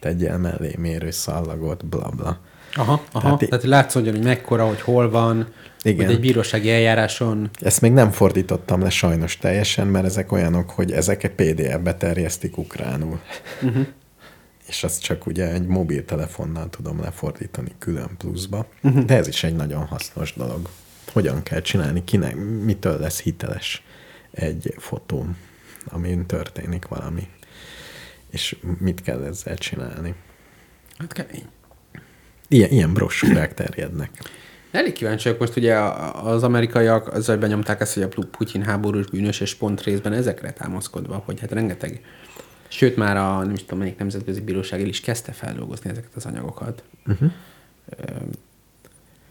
tegyél 0.00 0.38
mellé 0.38 0.74
mérő 0.78 1.10
szallagot, 1.10 1.86
bla 1.86 2.09
bla. 2.09 2.40
Aha, 2.78 3.02
aha. 3.12 3.20
Tehát 3.20 3.38
Tehát, 3.38 3.64
látszódjon, 3.64 4.14
hogy 4.14 4.24
mekkora, 4.24 4.66
hogy 4.66 4.80
hol 4.80 5.10
van, 5.10 5.46
Igen. 5.82 6.06
hogy 6.06 6.14
egy 6.14 6.20
bírósági 6.20 6.70
eljáráson 6.70 7.50
Ezt 7.60 7.80
még 7.80 7.92
nem 7.92 8.10
fordítottam 8.10 8.80
le 8.80 8.90
sajnos 8.90 9.36
teljesen, 9.36 9.86
mert 9.86 10.05
ezek 10.05 10.32
olyanok, 10.32 10.70
hogy 10.70 10.92
ezeket 10.92 11.32
PDF-be 11.32 11.94
terjesztik 11.94 12.59
ukránul. 12.59 13.20
Uh-huh. 13.62 13.86
És 14.66 14.84
azt 14.84 15.02
csak 15.02 15.26
ugye 15.26 15.52
egy 15.52 15.66
mobiltelefonnal 15.66 16.70
tudom 16.70 17.00
lefordítani 17.00 17.72
külön 17.78 18.10
pluszba. 18.18 18.66
Uh-huh. 18.82 19.05
De 19.05 19.16
ez 19.16 19.28
is 19.28 19.44
egy 19.44 19.56
nagyon 19.56 19.86
hasznos 19.86 20.34
dolog. 20.34 20.68
Hogyan 21.12 21.42
kell 21.42 21.60
csinálni, 21.60 22.05
kinek, 22.05 22.36
mitől 22.64 22.98
lesz 22.98 23.20
hiteles 23.20 23.82
egy 24.30 24.74
fotó, 24.76 25.26
amin 25.86 26.26
történik 26.26 26.88
valami. 26.88 27.28
És 28.30 28.56
mit 28.78 29.02
kell 29.02 29.24
ezzel 29.24 29.56
csinálni. 29.56 30.14
Hát 30.98 31.12
kemény. 31.12 31.46
Ilyen, 32.48 32.70
ilyen 32.70 32.92
brossúrák 32.92 33.54
terjednek. 33.54 34.10
Elég 34.70 34.92
kíváncsi 34.92 35.24
vagyok 35.24 35.40
most 35.40 35.56
ugye 35.56 35.74
az 36.22 36.42
amerikaiak 36.42 37.12
azzal 37.12 37.36
benyomták 37.36 37.80
ezt, 37.80 37.94
hogy 37.94 38.02
a 38.02 38.08
Pu- 38.08 38.26
Putyin 38.26 38.62
háborús 38.62 39.06
bűnös, 39.06 39.40
és 39.40 39.54
pont 39.54 39.82
részben 39.82 40.12
ezekre 40.12 40.52
támaszkodva, 40.52 41.22
hogy 41.24 41.40
hát 41.40 41.52
rengeteg, 41.52 42.00
sőt 42.68 42.96
már 42.96 43.16
a 43.16 43.38
nem 43.38 43.54
is 43.54 43.60
tudom 43.60 43.78
melyik 43.78 43.98
nemzetközi 43.98 44.40
bíróság 44.40 44.80
el 44.80 44.86
is 44.86 45.00
kezdte 45.00 45.32
feldolgozni 45.32 45.90
ezeket 45.90 46.10
az 46.14 46.26
anyagokat. 46.26 46.82
Uh-huh. 47.06 47.32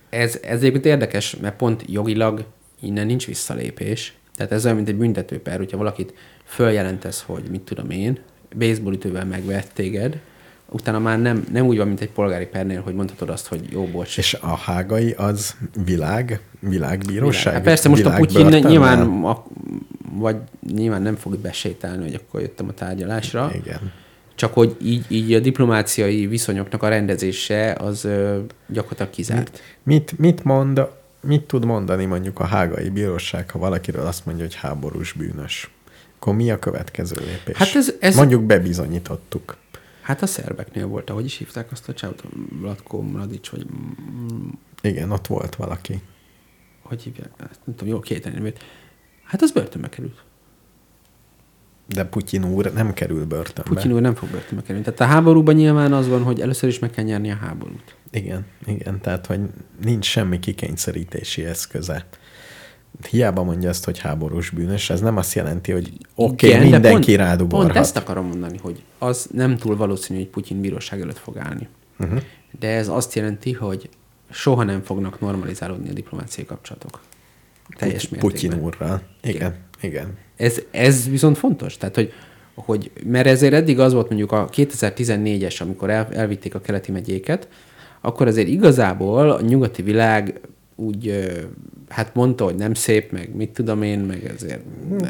Ez, 0.10 0.40
ez 0.44 0.60
egyébként 0.60 0.86
érdekes, 0.86 1.36
mert 1.36 1.56
pont 1.56 1.84
jogilag 1.88 2.46
innen 2.80 3.06
nincs 3.06 3.26
visszalépés. 3.26 4.14
Tehát 4.36 4.52
ez 4.52 4.64
olyan, 4.64 4.76
mint 4.76 4.88
egy 4.88 4.96
büntetőper, 4.96 5.58
hogyha 5.58 5.78
valakit 5.78 6.14
följelentesz, 6.44 7.24
hogy 7.26 7.44
mit 7.50 7.62
tudom 7.62 7.90
én, 7.90 8.20
baseballütővel 8.58 9.26
megvett 9.26 9.70
téged, 9.74 10.20
utána 10.70 11.00
már 11.00 11.22
nem, 11.22 11.48
nem 11.52 11.66
úgy 11.66 11.78
van, 11.78 11.88
mint 11.88 12.02
egy 12.02 12.10
polgári 12.12 12.46
pernél, 12.46 12.82
hogy 12.82 12.94
mondhatod 12.94 13.30
azt, 13.30 13.48
hogy 13.48 13.62
jó, 13.72 13.86
bocs, 13.86 14.18
És 14.18 14.34
a 14.34 14.56
hágai 14.56 15.12
az 15.12 15.56
világ, 15.86 16.40
világbíróság? 16.60 17.54
Hát 17.54 17.64
persze 17.64 17.90
most 17.90 18.06
a 18.06 18.10
Putyin 18.14 18.46
Világbörtönnel? 18.46 18.70
nyilván, 18.72 19.24
a, 19.24 19.44
vagy 20.14 20.36
nyilván 20.74 21.02
nem 21.02 21.16
fog 21.16 21.38
besétálni, 21.38 22.04
hogy 22.04 22.14
akkor 22.14 22.42
jöttem 22.42 22.68
a 22.68 22.74
tárgyalásra. 22.74 23.52
Igen. 23.56 23.92
Csak 24.36 24.54
hogy 24.54 24.76
így, 24.82 25.06
így 25.08 25.34
a 25.34 25.40
diplomáciai 25.40 26.28
viszonyoknak 26.28 26.84
a 26.84 26.88
rendezése 26.88 27.76
az 27.80 28.06
ö, 28.06 28.40
gyakorlatilag 28.68 29.12
kizárt. 29.12 29.62
Mit, 29.84 30.18
mit 30.20 30.44
mond, 30.44 30.82
mit 31.22 31.42
tud 31.44 31.66
mondani 31.66 32.06
mondjuk 32.06 32.40
a 32.40 32.46
hágai 32.46 32.90
bíróság, 32.90 33.50
ha 33.50 33.60
valakiről 33.60 34.06
azt 34.06 34.26
mondja, 34.26 34.44
hogy 34.44 34.56
háborús 34.56 35.12
bűnös? 35.14 35.72
Akkor 36.20 36.36
mi 36.36 36.52
a 36.52 36.60
következő 36.60 37.16
lépés? 37.20 37.58
Hát 37.58 37.76
ez- 37.76 37.94
ez- 38.00 38.16
Mondjuk 38.16 38.44
bebizonyítottuk. 38.44 39.58
Hát 40.08 40.22
a 40.22 40.26
szerbeknél 40.26 40.88
volt, 40.88 41.10
ahogy 41.10 41.26
is 41.26 41.38
hívták 41.38 41.72
azt 41.72 41.90
a 41.90 41.94
csávot, 41.94 42.24
Vlatko 42.60 43.02
Mladic, 43.02 43.50
vagy 43.50 43.66
Igen, 44.82 45.12
ott 45.12 45.28
volt 45.28 45.56
valaki. 45.56 46.02
hogy 46.82 47.02
hívják, 47.02 47.30
nem 47.38 47.76
tudom, 47.76 47.88
jól 47.88 48.00
két 48.00 48.34
nevét. 48.34 48.64
Hát 49.24 49.42
az 49.42 49.52
börtönbe 49.52 49.90
került. 49.90 50.24
De 51.88 52.06
Putyin 52.06 52.46
úr 52.46 52.74
nem 52.74 52.94
kerül 52.94 53.26
börtönbe. 53.26 53.70
Putyin 53.74 53.92
úr 53.92 54.02
nem 54.02 54.16
fog 54.16 54.30
börtönbe 54.30 54.62
kerülni. 54.64 54.84
Tehát 54.84 55.00
a 55.00 55.06
háborúban 55.06 55.56
nyilván 55.56 55.94
az 55.94 56.08
van, 56.08 56.24
hogy 56.24 56.40
először 56.42 56.70
is 56.70 56.80
meg 56.80 56.90
kell 56.90 57.04
nyerni 57.04 57.32
a 57.32 57.36
háborút. 57.36 57.96
Igen, 58.12 58.46
igen, 58.66 59.02
tehát 59.02 59.26
hogy 59.26 59.40
nincs 59.82 60.06
semmi 60.06 60.40
kikényszerítési 60.40 61.46
eszköze. 61.46 62.08
Hiába 63.10 63.44
mondja 63.44 63.70
azt, 63.70 63.86
hogy 63.86 64.00
háborús 64.00 64.50
bűnös, 64.50 64.90
ez 64.90 65.02
nem 65.02 65.18
azt 65.18 65.34
jelenti, 65.34 65.72
hogy 65.72 65.92
oké, 66.16 66.48
okay, 66.48 66.60
de 66.60 66.70
mindenki 66.70 67.16
pont, 67.16 67.28
rádugorhat. 67.28 67.72
Pont 67.72 67.80
ezt 67.80 67.98
akarom 67.98 68.28
mondani, 68.28 68.58
hogy 68.62 68.84
az 68.98 69.28
nem 69.32 69.58
túl 69.58 69.76
valószínű, 69.76 70.20
hogy 70.20 70.28
Putyin 70.28 70.62
bíróság 70.62 71.02
előtt 71.02 71.18
fog 71.18 71.38
állni. 71.38 71.68
Uh-huh. 72.00 72.22
De 72.60 72.68
ez 72.68 72.88
azt 72.88 73.16
jelenti, 73.16 73.52
hogy 73.52 73.90
soha 74.30 74.64
nem 74.64 74.82
fognak 74.82 75.20
normalizálódni 75.20 75.90
a 75.90 75.94
diplomáciai 75.94 76.46
kapcsolatok. 76.46 77.00
Teljes 77.78 78.06
Putyin- 78.06 78.32
mértékben. 78.32 78.60
Úrral. 78.60 79.02
Igen, 79.22 79.36
Igen. 79.36 79.56
igen. 79.82 80.18
Ez, 80.36 80.62
ez 80.72 81.10
viszont 81.10 81.38
fontos. 81.38 81.78
Tehát, 81.78 81.96
hogy, 81.96 82.14
hogy, 82.56 82.92
mert 83.04 83.28
ezért 83.28 83.54
eddig 83.54 83.80
az 83.80 83.94
volt 83.94 84.08
mondjuk 84.08 84.32
a 84.32 84.50
2014-es, 84.50 85.62
amikor 85.62 85.90
el, 85.90 86.08
elvitték 86.12 86.56
a 86.56 86.62
keleti 86.62 86.92
megyéket, 86.92 87.48
akkor 88.02 88.28
azért 88.28 88.48
igazából 88.48 89.32
a 89.32 89.42
nyugati 89.42 89.82
világ 89.82 90.40
úgy, 90.80 91.30
hát 91.90 92.14
mondta, 92.16 92.44
hogy 92.44 92.56
nem 92.56 92.74
szép, 92.74 93.12
meg 93.12 93.36
mit 93.36 93.50
tudom 93.50 93.82
én, 93.82 94.00
meg 94.00 94.26
ezért 94.26 94.62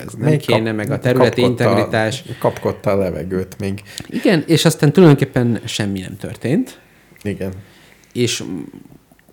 ez 0.05 0.13
nem 0.13 0.29
Még 0.29 0.39
kéne, 0.39 0.63
kap- 0.63 0.75
meg 0.75 0.91
a 0.91 0.99
területi 0.99 1.41
kapkodta- 1.41 1.63
integritás. 1.69 2.23
Kapkodta 2.39 2.91
a 2.91 2.95
levegőt 2.97 3.59
még. 3.59 3.81
Igen, 4.09 4.43
és 4.47 4.65
aztán 4.65 4.93
tulajdonképpen 4.93 5.59
semmi 5.65 5.99
nem 5.99 6.17
történt, 6.17 6.79
Igen. 7.23 7.51
és 8.13 8.43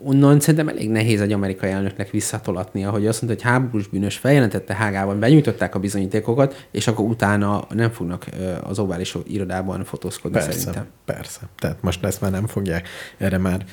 onnan 0.02 0.40
szerintem 0.40 0.69
elég 0.69 0.90
nehéz 0.90 1.20
egy 1.20 1.32
amerikai 1.32 1.70
elnöknek 1.70 2.11
visszatolatnia, 2.11 2.90
hogy 2.90 3.06
azt 3.06 3.23
mondta, 3.23 3.43
hogy 3.43 3.52
háborús 3.52 3.86
bűnös 3.89 4.16
feljelentette 4.16 4.74
Hágában, 4.74 5.19
benyújtották 5.20 5.74
a 5.74 5.78
bizonyítékokat, 5.78 6.66
és 6.70 6.86
akkor 6.86 7.05
utána 7.05 7.66
nem 7.74 7.90
fognak 7.90 8.27
az 8.62 8.78
ovális 8.78 9.16
irodában 9.27 9.85
fotózkodni 9.85 10.36
Persze, 10.39 10.52
szerintem. 10.59 10.86
persze. 11.05 11.40
Tehát 11.59 11.82
most 11.82 12.05
ezt 12.05 12.20
már 12.20 12.31
nem 12.31 12.47
fogják. 12.47 12.89
Erre 13.19 13.39
már 13.39 13.65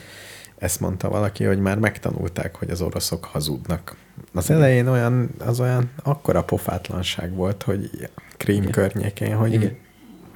ezt 0.61 0.79
mondta 0.79 1.09
valaki, 1.09 1.43
hogy 1.43 1.59
már 1.59 1.77
megtanulták, 1.77 2.55
hogy 2.55 2.69
az 2.69 2.81
oroszok 2.81 3.25
hazudnak. 3.25 3.95
Az 4.33 4.49
elején 4.49 4.87
olyan, 4.87 5.29
az 5.37 5.59
olyan 5.59 5.91
akkora 6.03 6.43
pofátlanság 6.43 7.33
volt, 7.33 7.63
hogy 7.63 8.09
Krím 8.37 8.61
Igen. 8.61 8.71
környékén, 8.71 9.35
hogy 9.35 9.53
Igen. 9.53 9.77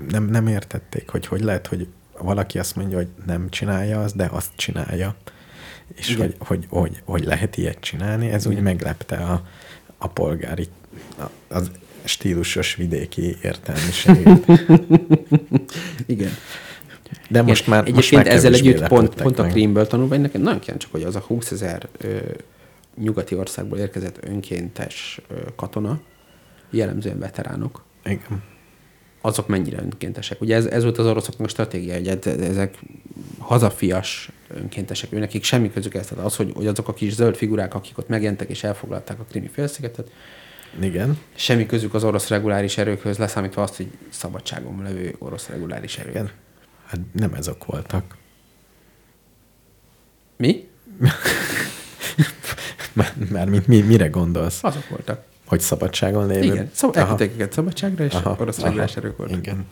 nem, 0.09 0.23
nem 0.23 0.47
értették, 0.47 1.09
hogy 1.09 1.25
hogy 1.25 1.41
lehet, 1.41 1.67
hogy 1.67 1.87
valaki 2.17 2.59
azt 2.59 2.75
mondja, 2.75 2.97
hogy 2.97 3.07
nem 3.25 3.49
csinálja 3.49 4.01
azt, 4.01 4.15
de 4.15 4.29
azt 4.31 4.51
csinálja. 4.55 5.15
És 5.95 6.09
Igen. 6.09 6.21
hogy, 6.21 6.35
hogy, 6.39 6.65
hogy, 6.69 7.01
hogy 7.05 7.23
lehet 7.23 7.57
ilyet 7.57 7.79
csinálni, 7.79 8.29
ez 8.29 8.45
úgy 8.45 8.61
meglepte 8.61 9.15
a, 9.15 9.45
a 9.97 10.07
polgári, 10.07 10.67
az 11.47 11.71
stílusos 12.03 12.75
vidéki 12.75 13.37
értelmiséget. 13.41 14.45
Igen. 16.05 16.31
De 17.29 17.41
most 17.41 17.67
már, 17.67 17.79
most 17.83 17.97
Egyébként 17.97 18.23
már 18.23 18.33
ezzel 18.33 18.53
együtt 18.53 18.87
pont, 18.87 19.13
pont 19.15 19.39
a. 19.39 19.43
Krímből 19.47 19.87
tanulva, 19.87 20.15
én 20.15 20.21
nekem 20.21 20.41
nagyon 20.41 20.59
kíváncsi, 20.59 20.87
hogy 20.91 21.03
az 21.03 21.15
a 21.15 21.19
20 21.19 21.51
ezer 21.51 21.87
nyugati 22.97 23.35
országból 23.35 23.77
érkezett 23.77 24.17
önkéntes 24.27 25.21
ö, 25.27 25.33
katona, 25.55 25.99
jellemzően 26.69 27.19
veteránok, 27.19 27.83
Igen. 28.05 28.43
azok 29.21 29.47
mennyire 29.47 29.81
önkéntesek. 29.81 30.41
Ugye 30.41 30.55
ez, 30.55 30.65
ez 30.65 30.83
volt 30.83 30.97
az 30.97 31.05
oroszoknak 31.05 31.47
a 31.47 31.49
stratégia, 31.49 31.93
hogy 31.93 32.07
ez- 32.07 32.25
ezek 32.39 32.77
hazafias 33.37 34.29
önkéntesek, 34.47 35.11
ő 35.13 35.19
nekik 35.19 35.43
semmi 35.43 35.71
közük 35.71 35.93
ezt. 35.93 36.09
Tehát 36.09 36.25
az, 36.25 36.35
hogy, 36.35 36.51
hogy 36.55 36.67
azok 36.67 36.87
a 36.87 36.93
kis 36.93 37.13
zöld 37.13 37.35
figurák, 37.35 37.73
akik 37.73 37.97
ott 37.97 38.07
megjelentek 38.07 38.49
és 38.49 38.63
elfoglalták 38.63 39.19
a 39.19 39.23
krimi 39.23 39.47
félszigetet, 39.47 40.11
Igen. 40.81 41.17
semmi 41.35 41.65
közük 41.65 41.93
az 41.93 42.03
orosz 42.03 42.27
reguláris 42.27 42.77
erőkhöz, 42.77 43.17
leszámítva 43.17 43.61
azt, 43.61 43.75
hogy 43.75 43.87
szabadságon 44.09 44.81
levő 44.83 45.15
orosz 45.19 45.47
reguláris 45.47 45.97
erők. 45.97 46.13
Igen. 46.13 46.29
Hát 46.85 46.99
nem 47.11 47.33
ezok 47.33 47.65
voltak. 47.65 48.15
Mi? 50.37 50.67
Már- 52.93 53.29
Mármint 53.31 53.67
mi, 53.67 53.81
mire 53.81 54.07
gondolsz? 54.07 54.63
Azok 54.63 54.87
voltak. 54.89 55.23
Hogy 55.45 55.59
szabadságon 55.59 56.27
lévő? 56.27 56.43
Igen, 56.43 56.69
szab- 56.73 56.95
elküldték 56.95 57.31
őket 57.33 57.53
szabadságra, 57.53 58.03
és 58.03 58.13
Aha, 58.13 58.35
orosz 58.39 58.59
regulás 58.59 58.95
erők 58.95 59.17
voltak. 59.17 59.37
Igen. 59.37 59.65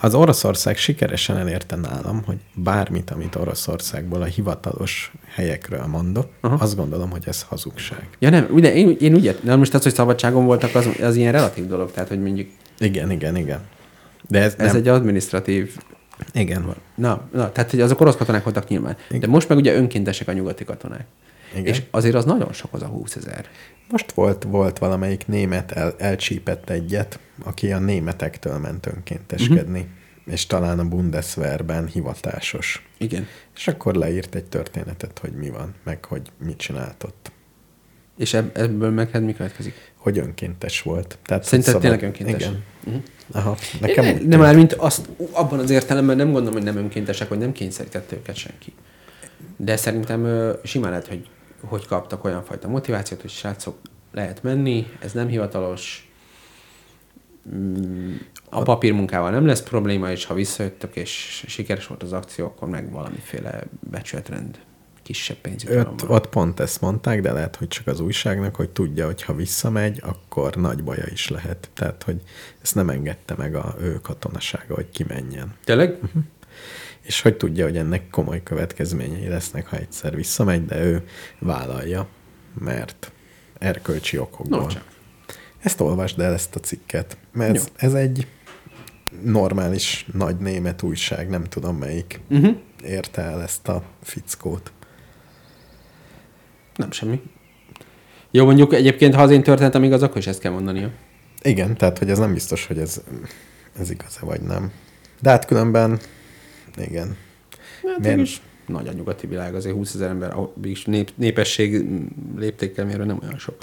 Az 0.00 0.14
Oroszország 0.14 0.76
sikeresen 0.76 1.36
elérte 1.36 1.76
nálam, 1.76 2.22
hogy 2.24 2.36
bármit, 2.54 3.10
amit 3.10 3.34
Oroszországból 3.36 4.22
a 4.22 4.24
hivatalos 4.24 5.12
helyekről 5.34 5.86
mondok, 5.86 6.28
Aha. 6.40 6.54
azt 6.54 6.76
gondolom, 6.76 7.10
hogy 7.10 7.22
ez 7.26 7.42
hazugság. 7.42 8.08
Ja 8.18 8.30
nem, 8.30 8.46
ugye, 8.50 8.74
én, 8.74 8.96
én 9.00 9.14
úgy 9.14 9.24
értem, 9.24 9.58
most 9.58 9.74
az, 9.74 9.82
hogy 9.82 9.94
szabadságon 9.94 10.44
voltak, 10.44 10.74
az, 10.74 10.88
az 11.02 11.16
ilyen 11.16 11.32
relatív 11.32 11.66
dolog, 11.66 11.90
tehát 11.92 12.08
hogy 12.08 12.20
mondjuk 12.20 12.48
Igen, 12.78 13.10
igen, 13.10 13.36
igen. 13.36 13.60
De 14.28 14.40
ez, 14.40 14.54
ez 14.58 14.66
nem, 14.66 14.76
egy 14.76 14.88
administratív 14.88 15.76
Igen, 16.32 16.74
Na, 16.94 17.28
na, 17.32 17.52
tehát 17.52 17.70
hogy 17.70 17.80
azok 17.80 18.00
orosz 18.00 18.16
katonák 18.16 18.44
voltak 18.44 18.68
nyilván. 18.68 18.96
Igen. 19.08 19.20
De 19.20 19.26
most 19.26 19.48
meg 19.48 19.58
ugye 19.58 19.74
önkéntesek 19.74 20.28
a 20.28 20.32
nyugati 20.32 20.64
katonák. 20.64 21.06
igen. 21.52 21.64
És 21.64 21.82
azért 21.90 22.14
az 22.14 22.24
nagyon 22.24 22.52
sok 22.52 22.72
az 22.72 22.82
a 22.82 22.86
20 22.86 23.16
ezer. 23.16 23.48
Most 23.90 24.12
volt, 24.12 24.42
volt 24.42 24.78
valamelyik 24.78 25.26
német, 25.26 25.72
el, 25.72 25.94
elcsípett 25.98 26.70
egyet, 26.70 27.18
aki 27.42 27.72
a 27.72 27.78
németektől 27.78 28.58
ment 28.58 28.86
önkénteskedni, 28.86 29.78
uh-huh. 29.78 30.32
és 30.32 30.46
talán 30.46 30.78
a 30.78 30.88
Bundeswehrben 30.88 31.86
hivatásos. 31.86 32.88
Igen. 32.98 33.26
És 33.56 33.68
akkor 33.68 33.94
leírt 33.94 34.34
egy 34.34 34.44
történetet, 34.44 35.18
hogy 35.18 35.32
mi 35.32 35.50
van, 35.50 35.74
meg 35.84 36.04
hogy 36.04 36.22
mit 36.44 36.56
csinált 36.56 37.04
ott. 37.04 37.32
És 38.16 38.34
ebb, 38.34 38.56
ebből 38.56 38.90
meg 38.90 39.10
hát 39.10 39.22
mi 39.22 39.34
következik? 39.34 39.92
Hogy 39.96 40.18
önkéntes 40.18 40.82
volt. 40.82 41.18
Tehát, 41.24 41.44
Szerinted 41.44 41.72
hogy 41.72 41.82
tényleg 41.82 42.02
önkéntes? 42.02 42.40
Igen. 42.42 42.62
Uh-huh. 42.84 43.02
Aha, 43.32 43.56
nekem 43.80 44.04
Ne, 44.04 44.12
de 44.12 44.36
már 44.36 44.54
mint 44.54 44.72
azt, 44.72 45.08
abban 45.30 45.58
az 45.58 45.70
értelemben 45.70 46.16
nem 46.16 46.32
gondolom, 46.32 46.52
hogy 46.52 46.62
nem 46.62 46.76
önkéntesek, 46.76 47.28
vagy 47.28 47.38
nem 47.38 47.52
kényszerítette 47.52 48.16
őket 48.16 48.36
senki. 48.36 48.72
De 49.56 49.76
szerintem 49.76 50.24
ö, 50.24 50.52
simán 50.62 50.90
lehet, 50.90 51.06
hogy, 51.06 51.28
hogy 51.60 51.86
kaptak 51.86 52.24
olyan 52.24 52.44
fajta 52.44 52.68
motivációt, 52.68 53.20
hogy 53.20 53.30
srácok, 53.30 53.76
lehet 54.12 54.42
menni, 54.42 54.86
ez 55.00 55.12
nem 55.12 55.28
hivatalos, 55.28 56.10
Mm, 57.54 58.16
a 58.48 58.62
papírmunkával 58.62 59.30
nem 59.30 59.46
lesz 59.46 59.62
probléma, 59.62 60.10
és 60.10 60.24
ha 60.24 60.34
visszajöttök, 60.34 60.96
és 60.96 61.44
sikeres 61.46 61.86
volt 61.86 62.02
az 62.02 62.12
akció, 62.12 62.44
akkor 62.46 62.68
meg 62.68 62.92
valamiféle 62.92 63.62
becsületrend 63.90 64.58
kisebb 65.10 65.36
pénzjutalom 65.36 65.92
Öt, 65.92 66.00
van. 66.00 66.10
ott 66.10 66.28
pont 66.28 66.60
ezt 66.60 66.80
mondták, 66.80 67.20
de 67.20 67.32
lehet, 67.32 67.56
hogy 67.56 67.68
csak 67.68 67.86
az 67.86 68.00
újságnak, 68.00 68.54
hogy 68.54 68.70
tudja, 68.70 69.06
hogy 69.06 69.22
ha 69.22 69.34
visszamegy, 69.34 70.00
akkor 70.04 70.56
nagy 70.56 70.84
baja 70.84 71.04
is 71.12 71.28
lehet. 71.28 71.70
Tehát, 71.74 72.02
hogy 72.02 72.22
ezt 72.62 72.74
nem 72.74 72.90
engedte 72.90 73.34
meg 73.36 73.54
a 73.54 73.74
ő 73.80 74.00
katonasága, 74.02 74.74
hogy 74.74 74.90
kimenjen. 74.90 75.54
Tényleg? 75.64 75.98
És 77.02 77.20
hogy 77.20 77.36
tudja, 77.36 77.64
hogy 77.64 77.76
ennek 77.76 78.10
komoly 78.10 78.42
következményei 78.42 79.28
lesznek, 79.28 79.66
ha 79.66 79.76
egyszer 79.76 80.16
visszamegy, 80.16 80.64
de 80.64 80.84
ő 80.84 81.04
vállalja, 81.38 82.08
mert 82.58 83.12
erkölcsi 83.58 84.18
okokból. 84.18 84.60
No, 84.60 84.66
csak. 84.66 84.84
Ezt 85.58 85.80
olvasd 85.80 86.20
el, 86.20 86.32
ezt 86.32 86.56
a 86.56 86.60
cikket, 86.60 87.16
mert 87.32 87.54
ez, 87.56 87.68
ez 87.76 87.94
egy 87.94 88.26
normális 89.22 90.06
nagy 90.12 90.36
német 90.36 90.82
újság, 90.82 91.28
nem 91.28 91.44
tudom 91.44 91.76
melyik 91.76 92.20
Uh-huh. 92.28 92.56
érte 92.84 93.22
el 93.22 93.42
ezt 93.42 93.68
a 93.68 93.82
fickót. 94.02 94.72
Nem 96.80 96.90
semmi. 96.90 97.20
Jó, 98.30 98.44
mondjuk 98.44 98.74
egyébként, 98.74 99.14
ha 99.14 99.22
az 99.22 99.30
én 99.30 99.42
történetem 99.42 99.82
igaz, 99.82 100.02
akkor 100.02 100.16
is 100.16 100.26
ezt 100.26 100.40
kell 100.40 100.52
mondania. 100.52 100.90
Igen, 101.42 101.76
tehát, 101.76 101.98
hogy 101.98 102.10
ez 102.10 102.18
nem 102.18 102.32
biztos, 102.32 102.66
hogy 102.66 102.78
ez, 102.78 103.02
ez 103.78 103.90
igaz-e 103.90 104.24
vagy 104.24 104.40
nem. 104.40 104.72
De 105.20 105.30
hát 105.30 105.44
különben, 105.44 105.98
igen. 106.76 107.16
Hát 107.86 107.98
Miért? 107.98 108.16
mégis 108.16 108.40
nagy 108.66 108.88
a 108.88 108.92
nyugati 108.92 109.26
világ, 109.26 109.54
azért 109.54 109.74
20 109.74 109.94
ezer 109.94 110.08
ember, 110.08 110.34
is 110.62 110.84
nép, 110.84 111.10
népesség 111.14 111.84
léptékkel 112.36 112.84
mérve 112.84 113.04
nem 113.04 113.18
olyan 113.22 113.38
sok. 113.38 113.56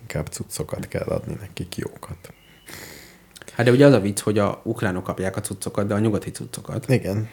Inkább 0.00 0.26
cuccokat 0.26 0.88
kell 0.88 1.06
adni 1.06 1.36
nekik 1.40 1.76
jókat. 1.76 2.32
Hát 3.52 3.66
de 3.66 3.72
ugye 3.72 3.86
az 3.86 3.92
a 3.92 4.00
vicc, 4.00 4.20
hogy 4.20 4.38
a 4.38 4.60
ukránok 4.64 5.04
kapják 5.04 5.36
a 5.36 5.40
cuccokat, 5.40 5.86
de 5.86 5.94
a 5.94 5.98
nyugati 5.98 6.30
cuccokat. 6.30 6.88
Igen, 6.88 7.28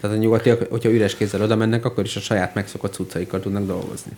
Tehát 0.00 0.16
a 0.16 0.20
nyugatiak, 0.20 0.70
hogyha 0.70 0.90
üres 0.90 1.16
kézzel 1.16 1.42
oda 1.42 1.56
mennek, 1.56 1.84
akkor 1.84 2.04
is 2.04 2.16
a 2.16 2.20
saját 2.20 2.54
megszokott 2.54 2.92
cuccaikkal 2.92 3.40
tudnak 3.40 3.66
dolgozni. 3.66 4.12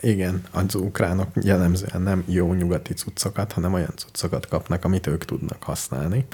igen, 0.00 0.42
az 0.50 0.74
ukránok 0.74 1.28
jellemzően 1.42 2.02
nem 2.02 2.24
jó 2.26 2.54
nyugati 2.54 2.94
cuccokat, 2.94 3.52
hanem 3.52 3.72
olyan 3.72 3.92
cuccokat 3.96 4.46
kapnak, 4.46 4.84
amit 4.84 5.06
ők 5.06 5.24
tudnak 5.24 5.62
használni. 5.62 6.26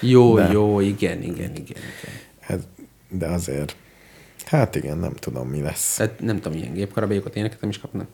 Jó, 0.00 0.36
De. 0.36 0.52
jó, 0.52 0.80
igen, 0.80 1.22
igen, 1.22 1.34
igen, 1.34 1.56
igen. 1.56 1.82
Ez, 2.46 2.60
de 3.10 3.26
azért, 3.26 3.76
hát 4.44 4.74
igen, 4.74 4.98
nem 4.98 5.12
tudom, 5.12 5.48
mi 5.48 5.60
lesz. 5.60 5.94
Tehát 5.96 6.20
nem 6.20 6.40
tudom, 6.40 6.58
milyen 6.58 6.74
gépkarabélyokat 6.74 7.36
éneket 7.36 7.60
nem 7.60 7.70
is 7.70 7.78
kapnak. 7.78 8.06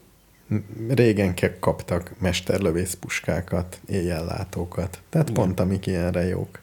Régen 0.89 1.35
kaptak 1.61 2.13
mesterlövész 2.19 2.95
puskákat, 2.95 3.81
éjjellátókat. 3.87 5.01
Tehát 5.09 5.29
Igen. 5.29 5.43
pont 5.43 5.61
amik 5.61 5.87
ilyenre 5.87 6.27
jók. 6.27 6.62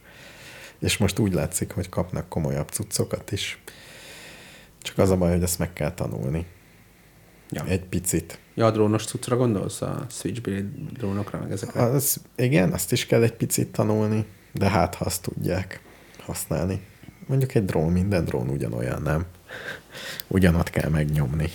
És 0.79 0.97
most 0.97 1.19
úgy 1.19 1.33
látszik, 1.33 1.71
hogy 1.71 1.89
kapnak 1.89 2.29
komolyabb 2.29 2.69
cuccokat 2.69 3.31
is. 3.31 3.61
Csak 4.81 4.97
az 4.97 5.09
a 5.09 5.17
baj, 5.17 5.31
hogy 5.31 5.43
ezt 5.43 5.59
meg 5.59 5.73
kell 5.73 5.93
tanulni. 5.93 6.45
Ja. 7.49 7.65
Egy 7.65 7.83
picit. 7.83 8.39
Ja, 8.55 8.65
a 8.65 8.71
drónos 8.71 9.05
cuccra 9.05 9.35
gondolsz? 9.35 9.81
A 9.81 10.05
Switchblade 10.09 10.69
drónokra, 10.93 11.39
meg 11.39 11.51
ezekre? 11.51 11.81
Az, 11.81 12.21
igen, 12.35 12.71
azt 12.71 12.91
is 12.91 13.05
kell 13.05 13.23
egy 13.23 13.33
picit 13.33 13.71
tanulni, 13.71 14.25
de 14.51 14.69
hát 14.69 14.95
ha 14.95 15.05
azt 15.05 15.21
tudják 15.21 15.81
használni. 16.19 16.81
Mondjuk 17.27 17.55
egy 17.55 17.65
drón, 17.65 17.91
minden 17.91 18.25
drón 18.25 18.49
ugyanolyan, 18.49 19.01
nem? 19.01 19.25
Ugyanott 20.27 20.69
kell 20.69 20.89
megnyomni. 20.89 21.49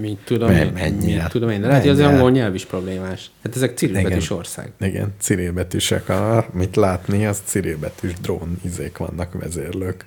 Mit 0.00 0.18
tudom 0.24 0.50
Men- 0.50 0.76
én, 0.76 0.92
mit 0.94 1.28
tudom 1.28 1.48
én. 1.50 1.60
De 1.60 1.66
lehet, 1.66 1.82
hogy 1.82 1.90
az 1.90 2.00
angol 2.00 2.30
nyelv 2.30 2.54
is 2.54 2.64
problémás. 2.64 3.30
Hát 3.42 3.56
ezek 3.56 3.76
cirilbetűs 3.76 4.30
ország. 4.30 4.72
Igen, 4.80 5.14
cirilbetűsek, 5.18 6.08
a, 6.08 6.46
mit 6.52 6.76
látni, 6.76 7.26
az 7.26 7.42
cirilbetűs 7.44 8.12
drón 8.22 8.58
izék 8.64 8.96
vannak, 8.96 9.32
vezérlők. 9.32 10.06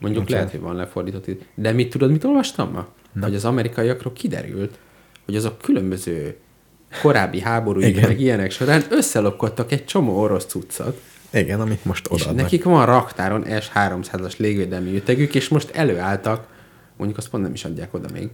Mondjuk 0.00 0.24
Bocsánat. 0.24 0.30
lehet, 0.30 0.50
hogy 0.50 0.60
van 0.60 0.76
lefordított. 0.76 1.26
De 1.54 1.72
mit 1.72 1.90
tudod, 1.90 2.10
mit 2.10 2.24
olvastam 2.24 2.70
ma? 2.72 2.86
Na. 3.12 3.24
Hogy 3.26 3.34
az 3.34 3.44
amerikaiakról 3.44 4.12
kiderült, 4.12 4.78
hogy 5.24 5.36
azok 5.36 5.58
különböző 5.58 6.36
korábbi 7.02 7.40
háborúik, 7.40 8.00
meg 8.06 8.20
ilyenek 8.20 8.50
során 8.50 8.82
összelopkodtak 8.90 9.72
egy 9.72 9.84
csomó 9.84 10.20
orosz 10.20 10.44
cuccot, 10.44 11.00
Igen, 11.32 11.60
amit 11.60 11.84
most 11.84 12.06
és 12.06 12.20
odaadnak. 12.20 12.42
nekik 12.42 12.64
van 12.64 12.86
raktáron 12.86 13.44
S-300-as 13.60 14.36
légvédelmi 14.36 14.94
ütegük, 14.96 15.34
és 15.34 15.48
most 15.48 15.70
előálltak, 15.70 16.46
mondjuk 16.96 17.18
azt 17.18 17.28
pont 17.28 17.42
nem 17.42 17.52
is 17.52 17.64
adják 17.64 17.94
oda 17.94 18.08
még, 18.12 18.28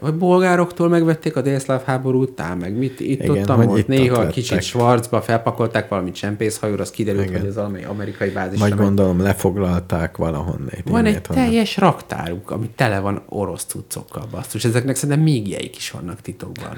vagy 0.00 0.14
bolgároktól 0.14 0.88
megvették 0.88 1.36
a 1.36 1.40
délszláv 1.40 1.84
háború 1.84 2.22
után, 2.22 2.56
meg 2.56 2.76
mit 2.76 3.00
itt 3.00 3.22
Igen, 3.22 3.50
ott, 3.50 3.66
hogy 3.66 3.78
itt 3.78 3.86
néha 3.86 4.22
ott 4.22 4.30
kicsit. 4.30 4.62
Schwarzba 4.62 5.22
felpakolták 5.22 5.88
valami 5.88 6.10
csempészhajóra, 6.10 6.82
az 6.82 6.90
kiderült, 6.90 7.24
Igen. 7.24 7.40
hogy 7.40 7.48
ez 7.48 7.54
valami 7.54 7.84
amerikai 7.84 8.30
bázis. 8.30 8.58
Majd 8.58 8.74
gondolom 8.74 9.20
lefoglalták 9.20 10.16
valahonnét. 10.16 10.82
Van 10.84 11.04
egy 11.04 11.26
honnan. 11.26 11.44
teljes 11.44 11.76
raktáruk, 11.76 12.50
ami 12.50 12.70
tele 12.76 12.98
van 12.98 13.22
orosz 13.28 13.64
cuccokkal, 13.64 14.26
basszus. 14.30 14.64
Ezeknek 14.64 14.96
szerintem 14.96 15.24
még 15.24 15.48
ilyeik 15.48 15.76
is 15.76 15.90
vannak 15.90 16.20
titokban. 16.20 16.76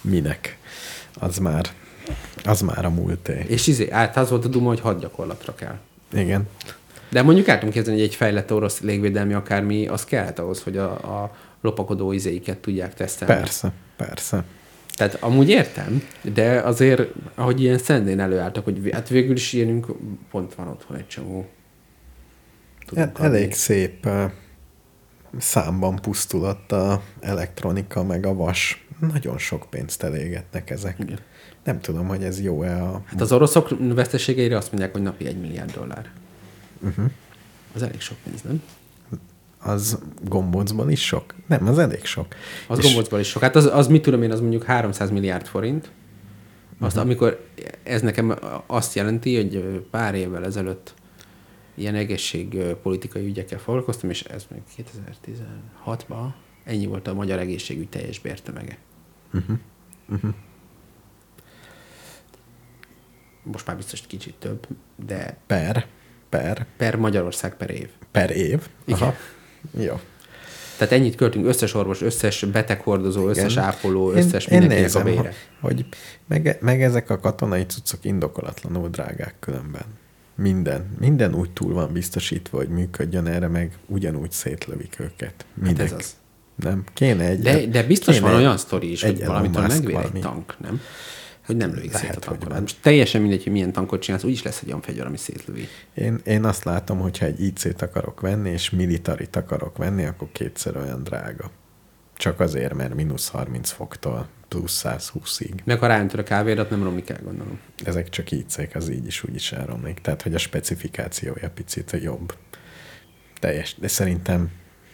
Minek? 0.00 0.58
Az 1.18 1.38
már, 1.38 1.64
az 2.44 2.60
már 2.60 2.84
a 2.84 2.90
múlté. 2.90 3.44
És 3.46 3.66
izé, 3.66 3.90
át 3.90 4.16
az 4.16 4.30
volt 4.30 4.44
a 4.44 4.48
duma, 4.48 4.68
hogy 4.68 4.80
hadgyakorlatra 4.80 5.54
kell. 5.54 5.78
Igen. 6.12 6.48
De 7.08 7.22
mondjuk 7.22 7.48
el 7.48 7.58
tudom 7.58 7.74
képzelni, 7.74 8.00
hogy 8.00 8.08
egy 8.08 8.14
fejlett 8.14 8.52
orosz 8.52 8.80
légvédelmi 8.80 9.32
akármi, 9.32 9.86
az 9.86 10.04
kellett 10.04 10.38
ahhoz, 10.38 10.62
hogy 10.62 10.76
a, 10.76 10.90
a 10.90 11.36
lopakodó 11.64 12.12
izéiket 12.12 12.58
tudják 12.58 12.94
tesztelni. 12.94 13.34
Persze, 13.34 13.72
persze. 13.96 14.44
Tehát 14.92 15.14
amúgy 15.20 15.48
értem, 15.48 16.02
de 16.34 16.60
azért, 16.60 17.12
ahogy 17.34 17.60
ilyen 17.60 17.78
szendén 17.78 18.20
előálltak, 18.20 18.64
hogy 18.64 18.90
hát 18.92 19.08
végül 19.08 19.36
is 19.36 19.52
ilyenünk 19.52 19.86
pont 20.30 20.54
van 20.54 20.68
otthon 20.68 20.96
egy 20.96 21.06
csomó. 21.06 21.46
Tudunk 22.86 23.18
El, 23.18 23.24
elég 23.26 23.42
adni. 23.42 23.54
szép 23.54 24.06
ö, 24.06 24.24
számban 25.38 25.96
pusztulott 25.96 26.72
a 26.72 27.02
elektronika, 27.20 28.04
meg 28.04 28.26
a 28.26 28.34
vas. 28.34 28.86
Nagyon 29.12 29.38
sok 29.38 29.66
pénzt 29.70 30.02
elégetnek 30.02 30.70
ezek. 30.70 30.96
Igen. 30.98 31.18
Nem 31.64 31.80
tudom, 31.80 32.06
hogy 32.06 32.24
ez 32.24 32.40
jó-e 32.40 32.82
a... 32.82 33.02
Hát 33.04 33.20
az 33.20 33.32
oroszok 33.32 33.68
veszteségeire 33.94 34.56
azt 34.56 34.68
mondják, 34.70 34.92
hogy 34.92 35.02
napi 35.02 35.26
egy 35.26 35.40
milliárd 35.40 35.72
dollár. 35.72 36.10
Uh-huh. 36.80 37.10
Az 37.74 37.82
elég 37.82 38.00
sok 38.00 38.16
pénz, 38.24 38.42
nem? 38.42 38.62
Az 39.64 39.98
gombócban 40.24 40.90
is 40.90 41.06
sok? 41.06 41.34
Nem, 41.46 41.66
az 41.68 41.78
elég 41.78 42.04
sok. 42.04 42.26
Az 42.68 42.78
És- 42.78 42.84
gombócból 42.84 43.18
is 43.20 43.28
sok. 43.28 43.42
Hát 43.42 43.56
az, 43.56 43.66
az 43.66 43.86
mit 43.86 44.02
tudom 44.02 44.22
én, 44.22 44.30
az 44.30 44.40
mondjuk 44.40 44.62
300 44.62 45.10
milliárd 45.10 45.46
forint. 45.46 45.90
Azt, 46.78 46.96
uh-huh. 46.96 47.02
amikor 47.02 47.48
ez 47.82 48.02
nekem 48.02 48.38
azt 48.66 48.94
jelenti, 48.94 49.36
hogy 49.36 49.58
pár 49.90 50.14
évvel 50.14 50.44
ezelőtt 50.44 50.94
ilyen 51.74 51.94
egészségpolitikai 51.94 53.26
ügyekkel 53.26 53.58
foglalkoztam, 53.58 54.10
és 54.10 54.22
ez 54.22 54.46
még 54.50 54.60
2016-ban 55.86 56.26
ennyi 56.64 56.86
volt 56.86 57.08
a 57.08 57.14
magyar 57.14 57.38
egészségügy 57.38 57.88
teljes 57.88 58.18
bértömege. 58.18 58.78
Uh-huh. 59.34 59.56
Uh-huh. 60.08 60.34
Most 63.42 63.66
már 63.66 63.76
biztos 63.76 64.00
kicsit 64.06 64.34
több, 64.38 64.66
de 65.06 65.38
Per, 65.46 65.86
per, 66.28 66.66
per 66.76 66.96
Magyarország 66.96 67.56
per 67.56 67.70
év. 67.70 67.88
per 68.10 68.30
év. 68.30 68.68
Igen. 68.84 69.00
Aha. 69.00 69.14
Jó. 69.78 70.00
Tehát 70.78 70.92
ennyit 70.92 71.14
költünk 71.14 71.46
összes 71.46 71.74
orvos, 71.74 72.02
összes 72.02 72.44
beteghordozó, 72.44 73.28
összes 73.28 73.52
Igen. 73.52 73.64
ápoló, 73.64 74.10
összes 74.10 74.46
én 74.46 74.58
mindenkinek 74.58 74.94
a 74.94 75.02
bére. 75.02 75.32
Hogy, 75.60 75.86
meg, 76.28 76.58
meg 76.60 76.82
ezek 76.82 77.10
a 77.10 77.20
katonai 77.20 77.66
cuccok 77.66 78.04
indokolatlanul 78.04 78.88
drágák 78.88 79.34
különben. 79.40 79.84
Minden, 80.36 80.96
minden 81.00 81.34
úgy 81.34 81.50
túl 81.50 81.74
van 81.74 81.92
biztosítva, 81.92 82.56
hogy 82.56 82.68
működjön 82.68 83.26
erre, 83.26 83.48
meg 83.48 83.72
ugyanúgy 83.86 84.30
szétlövik 84.30 84.96
őket. 85.00 85.46
Minek? 85.54 85.76
Hát 85.76 85.86
ez 85.86 85.92
az. 85.92 86.16
Nem? 86.56 86.84
Kéne 86.94 87.24
egy... 87.24 87.40
De, 87.40 87.66
de 87.66 87.82
biztos 87.82 88.18
van 88.18 88.30
egy- 88.30 88.36
olyan 88.36 88.56
sztori 88.56 88.90
is, 88.90 89.02
hogy 89.02 89.24
valamitől 89.24 89.66
megvér 89.66 89.96
egy 90.14 90.20
tank, 90.20 90.56
nem? 90.60 90.80
Hogy 91.44 91.56
nem 91.56 91.74
lövik 91.74 91.92
Lehet, 91.92 92.12
szét 92.12 92.24
a 92.24 92.28
hogy 92.28 92.44
van. 92.44 92.60
Most 92.60 92.76
teljesen 92.80 93.20
mindegy, 93.20 93.42
hogy 93.42 93.52
milyen 93.52 93.72
tankot 93.72 94.02
csinálsz, 94.02 94.24
úgyis 94.24 94.42
lesz 94.42 94.60
egy 94.62 94.68
olyan 94.68 94.80
fegyver, 94.80 95.06
ami 95.06 95.16
szétlövi. 95.16 95.68
Én, 95.94 96.20
én 96.24 96.44
azt 96.44 96.64
látom, 96.64 96.98
hogyha 96.98 97.26
egy 97.26 97.40
IC-t 97.40 97.82
akarok 97.82 98.20
venni, 98.20 98.50
és 98.50 98.70
militarit 98.70 99.36
akarok 99.36 99.76
venni, 99.76 100.04
akkor 100.04 100.28
kétszer 100.32 100.76
olyan 100.76 101.02
drága. 101.02 101.50
Csak 102.16 102.40
azért, 102.40 102.74
mert 102.74 102.94
mínusz 102.94 103.28
30 103.28 103.70
foktól 103.70 104.28
plusz 104.48 104.82
120-ig. 104.84 105.64
Meg 105.64 105.78
ha 105.78 105.86
ráöntör 105.86 106.18
a 106.20 106.22
kávérat, 106.22 106.70
nem 106.70 106.82
romlik 106.82 107.08
el, 107.08 107.20
gondolom. 107.22 107.58
Ezek 107.84 108.08
csak 108.08 108.30
IC-k, 108.30 108.74
az 108.74 108.88
így 108.88 109.06
is 109.06 109.24
úgy 109.24 109.34
is 109.34 109.52
elromlik. 109.52 109.98
Tehát, 110.00 110.22
hogy 110.22 110.34
a 110.34 110.38
specifikációja 110.38 111.50
picit 111.50 111.96
jobb. 112.02 112.34
Teljes. 113.40 113.74
De 113.78 113.88
szerintem, 113.88 114.50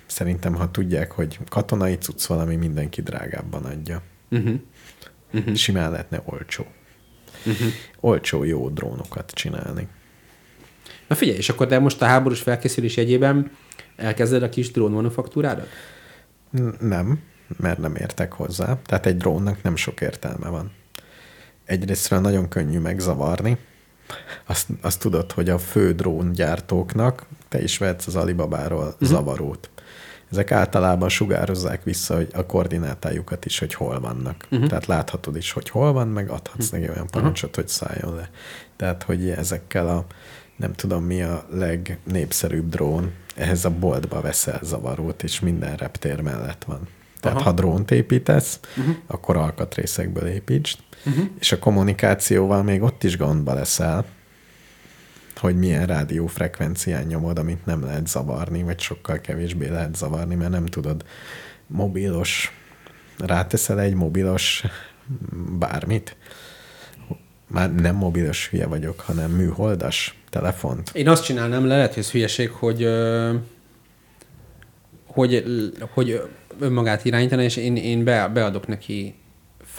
szerintem, 0.06 0.54
ha 0.54 0.70
tudják, 0.70 1.12
hogy 1.12 1.38
katonai 1.48 1.96
cucc 1.96 2.26
valami, 2.26 2.56
mindenki 2.56 3.02
drágábban 3.02 3.64
adja. 3.64 4.02
Uh-huh. 4.30 4.60
Uh-huh. 5.32 5.54
Simán 5.54 5.90
lehetne 5.90 6.22
olcsó. 6.24 6.66
Uh-huh. 7.46 7.68
Olcsó 8.00 8.44
jó 8.44 8.68
drónokat 8.68 9.30
csinálni. 9.30 9.88
Na 11.06 11.14
figyelj, 11.14 11.38
és 11.38 11.48
akkor 11.48 11.66
de 11.66 11.78
most 11.78 12.02
a 12.02 12.06
háborús 12.06 12.40
felkészülés 12.40 12.96
jegyében 12.96 13.50
elkezded 13.96 14.42
a 14.42 14.48
kis 14.48 14.70
drón 14.70 14.90
manufaktúrádat? 14.90 15.68
N- 16.50 16.80
Nem, 16.80 17.20
mert 17.56 17.78
nem 17.78 17.96
értek 17.96 18.32
hozzá. 18.32 18.78
Tehát 18.86 19.06
egy 19.06 19.16
drónnak 19.16 19.62
nem 19.62 19.76
sok 19.76 20.00
értelme 20.00 20.48
van. 20.48 20.72
Egyrésztről 21.64 22.20
nagyon 22.20 22.48
könnyű 22.48 22.78
megzavarni. 22.78 23.58
Azt, 24.46 24.68
azt 24.80 25.00
tudod, 25.00 25.32
hogy 25.32 25.48
a 25.48 25.58
fő 25.58 25.92
dróngyártóknak 25.92 27.26
te 27.48 27.62
is 27.62 27.78
vehetsz 27.78 28.06
az 28.06 28.16
Alibabáról 28.16 28.86
uh-huh. 28.86 29.08
zavarót. 29.08 29.70
Ezek 30.30 30.52
általában 30.52 31.08
sugározzák 31.08 31.82
vissza 31.82 32.14
hogy 32.14 32.28
a 32.32 32.46
koordinátájukat 32.46 33.44
is, 33.44 33.58
hogy 33.58 33.74
hol 33.74 34.00
vannak. 34.00 34.46
Uh-huh. 34.50 34.68
Tehát 34.68 34.86
láthatod 34.86 35.36
is, 35.36 35.52
hogy 35.52 35.68
hol 35.68 35.92
van, 35.92 36.08
meg 36.08 36.30
adhatsz 36.30 36.64
uh-huh. 36.64 36.80
neki 36.80 36.92
olyan 36.92 37.06
parancsot, 37.10 37.54
hogy 37.54 37.68
szálljon 37.68 38.14
le. 38.14 38.30
Tehát, 38.76 39.02
hogy 39.02 39.28
ezekkel 39.28 39.88
a 39.88 40.06
nem 40.56 40.72
tudom 40.72 41.04
mi 41.04 41.22
a 41.22 41.46
legnépszerűbb 41.50 42.68
drón, 42.68 43.12
ehhez 43.34 43.64
a 43.64 43.70
boltba 43.70 44.20
veszel 44.20 44.60
zavarót, 44.62 45.22
és 45.22 45.40
minden 45.40 45.76
reptér 45.76 46.20
mellett 46.20 46.64
van. 46.64 46.88
Tehát 47.20 47.36
Aha. 47.36 47.46
ha 47.48 47.54
drónt 47.54 47.90
építesz, 47.90 48.60
uh-huh. 48.76 48.94
akkor 49.06 49.36
alkatrészekből 49.36 50.26
építsd, 50.26 50.78
uh-huh. 51.06 51.24
és 51.38 51.52
a 51.52 51.58
kommunikációval 51.58 52.62
még 52.62 52.82
ott 52.82 53.04
is 53.04 53.16
gondba 53.16 53.54
leszel, 53.54 54.04
hogy 55.40 55.56
milyen 55.56 55.86
rádiófrekvencián 55.86 57.04
nyomod, 57.04 57.38
amit 57.38 57.66
nem 57.66 57.84
lehet 57.84 58.08
zavarni, 58.08 58.62
vagy 58.62 58.80
sokkal 58.80 59.20
kevésbé 59.20 59.68
lehet 59.68 59.96
zavarni, 59.96 60.34
mert 60.34 60.50
nem 60.50 60.66
tudod 60.66 61.04
mobilos, 61.66 62.52
ráteszel 63.18 63.80
egy 63.80 63.94
mobilos 63.94 64.64
bármit, 65.58 66.16
már 67.46 67.74
nem 67.74 67.96
mobilos 67.96 68.48
hülye 68.48 68.66
vagyok, 68.66 69.00
hanem 69.00 69.30
műholdas 69.30 70.14
telefont. 70.30 70.90
Én 70.92 71.08
azt 71.08 71.24
csinálnám, 71.24 71.66
le, 71.66 71.76
lehet, 71.76 71.94
hogy 71.94 72.02
ez 72.02 72.10
hülyeség, 72.10 72.50
hogy, 72.50 72.88
hogy, 75.06 75.44
hogy 75.94 76.22
önmagát 76.58 77.04
irányítani, 77.04 77.44
és 77.44 77.56
én, 77.56 77.76
én 77.76 78.04
be, 78.04 78.28
beadok 78.28 78.66
neki 78.66 79.14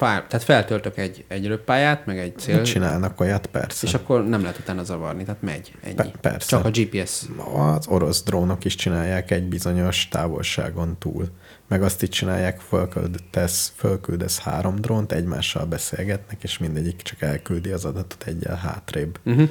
fáj, 0.02 0.23
tehát 0.28 0.44
feltöltök 0.44 0.98
egy, 0.98 1.26
egy 1.28 1.48
röppályát, 1.48 2.06
meg 2.06 2.19
egy 2.19 2.38
cél, 2.38 2.61
csinálnak 2.61 3.19
olyat? 3.19 3.45
Persze. 3.45 3.88
és 3.88 3.94
akkor 3.94 4.28
nem 4.28 4.41
lehet 4.41 4.57
utána 4.57 4.84
zavarni, 4.84 5.23
tehát 5.23 5.41
megy, 5.41 5.73
ennyi. 5.84 5.95
Pe- 5.95 6.15
persze. 6.22 6.48
Csak 6.48 6.65
a 6.65 6.69
GPS. 6.69 7.22
Az 7.56 7.88
orosz 7.88 8.23
drónok 8.23 8.65
is 8.65 8.76
csinálják 8.76 9.32
egy 9.32 9.44
bizonyos 9.44 10.07
távolságon 10.07 10.98
túl. 10.99 11.30
Meg 11.68 11.84
azt 11.84 12.03
így 12.03 12.10
csinálják, 12.10 12.60
fölküldesz, 12.60 13.73
fölküldesz 13.76 14.40
három 14.40 14.76
drónt, 14.76 15.11
egymással 15.11 15.65
beszélgetnek, 15.65 16.44
és 16.44 16.57
mindegyik 16.57 17.02
csak 17.02 17.22
elküldi 17.22 17.69
az 17.69 17.86
adatot 17.86 18.23
egyel 18.28 18.56
hátrébb. 18.56 19.19
Uh-huh. 19.26 19.49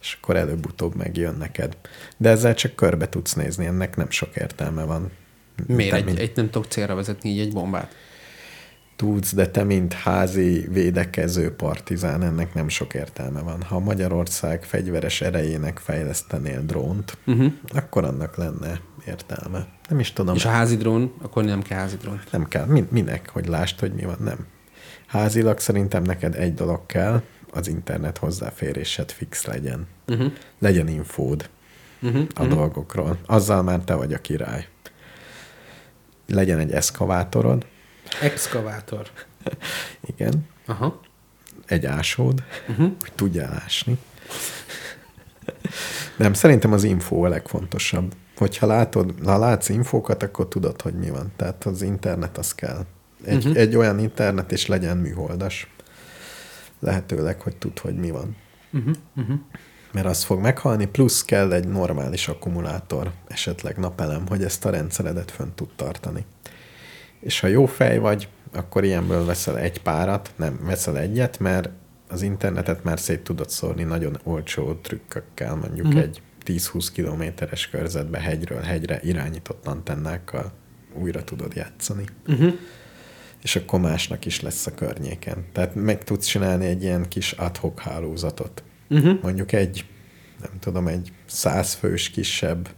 És 0.00 0.18
akkor 0.20 0.36
előbb-utóbb 0.36 0.94
megjön 0.94 1.34
neked. 1.34 1.76
De 2.16 2.28
ezzel 2.28 2.54
csak 2.54 2.74
körbe 2.74 3.08
tudsz 3.08 3.32
nézni, 3.32 3.66
ennek 3.66 3.96
nem 3.96 4.10
sok 4.10 4.36
értelme 4.36 4.84
van. 4.84 5.10
Miért? 5.66 5.94
Egy, 5.94 6.04
mint- 6.04 6.18
egy, 6.18 6.32
nem 6.34 6.50
tudok 6.50 6.70
célra 6.70 6.94
vezetni 6.94 7.30
így 7.30 7.40
egy 7.40 7.52
bombát. 7.52 7.94
Tudsz, 9.00 9.34
de 9.34 9.50
te, 9.50 9.64
mint 9.64 9.92
házi 9.92 10.66
védekező 10.70 11.54
partizán, 11.54 12.22
ennek 12.22 12.54
nem 12.54 12.68
sok 12.68 12.94
értelme 12.94 13.40
van. 13.40 13.62
Ha 13.62 13.78
Magyarország 13.78 14.64
fegyveres 14.64 15.20
erejének 15.20 15.78
fejlesztenél 15.78 16.62
drónt, 16.66 17.18
uh-huh. 17.26 17.52
akkor 17.68 18.04
annak 18.04 18.36
lenne 18.36 18.80
értelme. 19.06 19.66
Nem 19.88 19.98
is 19.98 20.12
tudom. 20.12 20.34
És 20.34 20.44
a 20.44 20.48
házi 20.48 20.76
drón, 20.76 21.12
akkor 21.22 21.44
nem 21.44 21.62
kell 21.62 21.78
házi 21.78 21.96
drón. 21.96 22.20
Nem 22.30 22.48
kell. 22.48 22.66
Min- 22.66 22.90
minek, 22.90 23.30
hogy 23.32 23.46
lásd, 23.46 23.80
hogy 23.80 23.92
mi 23.92 24.04
van? 24.04 24.16
Nem. 24.18 24.46
Házilag 25.06 25.58
szerintem 25.58 26.02
neked 26.02 26.34
egy 26.34 26.54
dolog 26.54 26.86
kell, 26.86 27.22
az 27.52 27.68
internet 27.68 28.18
hozzáférésed 28.18 29.10
fix 29.10 29.44
legyen. 29.44 29.86
Uh-huh. 30.08 30.32
Legyen 30.58 30.88
infód 30.88 31.50
uh-huh. 32.02 32.20
a 32.34 32.42
uh-huh. 32.42 32.56
dolgokról. 32.56 33.18
Azzal 33.26 33.62
már 33.62 33.80
te 33.80 33.94
vagy 33.94 34.12
a 34.12 34.18
király. 34.18 34.66
Legyen 36.26 36.58
egy 36.58 36.72
eszkavátorod, 36.72 37.66
Exkavátor. 38.20 39.10
igen, 40.06 40.46
Aha. 40.66 41.00
egy 41.66 41.86
ásód, 41.86 42.42
uh-huh. 42.68 42.92
hogy 43.00 43.12
tudjál 43.14 43.52
ásni. 43.64 43.98
Nem, 46.16 46.32
szerintem 46.32 46.72
az 46.72 46.84
infó 46.84 47.22
a 47.22 47.28
legfontosabb. 47.28 48.14
Hogyha 48.36 48.66
látod, 48.66 49.14
ha 49.24 49.38
látsz 49.38 49.68
infókat, 49.68 50.22
akkor 50.22 50.48
tudod, 50.48 50.82
hogy 50.82 50.94
mi 50.94 51.10
van. 51.10 51.32
Tehát 51.36 51.64
az 51.64 51.82
internet 51.82 52.38
az 52.38 52.54
kell. 52.54 52.86
Egy, 53.24 53.36
uh-huh. 53.36 53.56
egy 53.56 53.76
olyan 53.76 53.98
internet, 53.98 54.52
és 54.52 54.66
legyen 54.66 54.96
műholdas. 54.96 55.70
Lehetőleg, 56.78 57.40
hogy 57.40 57.56
tud, 57.56 57.78
hogy 57.78 57.96
mi 57.96 58.10
van. 58.10 58.36
Uh-huh. 58.70 58.94
Uh-huh. 59.16 59.38
Mert 59.92 60.06
az 60.06 60.24
fog 60.24 60.40
meghalni, 60.40 60.86
plusz 60.86 61.24
kell 61.24 61.52
egy 61.52 61.68
normális 61.68 62.28
akkumulátor, 62.28 63.12
esetleg 63.28 63.76
napelem, 63.76 64.26
hogy 64.28 64.44
ezt 64.44 64.64
a 64.64 64.70
rendszeredet 64.70 65.30
fönn 65.30 65.50
tud 65.54 65.68
tartani. 65.76 66.24
És 67.20 67.40
ha 67.40 67.46
jó 67.46 67.66
fej 67.66 67.98
vagy, 67.98 68.28
akkor 68.52 68.84
ilyenből 68.84 69.24
veszel 69.24 69.58
egy 69.58 69.82
párat, 69.82 70.32
nem, 70.36 70.60
veszel 70.64 70.98
egyet, 70.98 71.38
mert 71.38 71.68
az 72.08 72.22
internetet 72.22 72.84
már 72.84 72.98
szét 72.98 73.20
tudod 73.20 73.50
szórni 73.50 73.82
nagyon 73.82 74.18
olcsó 74.22 74.74
trükkökkel, 74.74 75.54
mondjuk 75.54 75.86
uh-huh. 75.86 76.02
egy 76.02 76.22
10-20 76.46 76.88
kilométeres 76.92 77.68
körzetbe 77.68 78.20
hegyről 78.20 78.60
hegyre 78.60 79.00
irányított 79.02 79.66
antennákkal 79.66 80.52
újra 80.94 81.24
tudod 81.24 81.54
játszani. 81.54 82.04
Uh-huh. 82.26 82.52
És 83.42 83.56
akkor 83.56 83.80
másnak 83.80 84.24
is 84.24 84.40
lesz 84.40 84.66
a 84.66 84.74
környéken. 84.74 85.44
Tehát 85.52 85.74
meg 85.74 86.04
tudsz 86.04 86.26
csinálni 86.26 86.66
egy 86.66 86.82
ilyen 86.82 87.08
kis 87.08 87.32
adhok 87.32 87.80
hálózatot. 87.80 88.62
Uh-huh. 88.88 89.22
Mondjuk 89.22 89.52
egy, 89.52 89.84
nem 90.40 90.58
tudom, 90.58 90.86
egy 90.86 91.12
százfős 91.26 92.10
kisebb 92.10 92.68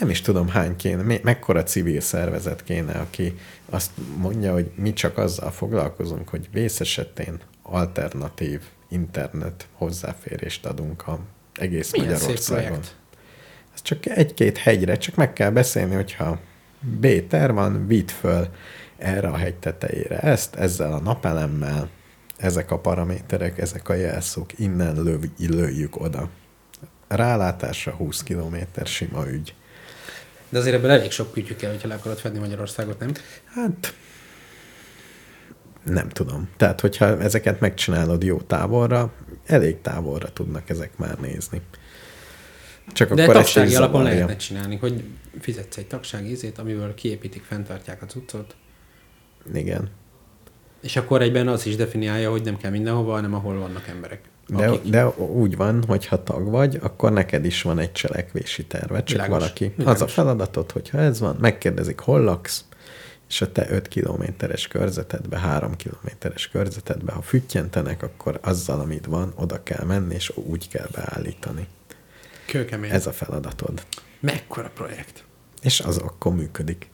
nem 0.00 0.10
is 0.10 0.20
tudom 0.20 0.48
hány 0.48 0.76
kéne, 0.76 1.02
me- 1.02 1.22
mekkora 1.22 1.62
civil 1.62 2.00
szervezet 2.00 2.64
kéne, 2.64 2.92
aki 2.92 3.34
azt 3.70 3.90
mondja, 4.16 4.52
hogy 4.52 4.70
mi 4.74 4.92
csak 4.92 5.18
azzal 5.18 5.50
foglalkozunk, 5.50 6.28
hogy 6.28 6.48
vész 6.52 6.80
esetén 6.80 7.40
alternatív 7.62 8.60
internet 8.88 9.66
hozzáférést 9.72 10.66
adunk 10.66 11.06
a 11.06 11.18
egész 11.54 11.92
Milyen 11.92 12.06
Magyarországon. 12.12 12.78
Ez 13.74 13.82
csak 13.82 14.06
egy-két 14.06 14.58
hegyre, 14.58 14.96
csak 14.96 15.14
meg 15.14 15.32
kell 15.32 15.50
beszélni, 15.50 15.94
hogyha 15.94 16.40
B-ter 16.80 17.52
van, 17.52 17.86
vidd 17.86 18.08
föl 18.08 18.48
erre 18.98 19.28
a 19.28 19.36
hegy 19.36 19.54
tetejére 19.54 20.18
ezt, 20.18 20.54
ezzel 20.54 20.92
a 20.92 21.00
napelemmel, 21.00 21.88
ezek 22.36 22.70
a 22.70 22.78
paraméterek, 22.78 23.58
ezek 23.58 23.88
a 23.88 23.94
jelszók, 23.94 24.58
innen 24.58 25.02
löv, 25.02 25.24
lőjük 25.38 26.00
oda. 26.00 26.28
Rálátásra 27.08 27.92
20 27.92 28.22
kilométer 28.22 28.86
sima 28.86 29.30
ügy. 29.30 29.54
De 30.50 30.58
azért 30.58 30.76
ebből 30.76 30.90
elég 30.90 31.10
sok 31.10 31.32
kütyű 31.32 31.54
kell, 31.54 31.70
hogyha 31.70 31.88
le 31.88 31.94
akarod 31.94 32.18
fedni 32.18 32.38
Magyarországot, 32.38 32.98
nem? 32.98 33.12
Hát 33.44 33.94
nem 35.84 36.08
tudom. 36.08 36.48
Tehát, 36.56 36.80
hogyha 36.80 37.20
ezeket 37.20 37.60
megcsinálod 37.60 38.22
jó 38.22 38.40
távolra, 38.40 39.12
elég 39.46 39.80
távolra 39.80 40.32
tudnak 40.32 40.70
ezek 40.70 40.96
már 40.96 41.18
nézni. 41.18 41.60
Csak 42.92 43.14
De 43.14 43.22
akkor 43.22 43.34
tagsági 43.34 43.74
alapon 43.74 44.00
zavarja. 44.00 44.14
lehetne 44.14 44.36
csinálni, 44.36 44.76
hogy 44.76 45.04
fizetsz 45.40 45.76
egy 45.76 45.86
tagsági 45.86 46.30
ízét, 46.30 46.58
amiből 46.58 46.94
kiépítik, 46.94 47.42
fenntartják 47.44 48.02
a 48.02 48.06
cuccot, 48.06 48.56
Igen. 49.54 49.90
és 50.82 50.96
akkor 50.96 51.22
egyben 51.22 51.48
az 51.48 51.66
is 51.66 51.76
definiálja, 51.76 52.30
hogy 52.30 52.42
nem 52.42 52.56
kell 52.56 52.70
mindenhova, 52.70 53.12
hanem 53.12 53.34
ahol 53.34 53.58
vannak 53.58 53.88
emberek. 53.88 54.20
De, 54.56 54.66
Akik- 54.68 54.90
de 54.90 55.06
úgy 55.16 55.56
van, 55.56 55.84
hogy 55.86 56.06
ha 56.06 56.22
tag 56.22 56.48
vagy, 56.50 56.78
akkor 56.82 57.12
neked 57.12 57.44
is 57.44 57.62
van 57.62 57.78
egy 57.78 57.92
cselekvési 57.92 58.64
terve. 58.66 58.98
Csak 59.02 59.08
Világos, 59.08 59.36
valaki 59.38 59.64
az 59.64 59.70
a 59.76 59.76
világos. 59.76 60.12
feladatod, 60.12 60.70
hogyha 60.70 60.98
ez 60.98 61.20
van, 61.20 61.36
megkérdezik, 61.40 61.98
hol 61.98 62.20
laksz, 62.20 62.64
és 63.28 63.40
a 63.40 63.52
te 63.52 63.66
5 63.70 63.88
kilométeres 63.88 64.68
körzetedbe, 64.68 65.38
3 65.38 65.76
kilométeres 65.76 66.48
körzetedbe, 66.48 67.12
ha 67.12 67.22
füttyentenek, 67.22 68.02
akkor 68.02 68.38
azzal, 68.42 68.80
amit 68.80 69.06
van, 69.06 69.32
oda 69.36 69.62
kell 69.62 69.84
menni, 69.84 70.14
és 70.14 70.32
úgy 70.34 70.68
kell 70.68 70.86
beállítani. 70.92 71.66
Kőkemény. 72.46 72.90
Ez 72.90 73.06
a 73.06 73.12
feladatod. 73.12 73.82
Mekkora 74.20 74.70
projekt. 74.74 75.24
És 75.62 75.80
az 75.80 75.96
akkor 75.98 76.34
működik. 76.34 76.90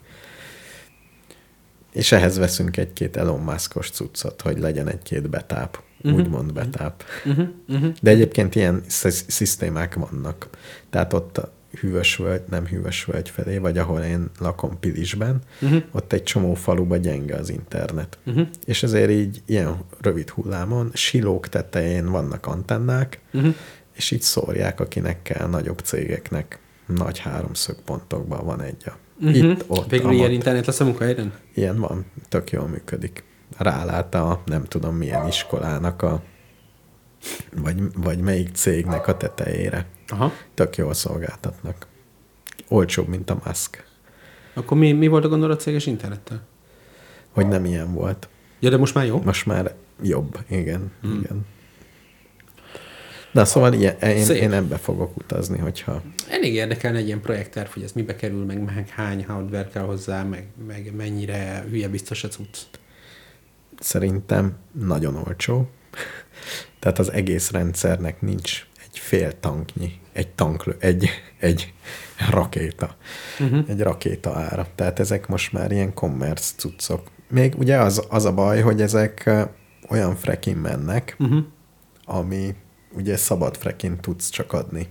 És 1.92 2.12
ehhez 2.12 2.36
veszünk 2.38 2.76
egy-két 2.76 3.16
Elon 3.16 3.40
Muskos 3.40 3.90
cuccot, 3.90 4.40
hogy 4.42 4.58
legyen 4.58 4.88
egy-két 4.88 5.30
betáp, 5.30 5.82
uh-huh. 6.06 6.24
úgymond 6.24 6.52
betáp. 6.52 7.04
Uh-huh. 7.24 7.48
Uh-huh. 7.68 7.92
De 8.02 8.10
egyébként 8.10 8.54
ilyen 8.54 8.82
szisz- 8.86 9.30
szisztémák 9.30 9.94
vannak. 9.94 10.48
Tehát 10.90 11.12
ott 11.12 11.38
a 11.38 11.52
hűvös 11.80 12.16
völgy, 12.16 12.42
nem 12.50 12.66
hűvös 12.66 13.04
völgy 13.04 13.30
felé, 13.30 13.58
vagy 13.58 13.78
ahol 13.78 14.00
én 14.00 14.30
lakom 14.38 14.78
Pilisben, 14.80 15.40
uh-huh. 15.60 15.82
ott 15.92 16.12
egy 16.12 16.22
csomó 16.22 16.54
faluba 16.54 16.96
gyenge 16.96 17.34
az 17.34 17.50
internet. 17.50 18.18
Uh-huh. 18.26 18.46
És 18.64 18.82
ezért 18.82 19.10
így 19.10 19.42
ilyen 19.46 19.76
rövid 20.00 20.30
hullámon, 20.30 20.90
silók 20.94 21.48
tetején 21.48 22.10
vannak 22.10 22.46
antennák, 22.46 23.20
uh-huh. 23.32 23.54
és 23.92 24.10
így 24.10 24.22
szórják, 24.22 24.80
akinek 24.80 25.22
kell 25.22 25.48
nagyobb 25.48 25.78
cégeknek. 25.78 26.58
Nagy 26.86 27.18
háromszögpontokban 27.18 28.44
van 28.44 28.60
egy 28.60 28.82
a 28.86 28.92
Uh-huh. 29.20 29.36
itt, 29.36 29.64
ott, 29.66 29.90
Végül 29.90 30.06
amott. 30.06 30.18
ilyen 30.18 30.30
internet 30.30 30.66
lesz 30.66 30.80
a 30.80 30.84
munkahelyen? 30.84 31.32
Ilyen 31.54 31.78
van, 31.78 32.04
tök 32.28 32.50
jól 32.50 32.68
működik. 32.68 33.24
Rálát 33.56 34.14
a 34.14 34.42
nem 34.44 34.64
tudom 34.64 34.96
milyen 34.96 35.26
iskolának 35.26 36.02
a 36.02 36.22
vagy, 37.54 37.82
vagy 37.94 38.18
melyik 38.18 38.54
cégnek 38.54 39.08
a 39.08 39.16
tetejére. 39.16 39.86
Aha. 40.08 40.32
Tök 40.54 40.76
jól 40.76 40.94
szolgáltatnak. 40.94 41.86
Olcsóbb, 42.68 43.08
mint 43.08 43.30
a 43.30 43.40
Musk. 43.44 43.84
Akkor 44.54 44.78
mi, 44.78 44.92
mi 44.92 45.06
volt 45.06 45.24
a 45.24 45.28
gondolat 45.28 45.60
céges 45.60 45.86
internettel? 45.86 46.42
Hogy 47.30 47.48
nem 47.48 47.64
ilyen 47.64 47.92
volt. 47.92 48.28
Ja, 48.60 48.70
de 48.70 48.76
most 48.76 48.94
már 48.94 49.06
jó? 49.06 49.22
Most 49.24 49.46
már 49.46 49.74
jobb, 50.02 50.38
igen. 50.48 50.92
Hmm. 51.00 51.20
igen. 51.24 51.46
Na 53.32 53.44
szóval 53.44 53.72
ilyen, 53.72 53.96
én, 53.98 54.24
Szép. 54.24 54.42
én 54.42 54.52
ebbe 54.52 54.76
fogok 54.76 55.16
utazni, 55.16 55.58
hogyha 55.58 56.02
Elég 56.28 56.54
érdekelne 56.54 56.98
egy 56.98 57.06
ilyen 57.06 57.20
projektterv, 57.20 57.68
hogy 57.68 57.82
ez 57.82 57.92
mibe 57.92 58.16
kerül, 58.16 58.44
meg, 58.44 58.62
meg 58.62 58.88
hány 58.88 59.24
hardware 59.24 59.68
kell 59.68 59.84
hozzá, 59.84 60.22
meg, 60.22 60.46
meg 60.66 60.92
mennyire 60.94 61.64
hülye 61.70 61.88
biztos 61.88 62.24
a 62.24 62.28
cucc. 62.28 62.58
Szerintem 63.80 64.56
nagyon 64.72 65.16
olcsó. 65.16 65.68
Tehát 66.78 66.98
az 66.98 67.12
egész 67.12 67.50
rendszernek 67.50 68.20
nincs 68.20 68.66
egy 68.84 68.98
fél 68.98 69.40
tanknyi, 69.40 70.00
egy 70.12 70.28
tanklő, 70.28 70.76
egy, 70.78 71.08
egy 71.38 71.72
rakéta. 72.30 72.96
Uh-huh. 73.40 73.64
Egy 73.68 73.80
rakéta 73.80 74.34
ára. 74.34 74.66
Tehát 74.74 74.98
ezek 74.98 75.26
most 75.26 75.52
már 75.52 75.72
ilyen 75.72 75.94
commerce 75.94 76.52
cuccok. 76.56 77.10
Még 77.28 77.54
ugye 77.58 77.78
az, 77.78 78.06
az 78.08 78.24
a 78.24 78.32
baj, 78.32 78.60
hogy 78.60 78.80
ezek 78.82 79.30
olyan 79.88 80.16
frekin 80.16 80.56
mennek, 80.56 81.16
uh-huh. 81.18 81.44
ami 82.04 82.54
ugye 82.94 83.16
szabad 83.16 83.56
frekin 83.56 84.00
tudsz 84.00 84.28
csak 84.28 84.52
adni. 84.52 84.88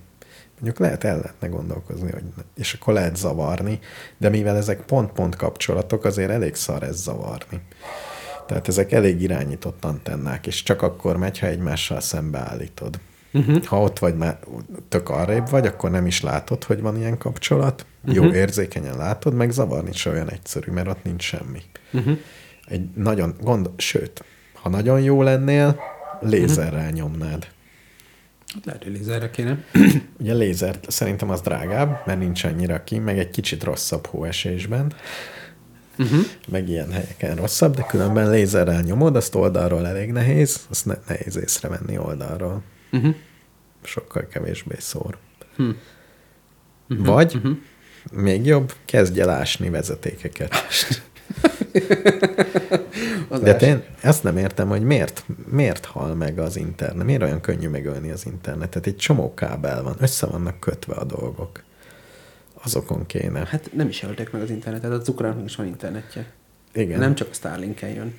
Mondjuk 0.53 0.79
lehet 0.79 1.03
el 1.03 1.17
lehetne 1.17 1.47
gondolkozni, 1.47 2.11
hogy 2.11 2.23
ne, 2.35 2.43
és 2.55 2.73
akkor 2.73 2.93
lehet 2.93 3.15
zavarni, 3.15 3.79
de 4.17 4.29
mivel 4.29 4.57
ezek 4.57 4.81
pont-pont 4.81 5.35
kapcsolatok, 5.35 6.05
azért 6.05 6.29
elég 6.29 6.55
szar 6.55 6.83
ez 6.83 7.01
zavarni. 7.01 7.61
Tehát 8.47 8.67
ezek 8.67 8.91
elég 8.91 9.21
irányított 9.21 9.85
antennák, 9.85 10.47
és 10.47 10.63
csak 10.63 10.81
akkor 10.81 11.17
megy, 11.17 11.39
ha 11.39 11.47
egymással 11.47 11.99
szembeállítod. 11.99 12.99
Uh-huh. 13.33 13.63
Ha 13.63 13.81
ott 13.81 13.99
vagy 13.99 14.15
már 14.15 14.39
tök 14.89 15.09
arrébb 15.09 15.49
vagy, 15.49 15.65
akkor 15.65 15.91
nem 15.91 16.05
is 16.05 16.21
látod, 16.21 16.63
hogy 16.63 16.81
van 16.81 16.97
ilyen 16.97 17.17
kapcsolat. 17.17 17.85
Uh-huh. 18.05 18.23
Jó 18.23 18.33
érzékenyen 18.33 18.97
látod, 18.97 19.33
meg 19.33 19.51
zavarni 19.51 19.93
se 19.93 20.09
olyan 20.09 20.29
egyszerű, 20.29 20.71
mert 20.71 20.87
ott 20.87 21.03
nincs 21.03 21.23
semmi. 21.23 21.61
Uh-huh. 21.91 22.17
Egy 22.67 22.89
nagyon 22.95 23.35
gond, 23.41 23.69
sőt, 23.77 24.23
ha 24.53 24.69
nagyon 24.69 25.01
jó 25.01 25.21
lennél, 25.21 25.79
lézerrel 26.21 26.79
uh-huh. 26.79 26.95
nyomnád. 26.95 27.47
Lehet, 28.63 28.83
hogy 28.83 28.91
lézerre 28.91 29.29
kéne. 29.29 29.63
Ugye 30.19 30.33
lézer 30.33 30.79
szerintem 30.87 31.29
az 31.29 31.41
drágább, 31.41 32.01
mert 32.05 32.19
nincs 32.19 32.43
annyira 32.43 32.83
ki, 32.83 32.99
meg 32.99 33.19
egy 33.19 33.29
kicsit 33.29 33.63
rosszabb 33.63 34.05
hóesésben. 34.05 34.93
Uh-huh. 35.97 36.19
Meg 36.47 36.69
ilyen 36.69 36.91
helyeken 36.91 37.35
rosszabb, 37.35 37.75
de 37.75 37.83
különben 37.83 38.29
lézerrel 38.29 38.81
nyomod, 38.81 39.15
azt 39.15 39.35
oldalról 39.35 39.87
elég 39.87 40.11
nehéz, 40.11 40.59
azt 40.69 40.85
ne- 40.85 40.99
nehéz 41.07 41.35
észrevenni 41.35 41.97
oldalról. 41.97 42.61
Uh-huh. 42.91 43.15
Sokkal 43.83 44.27
kevésbé 44.27 44.75
szór. 44.79 45.17
Uh-huh. 45.57 45.75
Vagy, 46.87 47.35
uh-huh. 47.35 47.57
még 48.11 48.45
jobb, 48.45 48.73
kezdj 48.85 49.21
el 49.21 49.29
ásni 49.29 49.69
vezetékeket. 49.69 50.53
De 53.41 53.57
én 53.57 53.83
ezt 54.01 54.23
nem 54.23 54.37
értem, 54.37 54.67
hogy 54.67 54.81
miért, 54.81 55.25
miért 55.51 55.85
hal 55.85 56.15
meg 56.15 56.39
az 56.39 56.55
internet, 56.55 57.05
miért 57.05 57.21
olyan 57.21 57.41
könnyű 57.41 57.67
megölni 57.67 58.11
az 58.11 58.25
internetet. 58.25 58.85
Egy 58.85 58.95
csomó 58.95 59.33
kábel 59.33 59.83
van, 59.83 59.95
össze 59.99 60.25
vannak 60.25 60.59
kötve 60.59 60.93
a 60.93 61.03
dolgok. 61.03 61.63
Azokon 62.65 63.05
kéne. 63.05 63.45
Hát 63.45 63.69
nem 63.73 63.87
is 63.87 64.01
jelölték 64.01 64.31
meg 64.31 64.41
az 64.41 64.49
internetet, 64.49 64.91
az 64.91 65.09
ukránoknak 65.09 65.45
is 65.45 65.55
van 65.55 65.65
internetje. 65.65 66.31
Igen. 66.73 66.99
Nem 66.99 67.15
csak 67.15 67.29
a 67.29 67.33
Starlink-en 67.33 67.89
jön. 67.89 68.13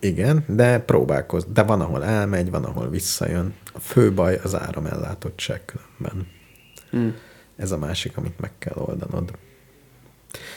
Igen, 0.00 0.44
de 0.48 0.80
próbálkoz. 0.80 1.46
De 1.52 1.62
van, 1.62 1.80
ahol 1.80 2.04
elmegy, 2.04 2.50
van, 2.50 2.64
ahol 2.64 2.88
visszajön. 2.90 3.54
A 3.72 3.78
fő 3.78 4.12
baj 4.12 4.40
az 4.42 4.54
áramellátottság 4.54 5.64
különben. 5.64 6.26
Hmm. 6.90 7.14
Ez 7.56 7.70
a 7.70 7.78
másik, 7.78 8.16
amit 8.16 8.40
meg 8.40 8.50
kell 8.58 8.76
oldanod. 8.76 9.30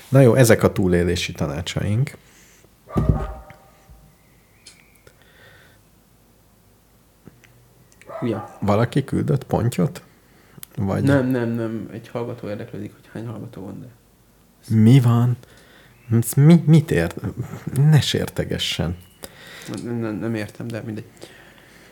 Na 0.09 0.19
jó, 0.19 0.35
ezek 0.35 0.63
a 0.63 0.71
túlélési 0.71 1.31
tanácsaink. 1.31 2.17
Ja. 8.21 8.57
Valaki 8.59 9.03
küldött 9.03 9.43
pontyot? 9.43 10.01
Vagy 10.75 11.03
Nem, 11.03 11.27
nem, 11.27 11.49
nem. 11.49 11.89
Egy 11.91 12.07
hallgató 12.07 12.49
érdeklődik, 12.49 12.93
hogy 12.93 13.09
hány 13.13 13.25
hallgató 13.27 13.61
van, 13.61 13.79
de... 13.81 13.87
mi 14.75 14.99
van? 14.99 15.37
Ez 16.11 16.33
Mi, 16.33 16.63
mit 16.65 16.91
ért? 16.91 17.15
Ne 17.75 18.01
sértegessen. 18.01 18.97
Nem, 19.83 19.95
nem, 19.95 20.15
nem 20.15 20.35
értem, 20.35 20.67
de 20.67 20.81
mindegy. 20.85 21.05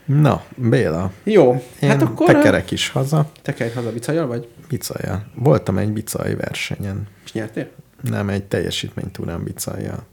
Na, 0.05 0.43
Béla, 0.55 1.11
Jó, 1.23 1.63
én 1.81 1.89
hát 1.89 2.01
akkor... 2.01 2.25
tekerek 2.27 2.71
is 2.71 2.89
haza, 2.89 3.31
Tekerj 3.41 3.73
haza 3.73 3.91
bicajjal, 3.91 4.27
vagy? 4.27 4.47
bicaja. 4.67 5.25
Voltam 5.35 5.77
egy 5.77 5.91
bicaj 5.93 6.35
versenyen. 6.35 7.07
És 7.25 7.31
nyertél? 7.33 7.69
Nem, 8.01 8.29
egy 8.29 8.43
teljesítménytúrán 8.43 9.43
bicajjal. 9.43 10.05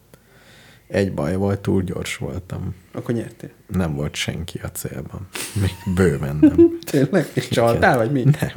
Egy 0.89 1.15
baj 1.15 1.37
volt, 1.37 1.61
túl 1.61 1.83
gyors 1.83 2.17
voltam. 2.17 2.75
Akkor 2.93 3.15
nyertél. 3.15 3.51
Nem 3.67 3.95
volt 3.95 4.15
senki 4.15 4.59
a 4.63 4.71
célban. 4.71 5.29
Még 5.61 5.95
bőven 5.95 6.37
nem. 6.41 6.79
Tényleg? 6.91 7.27
És 7.35 7.49
csaltál, 7.49 7.97
vagy 7.97 8.13
mi? 8.13 8.23
Nem. 8.23 8.53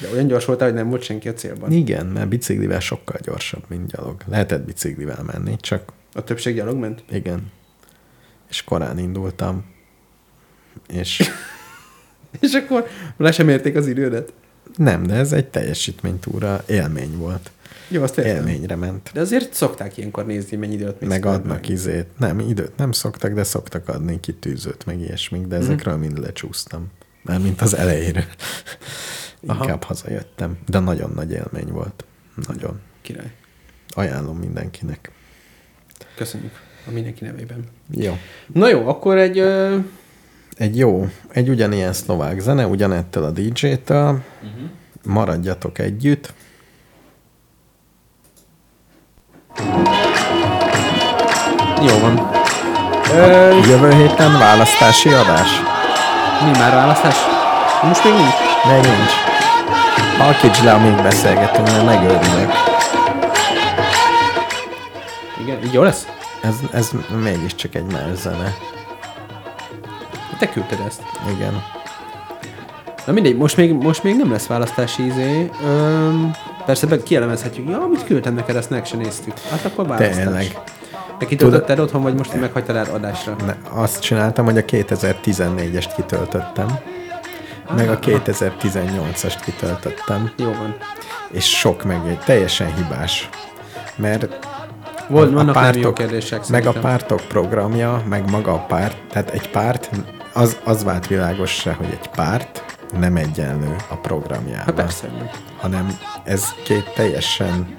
De 0.00 0.08
olyan 0.12 0.26
gyors 0.26 0.44
voltál, 0.44 0.68
hogy 0.68 0.76
nem 0.76 0.88
volt 0.88 1.02
senki 1.02 1.28
a 1.28 1.32
célban. 1.34 1.72
Igen, 1.72 2.06
mert 2.06 2.28
biciklivel 2.28 2.80
sokkal 2.80 3.18
gyorsabb, 3.22 3.64
mint 3.68 3.92
gyalog. 3.92 4.22
Lehetett 4.26 4.64
biciklivel 4.64 5.22
menni, 5.22 5.56
csak 5.56 5.92
A 6.12 6.24
többség 6.24 6.54
gyalog 6.54 6.76
ment? 6.76 7.04
igen. 7.10 7.52
És 8.50 8.64
korán 8.64 8.98
indultam. 8.98 9.64
És 10.88 11.22
És 12.40 12.52
akkor 12.52 12.86
le 13.16 13.32
sem 13.32 13.48
érték 13.48 13.76
az 13.76 13.86
idődet? 13.86 14.32
Nem, 14.80 15.02
de 15.02 15.14
ez 15.14 15.32
egy 15.32 15.46
teljesítménytúra 15.46 16.62
élmény 16.66 17.16
volt. 17.16 17.50
Jó, 17.88 18.02
azt 18.02 18.18
értem. 18.18 18.36
Élményre 18.36 18.76
ment. 18.76 19.10
De 19.12 19.20
azért 19.20 19.54
szokták 19.54 19.96
ilyenkor 19.96 20.26
nézni, 20.26 20.56
mennyi 20.56 20.74
időt 20.74 21.00
mész 21.00 21.08
Meg 21.08 21.22
fel, 21.22 21.32
adnak 21.32 21.68
izét. 21.68 22.06
Nem, 22.18 22.38
időt 22.38 22.76
nem 22.76 22.92
szoktak, 22.92 23.32
de 23.32 23.44
szoktak 23.44 23.88
adni 23.88 24.20
kitűzőt, 24.20 24.86
meg 24.86 25.00
ilyesmik, 25.00 25.46
de 25.46 25.56
ezekről 25.56 25.96
mind 25.96 26.18
lecsúsztam. 26.18 26.86
Mármint 27.22 27.60
az 27.60 27.76
elejéről. 27.76 28.24
Aha. 29.46 29.62
Inkább 29.62 29.82
hazajöttem. 29.82 30.58
De 30.68 30.78
nagyon 30.78 31.12
nagy 31.14 31.30
élmény 31.30 31.68
volt. 31.68 32.04
Nagyon. 32.46 32.80
Király. 33.02 33.32
Ajánlom 33.88 34.38
mindenkinek. 34.38 35.10
Köszönjük 36.16 36.52
a 36.86 36.90
mindenki 36.90 37.24
nevében. 37.24 37.64
Jó. 37.90 38.16
Na 38.52 38.68
jó, 38.68 38.88
akkor 38.88 39.18
egy... 39.18 39.38
Ö... 39.38 39.78
Egy 40.60 40.78
jó, 40.78 41.08
egy 41.32 41.48
ugyanilyen 41.48 41.92
szlovák 41.92 42.40
zene, 42.40 42.66
ugyanettől 42.66 43.24
a 43.24 43.30
DJ-től. 43.30 44.20
Uh-huh. 44.42 44.68
Maradjatok 45.04 45.78
együtt. 45.78 46.32
Jó 51.86 51.98
van. 52.00 52.30
Ö, 53.12 53.58
Jövő 53.68 53.92
héten 53.94 54.38
választási 54.38 55.08
adás? 55.08 55.48
mi 56.44 56.50
már 56.58 56.72
választás? 56.74 57.16
Most 57.82 58.04
még 58.04 58.12
nincs. 58.12 58.34
Még 58.66 58.96
nincs. 58.96 59.12
Halkíts 60.18 60.62
le, 60.62 60.72
amíg 60.72 61.02
beszélgetünk, 61.02 61.66
mert 61.66 61.84
megőrülök. 61.84 62.50
Igen, 65.42 65.64
így 65.64 65.72
jó 65.72 65.82
lesz? 65.82 66.06
Ez, 66.42 66.54
ez 66.72 66.90
mégiscsak 67.22 67.74
egy 67.74 67.92
más 67.92 68.14
zene. 68.14 68.54
Te 70.40 70.48
küldted 70.48 70.78
ezt. 70.86 71.02
Igen. 71.36 71.62
Na 73.06 73.12
mindegy, 73.12 73.36
most 73.36 73.56
még, 73.56 73.72
most 73.72 74.02
még 74.02 74.16
nem 74.16 74.30
lesz 74.30 74.46
választási 74.46 75.06
izé. 75.06 75.50
Öm, 75.64 76.30
persze 76.66 76.86
be 76.86 77.02
kielemezhetjük. 77.02 77.68
Ja, 77.68 77.86
mit 77.90 78.04
küldtem 78.04 78.34
neked, 78.34 78.56
ezt 78.56 78.70
meg 78.70 78.84
se 78.86 78.96
néztük. 78.96 79.38
Hát 79.50 79.64
akkor 79.64 79.86
választás. 79.86 80.16
Tényleg. 80.16 80.58
Te 81.18 81.26
kitöltötted 81.26 81.78
otthon, 81.78 82.02
vagy 82.02 82.14
most 82.14 82.40
meghagytad 82.40 82.76
el 82.76 82.86
adásra? 82.92 83.36
Ne, 83.46 83.54
azt 83.68 84.00
csináltam, 84.00 84.44
hogy 84.44 84.58
a 84.58 84.64
2014-est 84.64 85.92
kitöltöttem, 85.96 86.78
meg 87.76 87.90
a 87.90 87.98
2018-ast 87.98 89.34
kitöltöttem, 89.44 90.30
Jó 90.36 90.46
van. 90.46 90.76
és 91.30 91.58
sok 91.58 91.84
meg 91.84 92.18
teljesen 92.24 92.74
hibás. 92.74 93.28
Mert 93.96 94.26
Volt, 95.08 95.36
a 95.36 95.42
jó 95.44 95.52
pártok, 95.52 95.94
kérdések 95.94 96.48
meg 96.48 96.66
a 96.66 96.72
pártok 96.72 97.20
programja, 97.28 98.02
meg 98.08 98.30
maga 98.30 98.52
a 98.52 98.58
párt, 98.58 98.96
tehát 99.10 99.30
egy 99.30 99.50
párt, 99.50 99.90
az, 100.32 100.56
az 100.64 100.84
vált 100.84 101.06
világosra, 101.06 101.72
hogy 101.72 101.88
egy 101.90 102.08
párt 102.08 102.64
nem 102.98 103.16
egyenlő 103.16 103.76
a 103.88 103.94
programjával. 103.94 104.64
Hát 104.64 104.74
persze. 104.74 105.08
hanem 105.60 105.98
ez 106.24 106.44
két 106.64 106.92
teljesen, 106.94 107.74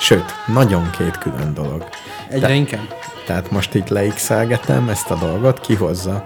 sőt, 0.00 0.34
nagyon 0.46 0.90
két 0.90 1.18
külön 1.18 1.54
dolog. 1.54 1.88
Egyre 2.28 2.46
Te- 2.46 2.54
inkább. 2.54 2.94
Tehát 3.26 3.50
most 3.50 3.74
itt 3.74 3.88
leixelgetem 3.88 4.88
ezt 4.88 5.10
a 5.10 5.14
dolgot, 5.14 5.60
kihozza. 5.60 6.22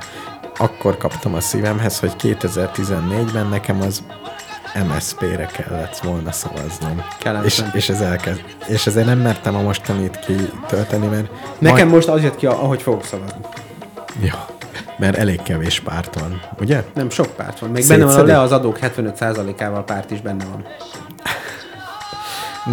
Akkor 0.56 0.96
kaptam 0.96 1.34
a 1.34 1.40
szívemhez, 1.40 1.98
hogy 1.98 2.12
2014-ben 2.18 3.48
nekem 3.48 3.80
az 3.80 4.02
MSZP-re 4.88 5.46
kellett 5.46 5.98
volna 5.98 6.32
szavaznom. 6.32 6.98
És, 6.98 7.14
Kellemesen. 7.18 7.70
és, 7.74 7.88
ez 7.88 8.00
elkezd, 8.00 8.40
és 8.66 8.86
ezért 8.86 9.06
nem 9.06 9.18
mertem 9.18 9.54
a 9.54 9.60
mostanit 9.62 10.18
kitölteni, 10.18 11.06
mert... 11.06 11.30
Nekem 11.58 11.88
most 11.88 12.08
az 12.08 12.22
jött 12.22 12.36
ki, 12.36 12.46
ahogy 12.46 12.82
fogok 12.82 13.04
szavazni. 13.04 13.40
Jó, 14.20 14.38
mert 15.02 15.16
elég 15.16 15.42
kevés 15.42 15.80
párt 15.80 16.20
van, 16.20 16.40
ugye? 16.60 16.82
Nem, 16.94 17.10
sok 17.10 17.26
párt 17.26 17.58
van. 17.58 17.70
Még 17.70 17.88
benne 17.88 18.04
van 18.04 18.08
a 18.08 18.16
Szétszedi? 18.16 18.32
le 18.32 18.40
az 18.40 18.52
adók 18.52 18.78
75%-ával 18.82 19.84
párt 19.84 20.10
is 20.10 20.20
benne 20.20 20.44
van. 20.44 20.64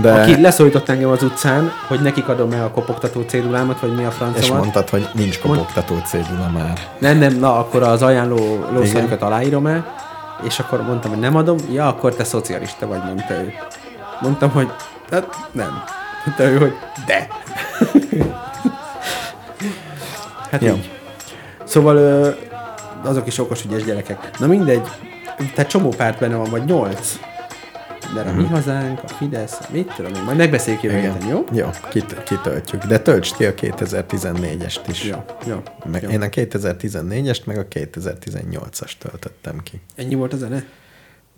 De... 0.02 0.14
Aki 0.14 0.42
leszólított 0.42 0.90
engem 0.90 1.10
az 1.10 1.24
utcán, 1.24 1.72
hogy 1.88 2.02
nekik 2.02 2.28
adom 2.28 2.52
el 2.52 2.64
a 2.64 2.72
kopogtató 2.72 3.22
cédulámat, 3.22 3.80
vagy 3.80 3.96
mi 3.96 4.04
a 4.04 4.08
és 4.08 4.14
francomat. 4.14 4.60
mondtad, 4.60 4.90
hogy 4.90 5.10
nincs 5.14 5.40
kopogtató 5.40 5.96
cédula 6.06 6.50
már. 6.54 6.80
Nem, 7.00 7.18
nem, 7.18 7.34
na 7.34 7.58
akkor 7.58 7.84
az 7.84 8.02
ajánló 8.02 8.66
lószorjukat 8.72 9.22
aláírom 9.22 9.68
el, 9.68 9.96
és 10.48 10.60
akkor 10.60 10.82
mondtam, 10.82 11.12
hogy 11.12 11.20
nem 11.20 11.36
adom, 11.36 11.58
ja, 11.72 11.88
akkor 11.88 12.16
te 12.16 12.24
szocialista 12.24 12.88
vagy, 12.88 13.04
mondta 13.06 13.34
ő. 13.34 13.54
Mondtam, 14.22 14.50
hogy 14.50 14.72
hát 15.12 15.28
nem. 15.52 15.84
Mondta 16.26 16.44
ő, 16.44 16.58
hogy 16.58 16.74
de. 17.06 17.28
hát 20.52 20.62
Jó. 20.62 20.74
így. 20.74 20.99
Szóval 21.70 22.36
azok 23.04 23.28
is 23.28 23.38
okos, 23.38 23.66
ügyes 23.66 23.84
gyerekek. 23.84 24.40
Na 24.40 24.48
mindegy, 24.48 24.88
tehát 25.56 25.70
csomó 25.70 25.90
párt 25.90 26.20
benne 26.20 26.36
van, 26.36 26.50
vagy 26.50 26.66
nyolc. 26.66 27.16
De 28.14 28.22
a 28.22 28.34
mi 28.34 28.44
hazánk, 28.46 29.00
a 29.04 29.08
Fidesz, 29.08 29.68
mit 29.70 29.94
tudom 29.96 30.14
én, 30.14 30.24
majd 30.24 30.38
megbeszéljük 30.38 30.84
jövő 30.84 31.00
héten, 31.00 31.28
jó? 31.28 31.44
Jó, 31.54 31.70
kit, 31.90 32.24
kitöltjük. 32.24 32.84
De 32.84 33.00
töltsd 33.00 33.36
ki 33.36 33.46
a 33.46 33.54
2014-est 33.54 34.80
is. 34.88 35.04
Jó, 35.04 35.24
jó. 35.48 35.62
Meg, 35.86 36.02
jó. 36.02 36.10
Én 36.10 36.22
a 36.22 36.26
2014-est, 36.26 37.46
meg 37.46 37.58
a 37.58 37.66
2018-as 37.68 38.92
töltöttem 39.00 39.60
ki. 39.64 39.82
Ennyi 39.96 40.16
volt 40.16 40.34
a 40.34 40.38
zene? 40.38 40.64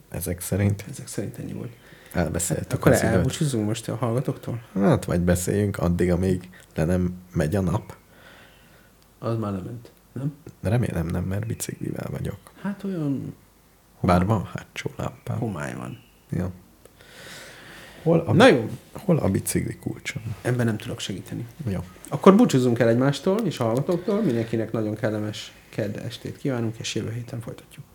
Ezek 0.09 0.41
szerint 0.41 0.85
Ezek 0.91 1.07
szerint 1.07 1.37
ennyi 1.37 1.53
volt. 1.53 1.71
elbeszéltük 2.13 2.79
Akkor 2.79 2.91
az 2.91 2.99
időt. 3.01 3.13
elbúcsúzunk 3.13 3.65
most 3.67 3.89
a 3.89 3.95
hallgatóktól? 3.95 4.61
Hát, 4.73 5.05
vagy 5.05 5.19
beszéljünk 5.21 5.77
addig, 5.77 6.11
amíg 6.11 6.49
le 6.75 6.85
nem 6.85 7.13
megy 7.33 7.55
a 7.55 7.61
nap. 7.61 7.93
Az 9.19 9.37
már 9.37 9.51
lement, 9.51 9.90
nem? 10.13 10.33
Remélem 10.61 11.07
nem, 11.07 11.23
mert 11.23 11.45
biciklivel 11.47 12.07
vagyok. 12.11 12.37
Hát 12.61 12.83
olyan 12.83 13.35
Bár 14.01 14.25
van 14.25 14.45
hátsó 14.45 14.91
lámpám. 14.97 15.37
homály 15.37 15.75
van. 15.75 15.99
Ja. 16.29 16.51
Hol 18.03 18.19
a, 18.19 18.33
Na 18.33 18.47
jó, 18.47 18.69
hol 18.93 19.17
a 19.17 19.29
bicikli 19.29 19.75
kulcsom? 19.75 20.21
ebben 20.41 20.65
nem 20.65 20.77
tudok 20.77 20.99
segíteni. 20.99 21.47
Jó. 21.69 21.79
Akkor 22.09 22.35
búcsúzzunk 22.35 22.79
el 22.79 22.87
egymástól 22.89 23.39
és 23.39 23.59
a 23.59 23.63
hallgatóktól. 23.63 24.21
Mindenkinek 24.21 24.71
nagyon 24.71 24.95
kellemes 24.95 25.53
kedd 25.69 25.97
estét 25.97 26.37
kívánunk, 26.37 26.77
és 26.77 26.95
jövő 26.95 27.11
héten 27.11 27.41
folytatjuk. 27.41 27.85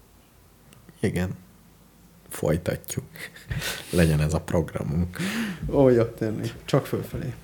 Igen. 1.01 1.31
Folytatjuk. 2.29 3.05
Legyen 3.93 4.21
ez 4.21 4.35
a 4.35 4.41
programunk. 4.41 5.17
Ó, 5.71 5.89
jó, 5.89 6.03
tényleg. 6.05 6.55
Csak 6.65 6.87
fölfelé. 6.87 7.35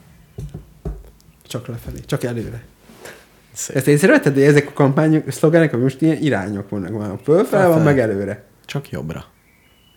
Csak 1.43 1.67
lefelé. 1.67 2.01
Csak 2.01 2.23
előre. 2.25 2.65
Szép. 3.53 3.77
Ezt 3.77 3.87
észrevetted, 3.87 4.33
hogy 4.35 4.43
ezek 4.43 4.69
a 4.69 4.73
kampányok, 4.73 5.31
szlogenek, 5.31 5.77
most 5.79 6.01
ilyen 6.03 6.17
irányok 6.23 6.69
vannak. 6.69 6.91
Van 6.93 7.19
fölfele, 7.23 7.67
van 7.67 7.83
meg 7.83 7.99
előre. 7.99 8.45
Csak 8.65 8.91
jobbra. 8.91 9.25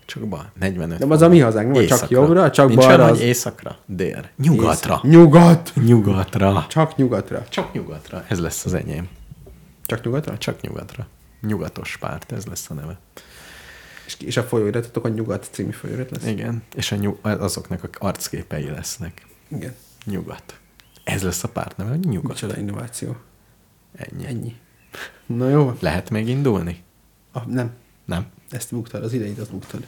Csak 0.06 0.23
bal. 0.27 0.52
45 0.60 0.98
De 0.98 1.06
az 1.14 1.22
a 1.22 1.30
mi 1.30 1.40
hazánk, 1.40 1.72
nem, 1.73 1.86
csak 1.86 2.10
jobbra, 2.10 2.52
csak 2.52 2.68
Nincs 2.68 2.80
balra 2.86 3.06
az- 3.06 3.19
északra, 3.19 3.77
dél. 3.86 4.30
Nyugatra. 4.38 4.94
Észak- 4.94 5.03
Nyugat! 5.03 5.72
Nyugatra. 5.86 6.65
Csak 6.69 6.95
nyugatra. 6.95 7.44
Csak 7.49 7.73
nyugatra. 7.73 8.23
Ez 8.27 8.40
lesz 8.40 8.65
az 8.65 8.73
enyém. 8.73 9.07
Csak 9.86 10.03
nyugatra? 10.03 10.38
Csak 10.38 10.61
nyugatra. 10.61 11.07
Nyugatos 11.41 11.98
párt, 11.98 12.32
ez 12.32 12.45
lesz 12.45 12.69
a 12.69 12.73
neve. 12.73 12.98
És, 14.06 14.18
és 14.19 14.38
a 14.38 14.44
folyóiratotok 14.44 15.06
a 15.06 15.10
Nyugat 15.10 15.48
című 15.52 15.72
folyóirat 15.72 16.11
lesz? 16.11 16.26
Igen. 16.26 16.64
És 16.76 16.91
a 16.91 16.95
nyug- 16.95 17.26
azoknak 17.26 17.84
a 17.84 18.06
arcképei 18.06 18.69
lesznek. 18.69 19.26
Igen. 19.48 19.76
Nyugat. 20.06 20.60
Ez 21.03 21.23
lesz 21.23 21.44
a 21.44 21.48
párt 21.48 21.77
neve, 21.77 21.90
hogy 21.90 21.99
nyugat. 21.99 22.27
Micsoda 22.32 22.57
innováció. 22.57 23.15
Ennyi. 23.96 24.26
Ennyi. 24.26 24.56
Na 25.26 25.50
jó. 25.50 25.78
Lehet 25.80 26.10
még 26.10 26.28
indulni? 26.28 26.84
Ah, 27.32 27.46
nem. 27.46 27.74
Nem. 28.06 28.26
Ezt 28.50 28.72
buktad, 28.74 29.04
az 29.04 29.14
idejét 29.14 29.40
azt 29.40 29.52
buktad. 29.52 29.88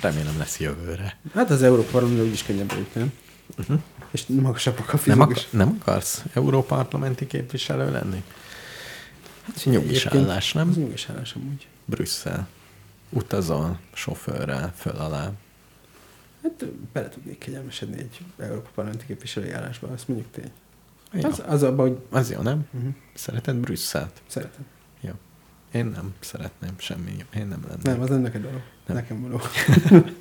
Remélem 0.00 0.38
lesz 0.38 0.58
jövőre. 0.60 1.18
Hát 1.34 1.50
az 1.50 1.62
Európa 1.62 1.90
Parlamentben 1.90 2.26
úgyis 2.26 2.42
könnyebb 2.42 2.68
bejutni, 2.68 3.00
nem? 3.00 3.12
Uh-huh. 3.58 3.80
És 4.10 4.26
magasabbak 4.26 4.88
a 4.92 4.92
Nem, 4.92 4.98
fizik 4.98 5.20
ak- 5.20 5.52
nem 5.52 5.76
akarsz 5.80 6.22
európarlamenti 6.32 7.26
képviselő 7.26 7.90
lenni? 7.90 8.22
Hát 9.42 9.64
nyugis 9.64 10.06
állás, 10.06 10.52
nem? 10.52 10.68
Az 10.68 10.76
nyugis 10.76 11.08
állás 11.08 11.32
amúgy. 11.32 11.66
Brüsszel. 11.84 12.48
Utazol 13.10 13.78
sofőrrel 13.92 14.72
föl 14.76 14.92
alá. 14.96 15.32
Hát 16.42 16.64
bele 16.92 17.08
tudnék 17.08 17.38
kegyelmesedni 17.38 17.98
egy 17.98 18.18
Európa 18.38 18.70
Parlamenti 18.74 19.06
képviselői 19.06 19.50
állásba, 19.50 19.88
azt 19.88 20.08
mondjuk 20.08 20.30
tény. 20.30 20.50
Jó. 21.14 21.28
Az, 21.28 21.42
az 21.46 21.62
abban, 21.62 21.88
hogy 21.88 21.98
Az 22.10 22.30
jó, 22.30 22.40
nem? 22.40 22.66
uh-huh. 22.72 22.90
Szereted 23.14 23.56
Brüsszelt? 23.56 24.22
szeretem. 24.26 24.64
Jó. 25.00 25.10
Én 25.72 25.86
nem 25.86 26.14
szeretném 26.20 26.70
semmi. 26.76 27.10
Én 27.36 27.46
nem 27.46 27.60
lennék. 27.68 27.82
Nem, 27.82 28.00
az 28.00 28.08
nem 28.08 28.20
neked 28.20 28.42
való. 28.42 28.60
Nem. 28.86 28.96
Nekem 28.96 29.20
való. 29.22 29.40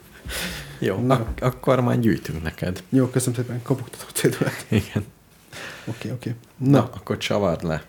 Jó, 0.80 1.00
Na. 1.06 1.14
ak- 1.16 1.42
akkor 1.42 1.80
már 1.82 2.00
gyűjtünk 2.00 2.44
neked. 2.44 2.84
Jó, 2.90 3.08
köszönöm 3.08 3.36
szépen, 3.36 3.62
kopogtatok 3.62 4.10
cédulát. 4.20 4.66
Igen. 4.70 5.06
Oké, 5.86 6.12
oké. 6.12 6.36
Na, 6.58 6.70
Na, 6.70 6.78
Na, 6.78 6.90
akkor 6.94 7.18
csavard 7.18 7.64
le. 7.64 7.84